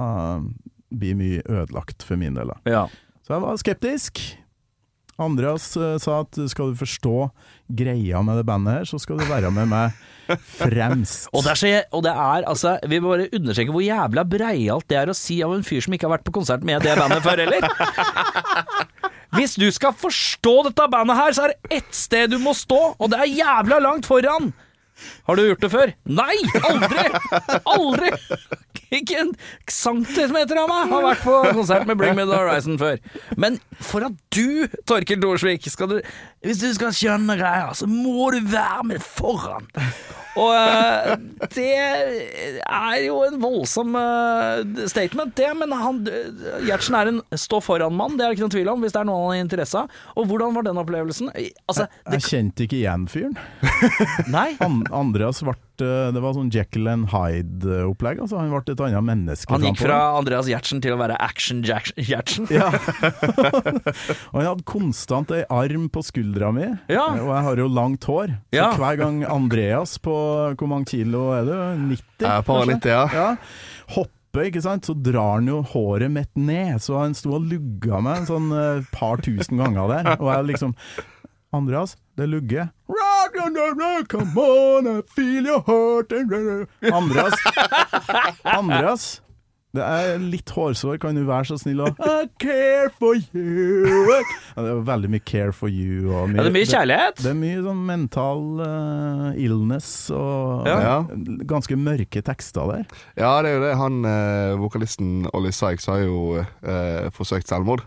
blir 0.95 1.15
mye 1.19 1.43
ødelagt 1.47 2.03
for 2.07 2.19
min 2.19 2.35
del. 2.35 2.51
da. 2.51 2.59
Ja. 2.67 2.87
Så 3.23 3.37
jeg 3.37 3.47
var 3.47 3.63
skeptisk. 3.63 4.25
Andreas 5.23 5.69
eh, 5.79 5.97
sa 6.03 6.23
at 6.25 6.39
skal 6.51 6.73
du 6.73 6.81
forstå 6.81 7.29
greia 7.79 8.23
med 8.27 8.41
det 8.41 8.47
bandet 8.49 8.81
her, 8.81 8.89
så 8.89 8.99
skal 9.03 9.21
du 9.21 9.27
være 9.29 9.53
med 9.55 9.71
meg 9.71 9.95
fremst. 10.59 11.29
Og 11.37 11.45
det 11.45 11.53
er, 11.53 11.61
så, 11.61 11.73
og 11.93 12.03
det 12.07 12.13
er 12.13 12.47
altså 12.49 12.79
Vi 12.89 12.97
må 13.03 13.11
bare 13.13 13.29
understreke 13.37 13.75
hvor 13.75 13.85
jævla 13.85 14.25
breialt 14.25 14.87
det 14.89 14.97
er 14.97 15.13
å 15.13 15.17
si 15.17 15.37
av 15.45 15.53
en 15.53 15.67
fyr 15.67 15.85
som 15.85 15.95
ikke 15.97 16.09
har 16.09 16.15
vært 16.17 16.27
på 16.27 16.35
konsert 16.39 16.65
med 16.65 16.83
det 16.85 16.97
bandet 16.99 17.25
før 17.25 17.45
heller. 17.45 17.67
Hvis 19.37 19.57
du 19.59 19.67
skal 19.75 19.95
forstå 19.99 20.55
dette 20.69 20.87
bandet 20.93 21.19
her, 21.19 21.35
så 21.35 21.47
er 21.47 21.55
det 21.55 21.81
ett 21.81 21.97
sted 21.97 22.31
du 22.31 22.39
må 22.43 22.55
stå, 22.57 22.81
og 22.95 23.11
det 23.11 23.19
er 23.19 23.33
jævla 23.35 23.81
langt 23.83 24.07
foran. 24.07 24.53
Har 25.29 25.37
du 25.39 25.45
gjort 25.47 25.65
det 25.65 25.71
før? 25.73 25.95
Nei! 26.07 26.37
Aldri! 26.69 27.07
Aldri! 27.75 28.11
Ikke 28.95 29.17
en 29.25 29.33
centimeter 29.71 30.59
av 30.61 30.69
meg 30.71 30.93
har 30.93 31.07
vært 31.09 31.25
på 31.25 31.37
konsert 31.57 31.89
med 31.89 31.99
Bring 31.99 32.15
Me 32.15 32.27
The 32.29 32.37
Horizon 32.39 32.77
før. 32.79 33.01
Men 33.41 33.59
for 33.83 34.07
at 34.07 34.19
du, 34.35 34.69
Torkil 34.87 35.19
Thorsvik, 35.25 35.67
skal 35.73 35.97
du 35.97 35.97
Hvis 36.45 36.61
du 36.63 36.69
skal 36.77 36.93
skjønne 36.95 37.35
greia, 37.41 37.73
så 37.75 37.89
må 37.91 38.29
du 38.35 38.43
være 38.53 38.85
med 38.93 39.03
foran. 39.03 39.67
Og 40.35 40.51
eh, 40.51 41.13
det 41.55 41.67
er 41.79 42.97
jo 43.05 43.21
en 43.23 43.37
voldsom 43.43 43.95
eh, 43.99 44.87
statement, 44.91 45.35
det. 45.39 45.51
Men 45.61 45.75
han, 45.79 46.01
Gjertsen 46.67 46.97
er 46.99 47.11
en 47.13 47.21
stå 47.39 47.61
foran-mann, 47.65 48.17
det 48.19 48.27
er 48.27 48.33
det 48.33 48.39
ikke 48.39 48.47
noen 48.47 48.55
tvil 48.57 48.73
om, 48.75 48.83
hvis 48.85 48.95
det 48.97 49.03
er 49.03 49.09
noe 49.09 49.21
han 49.23 49.31
har 49.37 49.45
interesse 49.45 49.85
av. 49.85 50.01
Og 50.19 50.29
hvordan 50.31 50.57
var 50.59 50.67
den 50.67 50.81
opplevelsen? 50.83 51.31
Altså, 51.71 51.87
det, 51.87 52.19
Jeg 52.19 52.27
kjente 52.29 52.67
ikke 52.67 52.81
igjen 52.83 53.07
fyren. 53.11 53.39
nei? 54.35 54.49
An 54.65 54.83
Andreas 54.93 55.41
ble 55.45 55.55
eh, 55.85 56.11
Det 56.15 56.23
var 56.23 56.35
sånn 56.37 56.51
Jekyll 56.53 56.89
and 56.91 57.09
Hyde-opplegg. 57.13 58.21
Altså, 58.25 58.39
han 58.41 58.53
ble 58.53 58.63
et 58.75 58.83
annet 58.87 59.07
menneske. 59.07 59.53
Han 59.55 59.67
gikk 59.69 59.83
fra 59.85 60.01
Andreas 60.19 60.49
Gjertsen 60.51 60.83
til 60.85 60.97
å 60.97 61.01
være 61.01 61.19
Action-Gjertsen. 61.25 62.49
Ja. 62.55 62.69
og 62.71 64.37
han 64.39 64.49
hadde 64.51 64.67
konstant 64.69 65.35
ei 65.35 65.45
arm 65.49 65.89
på 65.93 66.05
skuldra 66.07 66.53
mi, 66.55 66.69
Ja. 66.93 67.07
og 67.17 67.31
jeg 67.31 67.45
har 67.49 67.63
jo 67.65 67.69
langt 67.69 68.09
hår. 68.11 68.35
Så 68.53 68.59
Ja. 68.61 68.73
hver 68.79 69.01
gang 69.01 69.23
Andreas 69.25 69.97
på 69.99 70.15
Hvor 70.55 70.69
mange 70.71 70.87
kilo 70.93 71.31
er 71.37 71.49
du? 71.49 71.55
90? 71.95 72.05
Jeg 72.21 72.31
er 72.31 72.43
på 72.47 72.61
90, 72.65 72.91
ja. 72.91 73.07
Ja. 73.15 73.31
Ikke 74.43 74.63
sant, 74.65 74.87
så 74.89 74.95
drar 74.99 75.37
han 75.39 75.47
jo 75.47 75.61
håret 75.63 76.11
mitt 76.11 76.33
ned. 76.35 76.83
Så 76.83 76.99
han 76.99 77.15
sto 77.15 77.37
og 77.39 77.47
lugga 77.47 78.01
meg 78.03 78.23
en 78.23 78.27
sånn 78.27 78.49
uh, 78.51 78.87
par 78.95 79.23
tusen 79.23 79.61
ganger 79.63 79.93
der. 79.93 80.09
Og 80.19 80.31
jeg 80.33 80.49
liksom 80.49 80.75
Andreas, 81.55 81.97
det 82.19 82.29
lugger. 82.31 82.69
Come 84.09 84.39
on, 84.41 84.87
I 84.87 85.03
feel 85.15 85.47
your 85.47 85.63
heart 85.67 86.13
Andreas, 86.93 87.35
Andreas 88.45 89.21
det 89.75 89.83
er 89.83 90.21
litt 90.23 90.51
hårsår, 90.55 91.01
kan 91.03 91.17
du 91.19 91.25
være 91.27 91.49
så 91.49 91.57
snill 91.59 91.81
å 91.83 91.89
I 91.99 92.29
care 92.39 92.91
for 92.95 93.17
you 93.35 94.05
ja, 94.07 94.21
Det 94.55 94.69
er 94.71 94.83
veldig 94.87 95.11
mye 95.11 95.25
care 95.27 95.55
for 95.57 95.73
you. 95.73 96.13
Og 96.13 96.31
Ja, 96.31 96.45
det 96.45 96.51
er 96.53 96.55
mye 96.55 96.69
kjærlighet. 96.71 97.23
det 97.25 97.33
er 97.33 97.39
mye 97.41 97.65
sånn 97.65 97.81
mental 97.89 98.45
uh, 98.61 99.33
illness 99.41 99.89
og 100.15 100.69
Ja. 100.71 100.77
Ja. 100.85 100.99
ganske 101.51 101.77
mørke 101.81 102.23
tekster 102.23 102.71
der. 102.71 102.85
Ja, 103.19 103.33
det 103.43 103.51
er 103.51 103.57
jo 103.59 103.65
det. 103.65 103.73
Han 103.81 103.99
eh, 104.09 104.55
vokalisten 104.61 105.27
Ollie 105.35 105.53
Sykes 105.55 105.89
har 105.91 106.05
jo 106.05 106.21
eh, 106.39 107.11
forsøkt 107.15 107.51
selvmord. 107.51 107.83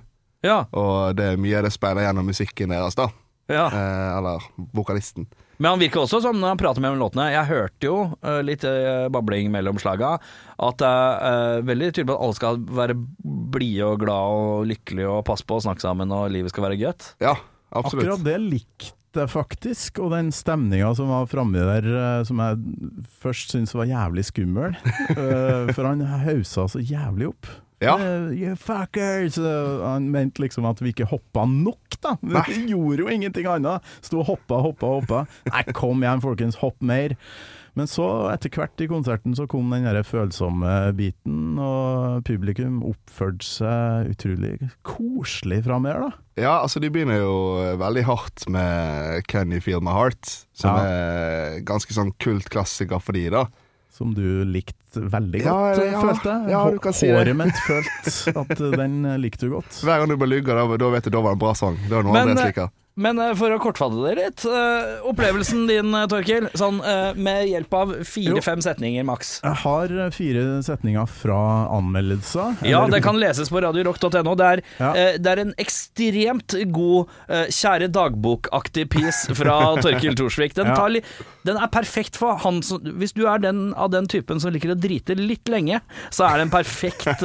Ja, 0.45 0.65
Og 0.75 1.15
det 1.17 1.31
er 1.31 1.39
mye 1.41 1.61
av 1.61 1.65
det 1.69 1.73
speiler 1.75 2.03
gjennom 2.05 2.27
musikken 2.27 2.73
deres, 2.75 2.99
da. 2.99 3.07
Ja. 3.47 3.67
Eh, 3.71 4.17
eller 4.17 4.43
vokalisten. 4.75 5.27
Men 5.57 5.73
han 5.73 5.81
virker 5.81 6.03
også 6.03 6.19
som 6.21 6.37
når 6.37 6.53
han 6.53 6.59
prater 6.61 6.83
mellom 6.83 6.99
låtene 7.01 7.31
Jeg 7.31 7.49
hørte 7.49 7.87
jo 7.87 7.95
uh, 8.13 8.41
litt 8.45 8.65
uh, 8.67 9.07
babling 9.13 9.49
mellom 9.53 9.79
slaga, 9.81 10.17
at 10.57 10.77
det 10.81 10.89
er 10.89 11.25
eh, 11.29 11.63
veldig 11.65 11.87
tydelig 11.91 12.09
på 12.09 12.15
at 12.15 12.23
alle 12.25 12.37
skal 12.37 12.59
være 12.77 12.95
blide 13.53 13.87
og 13.87 13.99
glade 14.01 14.37
og 14.37 14.69
lykkelige 14.69 15.09
og 15.09 15.25
passe 15.27 15.45
på 15.47 15.57
å 15.57 15.63
snakke 15.65 15.83
sammen, 15.83 16.13
og 16.13 16.31
livet 16.33 16.53
skal 16.53 16.65
være 16.65 16.79
godt. 16.81 17.11
Ja, 17.21 17.35
absolutt. 17.69 18.07
Akkurat 18.07 18.25
det 18.25 18.37
likte 18.41 19.21
jeg 19.21 19.31
faktisk, 19.33 20.01
og 20.01 20.13
den 20.13 20.31
stemninga 20.33 20.89
som 20.97 21.13
var 21.13 21.29
framme 21.29 21.61
der, 21.69 21.87
som 22.27 22.41
jeg 22.41 22.57
først 23.21 23.53
syntes 23.53 23.73
var 23.77 23.89
jævlig 23.89 24.25
skummel. 24.31 24.77
For 25.75 25.85
han 25.85 26.03
hausa 26.25 26.67
så 26.73 26.81
jævlig 26.81 27.31
opp. 27.31 27.49
Ja. 27.83 27.97
Eh, 28.01 28.31
You 28.39 28.55
fuckers! 28.57 29.37
Eh, 29.37 29.83
Han 29.85 30.09
mente 30.13 30.41
liksom 30.41 30.65
at 30.69 30.79
vi 30.81 30.93
ikke 30.95 31.05
hoppa 31.11 31.45
nok, 31.49 31.99
da. 32.01 32.15
Vi 32.21 32.63
gjorde 32.73 33.03
jo 33.05 33.11
ingenting 33.13 33.45
annet. 33.51 33.85
Sto 34.01 34.23
og 34.23 34.31
hoppa, 34.33 34.61
hoppa, 34.65 34.95
hoppa. 34.99 35.23
Nei, 35.51 35.63
kom 35.77 36.01
igjen, 36.03 36.23
folkens, 36.23 36.57
hopp 36.63 36.81
mer. 36.81 37.13
Men 37.77 37.85
så, 37.85 38.07
etter 38.33 38.49
hvert 38.49 38.81
i 38.81 38.87
konserten, 38.89 39.35
så 39.37 39.45
kom 39.45 39.69
den 39.69 39.83
der 39.85 39.99
følsomme 40.01 40.71
biten, 40.97 41.59
og 41.61 42.23
publikum 42.25 42.79
oppførte 42.89 43.45
seg 43.45 44.07
utrolig 44.15 44.55
koselig 44.81 45.59
fra 45.67 45.77
her, 45.85 46.07
da. 46.07 46.09
Ja, 46.41 46.55
altså 46.63 46.81
de 46.81 46.89
begynner 46.89 47.19
jo 47.21 47.35
veldig 47.77 48.03
hardt 48.09 48.47
med 48.49 49.21
Can 49.29 49.53
You 49.53 49.61
Feel 49.61 49.85
My 49.85 49.93
Heart, 49.93 50.25
som 50.57 50.73
Ja. 50.73 50.89
er 50.89 51.61
ganske 51.69 51.93
sånn 51.93 52.15
kult 52.17 52.49
klassiker 52.49 52.97
for 52.99 53.13
de, 53.13 53.27
da. 53.29 53.45
Som 53.97 54.11
du 54.13 54.43
likte 54.45 55.01
veldig 55.09 55.39
Ja, 55.41 55.53
godt, 55.73 55.79
ja, 55.89 56.01
følte 56.05 56.29
jeg. 56.35 56.49
ja, 56.53 56.59
du 56.69 56.77
kan 56.83 56.93
si 56.93 57.07
det. 57.09 57.15
Håret 57.17 57.37
mitt 57.39 57.61
følte 57.65 58.33
at 58.43 58.51
eh, 58.61 58.75
den 58.77 58.97
eh, 59.09 59.15
likte 59.23 59.47
du 59.47 59.55
godt. 59.55 59.79
Hver 59.81 60.03
gang 60.03 60.11
du 60.13 60.17
bare 60.21 60.29
lygger, 60.35 60.59
da, 60.61 60.89
vet 60.93 61.07
du 61.07 61.09
da 61.15 61.21
var 61.25 61.33
det 61.33 61.39
en 61.39 61.45
bra 61.47 61.53
sang. 61.57 61.79
Det 61.87 61.89
var 61.95 62.05
det 62.05 62.11
noe 62.11 62.17
Men, 62.19 62.35
jeg 62.37 62.51
liker. 62.53 62.69
Men 62.97 63.19
eh, 63.21 63.33
for 63.37 63.53
å 63.53 63.59
kortfatte 63.61 63.99
det 64.01 64.15
litt, 64.17 64.43
eh, 64.49 65.05
opplevelsen 65.07 65.67
din, 65.69 65.93
eh, 65.93 66.07
Torkil, 66.09 66.49
sånn 66.57 66.79
med 67.17 67.45
hjelp 67.49 67.73
av 67.77 67.93
fire-fem 68.07 68.61
setninger 68.63 69.05
maks. 69.05 69.37
Jeg 69.43 69.59
har 69.63 69.93
fire 70.15 70.43
setninger 70.65 71.07
fra 71.09 71.37
anmeldelser. 71.75 72.57
Ja, 72.65 72.83
det 72.89 73.03
kan 73.05 73.19
leses 73.21 73.51
på 73.53 73.61
radiorock.no. 73.61 74.35
Det, 74.37 74.63
Ja. 74.79 74.91
det 75.17 75.27
er 75.31 75.41
en 75.41 75.53
ekstremt 75.61 76.55
god 76.73 77.09
kjære 77.27 77.89
dagbok-aktig 77.93 78.87
piece 78.93 79.33
fra 79.37 79.75
Torkil 79.83 80.15
Thorsvik. 80.17 80.55
Den, 80.57 80.73
tar 80.73 80.93
den 81.47 81.57
er 81.57 81.69
perfekt 81.71 82.17
for 82.19 82.37
han 82.43 82.61
som 82.65 82.81
Hvis 82.99 83.13
du 83.15 83.25
er 83.27 83.39
den 83.43 83.73
av 83.75 83.91
den 83.93 84.07
typen 84.07 84.39
som 84.41 84.53
liker 84.53 84.73
å 84.73 84.79
drite 84.79 85.15
litt 85.17 85.49
lenge, 85.51 85.81
så 86.09 86.27
er 86.29 86.39
det 86.39 86.47
en 86.47 86.53
perfekt 86.53 87.23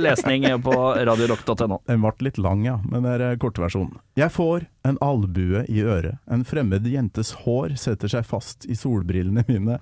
lesning 0.00 0.46
på 0.64 0.76
radiorock.no. 1.00 1.80
Den 1.90 2.04
ble 2.04 2.30
litt 2.30 2.38
lang, 2.40 2.64
ja, 2.66 2.78
men 2.88 3.04
det 3.06 3.18
er 3.20 3.40
kortversjonen. 3.40 3.98
Jeg 4.20 4.32
får 4.34 4.66
en 4.84 4.98
albue 5.00 5.62
i 5.72 5.80
øret. 5.80 6.18
En 6.28 6.42
fremmed 6.44 6.84
jentes 6.88 7.30
hår 7.44 7.72
setter 7.80 8.10
seg 8.12 8.26
fast 8.28 8.66
i 8.68 8.76
solbrillene 8.76 9.46
mine, 9.48 9.78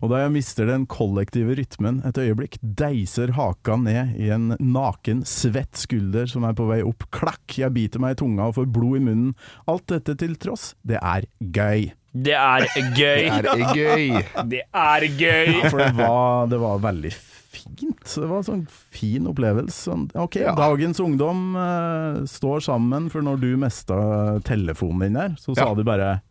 og 0.00 0.12
da 0.12 0.22
jeg 0.22 0.32
mister 0.32 0.68
den 0.70 0.86
kollektive 0.88 1.56
rytmen 1.58 2.00
et 2.08 2.20
øyeblikk, 2.22 2.56
deiser 2.62 3.34
haka 3.36 3.76
ned 3.82 4.14
i 4.16 4.30
en 4.32 4.54
naken, 4.56 5.24
svett 5.28 5.76
skulder 5.76 6.30
som 6.30 6.46
er 6.48 6.56
på 6.56 6.68
vei 6.70 6.80
opp. 6.86 7.04
Klakk! 7.12 7.58
Jeg 7.58 7.74
biter 7.74 8.00
meg 8.00 8.16
i 8.16 8.22
tunga 8.22 8.48
og 8.48 8.56
får 8.60 8.70
blod 8.72 9.02
i 9.02 9.04
munnen. 9.10 9.34
Alt 9.68 9.90
dette 9.92 10.16
til 10.22 10.38
tross, 10.40 10.72
det 10.88 10.96
er 11.02 11.28
gøy. 11.40 11.90
Det 12.12 12.36
er 12.36 12.64
gøy. 12.96 13.28
Det 13.44 13.52
er 13.52 13.76
gøy. 13.76 14.08
Det 14.52 14.64
er 14.68 15.06
gøy. 15.16 15.52
Ja, 15.58 15.68
for 15.68 15.80
det 15.80 15.92
var, 15.96 16.48
det 16.52 16.58
var 16.60 16.82
veldig 16.88 17.12
fint. 17.12 17.31
Det 17.52 18.28
var 18.28 18.38
en 18.40 18.46
sånn 18.48 18.66
fin 18.68 19.26
opplevelse. 19.30 19.84
Sånn, 19.90 20.08
ok, 20.18 20.36
Ja. 20.42 20.54
dagens 20.58 21.00
ungdom 21.00 21.54
uh, 21.56 22.22
står 22.28 22.64
sammen, 22.64 23.10
for 23.12 23.22
når 23.24 23.40
du 23.40 23.56
mista 23.60 24.40
telefonen 24.46 25.00
din 25.06 25.18
der, 25.20 25.36
så 25.38 25.54
sa 25.54 25.68
Ja. 25.68 25.74
du 25.74 25.84
bare 25.84 26.22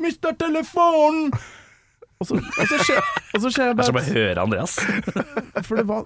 'Mister 0.00 0.32
telefonen!' 0.32 1.32
Og 2.20 2.26
så, 2.28 2.36
og 2.36 2.66
så 2.68 2.78
skjer 2.84 3.00
og 3.34 3.40
så 3.40 3.48
skjer 3.50 3.74
Det 3.76 3.80
er 3.80 3.88
som 3.88 3.96
å 3.96 4.04
høre 4.12 4.42
Andreas. 4.42 4.74
For 5.66 5.76
det 5.76 5.86
var 5.88 6.04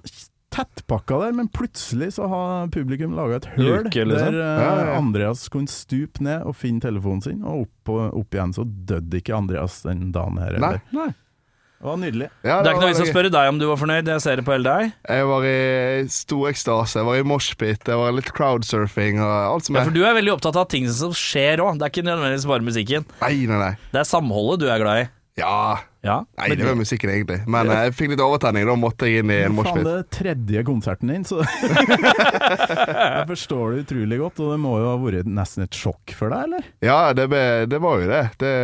tettpakka 0.54 1.18
der, 1.24 1.32
men 1.34 1.48
plutselig 1.50 2.12
så 2.14 2.28
har 2.30 2.68
publikum 2.70 3.16
laga 3.16 3.40
et 3.40 3.48
høl 3.56 3.82
Luke, 3.84 4.04
liksom. 4.06 4.36
der 4.38 4.92
uh. 4.92 4.98
Andreas 4.98 5.48
kunne 5.50 5.66
stupe 5.66 6.22
ned 6.22 6.44
og 6.46 6.54
finne 6.54 6.80
telefonen 6.84 7.22
sin, 7.24 7.42
og 7.42 7.66
opp, 7.66 7.90
opp 8.14 8.36
igjen 8.36 8.54
så 8.54 8.62
døde 8.62 9.18
ikke 9.18 9.34
Andreas 9.34 9.80
den 9.82 10.12
dagen 10.14 10.38
her 10.38 10.58
Nei. 10.62 10.76
heller. 10.92 11.14
Det 11.80 11.88
var 11.90 11.98
nydelig. 12.00 12.28
Ja, 12.46 12.60
Det 12.62 12.70
er 12.70 12.76
ikke 12.76 12.84
noe 12.84 12.92
vits 12.92 13.02
å 13.04 13.08
spørre 13.10 13.30
deg 13.34 13.48
om 13.50 13.58
du 13.60 13.66
var 13.68 13.80
fornøyd, 13.80 14.08
jeg 14.08 14.22
ser 14.24 14.40
det 14.40 14.44
på 14.46 14.54
hele 14.54 14.70
deg. 14.70 14.94
Jeg 15.10 15.26
var 15.28 15.48
i 15.48 15.58
stor 16.14 16.46
ekstase. 16.48 17.00
Jeg 17.00 17.08
var 17.10 17.18
i 17.20 17.26
moshpit, 17.28 17.90
jeg 17.90 18.00
var 18.00 18.14
litt 18.16 18.30
crowdsurfing 18.36 19.20
og 19.20 19.34
alt 19.34 19.68
som 19.68 19.76
er. 19.76 19.82
Ja, 19.82 19.90
for 19.90 19.98
du 19.98 20.06
er 20.08 20.16
veldig 20.16 20.32
opptatt 20.38 20.60
av 20.62 20.70
ting 20.72 20.88
som 20.88 21.12
skjer 21.12 21.60
òg. 21.64 21.76
Det 21.76 21.88
er 21.88 21.92
ikke 21.92 22.06
nødvendigvis 22.06 22.48
bare 22.48 22.64
musikken. 22.70 23.04
Nei, 23.20 23.34
nei, 23.50 23.60
nei. 23.60 23.74
Det 23.92 24.00
er 24.00 24.08
samholdet 24.08 24.64
du 24.64 24.72
er 24.72 24.80
glad 24.80 25.02
i. 25.02 25.12
Ja. 25.34 25.78
Ja. 26.04 26.18
Nei, 26.38 26.50
det 26.54 26.66
var 26.66 26.76
musikken 26.78 27.10
egentlig. 27.10 27.40
Men 27.50 27.66
ja. 27.66 27.84
jeg 27.84 27.94
fikk 27.98 28.12
litt 28.12 28.22
overtenning, 28.22 28.66
da 28.68 28.74
måtte 28.78 29.08
jeg 29.08 29.24
inn 29.24 29.32
i 29.32 29.38
en 29.46 29.54
moshpit. 29.56 29.82
det 29.86 29.94
er 29.96 30.04
tredje 30.12 30.64
konserten 30.68 31.10
din, 31.10 31.24
så 31.26 31.40
Jeg 33.04 33.24
forstår 33.30 33.72
det 33.72 33.86
utrolig 33.86 34.20
godt, 34.20 34.42
og 34.44 34.52
det 34.52 34.58
må 34.62 34.76
jo 34.82 34.90
ha 34.92 34.98
vært 35.00 35.30
nesten 35.30 35.66
et 35.66 35.78
sjokk 35.78 36.14
for 36.14 36.30
deg, 36.30 36.46
eller? 36.46 36.68
Ja, 36.84 36.98
det, 37.16 37.26
ble, 37.32 37.42
det 37.72 37.80
var 37.82 38.04
jo 38.04 38.10
det. 38.12 38.22
det. 38.42 38.54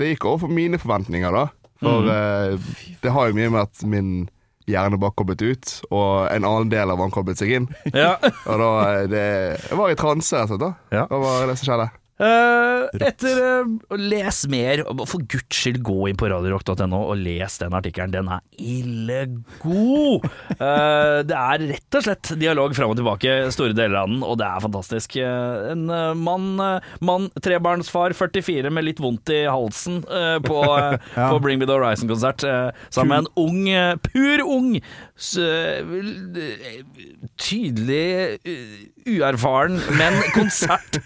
Det 0.00 0.10
gikk 0.14 0.26
over 0.30 0.46
for 0.46 0.56
mine 0.56 0.80
forventninger, 0.82 1.36
da. 1.36 1.46
For 1.82 2.08
eh, 2.08 2.56
det 3.02 3.12
har 3.12 3.28
jo 3.28 3.36
mye 3.36 3.50
med 3.52 3.60
at 3.66 3.84
min 3.84 4.10
hjerne 4.66 4.98
bare 4.98 5.14
koblet 5.14 5.42
ut, 5.46 5.72
og 5.94 6.26
en 6.32 6.46
annen 6.48 6.70
del 6.72 6.90
av 6.90 6.98
han 6.98 7.12
koblet 7.14 7.38
seg 7.38 7.52
inn. 7.60 7.68
ja. 7.94 8.16
Og 8.48 8.58
da 8.62 8.70
eh, 8.96 9.04
det, 9.12 9.24
Jeg 9.68 9.78
var 9.78 9.92
i 9.92 9.98
transe, 10.00 10.40
rett 10.40 10.56
og 10.56 10.62
slett. 10.64 10.82
Det 11.12 11.20
var 11.26 11.46
det 11.50 11.58
som 11.60 11.68
skjedde. 11.70 11.88
Eh, 12.16 12.86
etter 13.04 13.40
uh, 13.44 13.96
Les 14.00 14.38
mer. 14.48 14.82
For 15.04 15.20
guds 15.28 15.58
skyld, 15.58 15.82
gå 15.84 16.06
inn 16.08 16.16
på 16.16 16.30
radiorock.no 16.32 17.02
og 17.10 17.18
les 17.20 17.58
den 17.60 17.76
artikkelen. 17.76 18.14
Den 18.14 18.30
er 18.32 18.40
ille 18.56 19.18
god! 19.60 20.24
Uh, 20.56 21.20
det 21.28 21.36
er 21.36 21.66
rett 21.74 21.98
og 21.98 22.06
slett 22.06 22.32
dialog 22.40 22.72
fram 22.76 22.94
og 22.94 23.00
tilbake, 23.00 23.34
store 23.54 23.76
deler 23.76 24.00
av 24.00 24.08
den, 24.12 24.22
og 24.24 24.38
det 24.40 24.48
er 24.48 24.64
fantastisk. 24.64 25.18
En 25.20 25.84
mann, 26.20 26.48
mann, 27.04 27.28
trebarnsfar, 27.44 28.16
44 28.16 28.72
med 28.72 28.86
litt 28.88 29.02
vondt 29.02 29.32
i 29.34 29.42
halsen 29.50 30.02
på, 30.46 30.62
Ja. 31.16 31.28
på 31.30 31.38
Bring 31.42 31.60
Me 31.60 31.68
The 31.68 31.76
Horizon-konsert, 31.76 32.44
sammen 32.92 33.12
med 33.12 33.18
en 33.24 33.30
ung, 33.40 34.00
pur 34.04 34.42
ung, 34.44 34.76
tydelig 37.40 38.38
uerfaren, 39.06 39.78
men 39.98 40.18
konsert 40.36 40.98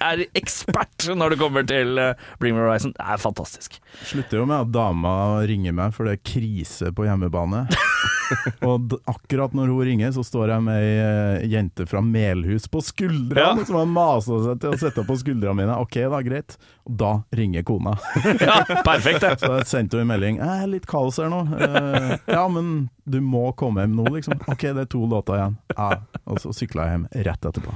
når 1.09 1.35
det 1.35 1.39
kommer 1.41 1.65
til 1.69 1.99
eh, 1.99 2.15
Bring 2.41 2.57
Me 2.57 2.63
Horizon. 2.65 2.93
Det 2.97 3.07
er 3.15 3.21
fantastisk. 3.23 3.79
Slutter 4.11 4.41
jo 4.43 4.47
med 4.51 4.67
at 4.67 4.73
dama 4.75 5.13
ringer 5.49 5.73
meg 5.77 5.95
for 5.97 6.09
det 6.09 6.19
er 6.19 6.25
krise 6.33 6.91
på 6.97 7.07
hjemmebane. 7.09 7.65
og 8.69 8.95
akkurat 9.11 9.55
når 9.57 9.73
hun 9.73 9.83
ringer, 9.89 10.13
så 10.15 10.23
står 10.27 10.53
jeg 10.55 10.65
med 10.67 10.77
ei 10.85 10.93
eh, 11.03 11.47
jente 11.51 11.87
fra 11.91 12.03
Melhus 12.05 12.69
på 12.71 12.83
skuldrene, 12.85 13.63
Ja. 13.63 13.67
som 13.67 13.81
har 13.81 13.89
masa 13.91 14.39
seg 14.45 14.61
til 14.63 14.75
å 14.77 14.81
sette 14.81 15.05
på 15.09 15.17
skuldrene 15.19 15.57
mine. 15.63 15.79
Ok, 15.83 15.99
da, 16.13 16.21
greit. 16.27 16.57
Og 16.87 16.97
da 17.01 17.13
ringer 17.37 17.65
kona. 17.67 17.97
Ja, 18.41 18.61
perfekt, 18.87 19.21
det. 19.25 19.35
Så 19.43 19.51
jeg 19.59 19.67
sendte 19.71 19.99
hun 19.99 20.05
en 20.07 20.13
melding. 20.13 20.39
«Eh, 20.43 20.67
'Litt 20.71 20.87
kaos 20.91 21.19
her 21.21 21.29
nå'. 21.33 21.43
Eh, 21.59 22.13
'Ja, 22.31 22.45
men 22.49 22.89
du 23.05 23.19
må 23.21 23.51
komme 23.59 23.83
hjem 23.85 23.97
nå', 23.99 24.09
liksom. 24.15 24.39
'Ok, 24.47 24.69
det 24.77 24.87
er 24.87 24.91
to 24.91 25.03
låter 25.11 25.37
igjen'. 25.41 25.57
Ja. 25.77 25.91
Og 26.27 26.39
så 26.43 26.55
sykla 26.55 26.87
jeg 26.87 26.97
hjem 26.99 27.09
rett 27.27 27.51
etterpå. 27.51 27.75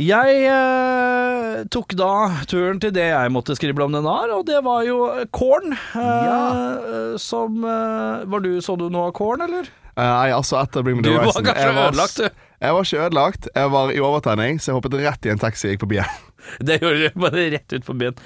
Jeg 0.00 0.36
eh, 0.48 1.58
tok 1.72 1.92
da 1.98 2.12
turen 2.48 2.78
til 2.80 2.94
det 2.96 3.10
jeg 3.10 3.32
måtte 3.34 3.52
skrible 3.58 3.84
om 3.84 3.92
den 3.92 4.06
har, 4.08 4.30
og 4.32 4.46
det 4.48 4.62
var 4.64 4.86
jo 4.86 5.02
Korn. 5.36 5.74
Eh, 5.76 7.16
Som 7.20 7.60
eh, 7.68 8.22
Var 8.32 8.40
du, 8.44 8.54
Så 8.64 8.76
du 8.80 8.86
noe 8.88 9.10
av 9.10 9.12
Korn, 9.18 9.44
eller? 9.44 9.68
Eh, 9.92 10.00
Nei, 10.00 10.30
altså 10.32 10.56
etter 10.62 10.84
Bring 10.86 10.96
Me 11.00 11.04
Du 11.04 11.10
The 11.10 11.18
var 11.18 11.26
Horizon 11.28 11.44
kanskje 11.50 11.66
jeg 11.66 11.76
var- 11.76 11.90
ødelagt, 11.92 12.16
du. 12.16 12.48
Jeg 12.62 12.74
var 12.76 12.86
ikke 12.86 13.02
ødelagt. 13.04 13.48
Jeg 13.56 13.70
var 13.74 13.90
i 13.90 13.98
overtenning, 14.00 14.60
så 14.62 14.70
jeg 14.70 14.76
hoppet 14.78 14.94
rett 15.02 15.26
i 15.26 15.30
en 15.32 15.40
taxi 15.42 15.66
og 15.68 15.72
gikk 15.74 15.82
på 15.84 15.90
byen. 15.92 16.12
Det 16.66 16.76
gjorde 16.80 17.08
du 17.10 17.20
bare 17.20 17.44
rett 17.52 17.72
ut 17.74 17.84
på 17.86 17.96
byen. 17.98 18.16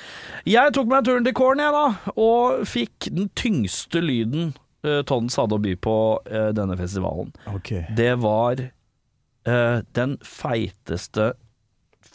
Jeg 0.49 0.73
tok 0.77 0.87
meg 0.93 1.05
turen 1.09 1.25
til 1.27 1.35
Korn, 1.37 1.59
jeg, 1.65 1.73
da, 1.73 2.13
og 2.21 2.63
fikk 2.69 3.09
den 3.17 3.31
tyngste 3.37 4.01
lyden 4.05 4.53
uh, 4.87 5.01
Tons 5.09 5.37
hadde 5.41 5.57
å 5.57 5.63
by 5.65 5.75
på 5.83 5.97
uh, 6.31 6.51
denne 6.57 6.77
festivalen. 6.79 7.33
Okay. 7.57 7.83
Det 7.97 8.13
var 8.23 8.61
uh, 8.61 9.81
den 9.97 10.15
feiteste, 10.25 11.33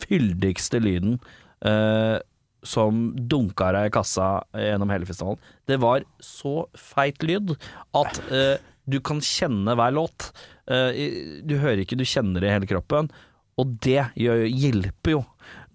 fyldigste 0.02 0.82
lyden 0.84 1.18
uh, 1.66 2.18
som 2.62 3.08
dunka 3.16 3.72
deg 3.74 3.90
i 3.90 3.94
kassa 3.94 4.42
gjennom 4.58 4.92
hele 4.94 5.08
festivalen. 5.10 5.42
Det 5.70 5.80
var 5.82 6.06
så 6.22 6.68
feit 6.78 7.24
lyd 7.26 7.56
at 7.98 8.22
uh, 8.30 8.58
du 8.90 9.00
kan 9.06 9.22
kjenne 9.24 9.76
hver 9.78 9.96
låt. 9.96 10.30
Uh, 10.70 10.92
du 11.46 11.58
hører 11.62 11.84
ikke, 11.84 12.00
du 12.00 12.06
kjenner 12.08 12.42
det 12.42 12.52
i 12.52 12.56
hele 12.56 12.70
kroppen. 12.70 13.10
Og 13.60 13.74
det 13.84 14.12
gjør, 14.18 14.46
hjelper 14.48 15.18
jo 15.18 15.24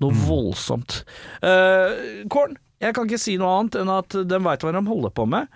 noe 0.03 0.23
voldsomt. 0.27 1.03
Uh, 1.43 2.25
Korn, 2.33 2.57
jeg 2.83 2.97
kan 2.97 3.09
ikke 3.09 3.21
si 3.21 3.37
noe 3.41 3.53
annet 3.59 3.79
enn 3.81 3.93
at 3.93 4.17
de 4.29 4.41
veit 4.47 4.65
hva 4.65 4.73
de 4.75 4.83
holder 4.85 5.13
på 5.17 5.25
med. 5.33 5.47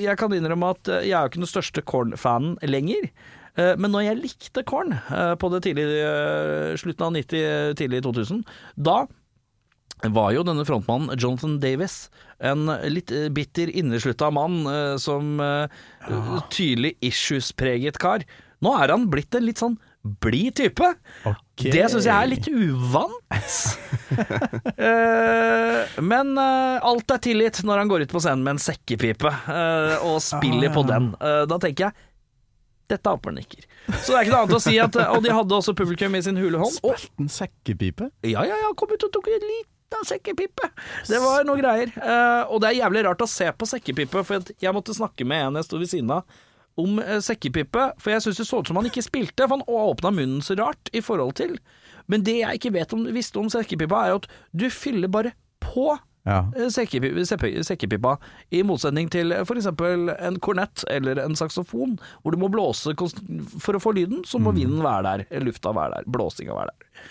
Jeg 0.00 0.16
kan 0.16 0.32
innrømme 0.32 0.70
at 0.72 0.88
jeg 1.04 1.12
er 1.12 1.26
jo 1.26 1.28
ikke 1.28 1.42
den 1.42 1.50
største 1.50 1.82
Korn-fanen 1.84 2.54
lenger. 2.64 3.10
Eh, 3.56 3.74
Men 3.80 3.92
når 3.94 4.06
jeg 4.08 4.20
likte 4.22 4.64
Korn 4.68 4.92
eh, 4.96 5.34
på 5.40 5.50
det 5.54 5.62
tidlige, 5.66 6.08
eh, 6.08 6.74
slutten 6.80 7.06
av 7.08 7.14
90, 7.16 7.76
tidlig 7.80 8.02
2000, 8.06 8.42
da 8.76 9.04
var 10.12 10.34
jo 10.36 10.42
denne 10.44 10.64
frontmannen 10.68 11.16
Jonathan 11.16 11.54
Davis 11.62 12.10
en 12.44 12.66
litt 12.92 13.08
bitter, 13.32 13.70
inneslutta 13.80 14.28
mann 14.28 14.58
som 15.00 15.38
tydelig 16.52 16.90
issues-preget 17.00 17.96
kar. 18.02 18.26
Nå 18.60 18.74
er 18.76 18.92
han 18.92 19.06
blitt 19.08 19.32
en 19.38 19.46
litt 19.48 19.62
sånn 19.62 19.78
blid 20.20 20.52
type. 20.60 20.90
Okay. 21.24 21.72
Det 21.72 21.86
syns 21.90 22.06
jeg 22.10 22.12
er 22.14 22.28
litt 22.34 22.50
uvant. 22.52 23.16
Eh, 24.76 26.00
men 26.04 26.36
eh, 26.38 26.76
alt 26.84 27.10
er 27.10 27.20
tilgitt 27.24 27.58
når 27.66 27.80
han 27.80 27.88
går 27.90 28.04
ut 28.04 28.12
på 28.12 28.20
scenen 28.22 28.44
med 28.44 28.54
en 28.56 28.60
sekkepipe 28.62 29.30
eh, 29.32 29.94
og 30.06 30.20
spiller 30.22 30.68
Ah, 30.70 30.74
på 30.76 30.82
den. 30.88 31.08
Eh, 31.16 31.42
da 31.50 31.58
tenker 31.62 31.88
jeg 31.88 31.96
dette 32.90 33.10
aper 33.12 33.34
nikker. 33.36 33.64
Så 34.02 34.12
det 34.12 34.18
er 34.18 34.26
ikke 34.26 34.34
noe 34.34 34.42
annet 34.44 34.56
å 34.58 34.62
si 34.62 34.74
at 34.82 34.96
Og 35.08 35.22
de 35.24 35.32
hadde 35.34 35.56
også 35.56 35.74
publikum 35.78 36.14
i 36.18 36.22
sin 36.22 36.36
hule 36.40 36.58
hånd. 36.62 36.76
Og 36.82 36.96
Spilte 36.98 37.24
en 37.26 37.32
sekkepipe? 37.32 38.10
ja, 38.26 38.44
ja, 38.46 38.58
ja, 38.64 38.72
kom 38.78 38.92
ut 38.94 39.06
og 39.08 39.12
tok 39.14 39.30
en 39.34 39.46
liten 39.46 40.06
sekkepipe. 40.06 40.70
Det 41.08 41.20
var 41.22 41.46
noe 41.46 41.60
greier. 41.60 41.92
Eh, 41.94 42.42
og 42.50 42.60
det 42.62 42.72
er 42.72 42.80
jævlig 42.82 43.04
rart 43.06 43.22
å 43.22 43.30
se 43.30 43.46
på 43.54 43.68
sekkepipe, 43.70 44.24
for 44.26 44.42
at 44.42 44.50
jeg 44.62 44.74
måtte 44.74 44.94
snakke 44.96 45.26
med 45.28 45.48
en 45.48 45.60
jeg 45.60 45.68
sto 45.68 45.78
ved 45.80 45.92
siden 45.92 46.10
av 46.18 46.24
om 46.76 46.98
eh, 47.00 47.20
sekkepipe, 47.24 47.84
for 48.02 48.12
jeg 48.12 48.24
syns 48.26 48.40
det 48.42 48.48
så 48.48 48.58
ut 48.60 48.68
som 48.68 48.76
han 48.80 48.88
ikke 48.90 49.04
spilte, 49.06 49.46
for 49.46 49.56
han 49.56 49.64
åpna 49.64 50.10
munnen 50.12 50.42
så 50.44 50.56
rart 50.58 50.90
i 50.92 51.00
forhold 51.04 51.36
til. 51.38 51.54
Men 52.10 52.22
det 52.26 52.34
jeg 52.42 52.58
ikke 52.60 52.74
vet 52.76 52.92
om, 52.94 53.06
visste 53.14 53.40
om 53.40 53.48
sekkepipa, 53.50 54.02
er 54.04 54.12
jo 54.12 54.18
at 54.20 54.28
du 54.52 54.66
fyller 54.70 55.10
bare 55.10 55.32
på 55.64 55.94
Ja. 56.26 56.40
eh, 56.58 56.70
sekkepipa, 56.70 58.16
i 58.50 58.62
motsetning 58.66 59.10
til 59.12 59.30
f.eks. 59.38 59.68
en 59.70 60.40
kornett 60.42 60.82
eller 60.90 61.20
en 61.22 61.38
saksofon, 61.38 61.96
hvor 62.22 62.34
du 62.34 62.40
må 62.40 62.50
blåse 62.50 62.94
For 63.62 63.78
å 63.78 63.82
få 63.82 63.94
lyden, 63.94 64.24
så 64.26 64.40
må 64.42 64.52
vinden 64.56 64.82
være 64.82 65.22
der, 65.28 65.44
lufta 65.44 65.72
være 65.76 66.00
der, 66.00 66.10
blåsinga 66.10 66.56
være 66.56 66.74
der. 66.74 67.06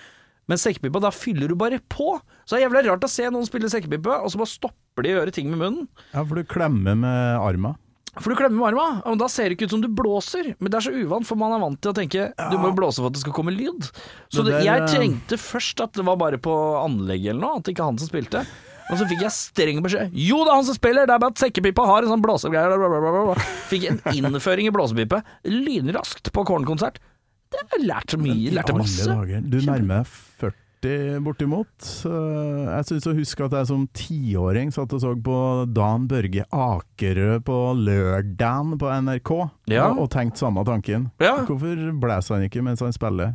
Men 0.52 0.60
sekkepipa, 0.62 1.02
da 1.02 1.10
fyller 1.16 1.50
du 1.50 1.56
bare 1.58 1.80
på. 1.90 2.20
Så 2.46 2.54
det 2.54 2.60
er 2.60 2.68
jævlig 2.68 2.84
rart 2.92 3.08
å 3.08 3.10
se 3.10 3.26
noen 3.34 3.48
spille 3.48 3.72
sekkepipe, 3.72 4.20
og 4.20 4.30
så 4.30 4.42
bare 4.42 4.52
stopper 4.52 5.06
de 5.08 5.16
å 5.16 5.18
gjøre 5.22 5.34
ting 5.34 5.50
med 5.50 5.64
munnen. 5.64 5.88
ja, 6.12 6.22
for 6.22 6.38
du 6.38 6.46
klemmer 6.46 7.00
med 7.00 7.40
arma. 7.40 7.74
For 8.16 8.32
du 8.32 8.38
klemmer 8.40 8.62
med 8.62 8.68
arma, 8.70 9.02
og 9.10 9.18
da 9.20 9.28
ser 9.32 9.50
det 9.50 9.58
ikke 9.58 9.68
ut 9.68 9.74
som 9.76 9.82
du 9.84 9.90
blåser. 9.92 10.54
Men 10.60 10.72
det 10.72 10.78
er 10.80 10.86
så 10.86 10.94
uvant, 10.94 11.28
for 11.28 11.40
man 11.40 11.56
er 11.56 11.64
vant 11.66 11.82
til 11.82 11.92
å 11.92 11.98
tenke 11.98 12.30
du 12.52 12.56
må 12.62 12.70
jo 12.70 12.78
blåse 12.78 13.02
for 13.02 13.10
at 13.10 13.18
det 13.18 13.26
skal 13.26 13.36
komme 13.36 13.56
lyd. 13.56 13.90
Så 14.30 14.46
Det 14.46 14.54
det, 14.54 14.62
der, 14.62 14.68
jeg 14.70 14.86
eh, 14.86 14.94
tenkte 14.94 15.42
først 15.42 15.84
at 15.84 15.98
det 15.98 16.06
var 16.08 16.22
bare 16.22 16.40
på 16.40 16.54
anlegget 16.80 17.34
eller 17.34 17.44
noe, 17.44 17.60
at 17.60 17.66
det 17.66 17.76
ikke 17.76 17.84
er 17.84 17.92
han 17.92 18.00
som 18.00 18.12
spilte. 18.12 18.46
Og 18.86 19.00
så 19.00 19.08
fikk 19.10 19.24
jeg 19.26 19.34
streng 19.34 19.80
beskjed. 19.86 20.14
Jo, 20.14 20.44
det 20.46 20.52
er 20.52 20.60
han 20.60 20.68
som 20.68 20.78
spiller, 20.78 21.08
det 21.10 21.16
er 21.16 21.22
bare 21.24 21.34
at 21.34 21.42
sekkepipa 21.42 21.86
har 21.90 22.06
en 22.06 22.12
sånn 22.14 22.22
blåsegreie. 22.22 23.38
Fikk 23.72 23.88
en 23.90 24.02
innføring 24.14 24.70
i 24.70 24.74
blåsepipe 24.76 25.22
lynraskt 25.50 26.30
på 26.36 26.46
Korn-konsert. 26.46 27.02
Det 27.50 27.62
har 27.62 27.80
jeg 27.80 27.88
lært 27.90 28.14
så 28.14 28.20
mye, 28.22 28.54
lærte 28.54 28.76
masse. 28.78 29.18
Du 29.50 29.58
nærmer 29.66 30.06
deg 30.06 30.54
borti, 30.86 31.20
bortimot. 31.24 32.06
Eh, 32.06 32.76
Jeg 32.76 32.86
syns 32.90 33.08
å 33.10 33.14
huske 33.18 33.46
at 33.46 33.52
jeg 33.58 33.68
som 33.70 33.88
tiåring 33.96 34.72
satt 34.74 34.94
og 34.94 35.02
så 35.02 35.14
på 35.22 35.38
Dan 35.74 36.08
Børge 36.08 36.46
Akerø 36.54 37.40
på 37.46 37.58
lørdagen 37.78 38.78
på 38.80 38.90
NRK, 39.02 39.32
Ja. 39.68 39.88
og, 39.90 40.00
og 40.06 40.10
tenkte 40.14 40.38
samme 40.44 40.64
tanken. 40.66 41.10
Ja. 41.20 41.38
Hvorfor 41.46 41.76
blæser 42.00 42.36
han 42.38 42.46
ikke 42.50 42.62
mens 42.64 42.80
han 42.82 42.94
spiller? 42.94 43.34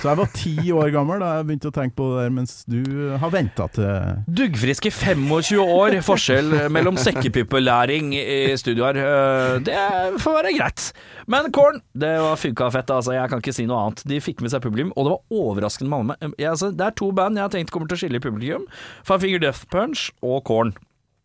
Så 0.00 0.08
jeg 0.10 0.16
var 0.18 0.30
ti 0.34 0.54
år 0.74 0.90
gammel 0.94 1.20
da 1.22 1.36
jeg 1.38 1.46
begynte 1.48 1.70
å 1.70 1.74
tenke 1.74 1.94
på 1.98 2.08
det 2.14 2.22
der, 2.24 2.30
mens 2.34 2.64
du 2.68 2.82
har 3.18 3.30
venta 3.30 3.66
til 3.74 4.22
Duggfriske 4.38 4.90
25 4.90 5.58
år 5.62 5.98
forskjell 6.02 6.68
mellom 6.74 6.96
sekkepipelæring 6.98 8.12
i 8.18 8.56
studio 8.58 8.86
her. 8.88 8.98
Eh, 9.02 9.58
Det 9.68 10.20
får 10.22 10.36
være 10.38 10.54
greit. 10.56 10.92
Men 11.28 11.50
Korn, 11.52 11.80
det 11.94 12.14
var 12.20 12.36
funka 12.40 12.70
fett, 12.72 12.90
altså. 12.90 13.12
Jeg 13.14 13.28
kan 13.30 13.40
ikke 13.42 13.54
si 13.54 13.66
noe 13.68 13.82
annet. 13.88 14.02
De 14.08 14.20
fikk 14.22 14.40
med 14.44 14.50
seg 14.52 14.62
publikum, 14.64 14.92
og 14.96 15.04
det 15.06 15.12
var 15.14 15.42
overraskende 15.42 15.90
mange. 15.92 16.16
Jeg, 16.38 16.48
altså, 16.50 16.67
det 16.74 16.90
er 16.90 16.98
to 16.98 17.10
band 17.16 17.38
jeg 17.38 17.46
har 17.46 17.54
tenkt 17.54 17.72
kommer 17.74 17.90
til 17.90 17.98
å 17.98 18.02
skille 18.02 18.20
i 18.20 18.24
publikum. 18.24 18.68
Five 19.06 19.24
Finger 19.24 19.42
Death 19.46 19.64
Punch 19.72 20.08
og 20.24 20.44
Korn. 20.48 20.74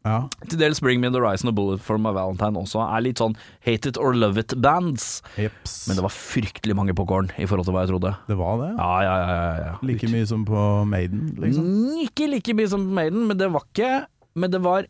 Ja. 0.03 0.25
Til 0.51 0.59
dels 0.59 0.81
Bring 0.83 0.99
Me 0.99 1.07
The 1.07 1.21
Horizon 1.21 1.47
og 1.53 1.55
Bullet 1.55 1.83
for 1.83 1.99
My 2.01 2.11
Valentine 2.15 2.59
også 2.59 2.81
er 2.83 3.05
litt 3.05 3.21
sånn 3.23 3.37
hate 3.63 3.87
it 3.93 3.99
or 3.99 4.11
love 4.17 4.39
it-bands. 4.41 5.21
Men 5.39 5.95
det 5.95 6.03
var 6.03 6.11
fryktelig 6.11 6.75
mange 6.75 6.95
på 6.97 7.05
Korn 7.07 7.31
i 7.39 7.47
forhold 7.47 7.69
til 7.69 7.75
hva 7.75 7.85
jeg 7.85 7.93
trodde. 7.93 8.11
Det 8.27 8.37
var 8.39 8.57
det? 8.59 8.71
Ja, 8.75 8.89
ja, 9.05 9.13
ja. 9.21 9.37
ja, 9.37 9.53
ja. 9.61 9.77
Like 9.87 10.09
mye 10.11 10.27
som 10.27 10.43
på 10.47 10.65
Maiden, 10.91 11.29
liksom? 11.39 11.69
Ikke 12.03 12.27
like 12.31 12.57
mye 12.57 12.73
som 12.73 12.83
på 12.89 12.97
Maiden, 12.99 13.23
men 13.29 13.39
det 13.39 13.47
var 13.53 13.63
ikke 13.69 13.93
Men 14.33 14.49
det 14.49 14.63
var 14.65 14.87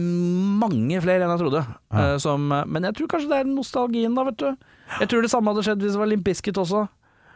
mange 0.00 1.00
flere 1.02 1.26
enn 1.26 1.32
jeg 1.34 1.42
trodde. 1.42 1.64
Ja. 1.90 2.02
Eh, 2.12 2.16
som, 2.22 2.44
men 2.46 2.86
jeg 2.86 2.94
tror 2.96 3.08
kanskje 3.10 3.30
det 3.32 3.40
er 3.42 3.48
nostalgien, 3.50 4.14
da, 4.16 4.24
vet 4.28 4.38
du. 4.38 4.68
Jeg 5.00 5.10
tror 5.10 5.24
det 5.24 5.32
samme 5.32 5.50
hadde 5.50 5.64
skjedd 5.66 5.82
hvis 5.82 5.96
det 5.96 6.00
var 6.00 6.10
Limp 6.10 6.24
Bizkit 6.26 6.60
også. 6.62 6.84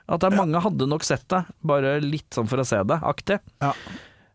At 0.05 0.21
det 0.21 0.29
er 0.31 0.37
mange 0.37 0.61
hadde 0.61 0.89
nok 0.89 1.05
sett 1.07 1.25
det, 1.33 1.45
bare 1.65 1.97
litt 2.05 2.35
sånn 2.37 2.49
for 2.51 2.61
å 2.61 2.67
se 2.69 2.83
det, 2.85 2.99
aktig. 3.09 3.39
Ja. 3.65 3.73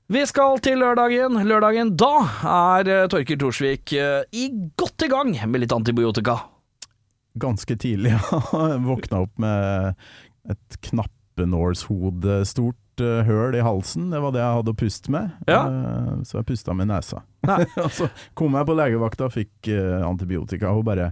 Vi 0.10 0.24
skal 0.26 0.58
til 0.66 0.80
lørdagen. 0.82 1.38
Lørdagen 1.46 1.92
da 1.94 2.14
er 2.50 2.88
eh, 2.90 3.08
Torkil 3.14 3.38
Thorsvik 3.38 3.92
eh, 3.94 4.24
i 4.34 4.48
godt 4.80 5.06
i 5.06 5.10
gang 5.12 5.36
med 5.46 5.62
litt 5.62 5.76
antibiotika. 5.76 6.40
Ganske 7.38 7.78
tidlig. 7.78 8.16
Våkna 8.88 9.20
opp 9.28 9.36
med 9.38 9.94
et 10.50 10.80
knappenålshode 10.88 12.40
stort 12.50 13.04
eh, 13.06 13.22
høl 13.30 13.60
i 13.60 13.62
halsen. 13.62 14.10
Det 14.10 14.24
var 14.24 14.34
det 14.34 14.42
jeg 14.42 14.58
hadde 14.58 14.74
å 14.74 14.80
puste 14.82 15.14
med. 15.14 15.38
Ja. 15.46 15.62
Så 16.26 16.40
jeg 16.40 16.50
pusta 16.56 16.74
med 16.74 16.90
nesa. 16.90 17.22
Og 17.86 17.94
så 17.94 18.10
kom 18.34 18.58
jeg 18.58 18.66
på 18.66 18.80
legevakta 18.82 19.30
og 19.30 19.38
fikk 19.38 19.70
antibiotika. 20.10 20.74
Hun 20.74 20.90
bare 20.90 21.12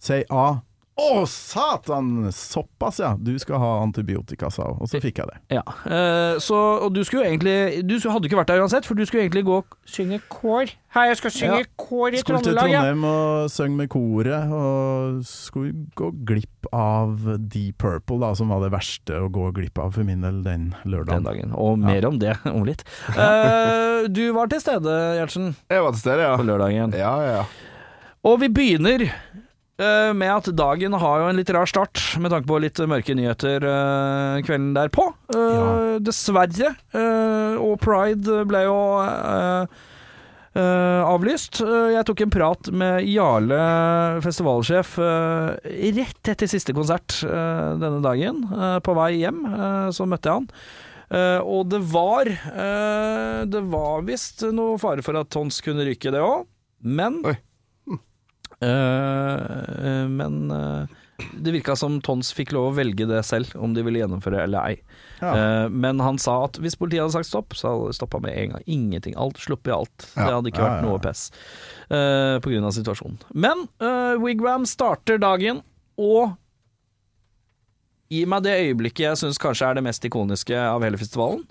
sier 0.00 0.24
A. 0.32 0.62
Å, 0.98 1.22
satan! 1.30 2.26
Såpass, 2.34 2.96
ja! 2.98 3.12
Du 3.22 3.30
skal 3.38 3.60
ha 3.62 3.68
antibiotika, 3.84 4.48
sa 4.50 4.64
hun. 4.66 4.80
Og 4.82 4.88
så 4.90 4.98
fikk 4.98 5.20
jeg 5.22 5.28
det. 5.30 5.36
Ja, 5.54 5.62
eh, 5.86 6.40
så, 6.42 6.56
og 6.82 6.90
du 6.96 7.04
skulle 7.06 7.22
jo 7.22 7.30
egentlig 7.30 7.84
Du 7.86 7.94
hadde 8.10 8.26
ikke 8.26 8.40
vært 8.40 8.50
der 8.50 8.64
uansett, 8.64 8.88
for 8.88 8.98
du 8.98 9.04
skulle 9.06 9.22
egentlig 9.28 9.44
gå 9.46 9.60
og 9.60 9.76
synge 9.86 10.18
kår. 10.32 10.72
Hei, 10.96 11.04
jeg 11.12 11.20
skal 11.20 11.34
synge 11.36 11.60
Ja. 11.60 11.68
kår 11.78 12.16
i 12.18 12.22
Skulle 12.24 12.40
til 12.42 12.50
Trøndelag, 12.50 12.72
ja. 12.72 12.80
Trondheim 12.82 13.06
og 13.12 13.52
synge 13.54 13.78
med 13.78 13.88
koret, 13.94 14.56
og 14.58 15.22
skulle 15.30 15.86
gå 16.02 16.10
glipp 16.32 16.66
av 16.74 17.14
Deep 17.46 17.78
Purple, 17.78 18.18
da, 18.26 18.32
som 18.34 18.50
var 18.50 18.66
det 18.66 18.72
verste 18.74 19.22
å 19.22 19.30
gå 19.30 19.52
glipp 19.54 19.78
av 19.78 19.94
for 19.94 20.02
min 20.08 20.26
del 20.26 20.42
den 20.42 20.72
Den 20.82 20.90
lørdagen. 20.96 21.22
dagen. 21.30 21.54
Og 21.54 21.78
mer 21.78 22.10
om 22.10 22.18
det 22.18 22.34
om 22.50 22.66
litt. 22.66 22.82
Eh, 23.18 24.06
du 24.10 24.32
var 24.34 24.50
til 24.50 24.60
stede, 24.62 24.98
Gjertsen, 25.18 25.52
Jeg 25.70 25.82
var 25.86 25.94
til 25.94 26.00
stede, 26.02 26.26
ja. 26.26 26.34
på 26.38 26.46
lørdagen. 26.50 26.92
Ja, 26.98 27.14
ja. 27.22 27.42
Og 28.26 28.40
vi 28.42 28.48
begynner 28.50 29.04
med 29.78 30.30
at 30.32 30.48
dagen 30.58 30.92
har 30.98 31.20
jo 31.22 31.26
en 31.30 31.36
litt 31.38 31.50
rar 31.54 31.68
start, 31.70 32.00
med 32.18 32.32
tanke 32.34 32.48
på 32.50 32.58
litt 32.58 32.80
mørke 32.90 33.14
nyheter 33.14 33.62
eh, 33.62 34.40
kvelden 34.42 34.72
derpå. 34.74 35.04
Eh, 35.34 35.52
Ja. 35.54 35.68
Dessverre. 36.02 36.72
eh, 36.94 37.54
og 37.62 37.78
Pride 37.82 38.40
ble 38.50 38.64
jo 38.64 38.74
eh, 39.04 39.70
eh, 40.58 41.02
avlyst. 41.06 41.60
Eh, 41.62 41.92
jeg 41.94 42.06
tok 42.08 42.24
en 42.26 42.34
prat 42.34 42.70
med 42.74 43.06
Jarle, 43.06 43.60
festivalsjef, 44.24 44.96
eh, 44.98 45.78
rett 45.98 46.32
etter 46.34 46.50
siste 46.50 46.74
konsert 46.74 47.20
eh, 47.22 47.70
denne 47.78 48.02
dagen. 48.02 48.44
Eh, 48.50 48.78
på 48.82 48.94
vei 48.98 49.12
hjem 49.22 49.44
eh, 49.46 49.88
så 49.94 50.06
møtte 50.10 50.30
jeg 50.30 50.42
han. 50.42 50.50
Uh, 51.08 51.40
og 51.40 51.70
det 51.72 51.78
var 51.88 52.28
uh, 52.28 53.38
Det 53.48 53.62
var 53.72 54.02
visst 54.04 54.42
noe 54.52 54.74
fare 54.76 55.00
for 55.00 55.16
at 55.16 55.30
Tons 55.32 55.62
kunne 55.64 55.86
ryke, 55.88 56.10
det 56.12 56.20
òg. 56.20 56.42
Men 56.84 57.22
Oi. 57.24 57.32
Eh, 58.60 59.34
eh, 59.88 60.08
men 60.08 60.50
eh, 60.50 60.96
det 61.38 61.54
virka 61.54 61.76
som 61.76 62.00
Tons 62.02 62.32
fikk 62.34 62.52
lov 62.54 62.70
å 62.70 62.76
velge 62.76 63.06
det 63.10 63.20
selv, 63.26 63.50
om 63.58 63.74
de 63.74 63.82
ville 63.86 64.02
gjennomføre 64.02 64.42
eller 64.44 64.72
ei. 64.72 64.98
Ja. 65.18 65.66
Men 65.66 65.98
han 65.98 66.18
sa 66.22 66.36
at 66.46 66.60
hvis 66.62 66.78
politiet 66.78 67.02
hadde 67.02 67.16
sagt 67.16 67.26
stopp, 67.26 67.56
så 67.58 67.72
hadde 67.72 67.88
de 67.90 67.98
stoppa 67.98 68.20
med 68.22 68.36
en 68.38 68.52
gang. 68.54 68.66
Ingenting. 68.70 69.16
Alt. 69.18 69.40
Sluppet 69.42 69.74
alt. 69.74 70.06
Ja. 70.12 70.28
Det 70.28 70.36
hadde 70.36 70.52
ikke 70.52 70.62
vært 70.62 70.76
ja, 70.78 70.84
noe 70.86 71.00
pess 71.02 71.24
uh, 71.90 72.38
av 72.38 72.70
situasjonen. 72.76 73.18
Men 73.34 73.64
Wigwam 74.22 74.66
starter 74.70 75.18
dagen, 75.18 75.64
og 75.98 76.36
Gi 78.08 78.22
meg 78.24 78.44
det 78.46 78.54
øyeblikket 78.62 79.04
jeg 79.04 79.20
syns 79.20 79.40
kanskje 79.40 79.66
er 79.68 79.76
det 79.76 79.84
mest 79.84 80.04
ikoniske 80.08 80.56
av 80.56 80.84
hele 80.84 80.96
festivalen. 81.00 81.42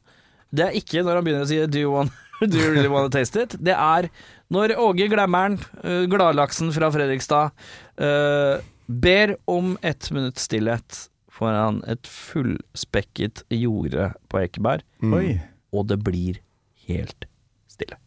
Det 0.50 0.64
er 0.66 0.78
ikke 0.80 1.04
når 1.06 1.20
han 1.20 1.28
begynner 1.28 1.46
å 1.46 1.50
si 1.50 1.60
Do 1.70 1.82
you, 1.84 1.92
want, 1.94 2.16
do 2.52 2.58
you 2.58 2.72
really 2.72 2.88
wanna 2.92 3.10
taste 3.10 3.36
it? 3.42 3.56
Det 3.60 3.74
er 3.74 4.10
når 4.54 4.76
Åge 4.80 5.08
Glemmeren, 5.12 5.58
uh, 5.84 6.06
gladlaksen 6.10 6.70
fra 6.76 6.90
Fredrikstad, 6.94 7.52
uh, 8.00 8.62
ber 8.88 9.36
om 9.50 9.74
ett 9.84 10.10
minutts 10.16 10.46
stillhet 10.48 11.08
foran 11.38 11.82
et 11.92 12.08
fullspekket 12.08 13.44
jorde 13.54 14.12
på 14.32 14.40
Ekeberg, 14.46 14.82
Mm. 15.02 15.40
Og 15.74 15.86
det 15.88 15.98
blir 16.02 16.40
helt 16.88 17.26
stille. 17.70 17.98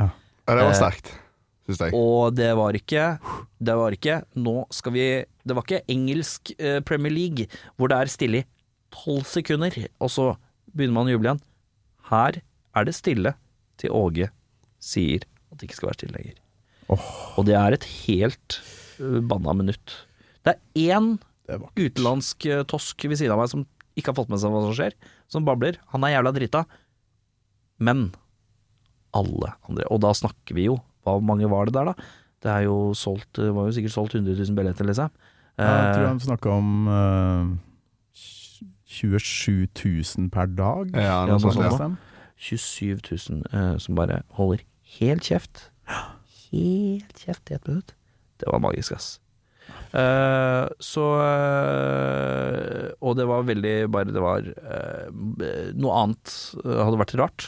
ja. 0.00 0.08
Det 0.48 0.56
var 0.56 0.70
Eh, 0.72 0.78
sterkt, 0.80 1.12
syns 1.68 1.78
jeg. 1.84 1.92
Og 1.94 2.34
det 2.34 2.48
var 2.56 2.72
ikke 2.72 3.18
Det 3.62 3.74
var 3.76 3.90
ikke 3.92 4.24
Nå 4.36 4.66
skal 4.72 4.92
vi 4.92 5.24
Det 5.46 5.54
var 5.54 5.62
ikke 5.62 5.84
engelsk 5.88 6.52
eh, 6.58 6.80
Premier 6.80 7.12
League 7.12 7.46
hvor 7.76 7.88
det 7.88 7.96
er 8.00 8.06
stille 8.06 8.36
i 8.38 8.44
tolv 8.90 9.24
sekunder, 9.24 9.70
og 10.00 10.08
så 10.10 10.36
begynner 10.74 10.94
man 10.94 11.06
å 11.06 11.10
juble 11.14 11.28
igjen. 11.30 11.40
Her 12.10 12.40
er 12.74 12.84
det 12.84 12.94
stille 12.94 13.34
til 13.80 13.94
Åge 13.94 14.30
sier 14.82 15.24
at 15.50 15.58
det 15.58 15.68
ikke 15.68 15.78
skal 15.80 15.90
være 15.90 16.00
stille 16.00 16.16
lenger. 16.18 16.40
Og 17.38 17.46
det 17.48 17.54
er 17.58 17.76
et 17.76 17.86
helt 18.04 18.58
uh, 19.00 19.20
banna 19.24 19.54
minutt. 19.56 19.94
Det 20.44 20.56
er 20.56 20.90
én 20.96 21.14
Det 21.44 21.56
er 21.56 21.64
utenlandsk 21.76 22.46
eh, 22.48 22.64
tosk 22.64 23.04
ved 23.04 23.18
siden 23.20 23.34
av 23.34 23.42
meg 23.42 23.50
som 23.52 23.66
ikke 23.94 24.12
har 24.12 24.16
fått 24.16 24.30
med 24.32 24.40
seg 24.40 24.52
hva 24.52 24.62
som 24.64 24.72
skjer, 24.76 24.94
som 25.28 25.44
babler. 25.44 25.76
Han 25.92 26.04
er 26.06 26.14
jævla 26.14 26.32
drita. 26.36 26.62
Men 27.84 28.06
alle 29.14 29.52
andre 29.68 29.86
Og 29.92 30.00
da 30.02 30.12
snakker 30.14 30.54
vi 30.54 30.68
jo 30.68 30.76
Hvor 31.02 31.20
mange 31.22 31.48
var 31.50 31.66
det 31.66 31.74
der, 31.74 31.90
da? 31.90 32.06
Det 32.42 32.50
er 32.52 32.62
jo 32.68 32.92
solgt 32.94 33.34
Det 33.34 33.50
var 33.54 33.66
jo 33.66 33.74
sikkert 33.74 33.94
solgt 33.94 34.14
100 34.14 34.38
000 34.38 34.56
billetter, 34.58 34.86
liksom. 34.86 35.10
Jeg 35.58 35.94
tror 35.94 36.06
han 36.06 36.18
de 36.18 36.26
snakka 36.26 36.54
om 36.54 36.70
uh, 36.90 37.50
27 38.94 39.68
000 39.74 40.30
per 40.34 40.50
dag. 40.50 40.90
Ja, 40.94 41.20
noe 41.28 41.38
ja, 41.38 41.70
sånt. 41.74 42.00
27 42.44 43.00
000 43.30 43.42
eh, 43.52 43.74
som 43.80 43.96
bare 43.98 44.22
holder 44.36 44.64
helt 44.98 45.24
kjeft. 45.30 45.68
Helt 46.52 47.20
kjeft 47.24 47.50
i 47.50 47.56
ett 47.56 47.68
minutt. 47.70 47.94
Det 48.42 48.50
var 48.50 48.60
magisk, 48.62 48.92
ass. 48.98 49.14
Eh, 49.96 50.66
så 50.84 51.04
eh, 51.24 52.88
Og 53.00 53.14
det 53.16 53.24
var 53.30 53.46
veldig 53.48 53.72
bare 53.94 54.12
Det 54.12 54.20
var 54.20 54.44
eh, 54.44 55.06
Noe 55.78 55.94
annet 56.02 56.34
eh, 56.60 56.80
hadde 56.82 56.98
vært 57.00 57.14
rart. 57.20 57.46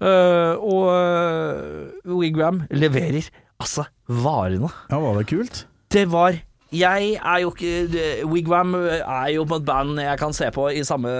Eh, 0.00 0.54
og 0.56 2.14
Wigwam 2.22 2.62
leverer 2.72 3.28
altså 3.60 3.84
varene. 4.08 4.70
Ja, 4.90 5.02
var 5.02 5.20
det 5.20 5.26
kult? 5.30 5.64
Det 5.92 6.06
var 6.10 6.40
Jeg 6.72 7.16
er 7.20 7.42
jo 7.42 7.50
ikke 7.52 8.24
Wigwam 8.30 8.76
er 8.78 9.28
jo 9.34 9.44
på 9.48 9.58
et 9.60 9.66
band 9.68 10.00
jeg 10.00 10.20
kan 10.20 10.32
se 10.36 10.48
på 10.54 10.70
i 10.72 10.84
samme 10.88 11.10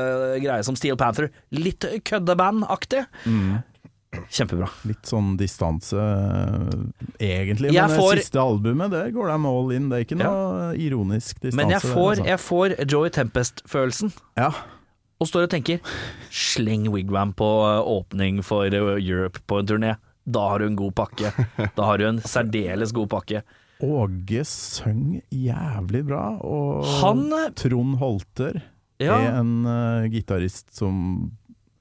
greie 0.40 0.64
som 0.64 0.78
Steel 0.78 0.96
Panther. 0.96 1.28
Litt 1.53 1.84
køddeband-aktig. 2.09 3.05
Kjempebra. 4.12 4.68
Litt 4.84 5.09
sånn 5.09 5.36
distanse, 5.40 5.96
eh, 5.96 7.38
egentlig. 7.40 7.72
Jeg 7.72 7.88
Men 7.88 7.96
det 7.96 8.26
siste 8.26 8.40
albumet, 8.40 8.92
det 8.92 9.14
går 9.14 9.30
de 9.30 9.38
all 9.48 9.72
in. 9.72 9.88
Det 9.88 9.98
er 9.98 10.05
ikke 10.05 10.20
noe 10.20 10.74
ironisk 10.76 11.40
distanse. 11.40 11.57
Men 11.57 11.72
jeg 11.72 11.80
får, 11.80 12.11
altså. 12.11 12.26
jeg 12.28 12.40
får 12.44 12.74
Joey 12.92 13.11
Tempest-følelsen. 13.11 14.12
Ja. 14.36 14.50
Og 15.18 15.30
står 15.30 15.46
og 15.46 15.53
tenker 15.55 15.80
Sleng 16.30 16.90
Wigwam 16.92 17.32
på 17.32 17.48
eh, 17.70 17.80
åpning 17.80 18.42
for 18.44 18.66
eh, 18.68 19.00
Europe 19.00 19.40
på 19.46 19.62
en 19.62 19.66
turné. 19.66 19.96
Da 20.28 20.44
har 20.53 20.61
du 20.61 20.68
en 20.68 20.76
god 20.76 20.94
pakke. 20.94 21.32
Da 21.76 21.88
har 21.88 21.98
du 21.98 22.07
en 22.07 22.20
særdeles 22.20 22.92
god 22.92 23.09
pakke. 23.16 23.42
Åge 23.83 24.45
søng 24.47 25.22
jævlig 25.35 26.05
bra, 26.07 26.24
og 26.47 26.87
Han 27.03 27.26
eh, 27.35 27.49
Trond 27.59 27.97
Holter 28.03 28.61
Ja, 29.03 29.16
er 29.18 29.41
en 29.41 29.55
uh, 29.66 30.07
gitarist 30.12 30.70
som 30.76 31.33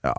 ja 0.02 0.16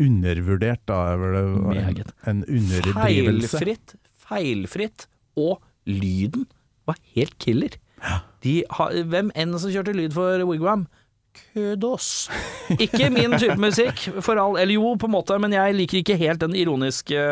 undervurdert, 0.00 0.82
da, 0.88 0.96
er 1.12 1.20
vel 1.20 1.36
det 1.36 1.82
en, 1.84 2.00
en 2.26 2.42
underdrivelse. 2.48 3.60
feilfritt. 3.60 3.94
Feilfritt. 4.24 5.06
Og 5.38 5.60
lyden 5.86 6.48
var 6.88 6.98
helt 7.14 7.36
killer. 7.42 7.76
De 8.44 8.56
har, 8.76 8.96
hvem 9.08 9.30
enn 9.38 9.54
som 9.60 9.72
kjørte 9.72 9.94
lyd 9.96 10.14
for 10.16 10.42
Wigwam, 10.48 10.88
Kødos. 11.54 12.08
Ikke 12.78 13.08
min 13.12 13.34
type 13.38 13.56
musikk, 13.60 14.04
for 14.24 14.38
all 14.40 14.56
Eller 14.60 14.76
jo, 14.76 14.94
på 15.00 15.08
en 15.10 15.14
måte, 15.16 15.36
men 15.42 15.54
jeg 15.54 15.74
liker 15.76 16.00
ikke 16.00 16.16
helt 16.20 16.42
den 16.44 16.54
ironiske 16.58 17.24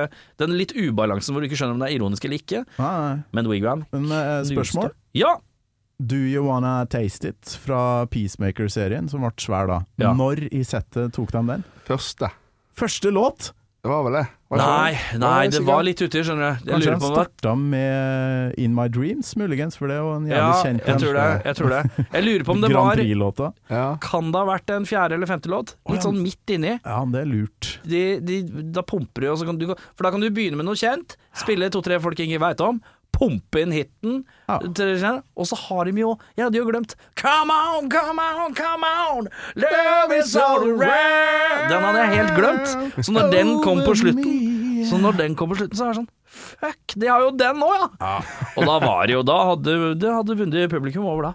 Den 0.42 0.56
litt 0.58 0.74
ubalansen 0.74 1.34
hvor 1.34 1.42
du 1.42 1.48
ikke 1.48 1.58
skjønner 1.60 1.76
om 1.76 1.82
det 1.84 1.90
er 1.92 1.96
ironisk 2.00 2.26
eller 2.26 2.42
ikke. 2.42 2.64
Nei, 2.80 2.92
nei. 3.04 3.16
Men 3.38 3.50
Wigwam 3.50 3.86
Men 3.94 4.10
eh, 4.18 4.34
spørsmål? 4.50 4.92
Ja! 5.18 5.36
Do 6.02 6.18
You 6.18 6.48
Wanna 6.48 6.80
Taste 6.90 7.30
It 7.30 7.56
fra 7.62 8.06
Peacemaker-serien, 8.10 9.06
som 9.10 9.22
ble 9.22 9.30
svær 9.38 9.68
da. 9.70 9.80
Ja. 10.02 10.10
Når 10.18 10.48
i 10.50 10.64
settet 10.66 11.14
tok 11.14 11.30
de 11.30 11.42
den? 11.52 11.62
Første. 11.86 12.32
Første 12.74 13.12
låt! 13.14 13.52
Det 13.82 13.90
var 13.90 14.04
vel 14.06 14.14
det? 14.14 14.26
Var 14.46 14.60
det 14.60 14.64
Nei, 14.68 14.90
sånn? 14.94 15.22
nei, 15.24 15.46
det 15.50 15.60
var 15.66 15.80
litt 15.82 15.98
uti, 16.04 16.20
skjønner 16.22 16.52
du. 16.60 16.68
Jeg 16.68 16.70
Kanskje 16.76 16.92
det 16.92 17.08
starta 17.08 17.54
med 17.58 18.52
In 18.62 18.76
My 18.76 18.84
Dreams, 18.94 19.32
muligens, 19.40 19.74
for 19.74 19.90
det 19.90 19.96
er 19.96 20.04
jo 20.04 20.12
en 20.20 20.28
Ja, 20.30 20.36
jævlig 20.36 20.60
kjent 20.68 20.86
jeg 20.86 21.00
tror 21.02 21.16
det. 21.18 21.24
Jeg 21.48 21.58
tror 21.58 21.72
det. 21.74 21.80
Jeg 22.04 22.24
lurer 22.28 22.44
på 22.46 22.54
om 22.54 22.60
det 22.62 22.70
var 22.76 23.02
Ja. 23.74 23.82
Kan 24.06 24.30
det 24.30 24.38
ha 24.38 24.44
vært 24.52 24.70
en 24.70 24.86
fjerde 24.86 25.18
eller 25.18 25.26
femte 25.26 25.50
låt? 25.50 25.74
Litt 25.90 26.06
sånn 26.06 26.22
midt 26.22 26.54
inni. 26.54 26.76
Ja, 26.78 27.00
det 27.10 27.24
er 27.24 27.26
lurt. 27.32 27.72
De, 27.82 28.04
de, 28.22 28.38
da 28.70 28.86
pumper 28.86 29.26
du, 29.26 29.30
og 29.32 29.40
så 29.42 29.50
kan 29.50 29.58
du 29.58 29.66
For 29.74 30.06
da 30.06 30.14
kan 30.14 30.22
du 30.22 30.30
begynne 30.30 30.62
med 30.62 30.70
noe 30.70 30.78
kjent, 30.78 31.16
spille 31.34 31.66
to-tre 31.74 31.98
folk 32.06 32.22
ingen 32.22 32.38
veit 32.38 32.62
om, 32.62 32.78
pumpe 33.22 33.62
inn 33.62 33.74
hiten, 33.74 34.22
Ja. 34.48 34.58
og 34.58 35.46
så 35.46 35.56
har 35.56 35.84
de 35.86 36.00
jo 36.00 36.18
Jeg 36.36 36.44
hadde 36.46 36.58
jo 36.58 36.66
glemt 36.66 36.94
Come 37.16 37.54
on, 37.54 37.88
come 37.90 38.18
on, 38.20 38.54
come 38.54 38.84
on, 38.86 39.28
love 39.54 40.18
is 40.18 40.34
all 40.36 40.66
around 40.66 41.70
Den 41.70 41.86
hadde 41.86 42.02
jeg 42.02 42.16
helt 42.18 42.34
glemt. 42.36 42.74
Så 43.04 43.14
når 43.14 43.30
den 43.30 43.54
kom 43.62 43.84
på 43.86 43.94
slutten 43.94 44.84
Så 44.88 44.98
når 44.98 45.16
den 45.20 45.36
kom 45.38 45.52
på 45.52 45.60
slutten, 45.60 45.78
så 45.78 45.86
er 45.86 45.94
det 45.94 46.02
sånn 46.02 46.10
Fuck, 46.32 46.96
de 46.96 47.10
har 47.10 47.20
jo 47.20 47.30
den 47.36 47.60
nå, 47.60 47.68
ja! 48.00 48.16
Og 48.56 48.66
da 48.66 48.78
var 48.82 49.06
det 49.06 49.14
jo 49.14 49.22
Da 49.22 49.38
hadde 49.52 49.76
det 50.00 50.14
hadde 50.16 50.38
vunnet 50.38 50.72
publikum 50.72 51.06
over 51.06 51.30
da. 51.30 51.34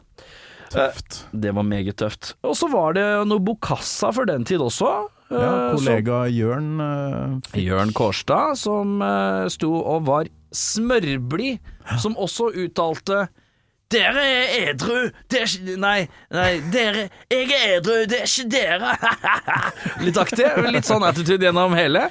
Tøft. 0.74 1.22
Det 1.32 1.54
var 1.56 1.64
meget 1.64 1.96
tøft. 1.96 2.34
Og 2.44 2.58
så 2.60 2.68
var 2.72 2.98
det 2.98 3.06
noe 3.30 3.40
Bokassa 3.40 4.12
for 4.12 4.28
den 4.28 4.44
tid 4.48 4.60
også. 4.64 4.90
Ja, 5.32 5.38
eh, 5.38 5.76
kollega 5.76 6.22
Jørn 6.32 6.80
uh, 6.80 7.60
Jørn 7.60 7.94
Kårstad, 7.96 8.56
som 8.60 9.02
uh, 9.04 9.48
sto 9.52 9.74
og 9.80 10.06
var 10.08 10.30
smørblid, 10.52 11.60
som 12.02 12.16
også 12.20 12.52
uttalte 12.66 13.28
dere 13.88 14.20
er 14.20 14.50
edru, 14.74 15.06
det 15.32 15.38
er 15.40 15.46
ikke 15.48 15.76
Nei, 15.80 16.00
nei, 16.36 16.58
dere 16.74 17.06
Jeg 17.32 17.46
er 17.56 17.78
edru, 17.78 17.94
det 18.12 18.18
er 18.20 18.28
ikke 18.28 18.50
dere. 18.52 18.90
litt 20.04 20.20
aktig. 20.20 20.44
Litt 20.76 20.90
sånn 20.90 21.06
attitude 21.08 21.48
gjennom 21.48 21.72
hele. 21.78 22.02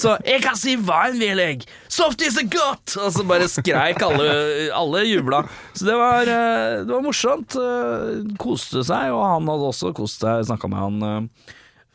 Så 0.00 0.14
jeg 0.24 0.40
kan 0.46 0.56
si 0.56 0.78
hva 0.80 1.02
en 1.10 1.20
vil, 1.20 1.42
jeg. 1.44 1.66
Softis 1.92 2.40
er 2.40 2.48
godt! 2.48 2.96
Og 3.04 3.12
så 3.12 3.26
bare 3.28 3.50
skreik 3.52 4.00
alle. 4.06 4.30
Alle 4.72 5.04
jubla. 5.10 5.42
Så 5.76 5.90
det 5.90 5.98
var, 6.00 6.24
eh, 6.24 6.80
det 6.88 6.94
var 6.94 7.04
morsomt. 7.04 7.52
eh, 7.52 8.24
Koste 8.40 8.80
seg, 8.88 9.12
og 9.12 9.20
han 9.20 9.52
hadde 9.52 9.68
også 9.74 9.92
kost 10.00 10.24
seg. 10.24 10.46
Snakka 10.48 10.72
med 10.72 10.80
han. 10.86 11.28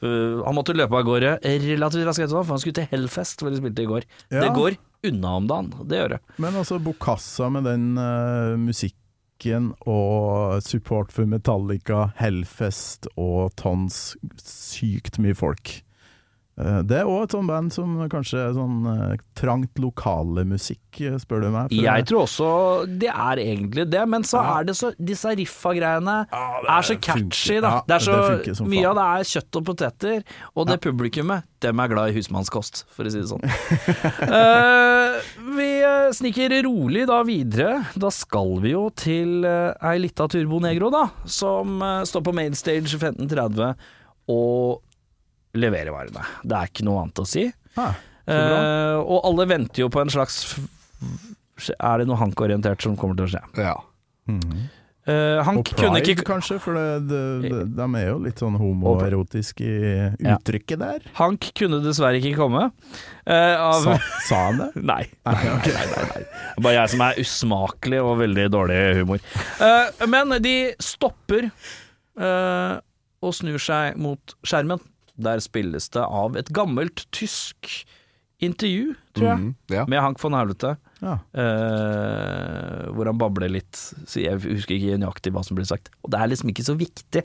eh, 0.06 0.42
han 0.46 0.54
måtte 0.54 0.78
løpe 0.78 1.02
av 1.02 1.08
gårde 1.08 1.40
relativt 1.42 2.06
raskt 2.06 2.28
etterpå, 2.28 2.46
for 2.46 2.54
han 2.60 2.62
skulle 2.62 2.78
til 2.78 2.92
Hellfest, 2.94 3.42
hvor 3.42 3.50
de 3.50 3.58
spilte 3.58 3.82
i 3.82 3.90
går. 3.90 4.06
Ja. 4.30 4.44
Det 4.46 4.54
går 4.54 4.78
unna 5.10 5.36
om 5.40 5.48
dagen, 5.50 5.72
det 5.90 6.02
gjør 6.02 6.16
det. 6.16 6.22
Men 6.42 6.60
altså 6.60 6.80
Bokassa 6.84 7.50
med 7.54 7.68
den 7.70 7.94
uh, 8.00 8.56
musikken 8.60 9.72
og 9.86 10.62
support 10.66 11.14
for 11.14 11.30
Metallica, 11.30 12.10
Hellfest 12.20 13.10
og 13.16 13.54
tons 13.60 14.16
sykt 14.42 15.20
mye 15.22 15.38
folk. 15.38 15.78
Eh, 16.56 16.80
det 16.88 17.02
er 17.02 17.10
òg 17.10 17.26
et 17.26 17.34
sånt 17.36 17.50
band 17.52 17.74
som 17.76 17.98
kanskje 18.12 18.40
er 18.40 18.54
sånn 18.56 18.86
eh, 18.88 19.18
trangt 19.36 19.80
lokale 19.84 20.46
musikk, 20.48 21.02
eh, 21.04 21.18
spør 21.20 21.44
du 21.44 21.50
meg. 21.52 21.74
Jeg 21.76 22.06
tror 22.08 22.24
også 22.24 22.50
det 22.88 23.10
er 23.12 23.42
egentlig 23.44 23.84
det, 23.92 24.04
men 24.08 24.24
så 24.28 24.40
er 24.56 24.70
det 24.70 24.78
så 24.80 24.94
Disse 24.96 25.34
riffa-greiene 25.36 26.16
Ja, 26.30 26.46
det 26.64 26.72
er 26.78 26.88
så 26.88 26.96
catchy, 26.96 27.58
funker. 27.58 27.66
da. 27.66 27.74
Ja, 27.74 27.82
det 27.90 27.98
er 27.98 28.06
så, 28.06 28.16
det 28.16 28.30
funker 28.30 28.58
som 28.62 28.70
mye 28.72 28.86
faen. 28.86 28.88
av 28.92 28.96
det 29.02 29.08
er 29.26 29.30
kjøtt 29.34 29.60
og 29.60 29.66
poteter, 29.72 30.24
og 30.56 30.70
det 30.70 30.80
publikummet, 30.86 31.50
dem 31.66 31.82
er 31.84 31.92
glad 31.92 32.14
i 32.14 32.16
husmannskost, 32.16 32.86
for 32.94 33.08
å 33.08 33.12
si 33.12 33.24
det 33.24 33.30
sånn. 33.34 33.46
Eh, 34.36 35.16
vi 35.56 35.68
eh, 35.86 36.10
sniker 36.16 36.54
rolig 36.66 37.06
da 37.08 37.20
videre. 37.28 37.86
Da 38.00 38.10
skal 38.14 38.58
vi 38.64 38.74
jo 38.74 38.88
til 38.98 39.46
uh, 39.48 39.76
ei 39.86 40.00
lita 40.02 40.28
Turbo 40.32 40.60
Negro, 40.64 40.90
da, 40.94 41.06
som 41.30 41.80
eh, 41.84 42.02
står 42.08 42.26
på 42.26 42.34
Mainstage 42.36 42.98
1530 42.98 43.76
og 44.34 44.82
leverer 45.56 45.94
varene. 45.96 46.24
Det 46.44 46.58
er 46.60 46.72
ikke 46.72 46.86
noe 46.88 47.04
annet 47.04 47.24
å 47.24 47.28
si. 47.30 47.48
Ah, 47.80 47.92
uh. 47.92 48.36
Eh, 48.36 48.98
og 49.04 49.28
alle 49.28 49.46
venter 49.52 49.84
jo 49.84 49.90
på 49.94 50.02
en 50.02 50.10
slags 50.10 50.56
Er 51.76 52.00
det 52.02 52.08
noe 52.10 52.18
hankorientert 52.18 52.82
som 52.82 52.96
kommer 52.98 53.20
til 53.20 53.28
å 53.28 53.34
skje? 53.36 53.44
ja. 53.62 53.76
Mm 54.26 54.40
-hmm. 54.40 54.64
Uh, 55.06 55.38
Hank 55.46 55.70
Og 55.70 55.78
Pride, 55.78 56.00
ikke 56.02 56.24
kanskje, 56.26 56.56
for 56.58 56.74
det, 56.74 57.10
det, 57.10 57.20
det, 57.44 57.60
de 57.78 57.86
er 58.00 58.08
jo 58.08 58.16
litt 58.24 58.40
sånn 58.42 58.56
homoerotiske 58.58 59.62
i 59.62 59.92
Ja. 60.18 60.34
uttrykket 60.34 60.80
der. 60.82 61.06
Hank 61.14 61.52
kunne 61.54 61.78
dessverre 61.84 62.18
ikke 62.18 62.34
komme. 62.40 62.72
Uh, 63.30 63.54
av, 63.68 63.84
Sa, 63.84 64.00
sa 64.26 64.36
han 64.48 64.58
det? 64.58 64.72
Nei. 64.92 65.06
Nei, 65.30 65.44
nei, 65.46 65.86
nei, 65.94 66.08
nei. 66.10 66.24
Er 66.58 66.62
Bare 66.66 66.74
jeg 66.74 66.90
som 66.90 67.02
er 67.06 67.22
usmakelig 67.22 68.02
og 68.02 68.18
veldig 68.24 68.48
dårlig 68.50 68.80
humor. 69.04 69.20
Uh, 69.62 70.08
men 70.10 70.42
de 70.42 70.74
stopper 70.82 71.52
eh, 72.18 72.76
og 73.22 73.34
snur 73.34 73.62
seg 73.62 73.98
mot 74.02 74.36
skjermen. 74.46 74.82
Der 75.18 75.40
spilles 75.40 75.90
det 75.96 76.04
av 76.04 76.36
et 76.40 76.50
gammelt 76.56 77.06
tysk 77.16 77.86
intervju, 78.44 78.96
tror 79.16 79.28
jeg, 79.30 79.38
mm, 79.46 79.52
ja. 79.72 79.86
med 79.88 80.02
Hank 80.04 80.20
von 80.20 80.36
Helvete. 80.36 80.74
Ja. 81.00 81.14
Uh, 81.32 82.92
hvor 82.96 83.08
han 83.10 83.20
babler 83.20 83.52
litt. 83.52 83.80
Så 84.08 84.22
jeg 84.24 84.42
husker 84.44 84.76
ikke 84.76 84.98
nøyaktig 85.02 85.32
hva 85.36 85.44
som 85.46 85.58
ble 85.58 85.66
sagt. 85.68 85.92
Og 86.04 86.12
det 86.14 86.20
er 86.20 86.32
liksom 86.34 86.52
ikke 86.52 86.66
så 86.68 86.76
viktig. 86.80 87.24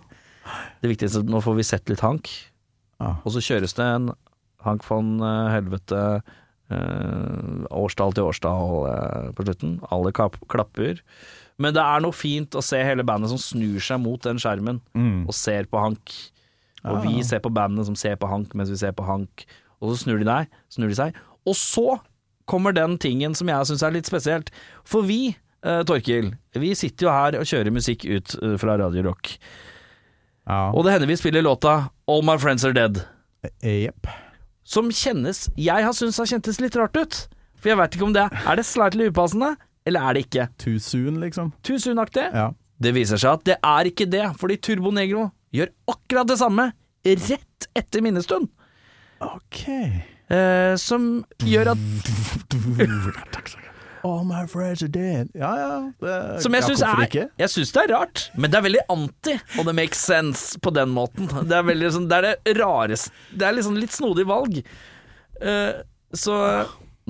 Det 0.81 0.91
viktigste 0.91 1.21
er 1.21 1.27
at 1.27 1.33
nå 1.35 1.41
får 1.45 1.59
vi 1.59 1.67
sett 1.67 1.91
litt 1.93 2.05
Hank, 2.05 2.31
Ja. 3.01 3.15
og 3.25 3.33
så 3.33 3.41
kjøres 3.45 3.75
det 3.79 3.85
en 3.87 4.11
Hank 4.61 4.83
von 4.85 5.15
eh, 5.25 5.51
Helvete 5.55 6.01
uh, 6.71 7.63
årstall 7.73 8.13
til 8.17 8.27
årstall 8.29 8.75
uh, 8.87 9.31
på 9.37 9.47
slutten. 9.47 9.79
Alle 9.91 10.13
klapp, 10.17 10.37
klapper. 10.53 11.01
Men 11.61 11.75
det 11.77 11.81
er 11.85 12.03
noe 12.05 12.13
fint 12.17 12.55
å 12.57 12.63
se 12.65 12.81
hele 12.85 13.05
bandet 13.09 13.33
som 13.33 13.41
snur 13.41 13.81
seg 13.85 14.01
mot 14.05 14.21
den 14.25 14.39
skjermen 14.41 14.81
Mm. 14.97 15.27
og 15.29 15.35
ser 15.37 15.65
på 15.71 15.81
Hank. 15.81 16.13
Og 16.89 17.03
vi 17.05 17.21
ser 17.27 17.43
på 17.45 17.53
bandene 17.53 17.85
som 17.85 17.97
ser 17.99 18.17
på 18.21 18.29
Hank 18.31 18.55
mens 18.57 18.73
vi 18.73 18.79
ser 18.81 18.95
på 18.97 19.05
Hank. 19.09 19.45
Og 19.81 19.93
så 19.93 20.05
snur 20.05 20.21
de, 20.21 20.29
deg, 20.29 20.49
snur 20.73 20.91
de 20.93 20.97
seg. 20.99 21.19
Og 21.49 21.57
så 21.57 21.99
kommer 22.51 22.75
den 22.77 22.97
tingen 23.01 23.37
som 23.39 23.49
jeg 23.51 23.69
syns 23.69 23.85
er 23.87 23.95
litt 23.95 24.09
spesielt. 24.09 24.51
For 24.89 25.07
vi, 25.07 25.37
eh, 25.65 25.83
Torkil, 25.89 26.35
vi 26.57 26.73
sitter 26.79 27.07
jo 27.07 27.15
her 27.15 27.39
og 27.41 27.49
kjører 27.49 27.75
musikk 27.75 28.07
ut 28.09 28.35
eh, 28.41 28.57
fra 28.61 28.77
Radio 28.81 29.05
Rock. 29.07 29.37
Ja. 30.49 30.71
Og 30.75 30.85
det 30.85 30.97
hender 30.97 31.11
vi 31.11 31.19
spiller 31.21 31.45
låta 31.47 31.77
All 32.11 32.25
My 32.27 32.37
Friends 32.41 32.67
Are 32.67 32.77
Dead. 32.77 33.03
Jepp. 33.65 34.09
Som 34.67 34.91
kjennes 34.93 35.47
Jeg 35.57 35.85
har 35.87 35.95
syntes 35.97 36.19
har 36.21 36.29
kjentes 36.29 36.61
litt 36.61 36.77
rart 36.77 36.97
ut. 36.99 37.21
For 37.61 37.73
jeg 37.73 37.79
veit 37.81 37.97
ikke 37.97 38.09
om 38.09 38.17
det 38.17 38.27
er 38.29 38.57
det 38.57 38.65
slightly 38.65 39.11
upassende, 39.13 39.55
eller 39.89 40.09
er 40.09 40.17
det 40.17 40.25
ikke? 40.27 40.47
Too 40.61 40.79
soon, 40.81 41.19
liksom. 41.21 41.53
Too 41.67 41.77
soon-aktig? 41.81 42.25
Ja. 42.33 42.51
Det 42.81 42.95
viser 42.97 43.21
seg 43.21 43.37
at 43.37 43.45
det 43.45 43.57
er 43.61 43.91
ikke 43.91 44.07
det, 44.09 44.25
fordi 44.41 44.57
Turbo 44.65 44.93
Negro 44.97 45.27
gjør 45.55 45.73
akkurat 45.91 46.31
det 46.31 46.39
samme 46.41 46.71
rett 47.05 47.69
etter 47.79 48.05
minnestund. 48.05 48.51
OK. 49.21 49.67
Eh, 50.31 50.75
som 50.81 51.25
gjør 51.45 51.73
at 51.75 51.79
All 54.03 54.25
my 54.25 54.47
friends 54.47 54.83
are 54.83 54.89
dead. 54.89 55.29
Ja, 55.35 55.51
ja. 55.59 55.93
Det, 56.01 56.43
Som 56.43 56.55
jeg 56.57 56.65
syns 56.65 56.83
er 56.87 57.03
ikke? 57.05 57.25
Jeg 57.43 57.53
syns 57.53 57.73
det 57.77 57.83
er 57.83 57.91
rart, 57.93 58.23
men 58.33 58.53
det 58.53 58.57
er 58.57 58.65
veldig 58.65 58.85
anti, 58.95 59.35
og 59.61 59.69
det 59.69 59.75
makes 59.77 60.01
sense 60.09 60.61
på 60.65 60.73
den 60.73 60.95
måten. 60.97 61.29
Det 61.29 61.59
er 61.59 61.67
veldig 61.69 61.91
sånn 61.93 62.07
Det 62.09 62.17
er 62.21 62.27
det 62.31 62.55
rareste 62.57 63.13
Det 63.37 63.45
er 63.49 63.59
liksom 63.59 63.77
litt 63.77 63.93
snodig 63.93 64.25
valg. 64.31 64.63
Eh, 65.41 65.83
så 66.17 66.39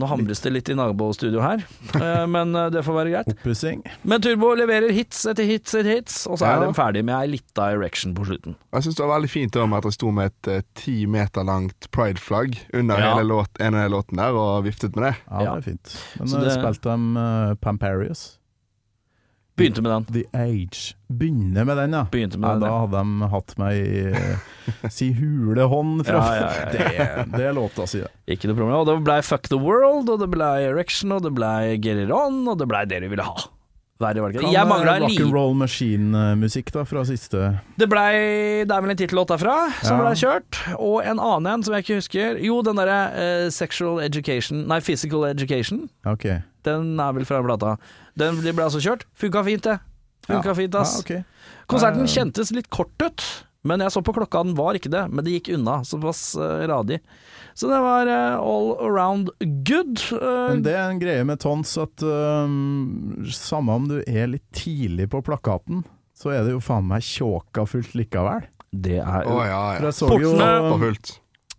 nå 0.00 0.08
hamres 0.10 0.40
det 0.40 0.52
litt 0.54 0.70
i 0.72 0.74
nabostudio 0.78 1.42
her, 1.44 1.62
eh, 2.00 2.24
men 2.26 2.54
eh, 2.56 2.70
det 2.74 2.82
får 2.86 2.96
være 2.96 3.12
greit. 3.14 3.28
Oppussing. 3.34 3.82
Men 4.08 4.24
Turbo 4.24 4.54
leverer 4.58 4.90
hits 4.96 5.22
etter 5.30 5.44
hits 5.48 5.74
etter 5.76 5.90
hits, 6.00 6.18
og 6.26 6.40
så 6.40 6.48
er 6.48 6.56
Ja. 6.62 6.66
de 6.66 6.74
ferdig 6.80 7.04
med 7.04 7.14
ei 7.20 7.26
lita 7.36 7.68
erection 7.76 8.14
på 8.16 8.24
slutten. 8.26 8.56
Jeg 8.72 8.86
syns 8.88 8.96
det 8.98 9.04
var 9.06 9.14
veldig 9.18 9.30
fint 9.30 9.60
med 9.60 9.78
at 9.78 9.84
det 9.90 9.94
sto 9.98 10.10
med 10.16 10.32
et 10.32 10.48
eh, 10.56 10.62
ti 10.74 10.96
meter 11.06 11.44
langt 11.46 11.90
pride-flagg 11.92 12.58
under 12.74 12.98
Ja. 12.98 13.14
hele 13.14 13.28
låt, 13.28 13.50
en 13.60 13.74
av 13.74 13.84
de 13.86 13.94
låtene 13.94 14.24
der, 14.26 14.32
og 14.40 14.64
viftet 14.64 14.96
med 14.96 15.10
det. 15.10 15.14
Ja, 15.30 15.38
det 15.44 15.56
er 15.56 15.66
fint. 15.70 15.96
Men 16.18 16.28
Så 16.28 16.40
det- 16.44 16.56
spilte 16.58 16.90
de 16.96 17.16
uh, 17.20 17.54
Pamparius? 17.60 18.38
Begynte 19.58 19.82
med 19.82 19.92
den. 19.92 20.04
The 20.14 20.24
Age. 20.32 20.94
Begynner 21.08 21.64
med 21.68 21.76
den, 21.76 21.92
ja. 21.92 22.04
Begynte 22.10 22.38
med 22.40 22.48
ja 22.48 22.54
den, 22.54 22.64
da 22.64 22.72
hadde 22.84 23.02
de 23.04 23.30
hatt 23.34 23.54
meg 23.60 23.76
i 23.76 24.02
uh, 24.14 24.88
si 24.88 25.10
hulehånd 25.16 26.04
fra 26.08 26.22
Ja, 26.24 26.34
ja, 26.34 26.50
ja, 26.72 26.92
ja. 26.96 27.06
Det, 27.24 27.28
det 27.36 27.46
er 27.50 27.56
låta 27.58 27.86
si, 27.90 28.00
det. 28.04 28.10
Ikke 28.30 28.48
noe 28.50 28.56
problem. 28.60 28.78
Og 28.80 28.88
det 28.88 28.98
blei 29.04 29.20
Fuck 29.26 29.50
the 29.52 29.60
World, 29.60 30.08
og 30.08 30.20
det 30.22 30.30
blei 30.32 30.56
Erection, 30.70 31.12
og 31.16 31.24
det 31.26 31.34
blei 31.36 31.76
Get 31.76 32.00
It 32.06 32.12
On, 32.14 32.44
og 32.48 32.60
det 32.62 32.70
blei 32.70 32.86
det 32.88 33.02
du 33.04 33.10
ville 33.12 33.26
ha. 33.26 33.50
Kan, 34.00 34.16
Jeg 34.48 34.64
mangla 34.64 34.94
en 34.96 35.02
Rock 35.04 35.12
li... 35.12 35.16
and 35.20 35.34
Roll 35.36 35.50
Machine-musikk 35.60 36.70
da, 36.72 36.86
fra 36.88 37.02
siste 37.04 37.36
Det 37.76 37.84
blei 37.90 38.64
Det 38.64 38.72
er 38.72 38.80
vel 38.80 38.94
en 38.94 38.96
tittellåt 38.96 39.28
derfra 39.28 39.56
som 39.82 39.98
Ja. 39.98 40.06
blei 40.06 40.14
kjørt, 40.16 40.60
og 40.78 41.02
en 41.04 41.20
annen 41.20 41.50
en 41.52 41.62
som 41.66 41.74
jeg 41.76 41.84
ikke 41.84 41.98
husker. 41.98 42.38
Jo, 42.40 42.62
den 42.64 42.80
derre 42.80 43.00
uh, 43.12 43.50
Sexual 43.52 44.00
Education 44.00 44.64
Nei, 44.70 44.80
Physical 44.80 45.26
Education. 45.28 45.90
Ok. 46.08 46.24
Den 46.64 46.96
er 47.00 47.12
vel 47.12 47.28
fra 47.28 47.42
plata. 47.44 47.74
Den 48.20 48.40
ble 48.44 48.64
altså 48.66 48.80
kjørt. 48.84 49.06
Funka 49.18 49.42
fint, 49.46 49.64
det. 49.66 49.78
Funka 50.28 50.52
Ja. 50.52 50.56
fint, 50.58 50.74
ass. 50.78 50.96
Ja, 50.98 51.04
okay. 51.06 51.22
Konserten 51.70 52.04
Eh, 52.06 52.12
kjentes 52.12 52.52
litt 52.54 52.68
kort 52.70 52.94
ut. 53.02 53.24
Men 53.62 53.82
jeg 53.84 53.92
så 53.92 54.00
på 54.00 54.14
klokka, 54.16 54.40
den 54.44 54.54
var 54.56 54.72
ikke 54.78 54.88
det, 54.88 55.02
men 55.12 55.22
det 55.24 55.34
gikk 55.34 55.50
unna. 55.58 55.82
Såpass 55.84 56.34
uh, 56.40 56.62
radig. 56.70 56.96
Så 57.52 57.68
det 57.68 57.76
var 57.84 58.08
uh, 58.08 58.40
all 58.40 58.70
around 58.86 59.28
good. 59.68 60.00
Uh, 60.16 60.54
Men 60.54 60.62
det 60.64 60.72
er 60.72 60.86
en 60.88 61.00
greie 61.02 61.26
med 61.28 61.42
tons 61.42 61.74
at 61.82 62.00
samme 63.36 63.74
om 63.76 63.88
du 63.90 63.98
er 64.06 64.30
litt 64.32 64.46
tidlig 64.56 65.10
på 65.12 65.20
plakaten, 65.26 65.82
så 66.16 66.32
er 66.32 66.44
det 66.46 66.54
jo 66.54 66.62
faen 66.64 66.88
meg 66.88 67.04
tjåka 67.04 67.66
fullt 67.68 67.92
likevel. 68.00 68.46
det 68.72 69.00
er 69.02 69.26
oh, 69.28 69.40
ja, 69.44 69.60
ja. 69.76 69.80
jeg 69.82 69.92
så 69.98 70.08
jo, 70.14 70.32
Portene- 70.32 70.70
For 70.70 70.78
fullt. 70.86 71.12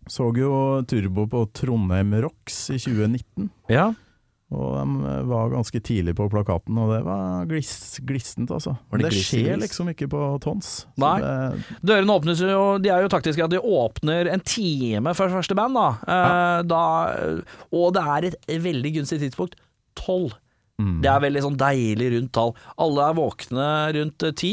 så 0.10 0.28
jo 0.38 0.52
Turbo 0.88 1.28
på 1.28 1.46
Trondheim 1.54 2.14
Rocks 2.24 2.64
i 2.72 2.80
2019. 2.80 3.50
Ja. 3.70 3.92
Og 4.52 4.74
de 4.76 5.12
var 5.30 5.52
ganske 5.54 5.80
tidlig 5.80 6.12
på 6.18 6.26
plakaten, 6.32 6.76
og 6.84 6.90
det 6.92 7.00
var 7.06 7.46
gliss, 7.48 8.02
glissent, 8.04 8.52
altså. 8.52 8.74
Men 8.92 9.00
det 9.06 9.12
det 9.14 9.22
skjer 9.24 9.60
liksom 9.62 9.88
ikke 9.94 10.10
på 10.12 10.20
tons. 10.44 10.72
Nei. 11.00 11.14
Det, 11.24 11.78
Dørene 11.88 12.18
åpnes 12.20 12.42
jo, 12.44 12.64
de 12.84 12.92
er 12.92 13.06
jo 13.06 13.12
taktiske 13.14 13.46
at 13.46 13.54
de 13.54 13.62
åpner 13.64 14.28
en 14.34 14.44
time 14.44 15.14
før 15.16 15.32
første 15.38 15.56
band, 15.56 15.80
da. 15.80 15.86
Eh, 16.04 16.58
da 16.68 16.82
og 17.72 17.94
det 17.96 18.04
er 18.18 18.28
et 18.34 18.58
veldig 18.66 18.92
gunstig 19.00 19.22
tidspunkt. 19.24 19.56
Tolv. 19.96 20.36
mm, 20.82 21.00
Det 21.06 21.10
er 21.14 21.24
veldig 21.24 21.46
sånn 21.48 21.56
deilig 21.62 22.12
rundt 22.18 22.34
tall. 22.36 22.52
Alle 22.84 23.08
er 23.08 23.18
våkne 23.22 23.70
rundt 24.02 24.28
eh, 24.28 24.36
ti. 24.44 24.52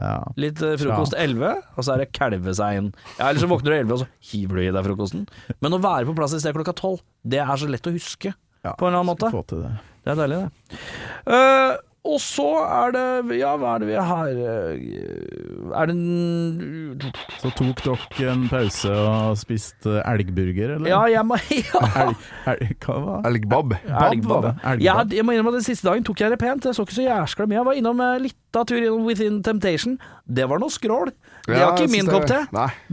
ja. 0.00 0.18
Litt 0.36 0.60
eh, 0.64 0.76
frokost 0.80 1.16
elleve, 1.16 1.54
og 1.76 1.84
så 1.88 1.94
er 1.96 2.04
det 2.04 2.10
kalve 2.16 2.52
seg 2.60 2.76
inn. 2.82 2.92
Ja, 3.18 3.30
Eller 3.30 3.40
så 3.40 3.48
våkner 3.50 3.72
du 3.72 3.78
elleve, 3.78 3.96
og 3.96 4.04
så 4.04 4.30
hiver 4.34 4.60
du 4.60 4.66
i 4.66 4.70
deg 4.76 4.84
frokosten. 4.90 5.24
Men 5.64 5.76
å 5.76 5.80
være 5.80 6.08
på 6.12 6.16
plass 6.20 6.36
i 6.36 6.40
sted 6.44 6.56
klokka 6.56 6.76
tolv, 6.76 7.00
det 7.24 7.40
er 7.40 7.56
så 7.56 7.68
lett 7.72 7.88
å 7.88 7.96
huske. 7.96 8.36
Ja, 8.64 8.74
På 8.76 8.86
en 8.86 8.92
eller 8.92 9.02
annen 9.02 9.12
måte. 9.12 9.30
Få 9.32 9.44
til 9.48 9.64
det. 9.64 9.76
Det 10.04 10.12
er 10.12 10.20
deilig, 10.22 10.40
det. 10.40 10.80
Uh, 11.28 11.78
og 12.00 12.16
så 12.24 12.46
er 12.64 12.94
det 12.94 13.36
Ja, 13.36 13.50
hva 13.60 13.74
er 13.74 13.82
det 13.82 13.88
vi 13.90 13.96
har 14.00 14.28
eh, 14.32 15.72
Er 15.76 15.90
det 15.90 15.96
en 15.96 17.02
Så 17.42 17.50
tok 17.58 17.82
dere 17.84 18.32
en 18.32 18.46
pause 18.48 18.88
og 18.94 19.36
spiste 19.40 20.00
elgburger, 20.08 20.78
eller? 20.78 20.88
Ja, 20.88 21.02
jeg 21.12 21.26
må 21.28 21.36
ja. 21.50 21.82
Elg, 22.06 22.24
elg, 22.54 22.72
hva 22.86 22.96
var 23.04 23.20
det? 23.20 23.32
Elgbab. 23.34 23.74
Elgbab. 23.76 24.30
var 24.30 24.46
det? 24.46 24.54
Elgbab. 24.72 24.86
Ja, 24.86 24.96
jeg 25.04 25.26
må 25.26 25.36
innrømme 25.36 25.52
at 25.52 25.60
den 25.60 25.68
siste 25.68 25.88
dagen 25.88 26.06
tok 26.06 26.24
jeg 26.24 26.32
det 26.32 26.40
pent. 26.40 26.64
Jeg 26.64 26.76
så 26.76 26.86
ikke 26.86 26.96
så 26.96 27.04
jæskla 27.04 27.46
mye. 27.50 27.58
Jeg 27.58 27.68
var 27.68 27.80
innom 27.80 28.02
litt 28.24 28.58
av 28.60 28.66
tur 28.68 28.80
innom 28.80 29.04
Within 29.08 29.42
Temptation. 29.44 29.98
Det 30.24 30.48
var 30.48 30.62
noe 30.62 30.72
skrål. 30.72 31.12
Det 31.50 31.60
var 31.64 31.76
ikke 31.76 31.92
min 31.92 32.10
kopp 32.10 32.26
te. 32.30 32.38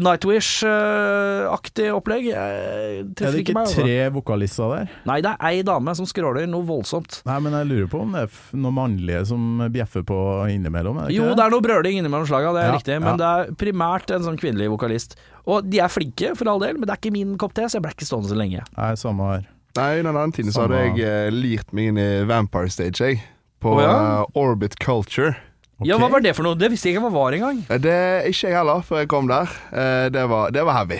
Nightwish-aktig 0.07 1.87
opplegg. 1.95 2.27
Jeg 2.31 2.59
Er 2.99 3.03
det 3.07 3.31
ikke 3.41 3.43
ikke 3.43 3.55
meg. 3.57 3.67
altså. 3.67 3.85
tre 3.85 3.97
vokalister 4.15 4.73
der? 4.73 4.91
Nei, 5.09 5.17
det 5.25 5.33
er 5.33 5.49
ei 5.49 5.63
dame 5.67 5.95
som 5.97 6.09
skråler 6.09 6.47
noe 6.49 6.65
voldsomt. 6.67 7.21
Nei, 7.27 7.39
men 7.45 7.57
jeg 7.57 7.69
lurer 7.71 7.89
på 7.91 8.01
om 8.03 8.15
det 8.17 8.25
er 8.27 8.39
noen 8.57 8.77
mannlige 8.77 9.23
som 9.31 9.63
bjeffer 9.73 10.05
på 10.07 10.19
innimellom? 10.53 11.01
Er 11.01 11.07
det 11.07 11.15
ikke 11.15 11.23
Jo, 11.23 11.35
det 11.37 11.45
er 11.45 11.55
noe 11.55 11.65
brøling 11.67 11.99
innimellom 12.01 12.29
slaga, 12.29 12.53
det 12.55 12.63
er 12.63 12.71
Ja, 12.71 12.77
riktig. 12.77 12.99
Men 13.03 13.13
ja. 13.13 13.17
det 13.21 13.29
er 13.33 13.59
primært 13.65 14.15
en 14.15 14.25
sånn 14.27 14.39
kvinnelig 14.39 14.71
vokalist. 14.73 15.17
Og 15.47 15.67
de 15.67 15.79
er 15.79 15.91
flinke, 15.91 16.33
for 16.35 16.49
all 16.51 16.59
del, 16.63 16.75
men 16.75 16.87
det 16.87 16.95
er 16.95 17.01
ikke 17.01 17.15
min 17.15 17.37
kopp 17.39 17.55
te, 17.55 17.67
så 17.69 17.79
jeg 17.79 17.87
ble 17.87 17.93
ikke 17.95 18.07
stående 18.09 18.33
så 18.33 18.37
lenge. 18.39 18.65
Nei, 18.75 18.91
samme 18.99 19.31
her. 19.31 19.47
Nei, 19.77 19.91
en 20.01 20.09
annen 20.09 20.33
tid 20.33 20.49
så 20.51 20.65
hadde 20.65 20.79
jeg 20.81 21.03
eh, 21.05 21.31
lirt 21.31 21.73
meg 21.75 21.91
inn 21.91 21.99
i 22.01 22.09
Vampire 22.27 22.71
Stage, 22.73 22.97
jeg. 23.03 23.21
På 23.61 23.77
oh, 23.77 23.81
ja? 23.81 23.93
uh, 24.21 24.37
Orbit 24.37 24.77
Culture. 24.81 25.35
Ok. 25.79 25.85
Ja, 25.85 25.97
hva 26.01 26.07
var 26.09 26.23
det 26.25 26.31
for 26.35 26.43
noe? 26.47 26.57
Det 26.57 26.71
visste 26.73 26.89
jeg 26.89 26.95
ikke 26.97 27.05
hva 27.05 27.13
var 27.13 27.35
engang. 27.37 27.59
Eh, 27.69 27.77
Det 27.77 27.91
er 27.93 28.25
ikke 28.31 28.47
jeg 28.49 28.57
heller, 28.57 28.81
før 28.81 28.97
jeg 29.03 29.07
kom 29.13 29.27
der. 29.29 29.51
Eh, 29.71 30.09
Det 30.09 30.23
var, 30.29 30.49
det 30.51 30.63
var 30.65 30.73
heavy. 30.79 30.97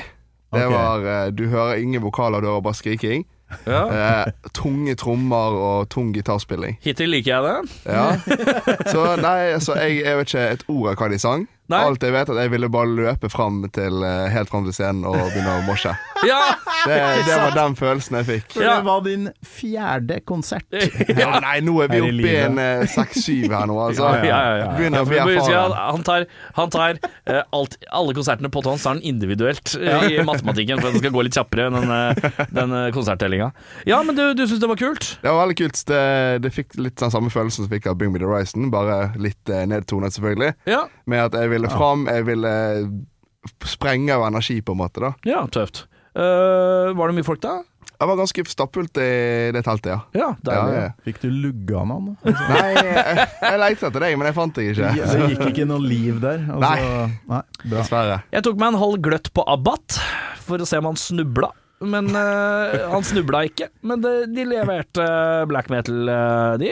Det 0.54 0.64
okay. 0.66 0.78
var 0.78 1.08
eh, 1.26 1.32
Du 1.34 1.48
hører 1.50 1.82
ingen 1.82 2.02
vokaler, 2.04 2.42
du 2.42 2.48
hører 2.48 2.62
bare 2.62 2.78
skriking. 2.78 3.26
Ja. 3.66 3.82
Eh, 3.90 4.32
tunge 4.54 4.94
trommer 5.00 5.56
og 5.56 5.90
tung 5.90 6.14
gitarspilling. 6.14 6.78
Hittil 6.84 7.10
liker 7.10 7.32
jeg 7.32 7.44
det. 7.44 7.72
Ja. 7.88 8.08
Så 8.92 9.16
nei, 9.22 9.54
altså, 9.56 9.76
jeg, 9.80 10.02
jeg 10.04 10.18
vet 10.18 10.28
ikke 10.34 10.48
et 10.58 10.66
ord 10.68 10.90
av 10.92 10.98
hva 11.00 11.10
de 11.14 11.20
sang. 11.20 11.48
Nei. 11.68 11.82
Alt 11.84 12.04
jeg 12.06 12.14
vet, 12.16 12.30
at 12.32 12.38
jeg 12.40 12.52
ville 12.54 12.70
bare 12.72 12.88
løpe 12.96 13.28
fram 13.32 13.60
til, 13.76 14.00
eh, 14.08 14.30
helt 14.32 14.48
fram 14.48 14.64
til 14.64 14.76
scenen 14.76 15.04
og 15.08 15.18
begynne 15.34 15.60
å 15.60 15.66
morse. 15.68 15.92
Ja! 16.26 16.56
Det, 16.88 16.96
det 17.28 17.36
var 17.38 17.52
den 17.54 17.76
følelsen 17.78 18.16
jeg 18.18 18.26
fikk. 18.26 18.56
Ja. 18.58 18.78
det 18.80 18.86
var 18.88 19.02
din 19.06 19.28
fjerde 19.46 20.22
konsert. 20.26 20.66
Ja, 21.18 21.38
nei, 21.44 21.60
nå 21.66 21.76
er 21.84 21.92
vi 21.92 22.00
oppe 22.02 22.30
i 22.30 22.36
en 22.42 22.58
eh, 22.62 22.86
seks-syv 22.90 23.52
her 23.54 23.68
nå, 23.70 23.76
altså. 23.88 24.08
Ja. 24.26 24.40
Begynner 24.78 25.04
å 25.04 25.10
bli 25.10 25.20
erfaren. 25.20 25.76
han 25.78 26.06
tar, 26.08 26.26
han 26.58 26.72
tar 26.74 26.98
uh, 27.04 27.42
alt, 27.56 27.78
alle 27.92 28.16
konsertene 28.18 28.50
på 28.54 28.64
tons 28.66 28.86
tar 28.86 28.96
han 28.96 29.04
individuelt 29.06 29.76
uh, 29.78 30.08
i 30.08 30.24
matematikken 30.26 30.82
for 30.82 30.90
at 30.90 30.98
det 30.98 31.04
skal 31.04 31.14
gå 31.16 31.26
litt 31.28 31.38
kjappere, 31.38 31.68
den, 31.76 31.92
uh, 31.92 32.42
den 32.56 32.76
konserttellinga. 32.96 33.52
Ja, 33.90 34.02
men 34.08 34.18
du, 34.18 34.24
du 34.38 34.46
syns 34.48 34.64
det 34.64 34.72
var 34.72 34.80
kult? 34.80 35.12
Det 35.22 35.30
var 35.30 35.44
veldig 35.44 35.60
kult. 35.62 35.84
Det, 35.92 36.02
det 36.46 36.54
fikk 36.56 36.80
litt 36.82 36.98
den 37.02 37.14
samme 37.14 37.34
følelsen 37.34 37.66
som 37.66 37.72
fikk 37.74 37.90
av 37.92 38.00
Bring 38.00 38.16
Me 38.16 38.24
The 38.24 38.30
Horizon, 38.30 38.72
bare 38.74 39.12
litt 39.22 39.54
nedtonet, 39.70 40.16
selvfølgelig. 40.18 40.54
Ja, 40.70 40.86
Med 41.10 41.28
at 41.30 41.38
jeg 41.38 41.57
ville 41.58 41.72
fram, 41.74 42.08
jeg 42.12 42.28
ville 42.30 42.54
sprenge 43.68 44.16
av 44.16 44.28
energi, 44.28 44.60
på 44.62 44.76
en 44.76 44.84
måte. 44.86 45.04
da 45.04 45.14
ja 45.28 45.46
tøft. 45.52 45.86
Uh, 46.18 46.94
var 46.98 47.12
det 47.12 47.20
mye 47.20 47.28
folk 47.28 47.44
da? 47.44 47.60
Jeg 47.98 48.10
var 48.12 48.18
ganske 48.20 48.44
stappfullt 48.46 49.00
i 49.02 49.52
det 49.56 49.64
teltet, 49.66 49.90
ja. 49.90 49.98
Ja, 50.14 50.28
ja, 50.30 50.34
deilig. 50.46 50.82
ja. 50.84 50.90
Fikk 51.08 51.22
du 51.24 51.30
lugga 51.34 51.82
noen? 51.90 52.12
Nei, 52.52 52.68
jeg, 52.78 53.24
jeg 53.42 53.62
lette 53.64 53.90
etter 53.90 54.04
deg, 54.06 54.18
men 54.22 54.30
jeg 54.30 54.38
fant 54.38 54.58
deg 54.58 54.70
ikke. 54.74 54.92
Det 54.94 55.30
gikk 55.32 55.46
ikke 55.48 55.66
noe 55.70 55.82
liv 55.82 56.20
der? 56.22 56.44
Altså, 56.46 56.62
nei. 56.68 57.08
nei 57.32 57.72
Dessverre. 57.74 58.20
Jeg 58.36 58.46
tok 58.46 58.60
meg 58.62 58.76
en 58.76 58.82
halv 58.84 59.00
gløtt 59.08 59.32
på 59.34 59.46
Abbat 59.50 59.98
for 60.46 60.62
å 60.62 60.70
se 60.70 60.78
om 60.78 60.92
han 60.92 61.00
snubla. 61.02 61.50
Men 61.80 62.10
uh, 62.10 62.90
han 62.90 63.06
snubla 63.06 63.44
ikke. 63.48 63.68
Men 63.86 64.02
de, 64.02 64.14
de 64.34 64.46
leverte 64.50 65.04
black 65.50 65.70
metal, 65.70 66.10
uh, 66.10 66.56
de. 66.62 66.72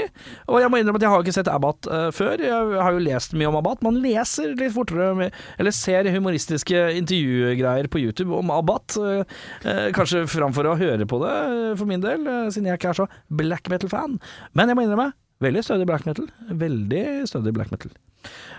Og 0.49 0.63
jeg 0.63 0.71
må 0.71 0.79
innrømme 0.81 1.01
at 1.01 1.05
jeg 1.05 1.13
har 1.13 1.25
ikke 1.25 1.35
sett 1.35 1.51
Abbat 1.51 1.89
før. 2.15 2.41
Jeg 2.41 2.79
har 2.81 2.95
jo 2.95 3.03
lest 3.05 3.35
mye 3.37 3.49
om 3.51 3.59
Abbat. 3.59 3.83
Man 3.85 3.99
leser 4.03 4.55
litt 4.57 4.73
fortere, 4.75 5.29
eller 5.59 5.75
ser 5.75 6.09
humoristiske 6.13 6.87
intervjugreier 6.97 7.89
på 7.91 8.01
YouTube 8.01 8.33
om 8.37 8.53
Abbat. 8.53 8.97
kanskje 9.95 10.25
framfor 10.29 10.71
å 10.71 10.77
høre 10.79 11.05
på 11.09 11.21
det, 11.21 11.35
for 11.77 11.89
min 11.89 12.03
del, 12.03 12.25
siden 12.53 12.71
jeg 12.71 12.79
ikke 12.79 12.93
er 12.93 12.99
så 13.03 13.07
black 13.29 13.69
metal-fan. 13.71 14.17
Men 14.57 14.71
jeg 14.71 14.77
må 14.77 14.87
innrømme, 14.87 15.11
veldig 15.43 15.63
stødig 15.65 15.87
black 15.89 16.09
metal. 16.09 16.29
Veldig 16.65 17.05
stødig 17.29 17.53
black 17.55 17.73
metal. 17.73 17.93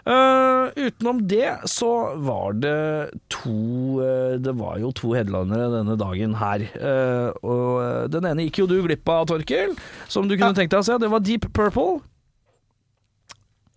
Eh, 0.06 0.86
utenom 0.86 1.18
det 1.26 1.48
så 1.66 1.88
var 2.22 2.54
det 2.62 3.10
to 3.32 3.98
uh, 3.98 4.36
Det 4.38 4.52
var 4.54 4.76
jo 4.78 4.92
to 4.94 5.10
headlinere 5.16 5.66
denne 5.72 5.96
dagen 5.98 6.36
her. 6.38 6.62
Uh, 6.78 7.34
og 7.42 8.12
den 8.14 8.28
ene 8.30 8.46
gikk 8.46 8.60
jo 8.62 8.68
du 8.70 8.76
glipp 8.84 9.08
av, 9.10 9.24
Torkel, 9.32 9.74
som 10.06 10.30
du 10.30 10.36
kunne 10.36 10.54
tenkt 10.54 10.70
deg 10.76 10.84
å 10.84 10.86
se. 10.86 11.00
Det 11.02 11.10
var 11.10 11.26
Deep 11.26 11.48
Purple. 11.56 11.98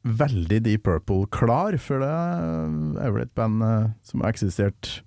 Veldig 0.06 0.62
Deep 0.70 0.86
Purple 0.86 1.26
klar, 1.34 1.76
for 1.82 2.06
det 2.06 2.14
er 2.14 3.12
vel 3.12 3.26
et 3.26 3.34
band 3.36 3.66
som 4.08 4.22
har 4.24 4.32
eksistert 4.32 5.02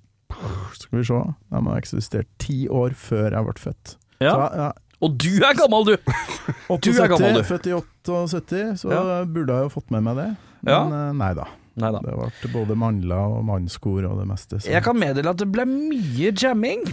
Skal 0.77 0.99
vi 0.99 1.07
se, 1.09 1.23
de 1.55 1.63
har 1.71 1.79
eksistert 1.81 2.29
ti 2.43 2.65
år 2.69 2.93
før 2.99 3.31
jeg 3.31 3.47
ble 3.47 3.61
født. 3.63 3.97
Ja. 4.19 4.35
Så, 4.35 4.47
ja, 4.59 4.71
Og 5.07 5.17
du 5.23 5.31
er 5.39 5.55
gammel, 5.59 5.93
du! 5.93 5.97
Du 6.83 6.91
er 6.93 7.11
gammel, 7.11 7.39
du. 7.39 7.47
Født 7.47 7.71
i 7.71 7.75
78, 7.79 8.81
så 8.83 8.91
Ja. 8.91 9.23
burde 9.25 9.55
jeg 9.55 9.71
jo 9.71 9.77
fått 9.79 9.91
med 9.95 10.05
meg 10.11 10.19
det. 10.19 10.33
Ja. 10.67 10.85
Men 10.87 10.97
eh, 10.99 11.13
nei 11.19 11.33
da. 11.39 11.49
Neida. 11.81 12.03
Det 12.05 12.17
ble 12.43 12.51
både 12.53 12.77
mandler 12.77 13.39
og 13.39 13.47
mannskor 13.49 14.05
og 14.05 14.19
det 14.21 14.27
meste. 14.29 14.61
Så. 14.61 14.69
Jeg 14.69 14.85
kan 14.85 14.99
meddele 15.01 15.33
at 15.33 15.41
det 15.41 15.49
ble 15.53 15.65
mye 15.69 16.33
jamming. 16.37 16.85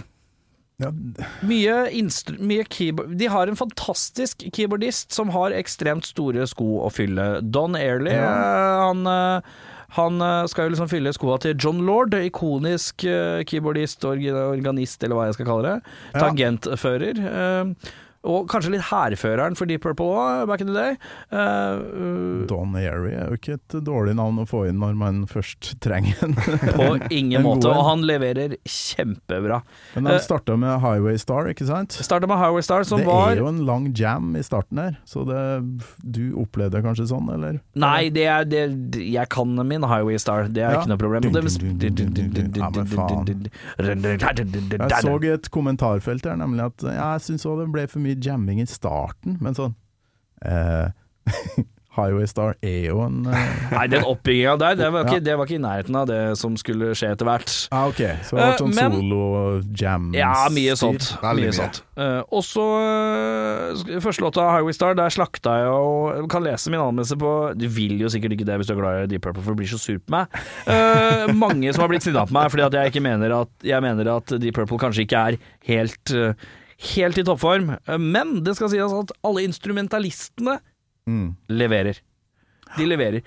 ja, 0.80 0.88
Mye, 1.44 1.74
mye 2.40 2.64
keyboard 2.64 3.12
De 3.20 3.28
har 3.28 3.50
en 3.50 3.58
fantastisk 3.60 4.46
keyboardist 4.56 5.12
som 5.12 5.28
har 5.34 5.52
ekstremt 5.52 6.08
store 6.08 6.46
sko 6.48 6.80
å 6.86 6.88
fylle. 6.94 7.42
Don 7.44 7.76
Airley, 7.76 8.16
ja. 8.16 8.86
han, 8.86 9.04
eh, 9.04 9.52
han 9.98 10.24
eh, 10.24 10.48
skal 10.48 10.70
jo 10.70 10.76
liksom 10.76 10.88
fylle 10.88 11.12
skoa 11.12 11.36
til 11.44 11.58
John 11.60 11.84
Lord, 11.84 12.16
ikonisk 12.16 13.04
keyboardist, 13.04 14.08
organist, 14.08 15.04
eller 15.04 15.20
hva 15.20 15.28
jeg 15.28 15.36
skal 15.36 15.52
kalle 15.52 15.74
det. 15.74 15.98
Tangentfører. 16.16 17.26
Eh, 18.24 18.30
Og 18.30 18.48
kanskje 18.50 18.72
litt 18.74 18.86
hærføreren 18.90 19.56
for 19.56 19.66
Deep 19.70 19.82
Purple 19.82 20.06
òg, 20.12 20.46
back 20.50 20.60
in 20.60 20.68
the 20.72 20.74
day. 20.76 20.96
Eh, 21.32 21.38
uh, 21.40 22.46
Don 22.50 22.74
Airy 22.76 23.12
er 23.16 23.30
jo 23.30 23.38
ikke 23.38 23.56
et 23.58 23.76
dårlig 23.86 24.14
navn 24.18 24.40
å 24.42 24.46
få 24.48 24.66
inn 24.68 24.78
når 24.82 24.96
man 25.00 25.22
først 25.30 25.74
trenger 25.80 26.16
en. 26.26 26.34
på 26.36 26.88
ingen 27.10 27.40
En 27.40 27.46
måte, 27.46 27.70
og 27.70 27.84
han 27.86 28.04
leverer 28.06 28.56
kjempebra. 28.68 29.62
Men 29.94 30.04
de 30.10 30.16
Eh, 30.16 30.20
starta 30.24 30.56
med 30.60 30.80
Highway 30.82 31.16
Star, 31.18 31.48
ikke 31.52 31.66
sant? 31.68 31.92
Starta 31.96 32.28
med 32.28 32.38
Highway 32.40 32.62
Star, 32.66 32.84
som 32.84 33.00
det 33.00 33.06
var 33.08 33.32
er 33.32 33.40
jo 33.42 33.48
en 33.48 33.64
lang 33.66 33.90
jam 33.96 34.34
i 34.36 34.42
starten 34.44 34.78
her, 34.82 34.98
så 35.08 35.24
det, 35.28 35.40
du 36.04 36.34
opplevde 36.40 36.78
det 36.78 36.84
kanskje 36.86 37.08
sånn, 37.10 37.28
eller? 37.34 37.60
Nei, 37.78 38.10
det 38.12 38.26
er 38.30 38.44
det, 38.48 38.64
Jeg 39.00 39.28
kan 39.32 39.54
min 39.66 39.82
Highway 39.86 40.18
Star, 40.18 40.48
det 40.48 40.62
er 40.64 40.74
Ja. 40.74 40.80
ikke 40.82 40.92
noe 40.92 41.00
problem. 41.00 41.22
Det-. 41.22 42.58
Ja, 42.60 42.70
men 42.70 42.86
faen. 42.86 43.50
Jeg 43.78 45.02
så 45.02 45.16
et 45.32 45.50
kommentarfelt 45.50 46.24
her 46.26 46.36
nemlig 46.40 46.64
at 46.70 46.84
jeg 46.90 47.24
syns 47.26 47.46
òg 47.48 47.60
det 47.62 47.68
ble 47.74 47.86
for 47.90 48.02
mye 48.02 48.09
jamming 48.18 48.60
i 48.62 48.66
starten, 48.66 49.38
men 49.40 49.54
sånn 49.58 49.74
eh, 50.44 50.88
Highway 51.90 52.22
Star 52.30 52.52
er 52.62 52.84
jo 52.86 53.00
en 53.02 53.24
eh, 53.26 53.54
Nei, 53.74 53.86
den 53.90 54.04
oppbygginga 54.06 54.52
der, 54.62 54.76
det 54.78 54.88
var, 54.94 55.08
ikke, 55.08 55.16
Ja. 55.18 55.22
det 55.26 55.34
var 55.40 55.48
ikke 55.48 55.56
i 55.58 55.62
nærheten 55.64 55.96
av 55.98 56.04
det 56.06 56.18
som 56.38 56.54
skulle 56.56 56.92
skje 56.94 57.08
etter 57.16 57.26
hvert. 57.26 57.50
ah, 57.74 57.88
Ok, 57.90 57.98
så 58.28 58.38
det 58.38 58.44
vært 58.44 58.52
Eh, 58.54 58.60
sånn 58.62 58.76
uh, 58.78 58.94
solo-jam 58.94 60.04
Ja, 60.14 60.30
mye 60.54 60.76
sånt. 60.78 61.08
Veldig 61.20 61.42
Mye 61.42 61.50
mye. 61.50 61.56
sånt. 61.58 61.80
Uh, 61.98 62.22
og 62.30 62.44
så 62.46 62.62
uh, 62.78 63.98
Første 64.06 64.22
låta, 64.22 64.46
'Highway 64.54 64.72
Star', 64.78 64.94
der 64.96 65.10
slakta 65.12 65.56
jeg 65.64 65.74
og 65.74 66.30
kan 66.30 66.46
lese 66.46 66.70
min 66.72 66.80
anmeldelse 66.80 67.18
på 67.20 67.32
Du 67.58 67.66
vil 67.74 67.98
jo 68.00 68.08
sikkert 68.14 68.38
ikke 68.38 68.46
det 68.48 68.60
hvis 68.62 68.70
du 68.70 68.76
er 68.76 68.80
glad 68.80 69.02
i 69.02 69.10
Deep 69.10 69.26
Purple, 69.26 69.42
for 69.42 69.52
du 69.58 69.60
blir 69.64 69.68
så 69.74 69.82
sur 69.82 69.98
på 69.98 70.14
meg. 70.14 70.30
Eh, 70.70 71.26
mange 71.34 71.74
som 71.74 71.82
har 71.84 71.90
blitt 71.92 72.06
sinna 72.06 72.22
på 72.24 72.32
meg 72.38 72.48
fordi 72.54 72.64
at 72.70 72.78
jeg 72.78 72.94
ikke 72.94 73.02
mener 73.04 73.34
at 73.42 73.50
Jeg 73.66 73.82
mener 73.82 74.14
at 74.14 74.30
Deep 74.40 74.54
Purple 74.54 74.78
kanskje 74.78 75.04
ikke 75.08 75.26
er 75.34 75.40
helt 75.66 76.14
eh, 76.14 76.32
Helt 76.94 77.18
i 77.20 77.24
toppform. 77.26 77.74
Eh, 77.86 77.98
Men 78.00 78.42
det 78.44 78.54
skal 78.56 78.70
sies 78.72 78.92
at 78.96 79.12
alle 79.26 79.42
instrumentalistene 79.48 80.58
Mm. 81.08 81.34
leverer. 81.48 81.96
De 82.76 82.84
leverer. 82.86 83.22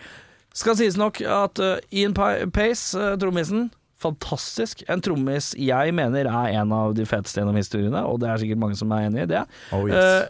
Skal 0.54 0.76
sies 0.78 0.96
nok 0.96 1.18
at 1.26 1.60
uh, 1.60 1.78
Ian 1.92 2.14
Pace, 2.14 2.94
uh, 2.96 3.16
trommisen, 3.20 3.72
fantastisk. 4.00 4.84
En 4.88 5.02
trommis 5.02 5.52
jeg 5.58 5.94
mener 5.98 6.30
er 6.30 6.54
en 6.62 6.72
av 6.72 6.94
de 6.96 7.04
feteste 7.10 7.42
gjennom 7.42 7.58
historiene, 7.58 8.04
og 8.06 8.20
det 8.22 8.30
er 8.30 8.38
sikkert 8.44 8.62
mange 8.62 8.78
som 8.80 8.92
er 8.94 9.08
enig 9.10 9.24
i 9.26 9.30
det. 9.34 9.42
Oh, 9.74 9.84
yes. 9.90 9.98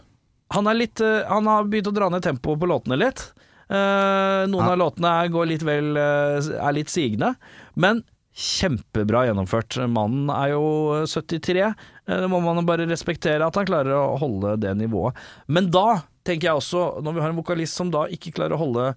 han, 0.56 0.66
er 0.72 0.74
litt, 0.80 1.00
uh, 1.04 1.22
han 1.28 1.46
har 1.46 1.68
begynt 1.68 1.92
å 1.92 1.94
dra 1.94 2.08
ned 2.10 2.24
tempoet 2.24 2.58
på 2.64 2.70
låtene 2.72 2.98
litt. 2.98 3.26
Uh, 3.68 4.48
noen 4.50 4.64
Ja. 4.64 4.72
av 4.72 4.78
låtene 4.80 5.12
går 5.32 5.46
litt 5.52 5.62
vel, 5.64 5.94
eh, 5.96 6.50
er 6.60 6.72
litt 6.76 6.88
sigende, 6.92 7.34
men 7.76 8.02
kjempebra 8.34 9.26
gjennomført. 9.28 9.76
Mannen 9.88 10.28
er 10.34 10.50
jo 10.56 11.04
73, 11.06 11.60
eh, 11.68 11.74
det 12.04 12.28
må 12.28 12.40
man 12.44 12.66
bare 12.68 12.88
respektere 12.88 13.46
at 13.46 13.56
han 13.56 13.68
klarer 13.68 13.96
å 13.96 14.18
holde 14.20 14.56
det 14.60 14.74
nivået. 14.76 15.16
Men 15.48 15.70
da 15.72 16.02
tenker 16.26 16.50
jeg 16.50 16.60
også, 16.60 16.84
når 17.04 17.16
vi 17.16 17.24
har 17.24 17.32
en 17.32 17.40
vokalist 17.40 17.80
som 17.80 17.92
da 17.92 18.06
ikke 18.12 18.34
klarer 18.36 18.56
å 18.56 18.62
holde 18.64 18.92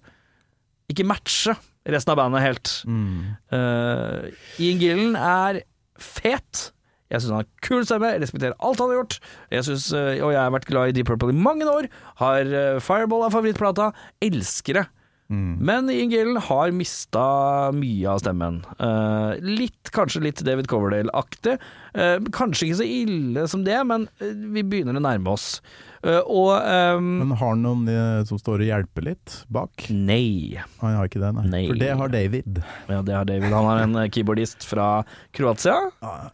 Ikke 0.88 1.04
matche 1.04 1.52
resten 1.88 2.12
av 2.14 2.18
bandet 2.20 2.44
helt. 2.44 2.70
Mm. 2.88 3.36
Uh, 3.52 4.28
Ian 4.60 4.80
Gillen 4.80 5.16
er 5.20 5.62
fet. 6.00 6.70
Jeg 7.08 7.22
syns 7.22 7.32
han 7.32 7.40
har 7.40 7.48
kul 7.64 7.86
stemme, 7.88 8.10
respekterer 8.20 8.56
alt 8.60 8.80
han 8.82 8.90
har 8.92 9.00
gjort. 9.00 9.16
Jeg 9.52 9.64
synes, 9.64 9.86
eh, 9.96 10.20
og 10.20 10.32
jeg 10.34 10.40
har 10.42 10.52
vært 10.52 10.68
glad 10.68 10.90
i 10.90 10.96
Deep 10.96 11.08
Purple 11.08 11.32
i 11.32 11.40
mange 11.40 11.64
år. 11.68 11.88
Har 12.20 12.44
eh, 12.44 12.80
Fireball 12.84 13.24
av 13.24 13.32
favorittplata. 13.32 13.90
Elsker 14.24 14.82
det. 14.82 14.84
Mm. 15.28 15.58
Men 15.60 15.90
Ian 15.92 16.08
Gillen 16.10 16.36
har 16.40 16.70
mista 16.72 17.22
mye 17.76 18.08
av 18.08 18.22
stemmen. 18.22 18.62
Uh, 18.80 19.34
litt, 19.44 19.90
kanskje 19.92 20.22
litt 20.24 20.40
David 20.46 20.70
Coverdale-aktig. 20.70 21.58
Uh, 21.92 22.16
kanskje 22.32 22.70
ikke 22.70 22.78
så 22.80 22.86
ille 22.88 23.44
som 23.52 23.66
det, 23.66 23.76
men 23.84 24.06
eh, 24.24 24.32
vi 24.54 24.62
begynner 24.64 24.96
å 24.96 25.02
nærme 25.04 25.34
oss. 25.34 25.58
Uh, 26.00 26.22
og 26.30 26.52
um, 26.62 27.10
Men 27.24 27.34
har 27.36 27.52
han 27.52 27.64
noen 27.66 28.24
som 28.28 28.40
står 28.40 28.62
og 28.64 28.70
hjelper 28.70 29.04
litt 29.10 29.34
bak? 29.52 29.88
Nei. 29.92 30.56
Han 30.80 30.96
har 30.96 31.10
ikke 31.10 31.20
det, 31.20 31.32
nei. 31.36 31.44
Nei. 31.52 31.62
For 31.68 31.82
det 31.82 31.90
har 32.00 32.14
David. 32.14 32.62
Ja, 32.88 33.02
det 33.04 33.18
har 33.18 33.28
David. 33.28 33.52
Han 33.52 33.68
er 33.74 33.84
en 33.84 34.14
keyboardist 34.14 34.64
fra 34.70 34.88
Kroatia. 35.36 35.76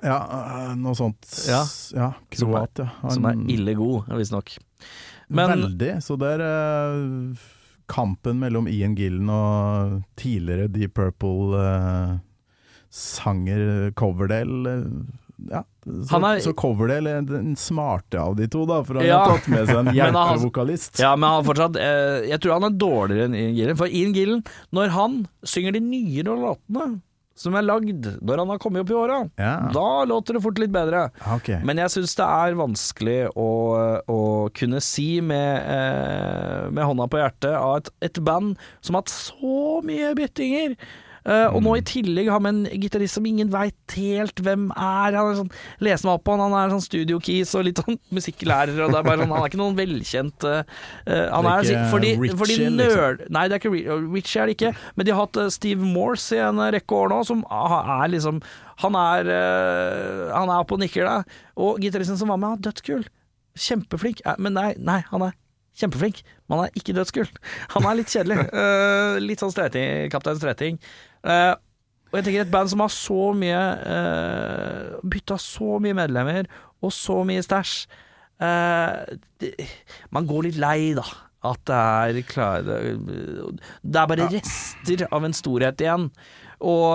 Ja, 0.05 0.21
eh, 0.39 0.71
noe 0.79 0.95
sånt. 0.99 1.27
Ja. 1.51 1.65
ja 1.99 2.13
Kroatia. 2.37 2.93
Han- 3.03 3.19
Som 3.19 3.27
er 3.33 3.43
ille 3.57 3.75
god, 3.81 4.13
visstnok. 4.15 4.55
Veldig. 5.35 5.97
Så 6.05 6.15
det 6.21 6.31
er 6.37 6.47
eh, 6.47 7.51
kampen 7.91 8.39
mellom 8.41 8.67
Ian 8.71 8.95
Gillen 8.99 9.29
og 9.31 10.03
tidligere 10.21 10.69
Deep 10.73 10.95
Purple-sanger 12.93 13.91
Coverdale 13.99 14.73
eh, 14.73 14.85
ja. 15.51 15.61
Så, 15.85 16.17
er- 16.25 16.41
så 16.41 16.53
Coverdale 16.57 17.11
er 17.19 17.23
den 17.29 17.57
smarte 17.61 18.17
av 18.23 18.37
de 18.39 18.47
to, 18.49 18.63
da, 18.71 18.79
for 18.87 18.95
han 19.01 19.05
Ja. 19.09 19.19
har 19.25 19.35
tatt 19.37 19.49
med 19.53 19.67
seg 19.69 19.77
en 19.83 19.91
hjelpevokalist. 19.99 21.01
Ja, 21.03 21.11
men 21.17 21.29
han 21.29 21.45
fortsatt 21.45 21.77
eh, 21.77 22.25
Jeg 22.31 22.41
tror 22.41 22.53
han 22.57 22.69
er 22.71 22.79
dårligere 22.81 23.27
enn 23.29 23.35
Ian 23.37 23.55
Gillen. 23.59 23.77
For 23.77 23.87
Ian 23.91 24.15
Gillen, 24.17 24.45
når 24.73 24.89
han 24.95 25.19
synger 25.45 25.73
de 25.77 25.81
nyere 25.85 26.33
låtene 26.41 26.87
som 27.35 27.55
er 27.59 27.65
lagd 27.67 28.07
når 28.23 28.39
han 28.45 28.53
har 28.53 28.61
kommet 28.63 28.85
opp 28.85 28.91
i 28.93 28.95
åra, 28.99 29.17
Ja. 29.41 29.55
da 29.75 30.05
låter 30.07 30.35
det 30.37 30.43
fort 30.45 30.59
litt 30.63 30.71
bedre. 30.75 31.11
Okay. 31.37 31.59
Men 31.67 31.79
jeg 31.83 31.91
syns 31.91 32.15
det 32.15 32.27
er 32.27 32.55
vanskelig 32.55 33.17
å, 33.35 33.49
å 34.07 34.19
kunne 34.55 34.81
si 34.85 35.21
med, 35.21 35.65
eh, 35.67 36.71
med 36.71 36.85
hånda 36.87 37.09
på 37.11 37.19
hjertet 37.19 37.55
av 37.59 37.77
et, 37.81 37.91
et 38.11 38.21
band 38.25 38.55
som 38.81 38.95
har 38.95 39.03
hatt 39.03 39.11
så 39.15 39.81
mye 39.85 40.15
byttinger. 40.15 40.77
Eh, 41.25 41.47
og 41.49 41.63
nå 41.65 41.73
i 41.79 41.85
tillegg 41.89 42.29
har 42.29 42.43
vi 42.45 42.51
en 42.51 42.65
gitarist 42.83 43.17
som 43.17 43.25
ingen 43.29 43.49
veit 43.53 43.97
helt 43.97 44.41
hvem 44.45 44.67
er. 44.73 45.17
Han 45.17 45.31
er 45.31 45.39
sånn, 45.39 45.53
leser 45.85 46.09
meg 46.09 46.19
opp 46.19 46.25
på 46.27 46.35
han, 46.37 46.43
han 46.45 46.57
er 46.61 46.75
sånn 46.75 46.85
studio 46.85 47.21
keys 47.25 47.55
og 47.57 47.65
litt 47.69 47.81
sånn 47.81 47.97
musikklærer, 48.17 48.77
og 48.85 48.93
det 48.93 49.01
er 49.01 49.07
bare 49.09 49.23
sånn, 49.23 49.33
han 49.33 49.47
er 49.47 49.53
ikke 49.53 49.63
noen 49.63 49.79
velkjent 49.79 50.49
eh, 50.51 50.83
Han 51.33 51.49
er 51.49 51.55
er, 51.55 51.71
ikke 51.71 51.93
fordi, 51.95 52.13
Richie, 52.21 52.39
fordi 52.43 52.59
liksom. 52.77 53.25
Nei, 53.37 53.47
det 53.49 53.57
er 53.57 53.63
ikke 53.63 53.73
Richie 54.05 54.43
er 54.43 54.51
det 54.51 54.59
ikke, 54.59 54.75
men 54.95 55.09
de 55.09 55.15
har 55.15 55.25
hatt 55.25 55.41
Steve 55.55 55.89
Morse 55.95 56.37
i 56.37 56.45
en 56.45 56.61
rekke 56.75 56.99
år 56.99 57.13
nå, 57.15 57.23
som 57.27 57.45
er 57.49 58.13
liksom 58.13 58.43
Han 58.83 58.97
er, 58.99 59.29
uh, 59.31 60.33
han 60.35 60.51
er 60.51 60.59
oppe 60.59 60.75
og 60.75 60.81
nikker 60.83 61.07
der. 61.07 61.37
Og 61.63 61.79
gitaristen 61.79 62.19
som 62.19 62.33
var 62.33 62.41
med, 62.43 62.57
er 62.59 62.65
dødskul. 62.67 63.05
Kjempeflink. 63.55 64.25
Men 64.43 64.57
nei, 64.59 64.73
nei, 64.83 64.99
han 65.13 65.29
er 65.29 65.37
kjempeflink. 65.81 66.23
Men 66.47 66.59
han 66.59 66.69
er 66.69 66.81
ikke 66.81 66.97
dødskul. 66.97 67.29
Han 67.75 67.89
er 67.89 67.99
litt 68.01 68.13
kjedelig. 68.15 68.49
Uh, 68.53 69.19
litt 69.29 69.43
sånn 69.43 69.55
streting, 69.55 70.11
Kaptein 70.13 70.41
Streting. 70.41 70.81
Uh, 71.25 71.55
og 72.13 72.21
jeg 72.21 72.29
tenker 72.29 72.45
et 72.45 72.53
band 72.53 72.71
som 72.71 72.85
har 72.85 72.93
så 72.95 73.21
mye 73.35 73.61
uh, 73.83 74.99
Bytta 75.03 75.39
så 75.43 75.81
mye 75.83 75.97
medlemmer, 75.99 76.47
og 76.85 76.93
så 76.95 77.17
mye 77.27 77.43
stæsj 77.43 77.73
uh, 78.45 79.03
Man 80.15 80.29
går 80.31 80.47
litt 80.47 80.61
lei, 80.63 80.93
da. 80.95 81.07
At 81.45 81.61
det 81.69 81.77
er 81.77 82.23
klare 82.25 82.79
Det 82.97 83.99
er 84.01 84.09
bare 84.09 84.31
rester 84.33 85.05
av 85.11 85.27
en 85.27 85.35
storhet 85.37 85.83
igjen. 85.83 86.07
Og 86.65 86.95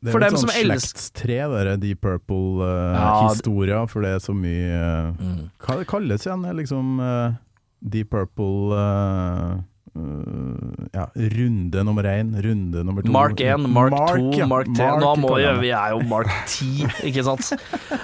Det 0.00 0.08
er 0.08 0.14
for 0.14 0.22
dem 0.24 0.36
sånn 0.36 0.46
som 0.46 0.52
er 0.54 0.62
elsker 0.62 1.02
slektstre, 1.02 1.38
der, 1.52 1.70
Deep 1.82 2.06
Ja, 2.06 2.14
Purple-historier, 2.22 3.90
for 3.90 4.06
det 4.06 4.14
er 4.16 4.24
så 4.24 4.36
mye 4.36 4.78
uh, 4.78 5.20
Mm. 5.20 5.50
Hva 5.60 5.76
det 5.80 5.88
kalles 5.90 6.24
igjen? 6.24 6.46
Liksom 6.56 7.00
eh, 7.04 7.34
Deep 7.80 8.10
Purple 8.12 8.76
uh, 8.76 9.56
uh, 9.96 10.86
ja, 10.92 11.06
runde 11.34 11.84
nummer 11.86 12.04
én, 12.10 12.34
runde 12.44 12.84
nummer 12.84 13.02
to 13.02 13.12
Mark 13.14 13.40
1, 13.40 13.64
Mark 13.72 13.96
2, 13.96 14.30
ja. 14.36 14.46
Mark 14.50 14.68
3 14.76 14.90
Nå 15.00 15.14
må 15.22 15.32
jeg, 15.40 15.56
vi 15.62 15.72
er 15.72 15.94
jo 15.94 16.02
Mark 16.10 16.30
10, 16.46 16.86
ikke 17.08 17.24
sant? 17.24 17.52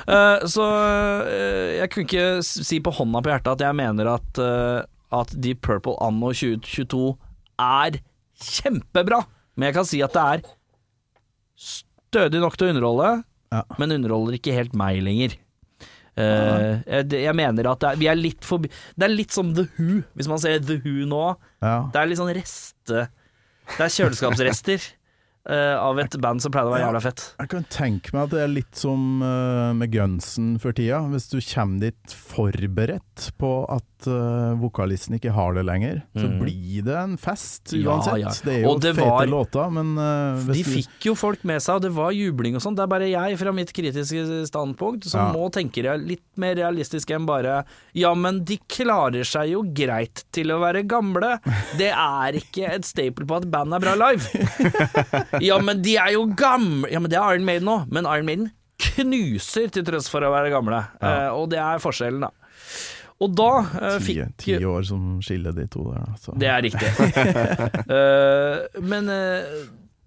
Uh, 0.09 0.43
så 0.55 0.67
jeg 1.77 1.91
kunne 1.93 2.07
ikke 2.09 2.27
si 2.47 2.81
på 2.81 2.95
hånda 2.97 3.23
på 3.23 3.33
hjertet 3.35 3.53
at 3.59 3.67
jeg 3.69 3.79
mener 3.85 4.13
at, 4.17 4.43
at 5.21 5.37
Deep 5.37 5.61
Purple 5.67 5.97
anno 6.05 6.33
2022 6.33 7.15
er 7.61 8.01
kjempebra. 8.43 9.23
Men 9.57 9.71
jeg 9.71 9.77
kan 9.79 9.89
si 9.89 10.03
at 10.05 10.13
det 10.17 10.25
er 10.35 10.45
stødig 11.57 12.41
nok 12.43 12.57
til 12.59 12.69
å 12.69 12.75
underholde, 12.75 13.11
Ja. 13.55 13.63
men 13.79 13.95
underholder 13.95 14.37
ikke 14.37 14.53
helt 14.57 14.75
meg 14.77 14.99
lenger. 15.05 15.37
Eh, 16.17 16.79
jeg, 16.89 17.09
jeg 17.27 17.37
mener 17.37 17.67
at 17.69 17.83
det 17.83 17.89
er, 17.91 17.99
vi 18.01 18.07
er 18.09 18.17
litt 18.17 18.47
forbi 18.49 18.71
Det 18.97 19.05
er 19.05 19.13
litt 19.13 19.35
som 19.37 19.51
The 19.53 19.67
Who, 19.77 19.99
hvis 20.17 20.31
man 20.31 20.41
ser 20.41 20.63
The 20.65 20.79
Who 20.81 21.05
nå. 21.11 21.25
Ja. 21.61 21.79
Det 21.93 22.01
er 22.01 22.09
litt 22.09 22.21
sånn 22.23 22.33
reste 22.37 23.03
Det 23.75 23.83
er 23.85 23.93
kjøleskapsrester 23.99 24.93
Uh, 25.47 25.79
av 25.89 25.95
et 26.03 26.17
band 26.19 26.43
som 26.43 26.51
pleide 26.51 26.67
å 26.67 26.73
være 26.73 26.89
jævla 26.89 27.01
fett. 27.05 27.21
Jeg 27.39 27.51
kan 27.53 27.67
tenke 27.71 28.11
meg 28.11 28.25
at 28.25 28.33
det 28.33 28.41
er 28.43 28.49
litt 28.51 28.81
som 28.81 29.21
uh, 29.23 29.71
med 29.79 29.93
gunsen 29.93 30.57
for 30.59 30.75
tida. 30.75 31.05
Hvis 31.13 31.29
du 31.31 31.37
kommer 31.39 31.85
dit 31.85 32.15
forberedt 32.35 33.29
på 33.39 33.53
at 33.71 33.87
eh, 34.05 34.53
vokalisten 34.61 35.17
ikke 35.17 35.33
har 35.33 35.55
det 35.57 35.63
lenger, 35.65 36.03
så 36.15 36.27
Mhm. 36.29 36.35
blir 36.43 36.83
det 36.85 36.97
en 37.01 37.17
fest 37.17 37.73
uansett. 37.73 38.19
ja. 38.21 38.29
Det 38.45 38.53
er 38.59 38.63
jo 38.67 38.75
det 38.79 38.93
fete 38.95 39.09
var- 39.09 39.27
låter, 39.27 39.71
men 39.73 39.97
uh, 39.97 40.53
De 40.53 40.63
fikk 40.63 41.01
jo 41.09 41.15
folk 41.17 41.43
med 41.49 41.63
seg, 41.65 41.77
og 41.77 41.83
det 41.87 41.93
var 41.97 42.11
jubling 42.13 42.55
og 42.57 42.61
sånn. 42.61 42.77
Det 42.77 42.83
er 42.85 42.87
bare 42.93 43.09
jeg, 43.09 43.39
fra 43.39 43.53
mitt 43.53 43.73
kritiske 43.73 44.45
standpunkt, 44.51 45.05
som 45.09 45.21
Ja. 45.21 45.33
må 45.33 45.51
tenke 45.51 45.81
litt 45.97 46.21
mer 46.37 46.55
realistisk 46.57 47.11
enn 47.11 47.25
bare 47.27 47.65
Ja, 47.95 48.13
men 48.15 48.45
de 48.45 48.59
klarer 48.69 49.25
seg 49.25 49.51
jo 49.53 49.63
greit 49.63 50.25
til 50.31 50.49
å 50.53 50.61
være 50.61 50.85
gamle. 50.87 51.41
Det 51.79 51.89
er 51.95 52.33
ikke 52.37 52.69
et 52.75 52.85
staple 52.85 53.25
på 53.25 53.37
at 53.41 53.51
band 53.51 53.73
er 53.73 53.81
bra 53.81 53.95
live. 53.95 54.29
Ja, 55.41 55.59
men 55.59 55.81
de 55.83 55.97
er 55.97 56.13
jo 56.13 56.27
gamle 56.35 56.91
Ja, 56.91 56.99
men 57.01 57.11
det 57.11 57.17
er 57.19 57.33
Iron 57.35 57.45
Maiden 57.47 57.69
òg. 57.69 57.89
Men 57.91 58.05
Iron 58.05 58.27
Maiden 58.27 58.51
knuser 58.79 59.71
til 59.73 59.85
tross 59.87 60.09
for 60.13 60.21
å 60.21 60.31
være 60.35 60.51
gamle. 60.53 60.83
Ja. 61.01 61.31
Uh, 61.31 61.41
og 61.41 61.49
det 61.53 61.59
er 61.63 61.79
forskjellen, 61.83 62.21
da. 62.27 62.31
Og 63.25 63.33
da 63.33 63.51
uh, 63.65 63.97
fikk 64.03 64.35
ti 64.43 64.59
år 64.61 64.85
som 64.85 65.19
skiller 65.25 65.55
de 65.57 65.65
to 65.73 65.87
der, 65.89 66.05
da, 66.05 66.17
så. 66.21 66.35
Det 66.37 66.51
er 66.53 66.65
riktig. 66.67 66.91
uh, 67.89 68.67
men 68.93 69.09
uh, 69.09 69.55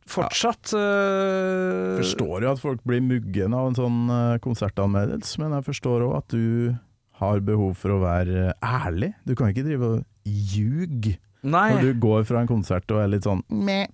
fortsatt 0.10 0.76
uh, 0.78 1.97
forstår 1.97 2.45
jo 2.45 2.51
at 2.53 2.62
folk 2.62 2.84
blir 2.88 3.01
muggen 3.05 3.55
av 3.57 3.72
en 3.72 3.80
sånn 3.80 3.99
konsertanmeldelse, 4.45 5.41
men 5.41 5.57
jeg 5.57 5.68
forstår 5.72 6.05
òg 6.05 6.20
at 6.22 6.38
du 6.38 6.76
har 7.20 7.41
behov 7.43 7.74
for 7.82 7.97
å 7.97 8.03
være 8.03 8.53
ærlig. 8.64 9.12
Du 9.28 9.34
kan 9.36 9.51
ikke 9.51 9.66
drive 9.66 9.95
og 9.97 10.30
ljuge 10.30 11.18
Nei. 11.41 11.70
når 11.74 11.89
du 11.89 12.03
går 12.05 12.28
fra 12.30 12.43
en 12.43 12.51
konsert 12.51 12.91
og 12.93 13.01
er 13.03 13.12
litt 13.16 13.28
sånn 13.28 13.43
meh. 13.49 13.88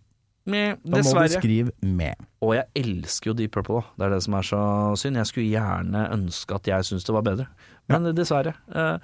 Meh, 0.45 0.76
Da 0.86 1.01
må 1.01 1.22
du 1.26 1.34
skrive 1.34 1.72
'med'. 1.82 2.22
Og 2.41 2.53
jeg 2.53 2.66
elsker 2.76 3.32
jo 3.32 3.34
Deep 3.34 3.51
Purple, 3.51 3.82
da. 3.82 3.82
Det 3.97 4.05
er 4.05 4.09
det 4.13 4.24
som 4.24 4.34
er 4.34 4.41
så 4.41 4.59
synd. 4.95 5.18
Jeg 5.18 5.26
skulle 5.26 5.49
gjerne 5.49 6.11
ønske 6.13 6.53
at 6.53 6.68
jeg 6.68 6.86
syntes 6.86 7.03
det 7.03 7.15
var 7.15 7.23
bedre, 7.26 7.48
men 7.91 8.10
dessverre. 8.18 8.56
Eh, 8.74 8.98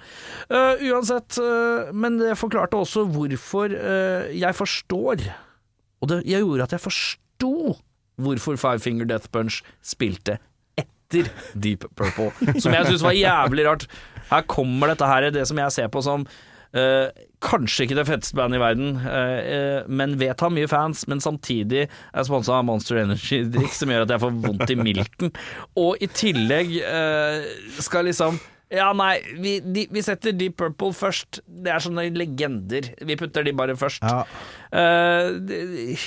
eh, 0.50 0.84
uansett, 0.90 1.38
eh, 1.38 1.92
men 1.94 2.18
det 2.18 2.36
forklarte 2.40 2.78
også 2.78 3.06
hvorfor 3.14 3.72
jeg 4.32 4.58
forstår 4.58 5.26
Og 6.02 6.08
det 6.10 6.22
jeg 6.26 6.42
gjorde 6.42 6.66
at 6.66 6.74
jeg 6.74 6.82
forsto 6.82 7.52
hvorfor 8.22 8.58
Five 8.58 8.82
Finger 8.82 9.06
Death 9.08 9.30
Punch 9.32 9.62
spilte 9.82 10.38
etter 10.78 11.28
Deep 11.54 11.86
Purple, 11.96 12.32
som 12.62 12.74
jeg 12.74 12.88
syns 12.88 13.04
var 13.04 13.14
jævlig 13.16 13.66
rart. 13.68 13.86
Her 14.30 14.46
kommer 14.50 14.90
dette 14.90 15.06
her, 15.06 15.30
det 15.30 15.44
som 15.48 15.60
jeg 15.60 15.74
ser 15.74 15.92
på 15.92 16.02
som 16.04 16.26
Uh, 16.72 17.10
kanskje 17.44 17.84
ikke 17.84 17.96
det 17.98 18.06
fetteste 18.08 18.36
bandet 18.38 18.56
i 18.56 18.60
verden, 18.62 18.94
uh, 18.96 19.40
uh, 19.44 19.90
men 19.92 20.14
vet 20.16 20.40
har 20.40 20.52
mye 20.54 20.68
fans, 20.70 21.02
men 21.10 21.20
samtidig 21.20 21.82
er 21.84 22.24
sponsa 22.24 22.54
av 22.56 22.64
Monster 22.64 23.02
Energy-drikk, 23.02 23.74
som 23.76 23.92
gjør 23.92 24.06
at 24.06 24.14
jeg 24.14 24.22
får 24.22 24.38
vondt 24.46 24.72
i 24.72 24.78
milten. 24.80 25.34
Og 25.82 26.00
i 26.00 26.08
tillegg 26.08 26.72
skal 27.76 28.08
liksom 28.08 28.40
ja, 28.72 28.88
nei, 28.96 29.18
vi, 29.36 29.58
de, 29.60 29.84
vi 29.92 30.02
setter 30.04 30.32
Deep 30.32 30.56
Purple 30.60 30.94
først. 30.96 31.42
Det 31.44 31.68
er 31.74 31.82
sånne 31.84 32.06
legender. 32.16 32.88
Vi 33.04 33.16
putter 33.20 33.44
de 33.44 33.52
bare 33.56 33.76
først. 33.76 34.00
Ja. 34.00 34.22
Uh, 34.72 35.36
det, 35.44 35.58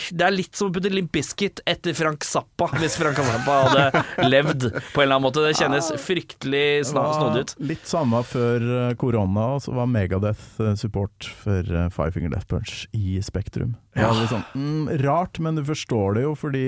det 0.09 0.25
er 0.25 0.33
litt 0.33 0.57
som 0.57 0.71
å 0.71 0.73
putte 0.73 0.89
Limp 0.89 1.11
Bizkit 1.13 1.61
etter 1.69 1.93
Frank 1.97 2.25
Zappa, 2.25 2.71
hvis 2.81 2.97
Frank 2.97 3.21
Zappa 3.21 3.59
hadde 3.67 4.03
levd 4.33 4.67
på 4.73 5.03
en 5.03 5.05
eller 5.05 5.19
annen 5.19 5.27
måte. 5.27 5.45
Det 5.45 5.53
kjennes 5.61 5.91
fryktelig 6.01 6.65
snodig 6.89 7.45
ut. 7.45 7.55
Litt 7.73 7.85
samme 7.89 8.23
før 8.25 8.65
eh, 8.79 8.91
korona, 8.97 9.51
og 9.59 9.65
så 9.67 9.75
var 9.77 9.91
Megadeth 9.91 10.61
eh, 10.65 10.73
support 10.81 11.29
for 11.43 11.69
Five 11.93 12.17
Finger 12.17 12.33
Death 12.33 12.49
Punch 12.49 12.87
i 12.97 13.19
Spektrum. 13.25 13.77
Ja. 13.95 14.09
sånn, 14.27 14.43
mm, 14.57 14.95
rart, 15.05 15.37
men 15.39 15.59
du 15.59 15.63
forstår 15.67 16.17
det 16.17 16.25
jo, 16.25 16.33
fordi 16.39 16.67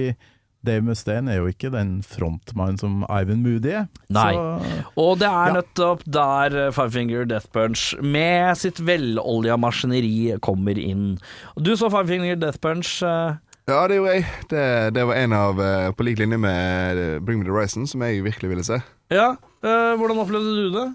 Dave 0.68 0.84
Mustaine 0.86 1.32
er 1.34 1.40
jo 1.42 1.48
ikke 1.50 1.72
den 1.74 1.96
frontmannen 2.06 2.78
som 2.82 3.02
Ivan 3.08 3.42
Moody 3.46 3.72
er. 3.80 3.88
Nei. 4.14 4.34
Så, 4.36 4.84
Og 5.00 5.18
det 5.22 5.28
er 5.32 5.48
Ja. 5.50 5.56
nettopp 5.62 6.04
der 6.06 6.58
eh, 6.68 6.72
Five 6.76 6.92
Finger 6.94 7.26
Death 7.26 7.48
Punch 7.56 7.94
med 8.04 8.58
sitt 8.60 8.80
velolja 8.84 9.58
maskineri 9.58 10.36
kommer 10.44 10.78
inn. 10.78 11.18
Du 11.58 11.74
så 11.80 11.90
Five 11.90 12.08
Finger 12.12 12.36
Death 12.36 12.60
Punch. 12.64 13.02
eh, 13.04 13.36
Ja, 13.68 13.82
det 13.88 13.98
gjorde 13.98 14.14
jeg. 14.16 14.26
Det, 14.50 14.94
det 14.96 15.04
var 15.10 15.16
en 15.20 15.34
av, 15.36 15.58
eh, 15.60 15.90
på 15.92 16.06
lik 16.08 16.20
linje 16.22 16.38
med 16.40 17.02
Bring 17.26 17.40
Me 17.42 17.44
The 17.46 17.52
Horizon, 17.52 17.88
som 17.88 18.02
jeg 18.06 18.24
virkelig 18.24 18.50
ville 18.54 18.64
se. 18.64 18.78
Ja, 19.12 19.32
eh, 19.64 19.96
hvordan 20.00 20.22
opplevde 20.24 20.54
du 20.56 20.70
det? 20.72 20.86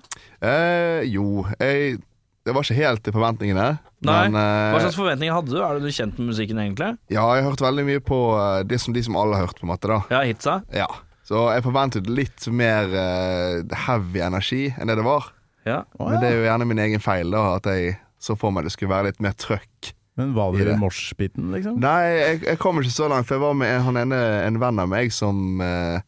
Eh, 0.40 1.02
jo, 1.12 1.44
jeg 1.60 1.98
Det 2.44 2.52
var 2.56 2.64
ikke 2.66 2.74
helt 2.80 3.02
til 3.06 3.14
forventningene. 3.14 3.66
Nei. 4.02 4.16
Men 4.26 4.34
eh, 4.40 4.72
Hva 4.74 4.80
slags 4.82 4.96
forventninger 4.98 5.36
hadde 5.36 5.52
du? 5.54 5.60
Er 5.62 5.78
du 5.78 5.86
kjent 5.94 6.16
med 6.18 6.32
musikken 6.32 6.58
egentlig? 6.58 6.88
ja, 7.12 7.22
jeg 7.36 7.44
har 7.44 7.50
hørt 7.52 7.62
veldig 7.62 7.84
mye 7.86 8.02
på 8.02 8.18
eh, 8.34 8.62
det 8.66 8.80
som 8.82 8.94
de 8.96 9.02
som 9.06 9.16
alle 9.20 9.38
har 9.38 9.46
hørt, 9.46 9.60
på 9.60 9.66
en 9.68 9.72
måte. 9.74 9.86
da 9.92 10.00
Ja, 10.10 10.22
hitsa? 10.26 10.56
Ja 10.74 10.88
Så 11.28 11.44
jeg 11.54 11.62
forventet 11.62 12.10
litt 12.10 12.48
mer 12.50 12.90
eh, 12.98 13.62
heavy 13.86 14.20
energi 14.26 14.64
enn 14.74 14.90
det 14.90 14.98
det 14.98 15.06
var. 15.06 15.30
Ja. 15.64 15.84
Å, 15.98 16.08
Men 16.10 16.18
det 16.20 16.32
er 16.32 16.38
jo 16.40 16.46
gjerne 16.48 16.66
min 16.66 16.82
egen 16.82 17.00
feil, 17.04 17.30
da 17.30 17.44
at 17.60 17.68
jeg 17.70 17.94
så 18.22 18.34
for 18.38 18.50
meg 18.54 18.66
det 18.66 18.72
skulle 18.74 18.90
være 18.90 19.12
litt 19.12 19.20
mer 19.22 19.34
trøkk. 19.38 19.92
Men 20.18 20.34
var 20.36 20.50
det. 20.52 20.66
i 20.68 20.74
moshpiten, 20.76 21.46
liksom? 21.54 21.78
Nei, 21.80 22.00
jeg, 22.18 22.40
jeg 22.44 22.58
kom 22.60 22.76
ikke 22.82 22.92
så 22.92 23.06
langt, 23.08 23.24
for 23.30 23.38
jeg 23.38 23.42
var 23.46 23.54
med 23.56 23.70
en- 23.72 23.86
han 23.86 23.96
ene, 24.02 24.18
en 24.50 24.58
venn 24.60 24.82
av 24.82 24.90
meg 24.90 25.14
som 25.14 25.62
eh, 25.64 25.94
eh, 25.96 26.00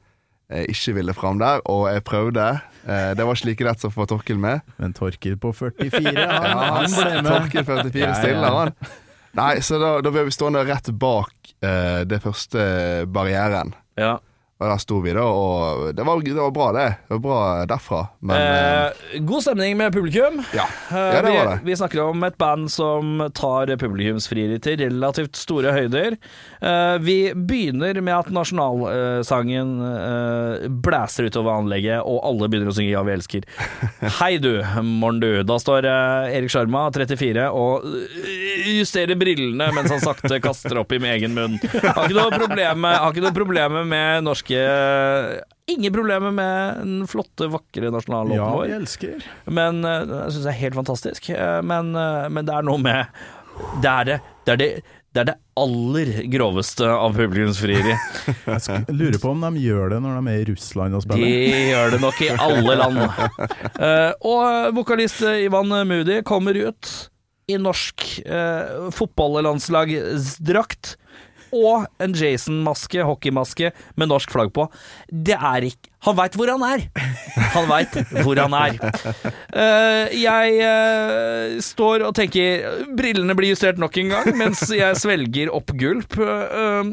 ikke 0.69 0.93
ville 0.99 1.15
fram 1.17 1.39
der, 1.41 1.63
og 1.71 1.87
jeg 1.93 2.05
prøvde. 2.05 2.45
Eh, 2.85 3.15
det 3.17 3.25
var 3.25 3.35
ikke 3.39 3.49
like 3.53 3.65
lett 3.65 3.81
som 3.81 3.93
å 3.93 3.95
få 3.95 4.07
Torkil 4.11 4.37
med. 4.41 4.61
Men 4.77 4.93
Torkil 4.97 5.39
på 5.41 5.53
44, 5.57 6.13
han, 6.13 6.45
Ja, 6.45 6.69
han 6.81 6.91
ble 6.93 7.23
med. 7.23 7.31
Torkil 7.31 7.65
44 7.65 8.03
Ja, 8.03 8.11
ja. 8.11 8.19
stille, 8.21 8.53
han. 8.59 8.75
Nei, 9.35 9.55
så 9.67 9.81
da, 9.83 9.95
da 10.05 10.13
ble 10.15 10.27
vi 10.29 10.35
stående 10.37 10.63
rett 10.69 10.93
bak 11.01 11.55
eh, 11.65 12.05
det 12.07 12.21
første 12.23 12.63
barrieren. 13.11 13.75
ja. 13.99 14.19
Og 14.65 14.71
der 14.73 14.81
sto 14.81 14.99
vi, 15.05 15.13
da, 15.13 15.25
og 15.29 15.91
det 15.93 16.05
var, 16.09 16.21
det 16.25 16.35
var 16.41 16.53
bra, 16.57 16.69
det. 16.73 16.87
Det 17.05 17.17
var 17.19 17.23
bra 17.29 17.41
derfra. 17.69 18.03
Men 18.25 18.37
eh, 18.41 18.63
Eh, 19.15 19.21
god 19.29 19.43
stemning 19.45 19.77
med 19.77 19.93
publikum. 19.93 20.41
ja. 20.57 20.65
Eh, 20.91 20.97
ja, 20.97 21.21
det 21.23 21.33
var 21.35 21.49
det. 21.51 21.59
Vi, 21.65 21.71
vi 21.71 21.77
snakker 21.77 22.01
om 22.05 22.23
et 22.25 22.37
band 22.41 22.71
som 22.73 23.19
tar 23.37 23.71
publikumsfrieri 23.81 24.57
til 24.65 24.79
relativt 24.81 25.37
store 25.37 25.73
høyder. 25.77 26.17
Eh, 26.65 26.97
vi 27.05 27.17
begynner 27.37 28.01
med 28.01 28.15
at 28.17 28.31
nasjonalsangen 28.35 29.75
eh, 29.85 30.69
blæser 30.85 31.29
utover 31.29 31.59
anlegget, 31.59 32.01
og 32.03 32.23
alle 32.25 32.49
begynner 32.49 32.73
å 32.73 32.77
synge 32.77 32.93
'Ja, 32.95 33.03
vi 33.07 33.15
elsker'. 33.19 33.45
Hei 34.21 34.39
du, 34.43 34.63
morn 34.83 35.21
du. 35.21 35.43
Da 35.47 35.59
står 35.61 35.85
eh, 35.91 36.39
Erik 36.39 36.53
Sjarma, 36.55 36.87
34, 36.95 37.49
og 37.53 37.85
eh, 37.85 38.73
justerer 38.79 39.19
brillene 39.21 39.69
mens 39.77 39.93
han 39.93 40.01
sakte 40.03 40.41
kaster 40.45 40.79
opp 40.81 40.93
i 40.93 41.01
min 41.03 41.13
egen 41.19 41.35
munn. 41.37 41.59
Har 41.85 42.09
ikke 42.09 42.17
noe 42.19 42.33
problem 42.33 42.81
med, 42.87 42.97
har 42.97 43.13
ikke 44.55 45.43
Ingen 45.67 45.93
problemer 45.95 46.29
med 46.37 46.77
den 46.83 47.07
flotte, 47.09 47.47
vakre 47.49 47.89
nasjonallåten 47.89 48.37
Ja, 48.37 48.51
vår. 48.53 48.67
vi 48.69 48.73
elsker. 48.77 49.23
Men 49.49 49.79
eh, 49.89 50.03
jeg 50.11 50.35
syns 50.35 50.45
det 50.45 50.51
er 50.53 50.59
helt 50.61 50.75
fantastisk. 50.77 51.31
Eh, 51.33 51.63
Men, 51.65 51.95
eh, 51.97 52.27
men 52.29 52.45
det 52.45 52.53
er 52.53 52.63
noe 52.69 52.77
med 52.85 53.09
Det 53.81 53.89
er 53.89 54.05
det, 54.11 54.19
det, 54.45 54.53
er 54.53 54.57
det, 54.61 54.69
det, 55.15 55.21
er 55.23 55.27
det 55.31 55.37
aller 55.57 56.11
groveste 56.35 56.85
av 56.85 57.17
publikumsfrieri. 57.17 57.95
Jeg 58.45 58.85
lurer 58.93 59.17
på 59.23 59.31
om 59.33 59.41
de 59.47 59.57
gjør 59.65 59.89
det 59.95 60.03
når 60.05 60.21
de 60.21 60.29
er 60.35 60.43
i 60.43 60.45
Russland 60.53 60.95
og 60.99 61.03
De 61.15 61.31
gjør 61.71 61.95
det 61.97 62.01
nok 62.03 62.19
i 62.21 62.29
alle 62.35 62.75
land. 62.83 63.01
Og 64.21 64.77
vokalist 64.77 65.23
Ivan 65.23 65.73
Moody 65.89 66.21
kommer 66.29 66.53
ut 66.61 66.93
i 67.49 67.57
norsk 67.61 68.05
uh, 68.27 68.89
fotballandslagsdrakt 68.93 70.97
og 71.55 71.87
en 72.03 72.15
Jason-maske, 72.19 73.05
hockeymaske, 73.07 73.71
med 73.97 74.11
norsk 74.11 74.33
flagg 74.35 74.53
på. 74.55 74.67
Det 75.09 75.37
er 75.39 75.71
ikke 75.71 75.93
Han 76.05 76.19
veit 76.19 76.35
hvor 76.37 76.51
han 76.53 76.61
er! 76.67 76.83
Han 77.55 77.69
veit 77.71 77.95
hvor 78.27 78.37
han 78.37 78.53
er. 78.59 78.75
Uh, 79.55 80.11
jeg 80.13 80.59
uh, 80.61 81.55
står 81.65 82.05
og 82.05 82.13
tenker 82.19 82.83
Brillene 82.99 83.37
blir 83.39 83.55
justert 83.55 83.81
nok 83.81 83.97
en 84.03 84.13
gang 84.13 84.29
mens 84.37 84.67
jeg 84.69 84.99
svelger 85.01 85.53
opp 85.55 85.73
gulp. 85.81 86.19
Uh, 86.21 86.93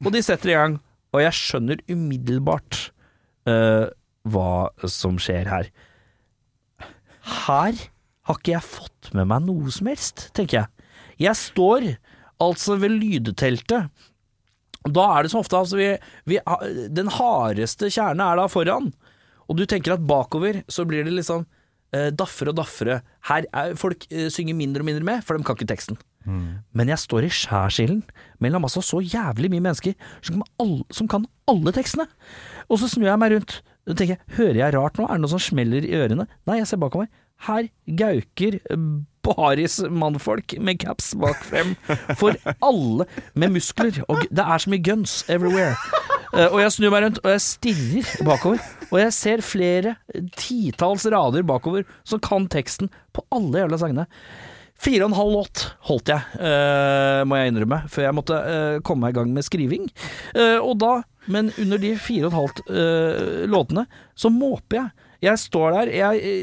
og 0.00 0.08
de 0.14 0.22
setter 0.24 0.54
i 0.54 0.56
gang. 0.56 0.78
Og 1.12 1.20
jeg 1.24 1.36
skjønner 1.36 1.82
umiddelbart 1.88 2.86
hva 3.46 4.52
som 4.90 5.20
skjer 5.22 5.46
her. 5.46 5.68
Her 7.46 7.76
har 8.26 8.40
ikke 8.40 8.56
jeg 8.56 8.66
fått 8.66 9.12
med 9.14 9.28
meg 9.30 9.44
noe 9.46 9.70
som 9.74 9.86
helst, 9.90 10.28
tenker 10.34 10.62
jeg. 10.62 10.88
Jeg 11.28 11.38
står 11.38 11.86
altså 12.42 12.76
ved 12.80 12.96
lydteltet. 13.00 13.90
Da 14.86 15.04
er 15.16 15.26
det 15.26 15.32
som 15.32 15.40
ofte 15.42 15.58
altså 15.58 15.78
vi, 15.80 15.88
vi, 16.30 16.38
Den 16.94 17.08
hardeste 17.10 17.88
kjernen 17.90 18.22
er 18.22 18.38
da 18.38 18.46
foran, 18.50 18.92
og 19.46 19.58
du 19.58 19.64
tenker 19.66 19.94
at 19.96 20.04
bakover 20.06 20.60
så 20.70 20.84
blir 20.86 21.06
det 21.06 21.14
liksom 21.14 21.44
eh, 21.94 22.10
daffere 22.14 22.52
og 22.52 22.60
daffere. 22.60 23.00
Her 23.28 23.46
er 23.50 23.74
folk 23.78 24.06
eh, 24.10 24.28
synger 24.32 24.58
mindre 24.58 24.84
og 24.84 24.90
mindre 24.90 25.06
med, 25.06 25.24
for 25.26 25.38
de 25.38 25.46
kan 25.46 25.58
ikke 25.58 25.70
teksten. 25.74 25.98
Men 26.74 26.90
jeg 26.90 26.98
står 26.98 27.26
i 27.28 27.30
skjærsilden 27.30 28.00
mellom 28.42 28.66
altså 28.66 28.82
så 28.82 28.98
jævlig 28.98 29.50
mye 29.52 29.62
mennesker 29.62 29.94
som 30.26 30.40
kan, 30.40 30.48
alle, 30.64 30.82
som 30.90 31.10
kan 31.10 31.26
alle 31.46 31.70
tekstene. 31.76 32.08
Og 32.66 32.80
så 32.82 32.90
snur 32.90 33.06
jeg 33.06 33.20
meg 33.22 33.36
rundt 33.36 33.60
og 33.86 33.94
tenker 33.94 34.16
jeg, 34.16 34.34
hører 34.34 34.58
jeg 34.58 34.74
rart 34.74 34.98
nå? 34.98 35.06
Er 35.06 35.14
det 35.14 35.22
noe 35.22 35.30
som 35.30 35.42
smeller 35.42 35.86
i 35.86 35.94
ørene? 35.94 36.26
Nei, 36.50 36.58
jeg 36.58 36.66
ser 36.66 36.80
bakover. 36.82 37.06
Her 37.46 37.68
gauker 38.00 38.58
baris 39.26 39.80
mannfolk 39.90 40.56
med 40.62 40.80
caps 40.82 41.12
bak 41.18 41.44
frem 41.50 41.74
for 42.20 42.38
alle 42.64 43.08
med 43.34 43.56
muskler. 43.58 44.02
Og 44.08 44.26
det 44.30 44.44
er 44.46 44.62
så 44.62 44.72
mye 44.72 44.84
guns 44.86 45.22
everywhere. 45.28 45.74
Eh, 46.36 46.48
og 46.50 46.58
jeg 46.60 46.74
snur 46.74 46.92
meg 46.92 47.06
rundt, 47.06 47.22
og 47.22 47.32
jeg 47.34 47.44
stirrer 47.44 48.26
bakover. 48.26 48.66
Og 48.90 48.98
jeg 49.00 49.14
ser 49.16 49.44
flere 49.44 49.96
titalls 50.38 51.06
rader 51.12 51.46
bakover 51.46 51.86
som 52.06 52.22
kan 52.22 52.48
teksten 52.52 52.90
på 53.16 53.24
alle 53.34 53.64
jævla 53.64 53.80
sangene. 53.80 54.06
Fire 54.76 55.06
og 55.06 55.08
en 55.08 55.16
halv 55.16 55.32
låt 55.32 55.62
holdt 55.88 56.10
jeg, 56.12 56.24
uh, 56.36 57.22
må 57.24 57.38
jeg 57.38 57.48
innrømme, 57.48 57.78
før 57.88 58.04
jeg 58.04 58.16
måtte 58.18 58.40
uh, 58.44 58.80
komme 58.84 59.08
i 59.08 59.16
gang 59.16 59.30
med 59.32 59.46
skriving. 59.46 59.86
Uh, 60.36 60.60
og 60.60 60.74
da, 60.82 60.90
men 61.32 61.48
under 61.56 61.80
de 61.80 61.94
fire 61.96 62.28
og 62.28 62.34
et 62.34 62.36
halvt 62.36 63.48
låtene, 63.50 63.86
så 64.14 64.30
måper 64.30 64.82
jeg. 64.82 65.06
Jeg 65.24 65.40
står 65.40 65.72
der, 65.72 65.90
jeg, 65.96 66.42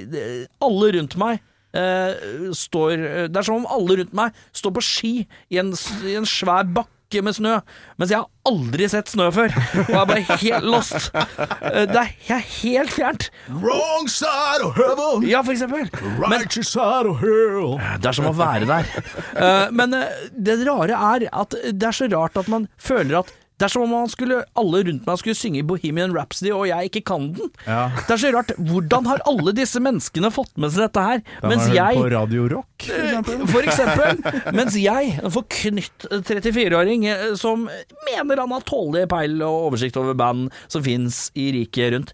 alle 0.65 0.89
rundt 0.97 1.13
meg 1.21 1.43
eh, 1.73 2.49
står 2.55 3.05
Det 3.29 3.37
er 3.41 3.45
som 3.47 3.61
om 3.61 3.69
alle 3.69 3.99
rundt 4.01 4.13
meg 4.17 4.33
står 4.55 4.73
på 4.77 4.83
ski 4.85 5.13
i 5.53 5.61
en, 5.61 5.73
i 6.07 6.17
en 6.19 6.27
svær 6.29 6.63
bakke 6.69 6.89
med 7.21 7.35
snø, 7.37 7.59
mens 8.01 8.09
jeg 8.09 8.17
har 8.23 8.49
aldri 8.49 8.87
sett 8.89 9.11
snø 9.11 9.27
før. 9.35 9.51
Og 9.83 9.91
jeg 9.91 9.99
er 9.99 10.07
bare 10.09 10.37
helt 10.41 10.65
lost. 10.65 11.11
Eh, 11.13 11.83
det 11.91 11.99
er, 12.01 12.09
jeg 12.25 12.33
er 12.39 12.47
helt 12.63 12.93
fjernt. 12.95 13.27
Wrong 13.61 14.09
side 14.09 14.65
of 14.65 14.73
heaven, 14.79 15.27
Ja, 15.29 15.43
for 15.45 15.53
eksempel. 15.53 15.85
Righteous 16.17 16.71
side 16.73 17.05
of 17.11 17.21
hell. 17.21 17.75
det 18.01 18.09
er 18.09 18.17
som 18.17 18.31
å 18.31 18.33
være 18.39 18.65
der. 18.71 18.89
Eh, 19.37 19.67
men 19.77 19.93
det 20.33 20.57
rare 20.65 20.97
er 21.13 21.27
at 21.43 21.53
det 21.69 21.89
er 21.91 21.99
så 22.01 22.09
rart 22.15 22.41
at 22.41 22.49
man 22.49 22.65
føler 22.81 23.21
at 23.21 23.29
Det 23.63 23.69
er 23.69 23.71
som 23.77 23.93
om 23.95 24.07
skulle, 24.11 24.41
alle 24.59 24.79
rundt 24.89 25.05
meg 25.07 25.19
skulle 25.21 25.37
synge 25.39 25.61
Bohemian 25.63 26.11
Rhapsody, 26.11 26.49
og 26.51 26.65
jeg 26.67 26.89
ikke 26.89 27.01
kan 27.13 27.29
den. 27.37 27.51
Ja. 27.63 27.85
Det 27.95 28.11
er 28.11 28.19
så 28.19 28.31
rart. 28.35 28.51
Hvordan 28.59 29.07
har 29.07 29.23
alle 29.29 29.53
disse 29.55 29.79
menneskene 29.79 30.31
fått 30.35 30.51
med 30.59 30.73
seg 30.73 30.89
dette 30.89 31.03
her? 31.05 31.21
Den 31.39 31.53
Mens 31.53 31.69
jeg 31.71 31.95
på 31.95 32.09
Radio 32.11 32.49
Rock, 32.51 32.83
for 32.83 33.05
eksempel. 33.07 33.45
for 33.53 33.69
eksempel. 33.69 34.19
Mens 34.59 34.75
jeg, 34.75 35.13
en 35.23 35.31
forknytt 35.31 36.09
34-åring 36.11 37.07
eh, 37.07 37.23
som 37.39 37.63
mener 38.09 38.43
han 38.43 38.51
har 38.51 38.67
tålelig 38.67 39.07
peil 39.15 39.39
og 39.39 39.69
oversikt 39.69 40.01
over 40.01 40.19
band 40.19 40.51
som 40.67 40.83
fins 40.83 41.29
i 41.39 41.47
riket 41.55 41.95
rundt. 41.95 42.11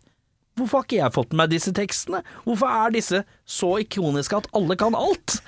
Hvorfor 0.60 0.84
har 0.84 0.86
ikke 0.86 1.02
jeg 1.02 1.16
fått 1.18 1.34
med 1.34 1.42
meg 1.42 1.56
disse 1.56 1.74
tekstene? 1.74 2.22
Hvorfor 2.46 2.78
er 2.84 2.94
disse 2.94 3.24
så 3.50 3.74
ikoniske 3.82 4.38
at 4.38 4.54
alle 4.54 4.78
kan 4.78 4.94
alt? 4.98 5.40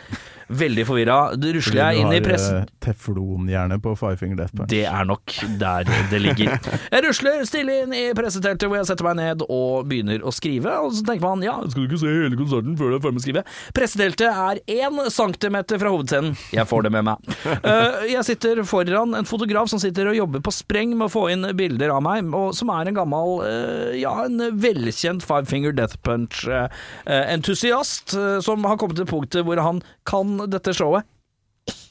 Veldig 0.51 0.83
forvirra. 0.87 1.17
Rusler 1.39 1.79
jeg 1.81 1.97
inn 2.03 2.11
i 2.15 2.19
pressen. 2.23 2.55
eh, 2.61 2.65
teflonhjerne 2.83 3.77
på 3.81 3.93
Five 3.99 4.17
Finger 4.19 4.37
Death 4.41 4.53
Punch. 4.57 4.69
Det 4.71 4.83
er 4.89 5.03
nok 5.07 5.25
der 5.61 5.83
det 6.11 6.19
ligger. 6.21 6.49
Jeg 6.91 7.01
rusler 7.05 7.45
stille 7.47 7.73
inn 7.85 7.93
i 7.95 8.03
presseteltet 8.17 8.67
hvor 8.67 8.77
jeg 8.81 8.87
setter 8.89 9.05
meg 9.07 9.15
ned 9.19 9.39
og 9.47 9.85
begynner 9.89 10.19
å 10.27 10.31
skrive. 10.35 10.71
Og 10.83 10.89
så 10.97 11.01
tenker 11.07 11.23
man 11.25 11.43
ja, 11.45 11.55
skal 11.71 11.81
du 11.85 11.89
ikke 11.89 12.01
se 12.01 12.09
hele 12.11 12.37
konserten 12.39 12.73
før 12.79 12.87
du 12.91 12.95
er 12.97 13.01
ferdig 13.03 13.15
med 13.15 13.21
å 13.21 13.25
skrive? 13.25 13.43
Presseteltet 13.77 14.29
er 14.31 14.55
én 14.75 14.95
centimeter 15.13 15.75
fra 15.81 15.89
hovedscenen. 15.93 16.31
Jeg 16.53 16.65
får 16.69 16.81
det 16.87 16.91
med 16.97 17.03
meg. 17.09 17.17
Eh, 17.71 17.93
Jeg 18.11 18.23
sitter 18.25 18.63
foran 18.67 19.13
en 19.17 19.25
fotograf 19.27 19.67
som 19.71 19.79
sitter 19.81 20.07
og 20.11 20.15
jobber 20.17 20.39
på 20.43 20.51
spreng 20.55 20.89
med 20.97 21.05
å 21.07 21.11
få 21.13 21.23
inn 21.33 21.43
bilder 21.57 21.89
av 21.93 22.01
meg, 22.03 22.17
og 22.35 22.53
som 22.57 22.69
er 22.73 22.85
en 22.89 22.97
gammel, 22.97 23.29
eh, 23.45 23.91
ja, 24.01 24.13
en 24.25 24.37
velkjent 24.61 25.23
Five 25.25 25.45
Finger 25.51 25.71
Death 25.77 25.95
Punch-entusiast, 26.05 28.07
som 28.43 28.63
har 28.67 28.77
kommet 28.81 28.97
til 28.99 29.07
punktet 29.09 29.45
hvor 29.47 29.59
han 29.61 29.81
kan 30.09 30.27
dette 30.49 30.73
showet 30.77 31.07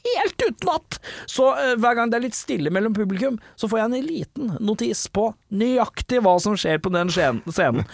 helt 0.04 0.42
utenat! 0.42 1.00
Så 1.26 1.50
uh, 1.52 1.74
hver 1.80 1.94
gang 1.98 2.10
det 2.10 2.20
er 2.20 2.24
litt 2.28 2.38
stille 2.38 2.72
mellom 2.74 2.94
publikum, 2.96 3.38
så 3.56 3.68
får 3.70 3.82
jeg 3.82 3.90
en 3.90 4.08
liten 4.08 4.54
notis 4.64 5.04
på 5.12 5.30
nøyaktig 5.52 6.22
hva 6.24 6.38
som 6.42 6.56
skjer 6.58 6.80
på 6.82 6.92
den 6.94 7.12
scenen. 7.12 7.84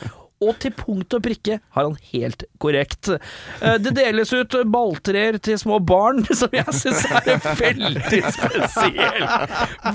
Og 0.44 0.52
til 0.60 0.74
punkt 0.76 1.14
og 1.16 1.22
prikke 1.24 1.54
har 1.72 1.86
han 1.86 1.94
helt 2.10 2.42
korrekt. 2.60 3.08
Eh, 3.08 3.78
Det 3.80 3.94
deles 3.96 4.34
ut 4.36 4.52
balltreer 4.68 5.38
til 5.40 5.56
små 5.56 5.78
barn, 5.80 6.26
som 6.40 6.52
jeg 6.52 6.74
syns 6.76 7.06
er 7.08 7.30
en 7.38 7.46
veldig 7.56 8.20
spesiell 8.34 9.24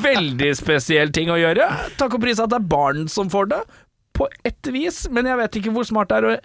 Veldig 0.01 0.49
spesiell 0.57 1.13
ting 1.13 1.29
å 1.29 1.37
gjøre. 1.37 1.69
Takk 2.01 2.17
og 2.17 2.25
pris 2.25 2.41
at 2.41 2.49
det 2.49 2.57
er 2.57 2.67
barn 2.73 3.05
som 3.05 3.29
får 3.29 3.53
det, 3.53 3.61
på 4.17 4.25
ett 4.43 4.67
vis, 4.73 5.05
men 5.13 5.29
jeg 5.29 5.39
vet 5.39 5.61
ikke 5.61 5.75
hvor 5.77 5.85
smart 5.87 6.09
det 6.09 6.17
er 6.17 6.27
å 6.31 6.35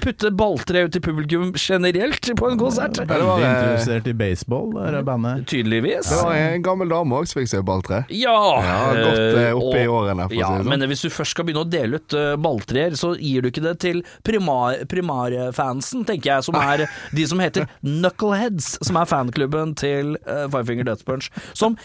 putte 0.00 0.30
balltre 0.32 0.86
ut 0.86 0.96
i 0.96 1.00
publikum 1.04 1.52
generelt 1.58 2.30
på 2.38 2.48
en 2.50 2.58
konsert. 2.60 2.96
det 2.96 3.06
var, 3.08 3.18
Veldig 3.36 3.46
eh, 3.48 3.56
interessert 3.58 4.06
i 4.08 4.14
baseball, 4.16 4.70
det 4.94 5.02
bandet. 5.04 5.46
Tydeligvis. 5.50 6.08
Det 6.08 6.20
var 6.22 6.34
en 6.38 6.62
gammel 6.64 6.88
dame 6.92 7.18
òg 7.18 7.28
som 7.28 7.40
fikk 7.42 7.50
seg 7.52 7.64
balltre. 7.68 8.02
Ja, 8.08 8.36
Ja, 8.62 8.78
godt 8.96 9.38
eh, 9.42 9.50
oppe 9.58 9.82
i 9.82 9.88
årene, 9.90 10.28
for 10.28 10.36
å 10.36 10.40
Ja, 10.40 10.46
si 10.48 10.58
det 10.58 10.64
sånn. 10.64 10.70
men 10.72 10.88
hvis 10.92 11.04
du 11.04 11.10
først 11.12 11.36
skal 11.36 11.48
begynne 11.48 11.64
å 11.66 11.70
dele 11.72 12.00
ut 12.00 12.16
uh, 12.16 12.36
balltreer, 12.40 12.96
så 12.98 13.12
gir 13.18 13.42
du 13.44 13.50
ikke 13.52 13.64
det 13.64 13.74
til 13.84 14.00
primar, 14.24 14.80
primarfansen, 14.88 16.06
tenker 16.08 16.34
jeg, 16.36 16.46
som 16.48 16.56
er 16.60 16.86
de 17.12 17.26
som 17.28 17.42
heter 17.42 17.68
Knuckleheads, 17.82 18.78
som 18.86 18.96
er 19.00 19.10
fanklubben 19.10 19.74
til 19.78 20.16
uh, 20.26 20.46
Five 20.48 20.64
Finger 20.70 20.88
Death 20.88 21.04
Punch. 21.08 21.28
Som 21.58 21.76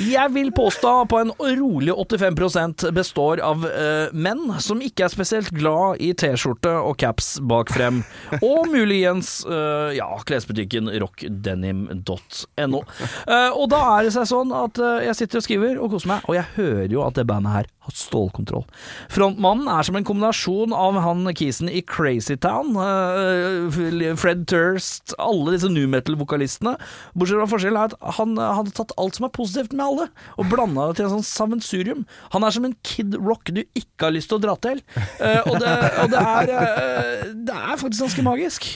jeg 0.00 0.32
vil 0.34 0.50
påstå 0.56 0.92
på 1.10 1.18
en 1.20 1.32
rolig 1.38 1.92
85% 1.92 2.88
består 2.96 3.42
av 3.44 3.66
uh, 3.66 4.08
menn 4.12 4.48
som 4.64 4.80
ikke 4.82 5.06
er 5.06 5.12
spesielt 5.12 5.52
glad 5.54 6.00
i 6.02 6.12
T-skjorte 6.18 6.72
og 6.80 6.96
caps 7.00 7.36
bak 7.44 7.70
frem, 7.74 8.00
og 8.40 8.70
muligens 8.72 9.42
uh, 9.46 9.92
ja, 9.94 10.08
klesbutikken 10.26 10.90
rockdenim.no. 11.02 12.80
Uh, 13.28 13.50
og 13.52 13.68
da 13.72 13.82
er 13.92 14.08
det 14.08 14.14
seg 14.16 14.26
sånn 14.30 14.52
at 14.56 14.80
eh, 14.82 15.04
jeg 15.06 15.18
sitter 15.18 15.40
og 15.40 15.44
skriver 15.46 15.78
og 15.82 15.94
koser 15.94 16.10
meg, 16.10 16.26
og 16.28 16.36
jeg 16.36 16.48
hører 16.56 16.92
jo 16.92 17.04
at 17.04 17.18
det 17.18 17.26
bandet 17.28 17.54
her 17.54 17.68
har 17.82 17.96
stålkontroll. 17.98 18.64
Frontmannen 19.12 19.68
er 19.70 19.86
som 19.86 19.96
en 19.98 20.06
kombinasjon 20.06 20.74
av 20.76 20.98
han 21.02 21.26
kisen 21.36 21.70
i 21.70 21.82
Crazy 21.86 22.36
Town, 22.40 22.74
eh, 22.80 24.14
Fred 24.18 24.46
Turst, 24.50 25.14
alle 25.22 25.56
disse 25.56 25.70
new 25.72 25.88
metal-vokalistene, 25.90 26.76
bortsett 27.12 27.42
fra 27.42 27.50
forskjellen 27.50 27.80
er 27.80 27.92
at 27.92 28.18
han 28.18 28.32
han 28.36 28.56
hadde 28.58 28.74
tatt 28.76 28.94
alt 29.00 29.18
som 29.18 29.26
er 29.26 29.34
positivt 29.34 29.74
med 29.76 29.81
alle, 29.86 30.06
og 30.38 30.48
blanda 30.50 30.88
det 30.90 30.98
til 30.98 31.08
en 31.08 31.14
sånn 31.16 31.26
sammensurium. 31.28 32.04
Han 32.34 32.46
er 32.46 32.54
som 32.54 32.66
en 32.68 32.76
Kid 32.86 33.16
Rock 33.20 33.52
du 33.54 33.62
ikke 33.64 34.06
har 34.08 34.14
lyst 34.14 34.30
til 34.32 34.40
å 34.40 34.44
dra 34.46 34.56
til, 34.62 34.82
Uh, 35.22 35.40
og, 35.46 35.56
det, 35.62 35.70
og 36.02 36.10
det, 36.12 36.20
er, 36.20 36.50
uh, 36.52 37.26
det 37.46 37.54
er 37.54 37.78
faktisk 37.80 38.04
ganske 38.06 38.24
magisk. 38.26 38.66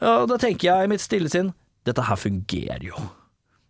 Og 0.00 0.26
da 0.30 0.38
tenker 0.40 0.68
jeg 0.68 0.86
i 0.86 0.90
mitt 0.90 1.02
stille 1.02 1.30
sinn 1.32 1.52
dette 1.86 2.02
her 2.02 2.18
fungerer 2.18 2.82
jo. 2.84 2.98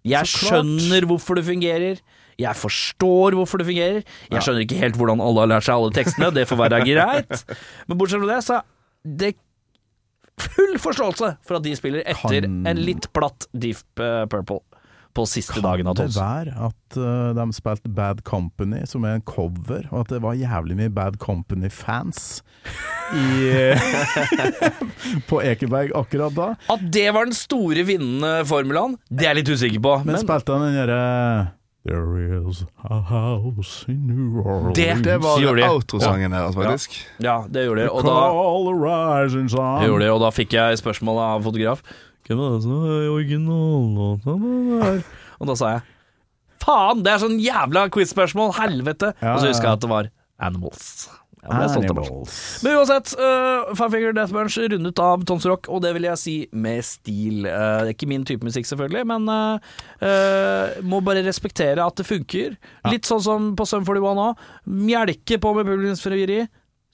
Jeg 0.06 0.28
skjønner 0.31 1.06
hvorfor 1.09 1.39
det 1.39 1.44
fungerer. 1.48 1.98
Jeg 2.40 2.56
forstår 2.60 3.36
hvorfor 3.36 3.60
det 3.60 3.66
fungerer. 3.68 4.05
Jeg 4.31 4.44
skjønner 4.44 4.64
ikke 4.66 4.78
helt 4.81 4.98
hvordan 5.01 5.23
alle 5.24 5.44
har 5.44 5.51
lært 5.55 5.66
seg 5.66 5.78
alle 5.81 5.94
tekstene, 5.97 6.31
det 6.36 6.44
får 6.48 6.60
være 6.60 6.82
greit. 6.85 7.44
Men 7.89 7.98
bortsett 8.01 8.23
fra 8.23 8.31
det, 8.35 8.40
så 8.47 8.60
det 9.06 9.32
full 10.36 10.77
forståelse 10.82 11.31
for 11.48 11.56
at 11.59 11.64
de 11.64 11.73
spiller 11.78 12.05
etter 12.05 12.44
Kan- 12.44 12.66
en 12.68 12.81
litt 12.85 13.09
platt 13.16 13.48
Deep 13.56 14.02
eh, 14.05 14.24
Purple 14.28 14.60
på 15.17 15.25
siste 15.29 15.63
dagen 15.65 15.89
av 15.91 15.97
det 15.99 16.11
være 16.15 16.53
at 16.69 16.99
uh, 17.01 17.33
de 17.37 17.47
spilte 17.57 17.91
Bad 17.97 18.23
Company, 18.29 18.83
som 18.89 19.05
er 19.09 19.19
en 19.19 19.25
cover, 19.27 19.89
og 19.91 20.05
at 20.05 20.13
det 20.15 20.21
var 20.25 20.37
jævlig 20.39 20.77
mye 20.79 20.93
Bad 20.93 21.17
Company-fans 21.23 22.43
i 23.17 23.51
på 25.29 25.41
Ekeberg 25.43 25.93
akkurat 25.97 26.35
da? 26.37 26.49
At 26.73 26.83
det 26.93 27.09
var 27.17 27.29
den 27.29 27.37
store 27.37 27.87
vinnende 27.89 28.41
formulaen, 28.49 28.97
det 29.09 29.25
er 29.27 29.33
jeg 29.35 29.43
litt 29.43 29.55
usikker 29.57 29.85
på. 29.85 29.95
Men, 30.05 30.17
Men, 30.19 30.25
spilte 30.27 30.57
han 30.57 30.69
den 30.69 30.81
derre 30.85 31.05
There 31.87 32.19
is 32.43 32.65
a 32.83 32.97
house 32.99 33.85
in 33.87 34.09
New 34.09 34.41
Orleans 34.43 34.75
Det- 34.75 35.05
Det 35.05 35.19
var 35.23 35.39
Gjorde 35.39 35.63
de? 35.63 35.69
outrosangen 35.71 36.31
deres, 36.35 36.55
faktisk. 36.57 36.97
ja, 37.23 37.45
det 37.49 37.63
gjorde 37.65 37.83
de. 37.85 37.91
Og 37.91 38.03
da. 38.03 38.17
Jeg 39.31 39.89
gjorde 39.89 40.03
de, 40.03 40.11
og 40.11 40.21
da 40.21 40.31
fikk 40.35 40.53
jeg 40.59 40.79
spørsmål 40.83 41.21
av 41.23 41.43
fotograf. 41.47 41.83
Hvem 42.27 42.40
er 42.43 42.57
det 42.57 42.65
som 42.65 42.86
er 42.86 43.11
originallåta? 43.15 44.39
Og 45.40 45.51
da 45.51 45.59
sa 45.59 45.77
jeg 45.77 45.86
faen, 46.66 47.05
det 47.07 47.12
er 47.12 47.23
sånn 47.23 47.39
jævla 47.43 47.86
quiz-spørsmål, 47.94 48.57
helvete! 48.59 49.12
Ja, 49.20 49.36
og 49.36 49.43
så 49.43 49.53
huska 49.53 49.70
jeg 49.70 49.78
at 49.78 49.85
det 49.85 49.93
var 49.93 50.11
Animals. 50.43 51.07
Animals. 51.47 52.40
Men 52.65 52.74
uansett, 52.81 53.12
uh, 53.20 53.70
Five 53.77 53.93
Finger 53.94 54.16
Death 54.16 54.35
Bunch 54.35 54.57
rundet 54.59 54.98
av 55.01 55.23
Tons 55.28 55.47
Rock, 55.47 55.70
og 55.70 55.85
det 55.85 55.93
vil 55.94 56.09
jeg 56.09 56.20
si 56.20 56.35
med 56.51 56.82
stil. 56.85 57.47
Uh, 57.47 57.86
det 57.86 57.93
er 57.93 57.94
ikke 57.94 58.11
min 58.11 58.27
type 58.27 58.44
musikk, 58.44 58.66
selvfølgelig, 58.69 59.05
men 59.12 59.31
uh, 59.31 59.77
uh, 60.03 60.77
må 60.82 61.01
bare 61.07 61.23
respektere 61.27 61.85
at 61.86 61.97
det 62.01 62.09
funker. 62.09 62.59
Litt 62.90 63.09
sånn 63.09 63.23
som 63.23 63.53
på 63.57 63.69
Sum 63.69 63.86
41 63.86 64.23
òg. 64.27 64.47
Mjelke 64.66 65.39
på 65.43 65.55
med 65.55 65.70
publikumsfrieri. 65.70 66.43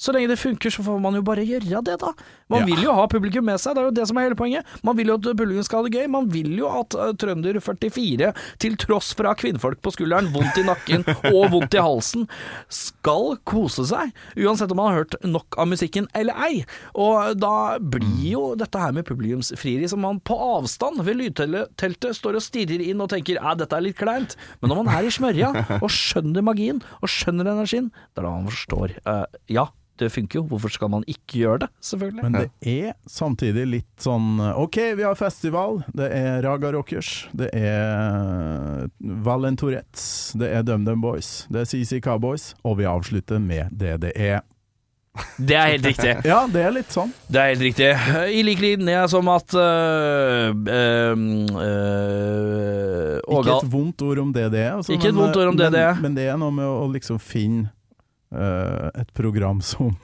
Så 0.03 0.11
lenge 0.15 0.33
det 0.33 0.39
funker, 0.41 0.73
så 0.75 0.83
får 0.83 0.99
man 1.03 1.15
jo 1.15 1.23
bare 1.27 1.45
gjøre 1.47 1.83
det, 1.87 1.99
da. 2.03 2.11
Man 2.51 2.65
Ja. 2.65 2.67
vil 2.67 2.83
jo 2.83 2.93
ha 2.97 3.05
publikum 3.07 3.45
med 3.47 3.61
seg, 3.63 3.77
det 3.77 3.83
er 3.83 3.87
jo 3.87 3.95
det 3.95 4.07
som 4.11 4.19
er 4.19 4.27
hele 4.27 4.39
poenget. 4.39 4.67
Man 4.83 4.97
vil 4.99 5.13
jo 5.13 5.15
at 5.15 5.29
publikum 5.29 5.63
skal 5.67 5.79
ha 5.83 5.89
det 5.89 5.95
gøy. 5.95 6.09
Man 6.11 6.27
vil 6.33 6.57
jo 6.59 6.67
at 6.69 6.97
uh, 6.99 7.13
Trønder 7.15 7.61
44, 7.63 8.33
til 8.59 8.77
tross 8.83 9.13
ha 9.23 9.35
kvinnfolk 9.39 9.79
på 9.85 9.93
skulderen, 9.95 10.33
vondt 10.35 10.59
i 10.59 10.65
nakken 10.67 11.05
og 11.37 11.53
vondt 11.55 11.77
i 11.79 11.83
halsen, 11.83 12.27
skal 12.73 13.37
kose 13.49 13.85
seg. 13.89 14.11
Uansett 14.37 14.73
om 14.75 14.81
man 14.81 14.91
har 14.91 15.03
hørt 15.05 15.17
nok 15.25 15.57
av 15.61 15.69
musikken 15.71 16.09
eller 16.19 16.35
ei. 16.49 16.65
Og 16.99 17.37
da 17.41 17.79
blir 17.79 18.33
jo 18.33 18.45
dette 18.59 18.81
her 18.83 18.95
med 18.97 19.07
publikumsfrieri 19.09 19.89
som 19.91 20.03
man 20.05 20.19
på 20.27 20.35
avstand 20.35 21.03
ved 21.07 21.21
lydteltet 21.21 22.17
står 22.19 22.41
og 22.41 22.45
stirrer 22.45 22.83
inn 22.85 23.01
og 23.05 23.13
tenker 23.13 23.39
ja, 23.39 23.55
dette 23.59 23.77
er 23.79 23.87
litt 23.87 24.01
kleint. 24.01 24.35
Men 24.61 24.73
når 24.73 24.83
man 24.83 24.93
er 24.97 25.07
i 25.07 25.15
smørja 25.15 25.53
og 25.85 25.89
skjønner 25.93 26.43
magien 26.45 26.83
og 27.01 27.13
skjønner 27.13 27.53
energien, 27.55 27.93
det 28.13 28.23
er 28.25 28.27
da 28.29 28.35
man 28.35 28.51
forstår 28.51 28.99
uh, 29.07 29.25
ja. 29.53 29.69
Det 30.01 30.09
funker 30.13 30.41
jo, 30.41 30.45
hvorfor 30.51 30.73
skal 30.73 30.91
man 30.93 31.05
ikke 31.11 31.43
gjøre 31.43 31.59
det? 31.65 31.69
Selvfølgelig. 31.85 32.23
Men 32.25 32.39
det 32.39 32.73
er 32.73 32.95
samtidig 33.07 33.67
litt 33.69 33.91
sånn 34.03 34.41
OK, 34.41 34.79
vi 34.99 35.05
har 35.07 35.19
festival. 35.19 35.83
Det 35.93 36.09
er 36.17 36.41
Raga 36.47 36.73
Rockers. 36.75 37.13
Det 37.37 37.51
er 37.57 38.89
Valentorettes. 38.99 40.33
Det 40.41 40.49
er 40.49 40.65
DumDum 40.67 41.05
Boys. 41.05 41.45
Det 41.53 41.63
er 41.63 41.69
CC 41.69 42.01
Cowboys. 42.05 42.53
Og 42.65 42.81
vi 42.81 42.89
avslutter 42.89 43.43
med 43.43 43.71
det 43.77 43.99
det 44.03 44.17
er. 44.17 44.43
Det 45.37 45.57
er 45.57 45.67
helt 45.75 45.87
riktig. 45.87 46.13
Ja, 46.25 46.39
det 46.49 46.63
er 46.65 46.73
litt 46.73 46.93
sånn. 46.95 47.11
Det 47.29 47.41
er 47.41 47.51
helt 47.51 47.65
riktig. 47.67 47.89
I 48.33 48.41
lik 48.47 48.63
linje 48.65 49.03
som 49.13 49.29
at 49.29 49.53
øh, 49.61 50.55
øh, 50.57 51.27
øh, 51.61 53.19
Ikke 53.21 53.59
et 53.59 53.69
vondt 53.75 54.05
ord 54.07 54.23
om 54.25 54.33
det 54.33 54.47
det 54.55 54.63
er. 54.65 54.73
altså, 54.79 54.95
Ikke 54.97 55.11
et 55.11 55.15
men, 55.15 55.21
vondt 55.21 55.37
ord 55.37 55.53
om 55.53 55.61
det 55.61 55.69
men, 55.69 55.77
det 55.77 55.85
er. 55.85 56.01
Men 56.01 56.17
det 56.17 56.27
er 56.33 56.41
noe 56.41 56.57
med 56.57 56.65
å, 56.65 56.89
liksom 56.95 57.21
finne 57.21 57.69
eh, 57.69 57.77
et 58.33 59.13
program 59.15 59.61
som 59.61 59.97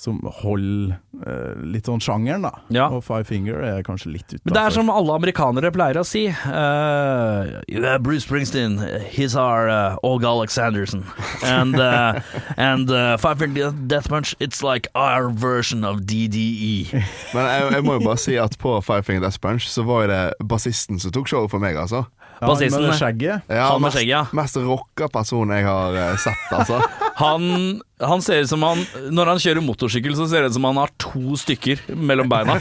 som 0.00 0.16
holder 0.24 0.94
uh, 1.26 1.58
litt 1.60 1.88
sånn 1.90 2.00
sjangeren, 2.00 2.46
da. 2.46 2.62
Ja. 2.72 2.86
Og 2.88 3.02
Five 3.04 3.26
Finger 3.28 3.60
er 3.60 3.82
kanskje 3.84 4.14
litt 4.14 4.30
utafor. 4.30 4.46
Men 4.48 4.56
det 4.56 4.62
er 4.62 4.72
som 4.72 4.92
alle 4.92 5.16
amerikanere 5.20 5.70
pleier 5.74 5.98
å 6.00 6.04
si. 6.08 6.22
Uh, 6.30 7.60
you 7.68 7.82
Bruce 8.00 8.24
Springsteen, 8.24 8.78
he's 9.12 9.36
our 9.36 9.68
uh, 9.68 9.98
Åge 10.06 10.24
Alexanderson. 10.24 11.04
And, 11.44 11.76
uh, 11.76 12.16
and 12.56 12.88
uh, 12.88 13.18
Five 13.20 13.38
Finger 13.44 13.74
Death 13.92 14.08
Punch, 14.08 14.34
it's 14.40 14.62
like 14.64 14.88
our 14.94 15.28
version 15.28 15.84
of. 15.84 16.00
DDE. 16.00 16.88
Men 17.34 17.44
jeg, 17.44 17.66
jeg 17.74 17.84
må 17.84 17.98
jo 17.98 18.06
bare 18.06 18.18
si 18.22 18.38
at 18.40 18.56
på 18.58 18.72
Five 18.80 19.04
Finger 19.04 19.26
Death 19.26 19.42
Punch 19.42 19.68
så 19.68 19.84
var 19.84 20.08
det 20.08 20.22
bassisten 20.40 20.96
som 21.02 21.12
tok 21.12 21.28
showet 21.28 21.52
for 21.52 21.60
meg, 21.60 21.76
altså. 21.76 22.06
Ja, 22.40 22.48
Bassisten. 22.48 22.86
med 22.88 22.96
skjegget. 22.96 23.52
Ja, 23.52 23.68
mest, 23.76 24.32
mest 24.32 24.56
rocka 24.64 25.10
person 25.12 25.52
jeg 25.52 25.66
har 25.68 25.98
eh, 26.00 26.16
sett, 26.24 26.46
altså. 26.56 26.80
Han, 27.20 27.80
han 28.00 28.22
ser 28.24 28.44
ut 28.44 28.50
som 28.50 28.62
han 28.64 28.80
Når 29.12 29.32
han 29.34 29.40
kjører 29.42 29.64
motorsykkel, 29.64 30.14
så 30.18 30.26
ser 30.30 30.44
det 30.44 30.52
ut 30.52 30.56
som 30.56 30.66
han 30.68 30.80
har 30.80 30.92
to 31.00 31.36
stykker 31.40 31.82
mellom 31.96 32.30
beina. 32.30 32.56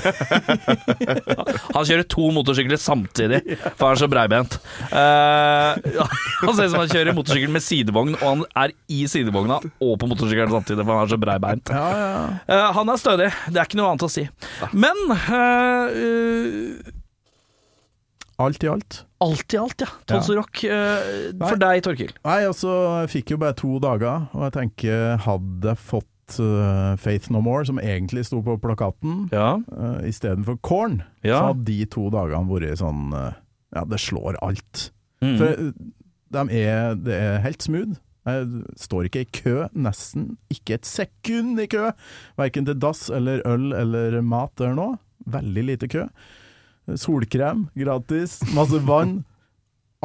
Han 1.75 1.85
kjører 1.87 2.05
to 2.09 2.29
motorsykler 2.35 2.79
samtidig, 2.81 3.41
for 3.77 3.87
han 3.87 3.95
er 3.95 4.01
så 4.01 4.09
breibent. 4.11 4.57
Uh, 4.91 6.05
han 6.43 6.55
ser 6.57 6.67
ut 6.67 6.73
som 6.73 6.81
han 6.81 6.91
kjører 6.91 7.17
motorsykkel 7.17 7.53
med 7.53 7.63
sidevogn, 7.63 8.15
og 8.19 8.25
han 8.25 8.45
er 8.65 8.75
i 8.91 9.03
sidevogna 9.09 9.59
og 9.59 9.95
på 10.01 10.09
motorsykkelen 10.09 10.53
samtidig, 10.53 10.85
for 10.85 10.95
han 10.95 11.07
er 11.07 11.13
så 11.13 11.19
breibeint. 11.21 11.71
Eh, 11.73 12.69
han 12.75 12.89
er 12.91 13.01
stødig, 13.01 13.29
det 13.49 13.59
er 13.59 13.67
ikke 13.67 13.79
noe 13.79 13.91
annet 13.93 14.07
å 14.07 14.11
si. 14.11 14.25
Men 14.73 15.03
uh, 15.13 16.95
Alt 18.39 18.63
i 18.63 18.69
alt. 18.71 19.01
alt 19.19 19.53
i 19.53 19.57
alt, 19.59 19.81
ja. 19.83 19.87
Tons 20.07 20.29
Ja. 20.31 20.35
Rock. 20.39 20.61
Uh, 20.63 21.47
for 21.49 21.59
deg, 21.59 21.81
Torkil. 21.83 22.13
Nei, 22.23 22.37
altså, 22.47 22.71
jeg 23.01 23.09
fikk 23.17 23.33
jo 23.33 23.37
bare 23.41 23.57
to 23.59 23.79
dager, 23.83 24.29
og 24.33 24.45
jeg 24.47 24.53
tenker, 24.55 25.17
hadde 25.25 25.73
jeg 25.73 25.81
fått 25.83 26.39
uh, 26.39 26.95
Faith 27.01 27.31
No 27.35 27.41
More, 27.43 27.65
som 27.67 27.81
egentlig 27.83 28.23
sto 28.29 28.39
på 28.45 28.55
plakaten, 28.63 29.25
Ja. 29.35 29.57
uh, 29.75 29.99
istedenfor 30.07 30.59
Korn, 30.63 31.01
Ja. 31.23 31.35
så 31.41 31.45
hadde 31.51 31.65
de 31.67 31.85
to 31.85 32.07
dagene 32.15 32.47
vært 32.47 32.79
sånn 32.79 33.11
uh, 33.13 33.33
Ja, 33.75 33.83
det 33.85 33.99
slår 33.99 34.39
alt. 34.41 34.91
Mm. 35.21 35.35
For 35.37 35.45
eh, 35.51 35.71
de 36.31 36.61
er, 36.63 36.95
det 36.95 37.13
er 37.19 37.39
helt 37.43 37.61
smooth. 37.61 37.99
Jeg 38.25 38.63
står 38.77 39.05
ikke 39.09 39.21
i 39.25 39.29
kø, 39.35 39.55
nesten 39.75 40.37
ikke 40.53 40.75
et 40.79 40.85
sekund 40.87 41.59
i 41.61 41.67
kø. 41.69 41.91
Verken 42.37 42.65
til 42.65 42.77
dass 42.81 43.09
eller 43.13 43.41
øl 43.45 43.73
eller 43.73 44.21
mat 44.21 44.53
eller 44.61 44.75
noe. 44.77 44.97
Veldig 45.29 45.63
lite 45.65 45.89
kø. 45.91 46.07
Solkrem 46.97 47.67
gratis, 47.77 48.39
masse 48.55 48.79
vann. 48.87 49.19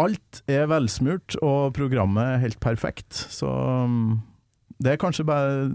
Alt 0.00 0.42
er 0.50 0.66
velsmurt, 0.66 1.36
og 1.38 1.72
programmet 1.76 2.34
er 2.34 2.42
helt 2.42 2.58
perfekt. 2.60 3.14
Så 3.30 3.46
um, 3.46 4.22
det 4.82 4.94
er 4.94 5.00
kanskje 5.00 5.26
bare 5.28 5.68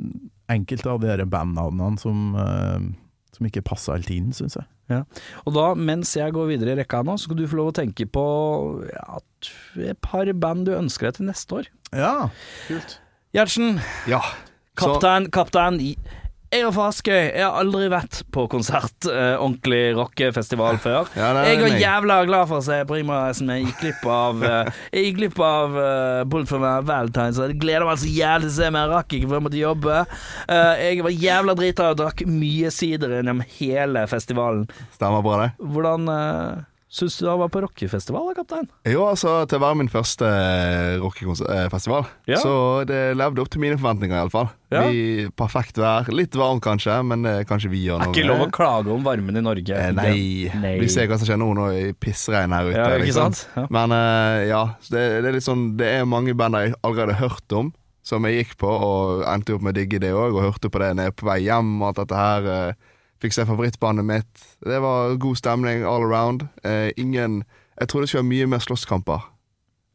enkelte 0.52 0.92
av 0.92 1.00
de 1.06 1.26
bandnavnene 1.30 2.02
som, 2.02 2.34
eh, 2.36 2.90
som 3.36 3.48
ikke 3.48 3.64
passer 3.64 3.96
helt 3.96 4.12
inn, 4.12 4.34
syns 4.36 4.58
jeg. 4.60 4.68
Og 5.46 5.54
da, 5.54 5.68
mens 5.78 6.16
jeg 6.18 6.34
går 6.34 6.50
videre 6.50 6.74
i 6.74 6.80
rekka 6.82 7.04
nå, 7.06 7.14
så 7.18 7.28
skal 7.30 7.38
du 7.38 7.46
få 7.50 7.60
lov 7.60 7.72
å 7.72 7.76
tenke 7.78 8.08
på 8.10 8.24
ja, 8.90 9.20
et 9.86 10.00
par 10.02 10.30
band 10.34 10.66
du 10.66 10.74
ønsker 10.74 11.10
deg 11.10 11.20
til 11.20 11.30
neste 11.30 11.60
år. 11.60 11.70
Ja, 11.94 12.14
kult. 12.68 12.98
Gjertsen, 13.38 13.78
Ja. 14.10 14.24
Så, 14.80 14.88
kaptein, 14.96 15.28
kaptein. 15.36 15.78
Jeg 16.50 16.64
er 16.66 16.72
fra 16.74 16.88
Askøy. 16.90 17.14
Jeg 17.14 17.44
har 17.46 17.60
aldri 17.60 17.88
vært 17.94 18.24
på 18.34 18.48
konsert, 18.50 19.06
eh, 19.06 19.36
ordentlig 19.38 19.94
rockefestival 19.94 20.80
før. 20.82 21.06
ja, 21.14 21.28
det 21.34 21.44
er 21.44 21.50
Jeg 21.52 21.60
var 21.62 21.70
meg. 21.70 21.82
jævla 21.84 22.26
glad 22.26 22.48
for 22.50 22.58
å 22.58 22.64
se 22.66 23.36
som 23.38 23.50
jeg 23.54 23.66
gikk 23.66 23.80
glipp 23.84 24.06
av 24.10 24.44
eh, 24.44 24.72
Jeg 24.92 25.04
gikk 25.04 25.18
glipp 25.20 25.40
av 25.40 25.78
eh, 25.78 26.24
Bullet 26.24 26.50
for 26.50 26.58
Valentine, 26.58 27.34
så 27.34 27.46
jeg 27.48 27.60
gleder 27.60 27.86
meg 27.86 28.00
så 28.02 28.10
jævlig 28.10 28.50
til 28.50 28.50
å 28.50 28.58
se, 28.58 28.72
mer. 28.72 28.88
jeg 28.88 28.96
rakk 28.96 29.14
ikke 29.14 29.28
for 29.28 29.38
jeg 29.38 29.46
måtte 29.46 29.62
jobbe. 29.62 30.00
Eh, 30.50 30.74
jeg 30.88 31.04
var 31.06 31.12
jævla 31.12 31.56
drita 31.60 31.92
og 31.92 32.02
drakk 32.02 32.26
mye 32.26 32.72
sider 32.74 33.14
gjennom 33.20 33.46
hele 33.60 34.08
festivalen. 34.10 34.66
Stemmer 34.98 35.22
bra, 35.22 35.46
det. 35.46 35.52
Hvordan 35.62 36.10
uh, 36.10 36.66
syns 36.90 37.20
du 37.20 37.26
det 37.28 37.34
var 37.38 37.50
på 37.54 37.62
rockefestival, 37.62 38.32
da, 38.32 38.34
kaptein? 38.42 38.68
Jo, 38.90 39.04
altså, 39.12 39.36
til 39.46 39.60
å 39.60 39.62
være 39.62 39.78
min 39.78 39.92
første 39.94 40.26
rockefestival, 41.04 42.08
Ja. 42.28 42.38
så 42.42 42.86
det 42.90 43.16
levde 43.18 43.42
opp 43.44 43.50
til 43.54 43.62
mine 43.62 43.78
forventninger, 43.78 44.16
iallfall. 44.18 44.50
Ja. 44.74 44.88
Vi 44.90 45.28
Perfekt 45.38 45.78
vær. 45.78 46.10
Litt 46.14 46.34
varmt, 46.38 46.62
kanskje, 46.66 46.98
men 47.06 47.24
kanskje 47.50 47.70
vi 47.72 47.84
gjør 47.88 48.00
noe 48.02 48.10
er 48.10 48.14
ikke 48.14 48.28
lov 48.28 48.44
å 48.48 48.50
klage 48.54 48.92
om 48.94 49.04
varmen 49.06 49.38
i 49.38 49.42
Norge. 49.46 49.74
Eh, 49.78 49.92
nei. 49.94 50.50
Nei. 50.62 50.76
Vi 50.82 50.90
ser 50.90 51.08
hva 51.10 51.18
som 51.22 51.30
skjer 51.30 51.40
nå, 51.42 51.50
nå 51.58 51.70
i 51.78 51.94
pissregn 51.94 52.54
her 52.54 52.70
ute. 52.70 52.78
Ja, 52.78 52.90
ikke 52.98 53.06
liksom. 53.08 53.34
sant? 53.34 53.48
Ja. 53.56 53.66
Men 53.70 53.94
uh, 53.94 54.40
ja, 54.50 54.64
det, 54.90 55.06
det 55.24 55.30
er 55.30 55.38
litt 55.38 55.46
sånn 55.46 55.78
Det 55.80 55.88
er 56.00 56.06
mange 56.10 56.34
band 56.38 56.58
jeg 56.60 56.74
allerede 56.84 57.16
har 57.18 57.30
hørt 57.30 57.56
om, 57.58 57.72
som 58.06 58.26
jeg 58.26 58.42
gikk 58.44 58.58
på, 58.64 58.70
og 58.70 59.24
endte 59.30 59.54
opp 59.54 59.62
med 59.66 59.76
å 59.76 59.80
digge 59.80 60.00
det 60.02 60.12
òg, 60.14 60.34
og 60.34 60.46
hørte 60.48 60.70
på 60.74 60.82
det 60.82 60.94
når 60.98 61.10
jeg 61.10 61.14
er 61.14 61.18
på 61.22 61.28
vei 61.30 61.40
hjem, 61.46 61.76
og 61.82 61.88
alt 61.92 62.00
dette 62.04 62.18
her. 62.18 62.50
eh, 62.56 62.74
Fikk 63.20 63.36
se 63.36 63.44
favorittbandet 63.48 64.06
mitt. 64.08 64.44
Det 64.64 64.80
var 64.84 65.16
god 65.20 65.40
stemning 65.40 65.84
all 65.84 66.06
around. 66.08 66.48
Eh, 66.64 66.90
ingen 66.98 67.44
Jeg 67.80 67.88
trodde 67.88 68.04
det 68.04 68.10
skulle 68.12 68.24
være 68.24 68.30
mye 68.34 68.48
mer 68.52 68.60
slåsskamper 68.64 69.28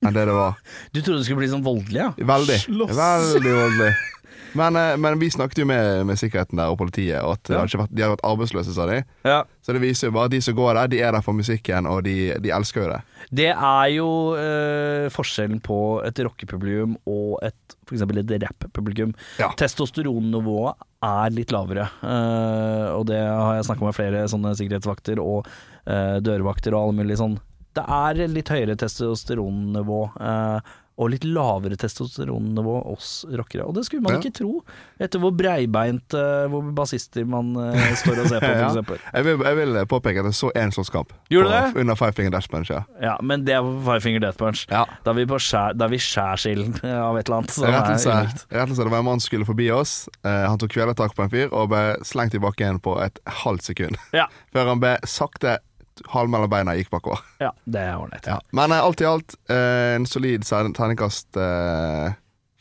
enn 0.05 0.12
det 0.16 0.26
det 0.28 0.34
var. 0.36 0.59
Du 0.92 1.01
trodde 1.01 1.18
det 1.20 1.26
skulle 1.28 1.40
bli 1.42 1.48
sånn 1.52 1.64
voldelig, 1.64 2.01
ja? 2.01 2.10
Veldig. 2.16 2.59
Slåss. 2.66 2.92
Veldig 2.96 3.55
voldelig. 3.56 3.94
Men, 4.55 4.76
eh, 4.78 4.97
men 4.97 5.18
vi 5.18 5.31
snakket 5.35 5.59
jo 5.59 5.66
med, 5.66 6.05
med 6.06 6.18
sikkerheten 6.20 6.56
der 6.60 6.70
og 6.70 6.78
politiet, 6.78 7.18
og 7.22 7.32
at 7.39 7.51
Ja. 7.51 7.64
vært, 7.64 7.90
de 7.90 8.02
hadde 8.05 8.14
vært 8.16 8.26
arbeidsløse, 8.28 8.74
sa 8.76 8.86
de. 8.86 9.01
ja. 9.24 9.43
Så 9.64 9.72
det 9.72 9.81
viser 9.81 10.09
jo 10.10 10.12
bare 10.12 10.28
at 10.28 10.35
de 10.35 10.40
som 10.44 10.55
går 10.55 10.74
der, 10.76 10.89
de 10.93 10.98
er 11.01 11.12
der 11.16 11.22
for 11.24 11.32
musikken, 11.32 11.86
og 11.89 12.02
de, 12.05 12.35
de 12.39 12.51
elsker 12.52 12.82
jo 12.85 12.90
det. 12.93 13.01
Det 13.35 13.48
er 13.51 13.86
jo 13.97 14.09
eh, 14.36 15.09
forskjellen 15.10 15.60
på 15.64 15.78
et 16.05 16.18
rockepublikum 16.26 16.98
og 17.09 17.39
et 17.43 17.76
f.eks. 17.89 18.02
et 18.02 18.43
rapppublikum. 18.44 19.14
Ja. 19.40 19.48
Testosteronnivået 19.56 20.74
er 21.05 21.31
litt 21.35 21.51
lavere, 21.52 21.89
eh, 22.05 22.86
og 22.94 23.06
det 23.10 23.18
har 23.20 23.56
jeg 23.59 23.66
snakka 23.70 23.85
med 23.89 23.97
flere 23.97 24.22
sånne 24.31 24.55
sikkerhetsvakter 24.56 25.20
og 25.20 25.48
eh, 25.86 26.20
dørvakter 26.24 26.76
og 26.76 26.82
alle 26.90 26.98
mulige 27.02 27.20
sånn. 27.20 27.39
Det 27.74 27.82
er 27.90 28.20
litt 28.31 28.48
høyere 28.52 28.76
testosteronnivå. 28.78 30.01
eh, 30.20 30.60
og 30.96 31.08
litt 31.10 31.24
lavere 31.26 31.74
testosteronnivå 31.80 32.74
oss 32.92 33.24
rockere. 33.34 33.64
Og 33.66 33.74
det 33.74 33.82
skulle 33.88 34.02
man 34.04 34.14
Ja. 34.14 34.18
ikke 34.20 34.34
tro, 34.38 34.60
etter 35.02 35.18
hvor 35.18 35.32
breibeint 35.34 36.14
eh, 36.14 36.44
hvor 36.52 36.62
bassister 36.76 37.24
man 37.26 37.48
eh, 37.58 37.94
står 37.98 38.20
og 38.22 38.28
ser 38.30 38.38
på, 38.40 38.46
for 38.46 38.60
Ja. 38.62 38.68
eksempel. 38.68 38.98
Jeg 39.12 39.24
vil, 39.26 39.42
jeg 39.42 39.56
vil 39.58 39.80
påpeke 39.90 40.22
at 40.22 40.28
jeg 40.30 40.38
så 40.38 40.52
én 40.54 40.70
det? 41.50 41.80
Under 41.82 41.94
Five 41.98 42.12
Finger 42.14 42.30
Death 42.36 42.48
Punch, 42.52 42.70
ja. 42.70 42.82
Ja, 43.02 43.16
men 43.22 43.44
det 43.44 43.56
er 43.56 43.66
Five 43.84 44.00
Finger 44.06 44.20
Death 44.20 44.38
Punch. 44.38 44.66
ja. 44.70 44.84
Da 45.04 45.10
er 45.10 45.18
vi 45.18 45.26
skjær, 45.26 45.74
da 45.76 45.84
er 45.88 45.94
vi 45.96 45.98
skjærsilden 45.98 46.78
av 47.08 47.18
et 47.18 47.26
eller 47.28 47.40
annet. 47.42 47.50
som 47.50 47.64
er 47.66 47.74
Rettelse. 47.80 48.14
unikt. 48.14 48.46
Rettelse. 48.54 48.84
Det 48.86 48.90
var 48.94 48.98
en 49.02 49.04
mann 49.10 49.20
som 49.20 49.26
skulle 49.32 49.44
forbi 49.50 49.70
oss. 49.74 50.08
Eh, 50.22 50.46
han 50.46 50.58
tok 50.62 50.70
kvelertak 50.78 51.14
på 51.18 51.26
en 51.26 51.30
fyr 51.34 51.48
og 51.52 51.68
ble 51.74 51.82
slengt 52.06 52.34
i 52.38 52.42
bakken 52.42 52.78
på 52.84 52.94
et 53.02 53.18
halvt 53.42 53.66
sekund. 53.72 53.98
Ja. 54.14 54.28
Før 54.54 54.70
han 54.74 54.80
ble 54.82 54.94
sakte 55.08 55.58
halv 56.12 56.32
mellom 56.32 56.50
beina 56.50 56.74
gikk 56.78 56.90
bakover. 56.94 57.22
Ja, 57.42 57.52
det 57.64 57.80
er 57.80 58.00
ålreit. 58.00 58.26
Ja. 58.26 58.40
Men 58.56 58.74
eh, 58.74 58.82
alt 58.82 59.00
i 59.04 59.08
alt 59.08 59.36
eh, 59.52 59.94
en 59.98 60.06
solid 60.08 60.44
terningkast 60.48 61.38
eh, 61.38 62.12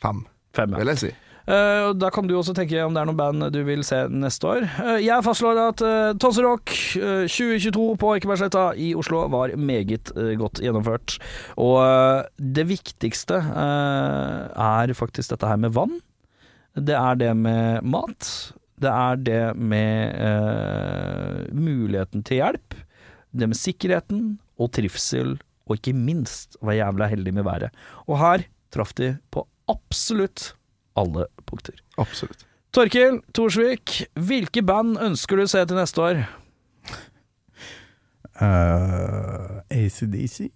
fem, 0.02 0.24
Fem, 0.54 0.70
ja. 0.74 0.82
vil 0.82 0.92
jeg 0.94 1.02
si. 1.02 1.12
Uh, 1.44 1.90
da 1.92 2.08
kan 2.08 2.24
du 2.24 2.32
også 2.38 2.54
tenke 2.56 2.78
om 2.80 2.94
det 2.96 3.02
er 3.02 3.08
noen 3.10 3.18
band 3.18 3.44
du 3.52 3.58
vil 3.66 3.82
se 3.84 3.98
neste 4.08 4.48
år. 4.48 4.64
Uh, 4.78 4.94
jeg 5.04 5.24
fastslår 5.26 5.58
at 5.60 5.82
uh, 5.84 6.14
Tonserock 6.16 6.72
uh, 6.96 7.26
2022 7.28 7.82
på 8.00 8.12
Ekebergsletta 8.16 8.62
i 8.80 8.94
Oslo 8.96 9.26
var 9.28 9.52
meget 9.60 10.08
eh, 10.16 10.32
godt 10.40 10.62
gjennomført. 10.64 11.18
Og 11.60 11.76
eh, 11.84 12.24
det 12.56 12.64
viktigste 12.70 13.42
eh, 13.44 14.64
er 14.64 14.94
faktisk 14.96 15.34
dette 15.34 15.50
her 15.50 15.60
med 15.60 15.74
vann. 15.76 15.98
Det 16.80 16.96
er 16.96 17.20
det 17.20 17.34
med 17.36 17.84
mat. 17.84 18.30
Det 18.80 18.90
er 18.90 19.20
det 19.20 19.42
med 19.60 20.16
eh, 20.16 21.44
muligheten 21.54 22.24
til 22.24 22.40
hjelp 22.40 22.80
det 23.40 23.50
med 23.50 23.58
sikkerheten 23.58 24.24
og 24.60 24.72
trivsel, 24.76 25.36
og 25.64 25.78
ikke 25.78 25.94
minst 25.96 26.58
hva 26.62 26.76
jævla 26.76 27.08
heldig 27.10 27.34
med 27.34 27.46
været. 27.46 27.74
Og 28.06 28.18
her 28.20 28.46
traff 28.74 28.94
de 28.98 29.14
på 29.34 29.46
absolutt 29.70 30.52
alle 30.98 31.26
punkter. 31.48 31.78
Absolutt. 31.98 32.46
Torkil 32.74 33.20
Thorsvik, 33.34 34.00
hvilke 34.18 34.62
band 34.66 34.98
ønsker 35.02 35.38
du 35.38 35.44
å 35.44 35.50
se 35.50 35.62
til 35.62 35.78
neste 35.78 36.02
år? 36.02 36.24
Eh, 38.34 38.42
uh, 38.42 39.60
ACDC. 39.70 40.48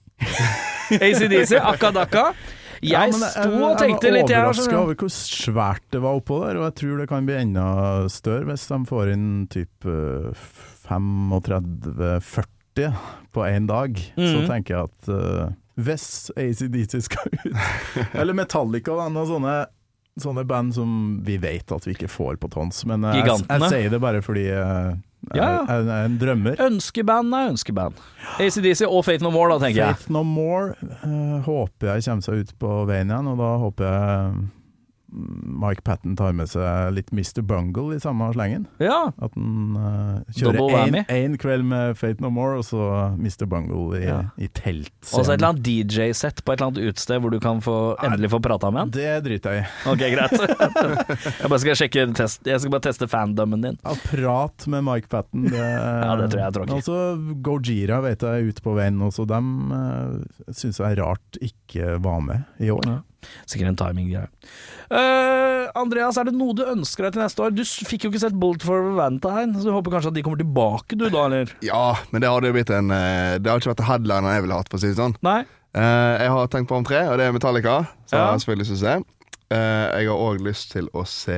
ACDC, 0.98 1.54
akkadakka. 1.62 2.32
Jeg 2.78 3.10
ja, 3.10 3.30
sto 3.30 3.50
eh, 3.50 3.62
og 3.66 3.78
tenkte 3.80 4.10
litt, 4.12 4.30
jeg. 4.30 4.34
Jeg 4.34 4.42
var 4.42 4.50
overraska 4.50 4.66
altså. 4.66 4.82
over 4.82 4.98
hvor 5.00 5.12
svært 5.14 5.86
det 5.94 6.02
var 6.02 6.18
oppå 6.18 6.38
der, 6.44 6.58
og 6.60 6.68
jeg 6.68 6.76
tror 6.82 7.00
det 7.02 7.08
kan 7.10 7.26
bli 7.26 7.38
enda 7.38 7.66
større 8.12 8.46
hvis 8.50 8.66
de 8.70 8.78
får 8.90 9.14
inn 9.14 9.26
type 9.50 9.94
eh, 9.94 10.46
35-40 10.86 12.57
40 12.78 12.92
på 13.32 13.46
én 13.46 13.66
dag, 13.66 14.12
mm. 14.16 14.32
så 14.32 14.46
tenker 14.52 14.74
jeg 14.74 14.88
at 14.88 15.08
uh, 15.10 15.50
hvis 15.78 16.30
ACDC 16.36 17.02
skal 17.06 17.30
ut, 17.32 17.58
eller 18.18 18.34
Metallica 18.34 18.94
da, 18.98 19.08
noen 19.12 19.28
sånne, 19.28 19.56
sånne, 20.18 20.44
band 20.48 20.74
som 20.74 20.94
vi 21.26 21.38
vet 21.42 21.70
at 21.74 21.86
vi 21.86 21.94
ikke 21.96 22.10
får 22.10 22.38
på 22.42 22.50
tons, 22.54 22.84
men 22.88 23.06
uh, 23.06 23.14
jeg, 23.18 23.28
jeg, 23.44 23.70
sier 23.70 23.94
det 23.94 24.00
bare 24.02 24.22
fordi 24.24 24.46
uh, 24.50 24.94
jeg, 25.34 25.42
ja. 25.42 25.64
jeg, 25.66 25.88
en 26.06 26.18
drømmer. 26.20 26.60
Ønskeband 26.62 27.34
er 27.34 27.50
ønskeband. 27.52 27.98
ACDC 28.38 28.86
og 28.86 29.02
Faith 29.06 29.26
No 29.26 29.32
More, 29.34 29.56
da, 29.56 29.66
tenker 29.66 29.82
Faith 29.82 29.88
jeg. 29.88 30.04
Faith 30.04 30.14
No 30.14 30.22
More 30.26 31.42
håper 31.46 31.92
jeg 31.92 32.06
kommer 32.06 32.28
seg 32.28 32.44
ut 32.44 32.54
på 32.62 32.78
veien 32.88 33.10
igjen, 33.10 33.32
og 33.34 33.42
da 33.42 33.50
håper 33.64 33.90
jeg 33.90 34.46
Mike 35.08 35.82
Patten 35.86 36.16
tar 36.18 36.34
med 36.36 36.50
seg 36.50 36.92
litt 36.92 37.08
Mr. 37.16 37.40
Bungle 37.46 37.96
i 37.96 38.00
samme 38.02 38.28
slengen. 38.34 38.66
Ja. 38.82 39.10
At 39.16 39.32
han 39.38 39.76
uh, 39.78 40.34
kjører 40.36 40.98
én 41.08 41.36
kveld 41.40 41.64
med 41.68 41.96
Fate 41.96 42.20
No 42.24 42.28
More, 42.34 42.58
og 42.60 42.66
så 42.68 42.82
Mr. 43.16 43.46
Bungle 43.48 44.02
i, 44.02 44.04
Ja. 44.08 44.18
i 44.36 44.48
telt. 44.52 44.92
Og 45.08 45.24
så 45.24 45.32
et 45.32 45.38
eller 45.38 45.54
annet 45.54 45.64
DJ-sett 45.64 46.44
på 46.44 46.52
et 46.52 46.60
eller 46.60 46.72
annet 46.72 46.92
utested 46.92 47.22
hvor 47.24 47.32
du 47.32 47.38
kan 47.40 47.62
få, 47.64 47.76
endelig 48.04 48.30
få 48.34 48.40
prata 48.44 48.70
med 48.74 48.84
han. 48.84 48.92
Det 48.94 49.16
driter 49.24 49.56
jeg 49.58 49.64
i. 49.64 49.72
Ok, 49.94 50.04
greit. 50.12 50.36
Jeg 51.38 51.50
bare 51.50 51.60
skal 51.62 51.76
sjekke 51.78 52.04
test, 52.16 52.46
Jeg 52.48 52.60
skal 52.60 52.72
bare 52.72 52.84
teste 52.88 53.08
fandomen 53.10 53.62
din. 53.64 53.78
Ja, 53.84 53.94
prat 54.04 54.66
med 54.70 54.84
Mike 54.86 55.08
Patten. 55.12 55.48
Det, 55.48 55.58
Ja, 56.08 56.14
det 56.20 56.28
tror 56.30 56.40
jeg 56.40 56.46
er 56.46 56.56
tråkig. 56.56 56.78
Altså, 56.78 56.98
Gojira 57.44 58.00
vet 58.04 58.22
jeg 58.24 58.42
er 58.44 58.52
ute 58.52 58.64
på 58.64 58.74
veien 58.76 59.00
også. 59.04 59.26
Dem 59.28 59.72
uh, 59.72 60.52
syns 60.52 60.80
jeg 60.80 60.92
er 60.92 61.02
rart 61.02 61.40
ikke 61.44 61.96
var 62.04 62.20
med 62.24 62.64
i 62.64 62.70
år. 62.74 62.84
Ja. 62.88 62.98
Sikkert 63.48 63.72
en 63.72 63.78
timing-greie. 63.80 64.28
Eh, 64.88 65.64
Andreas, 65.78 66.16
er 66.20 66.28
det 66.28 66.36
noe 66.38 66.54
du 66.56 66.62
ønsker 66.64 67.08
deg 67.08 67.16
til 67.16 67.22
neste 67.24 67.44
år? 67.44 67.52
Du 67.56 67.62
fikk 67.66 68.06
jo 68.06 68.12
ikke 68.12 68.22
sett 68.22 68.36
Bolt 68.38 68.64
for 68.64 68.92
Valentine, 68.96 69.52
så 69.58 69.68
du 69.68 69.74
håper 69.74 69.96
kanskje 69.96 70.12
at 70.12 70.18
de 70.18 70.24
kommer 70.24 70.40
tilbake, 70.40 70.96
du 70.96 71.08
da, 71.10 71.26
eller? 71.26 71.52
Ja, 71.66 71.96
men 72.12 72.24
det 72.24 72.30
hadde 72.32 72.50
jo 72.52 72.56
blitt 72.56 72.72
en 72.74 72.90
eh, 72.94 73.36
Det 73.42 73.50
har 73.50 73.60
ikke 73.60 73.74
vært 73.74 73.86
headliner 73.90 74.38
jeg 74.38 74.46
ville 74.46 74.58
hatt, 74.62 74.70
for 74.72 74.80
å 74.80 74.84
si 74.84 74.92
det 74.92 75.00
sånn. 75.00 75.16
Nei? 75.26 75.42
Uh, 75.76 76.16
jeg 76.22 76.30
har 76.32 76.48
tenkt 76.50 76.70
på 76.70 76.78
om 76.80 76.86
tre, 76.88 77.02
og 77.10 77.18
det 77.20 77.26
er 77.28 77.34
Metallica. 77.36 77.74
som 78.08 78.16
Ja. 78.16 78.24
jeg 78.24 78.30
har 78.32 78.38
selvfølgelig 78.42 78.64
lyst 78.64 78.72
til 78.72 78.78
å 78.78 78.84
se. 78.86 79.14
Uh, 79.48 79.84
jeg 80.00 80.08
har 80.08 80.22
òg 80.28 80.40
lyst 80.44 80.72
til 80.74 80.88
å 80.92 81.02
se 81.08 81.36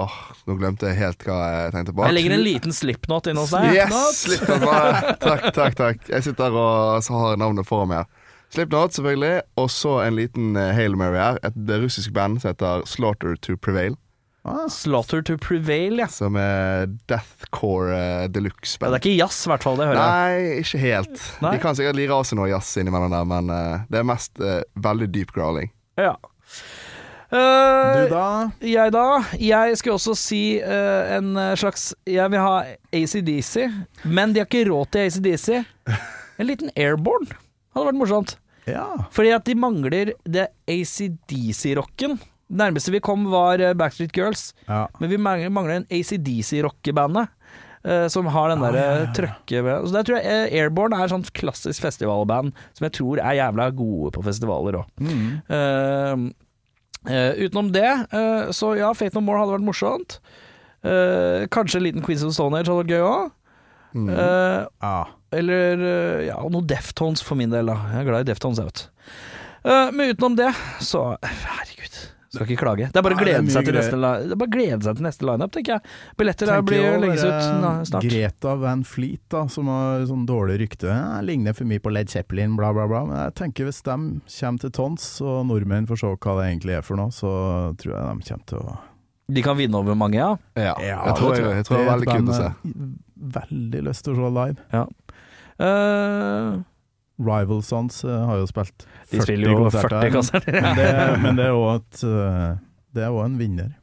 Åh, 0.00 0.14
nå 0.48 0.54
glemte 0.56 0.88
jeg 0.88 0.96
helt 0.96 1.24
hva 1.26 1.38
jeg 1.48 1.72
tenkte 1.74 1.92
på. 1.96 2.04
Jeg 2.08 2.16
legger 2.16 2.34
en 2.36 2.44
liten 2.44 2.72
slipknot 2.76 3.28
inne 3.32 3.42
hos 3.44 3.52
deg. 3.56 3.72
Yes! 3.76 4.22
Slipknot. 4.24 5.18
Takk, 5.26 5.48
takk, 5.56 5.76
takk. 5.80 6.06
Jeg 6.08 6.24
sitter 6.28 6.56
og 6.56 7.02
så 7.04 7.18
har 7.20 7.40
navnet 7.40 7.68
foran 7.68 7.90
meg. 7.92 8.20
Slipknot, 8.50 8.94
selvfølgelig. 8.96 9.42
Og 9.60 9.70
så 9.70 10.00
en 10.04 10.16
liten 10.18 10.54
uh, 10.56 10.70
Hail 10.74 10.96
Mary 10.98 11.18
her. 11.20 11.38
Et 11.46 11.74
russisk 11.82 12.12
band 12.12 12.40
som 12.42 12.50
heter 12.52 12.86
Slaughter 12.86 13.36
to 13.46 13.56
Prevail. 13.56 13.96
Ah, 14.44 14.68
Slaughter 14.68 15.20
to 15.22 15.36
prevail, 15.36 15.98
ja. 16.00 16.06
Som 16.08 16.36
er 16.40 16.86
deathcore 17.10 17.92
uh, 17.92 18.22
ja. 18.24 18.28
Det 18.32 18.88
er 18.88 18.94
ikke 18.96 19.12
jazz, 19.18 19.42
i 19.44 19.50
hvert 19.52 19.66
fall. 19.66 19.76
Det 19.76 19.88
hører 19.90 19.98
jeg. 20.00 20.14
Nei, 20.14 20.62
ikke 20.62 20.80
helt. 20.80 21.24
Nei? 21.44 21.52
De 21.54 21.60
kan 21.60 21.76
sikkert 21.76 21.98
lire 21.98 22.16
av 22.16 22.24
seg 22.24 22.40
noe 22.40 22.48
jazz 22.48 22.70
innimellom 22.80 23.12
der, 23.12 23.26
men 23.28 23.52
uh, 23.52 23.84
det 23.92 24.00
er 24.00 24.08
mest 24.08 24.40
uh, 24.40 24.62
veldig 24.80 25.10
deep 25.12 25.34
growling. 25.36 25.68
Ja. 26.00 26.14
du 27.30 27.36
Eh, 27.36 28.08
da? 28.10 28.50
jeg 28.64 28.90
da? 28.90 29.04
Jeg 29.38 29.76
skal 29.78 29.94
også 29.94 30.16
si 30.18 30.40
uh, 30.58 31.12
en 31.14 31.36
slags 31.54 31.92
Jeg 32.08 32.26
vil 32.32 32.42
ha 32.42 32.56
ACDC, 32.90 33.68
men 34.02 34.32
de 34.34 34.42
har 34.42 34.48
ikke 34.48 34.64
råd 34.66 34.90
til 34.90 35.06
ACDC. 35.06 35.48
En 36.40 36.48
liten 36.48 36.72
airborne 36.74 37.28
hadde 37.76 37.86
vært 37.92 38.00
morsomt. 38.00 38.39
Ja. 38.72 38.86
Fordi 39.14 39.32
at 39.36 39.46
de 39.48 39.56
mangler 39.58 40.12
det 40.24 40.46
ACDC-rocken. 40.70 42.18
Nærmeste 42.50 42.92
vi 42.94 43.02
kom 43.04 43.28
var 43.30 43.62
eh, 43.62 43.76
Backstreet 43.78 44.14
Girls, 44.16 44.50
ja. 44.66 44.86
men 44.98 45.12
vi 45.12 45.18
mangler, 45.22 45.76
en 45.80 45.90
ACDC-rockebandet. 45.90 47.36
Uh, 47.80 48.04
som 48.12 48.26
har 48.28 48.50
den 48.50 48.60
Ah, 48.60 48.66
derre 48.68 48.80
ja, 48.80 48.88
ja, 48.92 49.04
ja. 49.06 49.12
trøkket 49.16 49.62
med 49.64 49.86
Så 49.88 49.94
der 49.94 50.04
tror 50.04 50.18
jeg 50.18 50.26
eh, 50.28 50.58
Airborne 50.60 50.98
er 51.00 51.08
sånn 51.08 51.22
klassisk 51.32 51.80
festivalband 51.80 52.52
som 52.76 52.84
jeg 52.84 52.92
tror 52.98 53.22
er 53.22 53.38
jævla 53.38 53.70
gode 53.72 54.10
på 54.12 54.24
festivaler 54.26 54.76
òg. 54.82 54.90
Mm. 55.00 56.26
utenom 57.40 57.70
det, 57.72 57.88
eh, 58.12 58.52
så 58.52 58.74
ja, 58.76 58.92
Fate 58.92 59.16
No 59.16 59.24
More 59.24 59.40
hadde 59.40 59.56
vært 59.56 59.64
morsomt. 59.70 60.18
Eh, 60.84 61.46
kanskje 61.52 61.80
en 61.80 61.84
liten 61.84 62.04
Queens 62.04 62.22
of 62.24 62.32
Stone 62.32 62.56
Age 62.56 62.68
hadde 62.68 62.84
vært 62.84 62.94
gøy 62.94 63.02
òg. 63.04 63.32
Mm. 63.94 64.08
Uh, 64.12 64.68
ah. 64.86 65.10
eller 65.34 65.82
uh, 65.82 66.20
ja, 66.28 66.38
noe 66.52 66.66
Deftones 66.70 67.24
for 67.26 67.38
min 67.40 67.50
del, 67.50 67.72
da. 67.72 67.76
Jeg 67.94 68.04
er 68.04 68.08
glad 68.10 68.26
i 68.26 68.30
Deftones, 68.30 68.62
jeg 68.62 68.70
vet. 68.70 68.86
uh, 69.66 69.90
men 69.90 70.14
utenom 70.14 70.38
det, 70.38 70.52
så 70.84 71.12
Herregud. 71.24 72.00
Skal 72.30 72.46
ikke 72.46 72.60
klage. 72.60 72.86
Det 72.94 72.98
er 73.00 73.02
bare 73.02 73.16
å 73.16 73.18
glede 73.18 73.50
seg 73.50 73.66
til 73.66 73.74
neste, 73.74 73.98
det 73.98 74.34
er 74.36 74.38
bare 74.38 74.52
glede 74.52 74.86
seg 74.86 74.98
til 75.00 75.06
neste 75.08 75.26
lineup, 75.26 75.50
tenker 75.50 75.72
jeg. 75.74 75.94
Billetter 76.20 76.46
der 76.46 76.60
Tenker 76.60 76.68
blir 76.68 77.00
legges 77.02 77.24
ut 77.26 77.48
na- 77.58 77.72
snart. 77.88 78.06
Greta 78.06 78.52
Van 78.60 78.84
Fleet, 78.86 79.22
da, 79.34 79.40
som 79.50 79.66
har 79.66 80.04
sånn 80.06 80.22
dårlig 80.28 80.60
rykte. 80.62 80.86
jeg 80.86 81.24
ligner 81.26 81.56
for 81.58 81.66
mye 81.66 81.82
på 81.82 81.90
Led 81.90 82.08
Zeppelin, 82.08 82.54
bla, 82.54 82.70
bla, 82.72 82.86
bla. 82.86 83.02
Men 83.08 83.18
jeg 83.24 83.34
tenker 83.34 83.66
hvis 83.66 83.82
de 83.82 83.96
kommer 84.38 84.60
til 84.60 84.70
tons, 84.70 85.20
og 85.26 85.42
nordmenn 85.50 85.90
får 85.90 86.04
se 86.04 86.06
hva 86.06 86.36
det 86.38 86.46
egentlig 86.52 86.78
er 86.78 86.86
for 86.86 87.02
noe, 87.02 87.10
så 87.10 87.74
tror 87.82 87.96
jeg 87.96 88.06
de 88.06 88.30
kommer 88.30 88.46
til 88.46 88.58
å 88.62 88.78
De 89.30 89.42
kan 89.42 89.58
vinne 89.58 89.74
over 89.74 89.98
mange, 89.98 90.14
ja. 90.14 90.36
Ja, 90.54 90.76
Ja, 90.78 91.02
jeg 91.10 91.18
tror, 91.18 91.34
jeg, 91.34 91.50
jeg 91.50 91.66
tror 91.66 91.78
det 91.78 91.86
er 91.86 91.92
veldig 91.96 92.12
kult 92.14 92.30
å 92.30 92.38
se. 92.38 92.52
Veldig 93.20 93.84
lyst 93.84 94.06
til 94.06 94.16
å 94.16 94.22
se 94.24 94.32
live. 94.38 94.86
Eh, 95.60 96.60
Rival 97.20 97.62
Sons 97.62 98.04
eh, 98.04 98.24
har 98.30 98.40
jo 98.40 98.48
spilt 98.48 98.86
40 99.10 99.12
de 99.12 99.26
spiller 99.26 99.52
jo 99.52 99.68
40 99.74 100.14
konserter. 100.14 100.56
Men 100.64 100.78
det, 100.78 100.90
men 101.20 101.40
det 101.40 101.50
er 101.50 101.58
òg 101.58 102.00
eh, 102.08 103.26
en 103.26 103.36
vinner. 103.38 103.76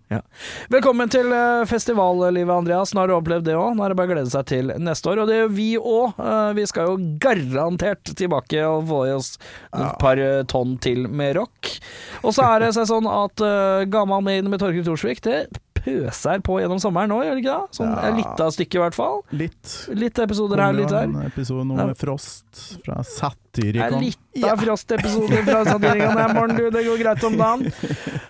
Velkommen 0.71 1.11
til 1.11 1.29
festivallivet, 1.67 2.51
Andreas. 2.51 2.93
Nå 2.95 3.03
har 3.03 3.11
du 3.11 3.15
opplevd 3.17 3.45
det 3.47 3.55
òg. 3.59 3.75
Nå 3.75 3.85
er 3.85 3.93
det 3.93 3.97
bare 3.99 4.09
å 4.09 4.13
glede 4.15 4.31
seg 4.31 4.47
til 4.49 4.73
neste 4.83 5.11
år. 5.11 5.21
Og 5.21 5.29
det 5.29 5.37
gjør 5.37 5.53
vi 5.53 5.67
òg. 5.77 6.19
Vi 6.57 6.65
skal 6.67 6.89
jo 6.89 6.97
garantert 7.23 8.11
tilbake 8.17 8.65
og 8.67 8.87
få 8.89 9.01
i 9.07 9.13
oss 9.15 9.35
et 9.69 9.99
par 10.01 10.19
tonn 10.51 10.75
til 10.83 11.05
med 11.07 11.37
rock. 11.39 11.71
Og 12.23 12.35
så 12.35 12.49
er 12.49 12.65
det 12.65 12.73
sånn 12.75 13.07
at 13.11 13.43
uh, 13.43 13.85
Gammal 13.91 14.23
Maiden 14.25 14.51
med 14.51 14.63
Torkild 14.63 14.87
Thorsvik, 14.87 15.23
det 15.27 15.45
pøser 15.87 16.43
på 16.45 16.59
gjennom 16.61 16.79
sommeren 16.83 17.11
nå, 17.13 17.21
gjør 17.23 17.37
det 17.37 17.43
ikke 17.43 17.55
det? 17.55 17.77
Sånn 17.79 17.93
Ja. 17.95 18.11
litt 18.17 18.43
av 18.43 18.51
stykket, 18.53 18.75
i 18.75 18.83
hvert 18.83 18.97
fall. 18.97 19.21
Litt. 19.31 19.73
Litt 19.95 20.19
episoder 20.19 20.61
her, 20.61 20.73
litt 20.75 20.91
der. 20.91 21.07
Episode 21.31 21.65
nå 21.65 21.77
Ja. 21.79 21.85
med 21.87 21.97
Frost 21.97 22.81
fra 22.85 22.99
Satyricon. 23.03 23.99
litt 24.03 24.43
av 24.43 24.59
Frost-episoder 24.61 25.43
fra 25.47 25.63
Satyricon 25.65 26.17
her, 26.17 26.33
morgen, 26.33 26.55
du. 26.57 26.69
Det 26.69 26.85
går 26.85 26.99
greit 27.01 27.23
om 27.23 27.37
dagen. 27.37 27.65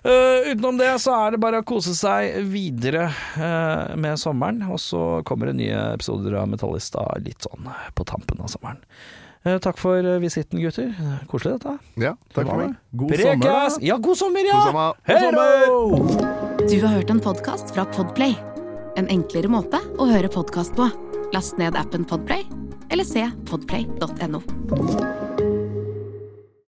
Uh, 0.06 0.48
utenom 0.54 0.78
det 0.78 0.94
så 1.04 1.16
er 1.28 1.32
det 1.36 1.40
bare 1.44 1.62
å 1.62 1.66
kose 1.68 1.96
seg 1.98 2.44
videre 2.48 3.10
uh, 3.38 3.96
med 3.98 4.18
sommeren. 4.22 4.62
Og 4.72 4.80
så 4.80 5.24
kommer 5.28 5.52
det 5.52 5.58
nye 5.64 5.94
episoder 5.98 6.38
av 6.40 6.48
Metallista 6.48 7.04
litt 7.20 7.42
sånn 7.44 7.68
på 7.96 8.06
tampen 8.08 8.40
av 8.40 8.48
sommeren. 8.54 8.78
Eh, 9.48 9.58
takk 9.64 9.78
for 9.80 10.04
eh, 10.04 10.20
visitten, 10.20 10.60
gutter. 10.60 10.92
Koselig 11.32 11.58
dette. 11.58 11.78
Ja, 12.04 12.16
takk 12.36 12.50
for 12.50 12.60
meg. 12.60 12.76
God 12.92 13.14
sommer, 13.16 13.46
da. 13.46 13.70
Ja, 13.86 13.98
god 13.98 14.20
sommer, 14.20 14.50
ja! 14.50 14.58
God 14.58 14.68
sommer. 14.68 15.00
Hei 15.08 15.20
sommer. 15.24 16.68
Du 16.68 16.76
har 16.84 16.98
hørt 16.98 17.14
en 17.14 17.24
podkast 17.24 17.72
fra 17.76 17.88
Podplay. 17.96 18.36
En 19.00 19.08
enklere 19.14 19.52
måte 19.52 19.80
å 20.02 20.10
høre 20.10 20.32
podkast 20.34 20.76
på. 20.76 20.90
Last 21.36 21.60
ned 21.62 21.80
appen 21.80 22.08
Podplay, 22.08 22.44
eller 22.92 23.08
se 23.08 23.24
podplay.no. 23.48 24.44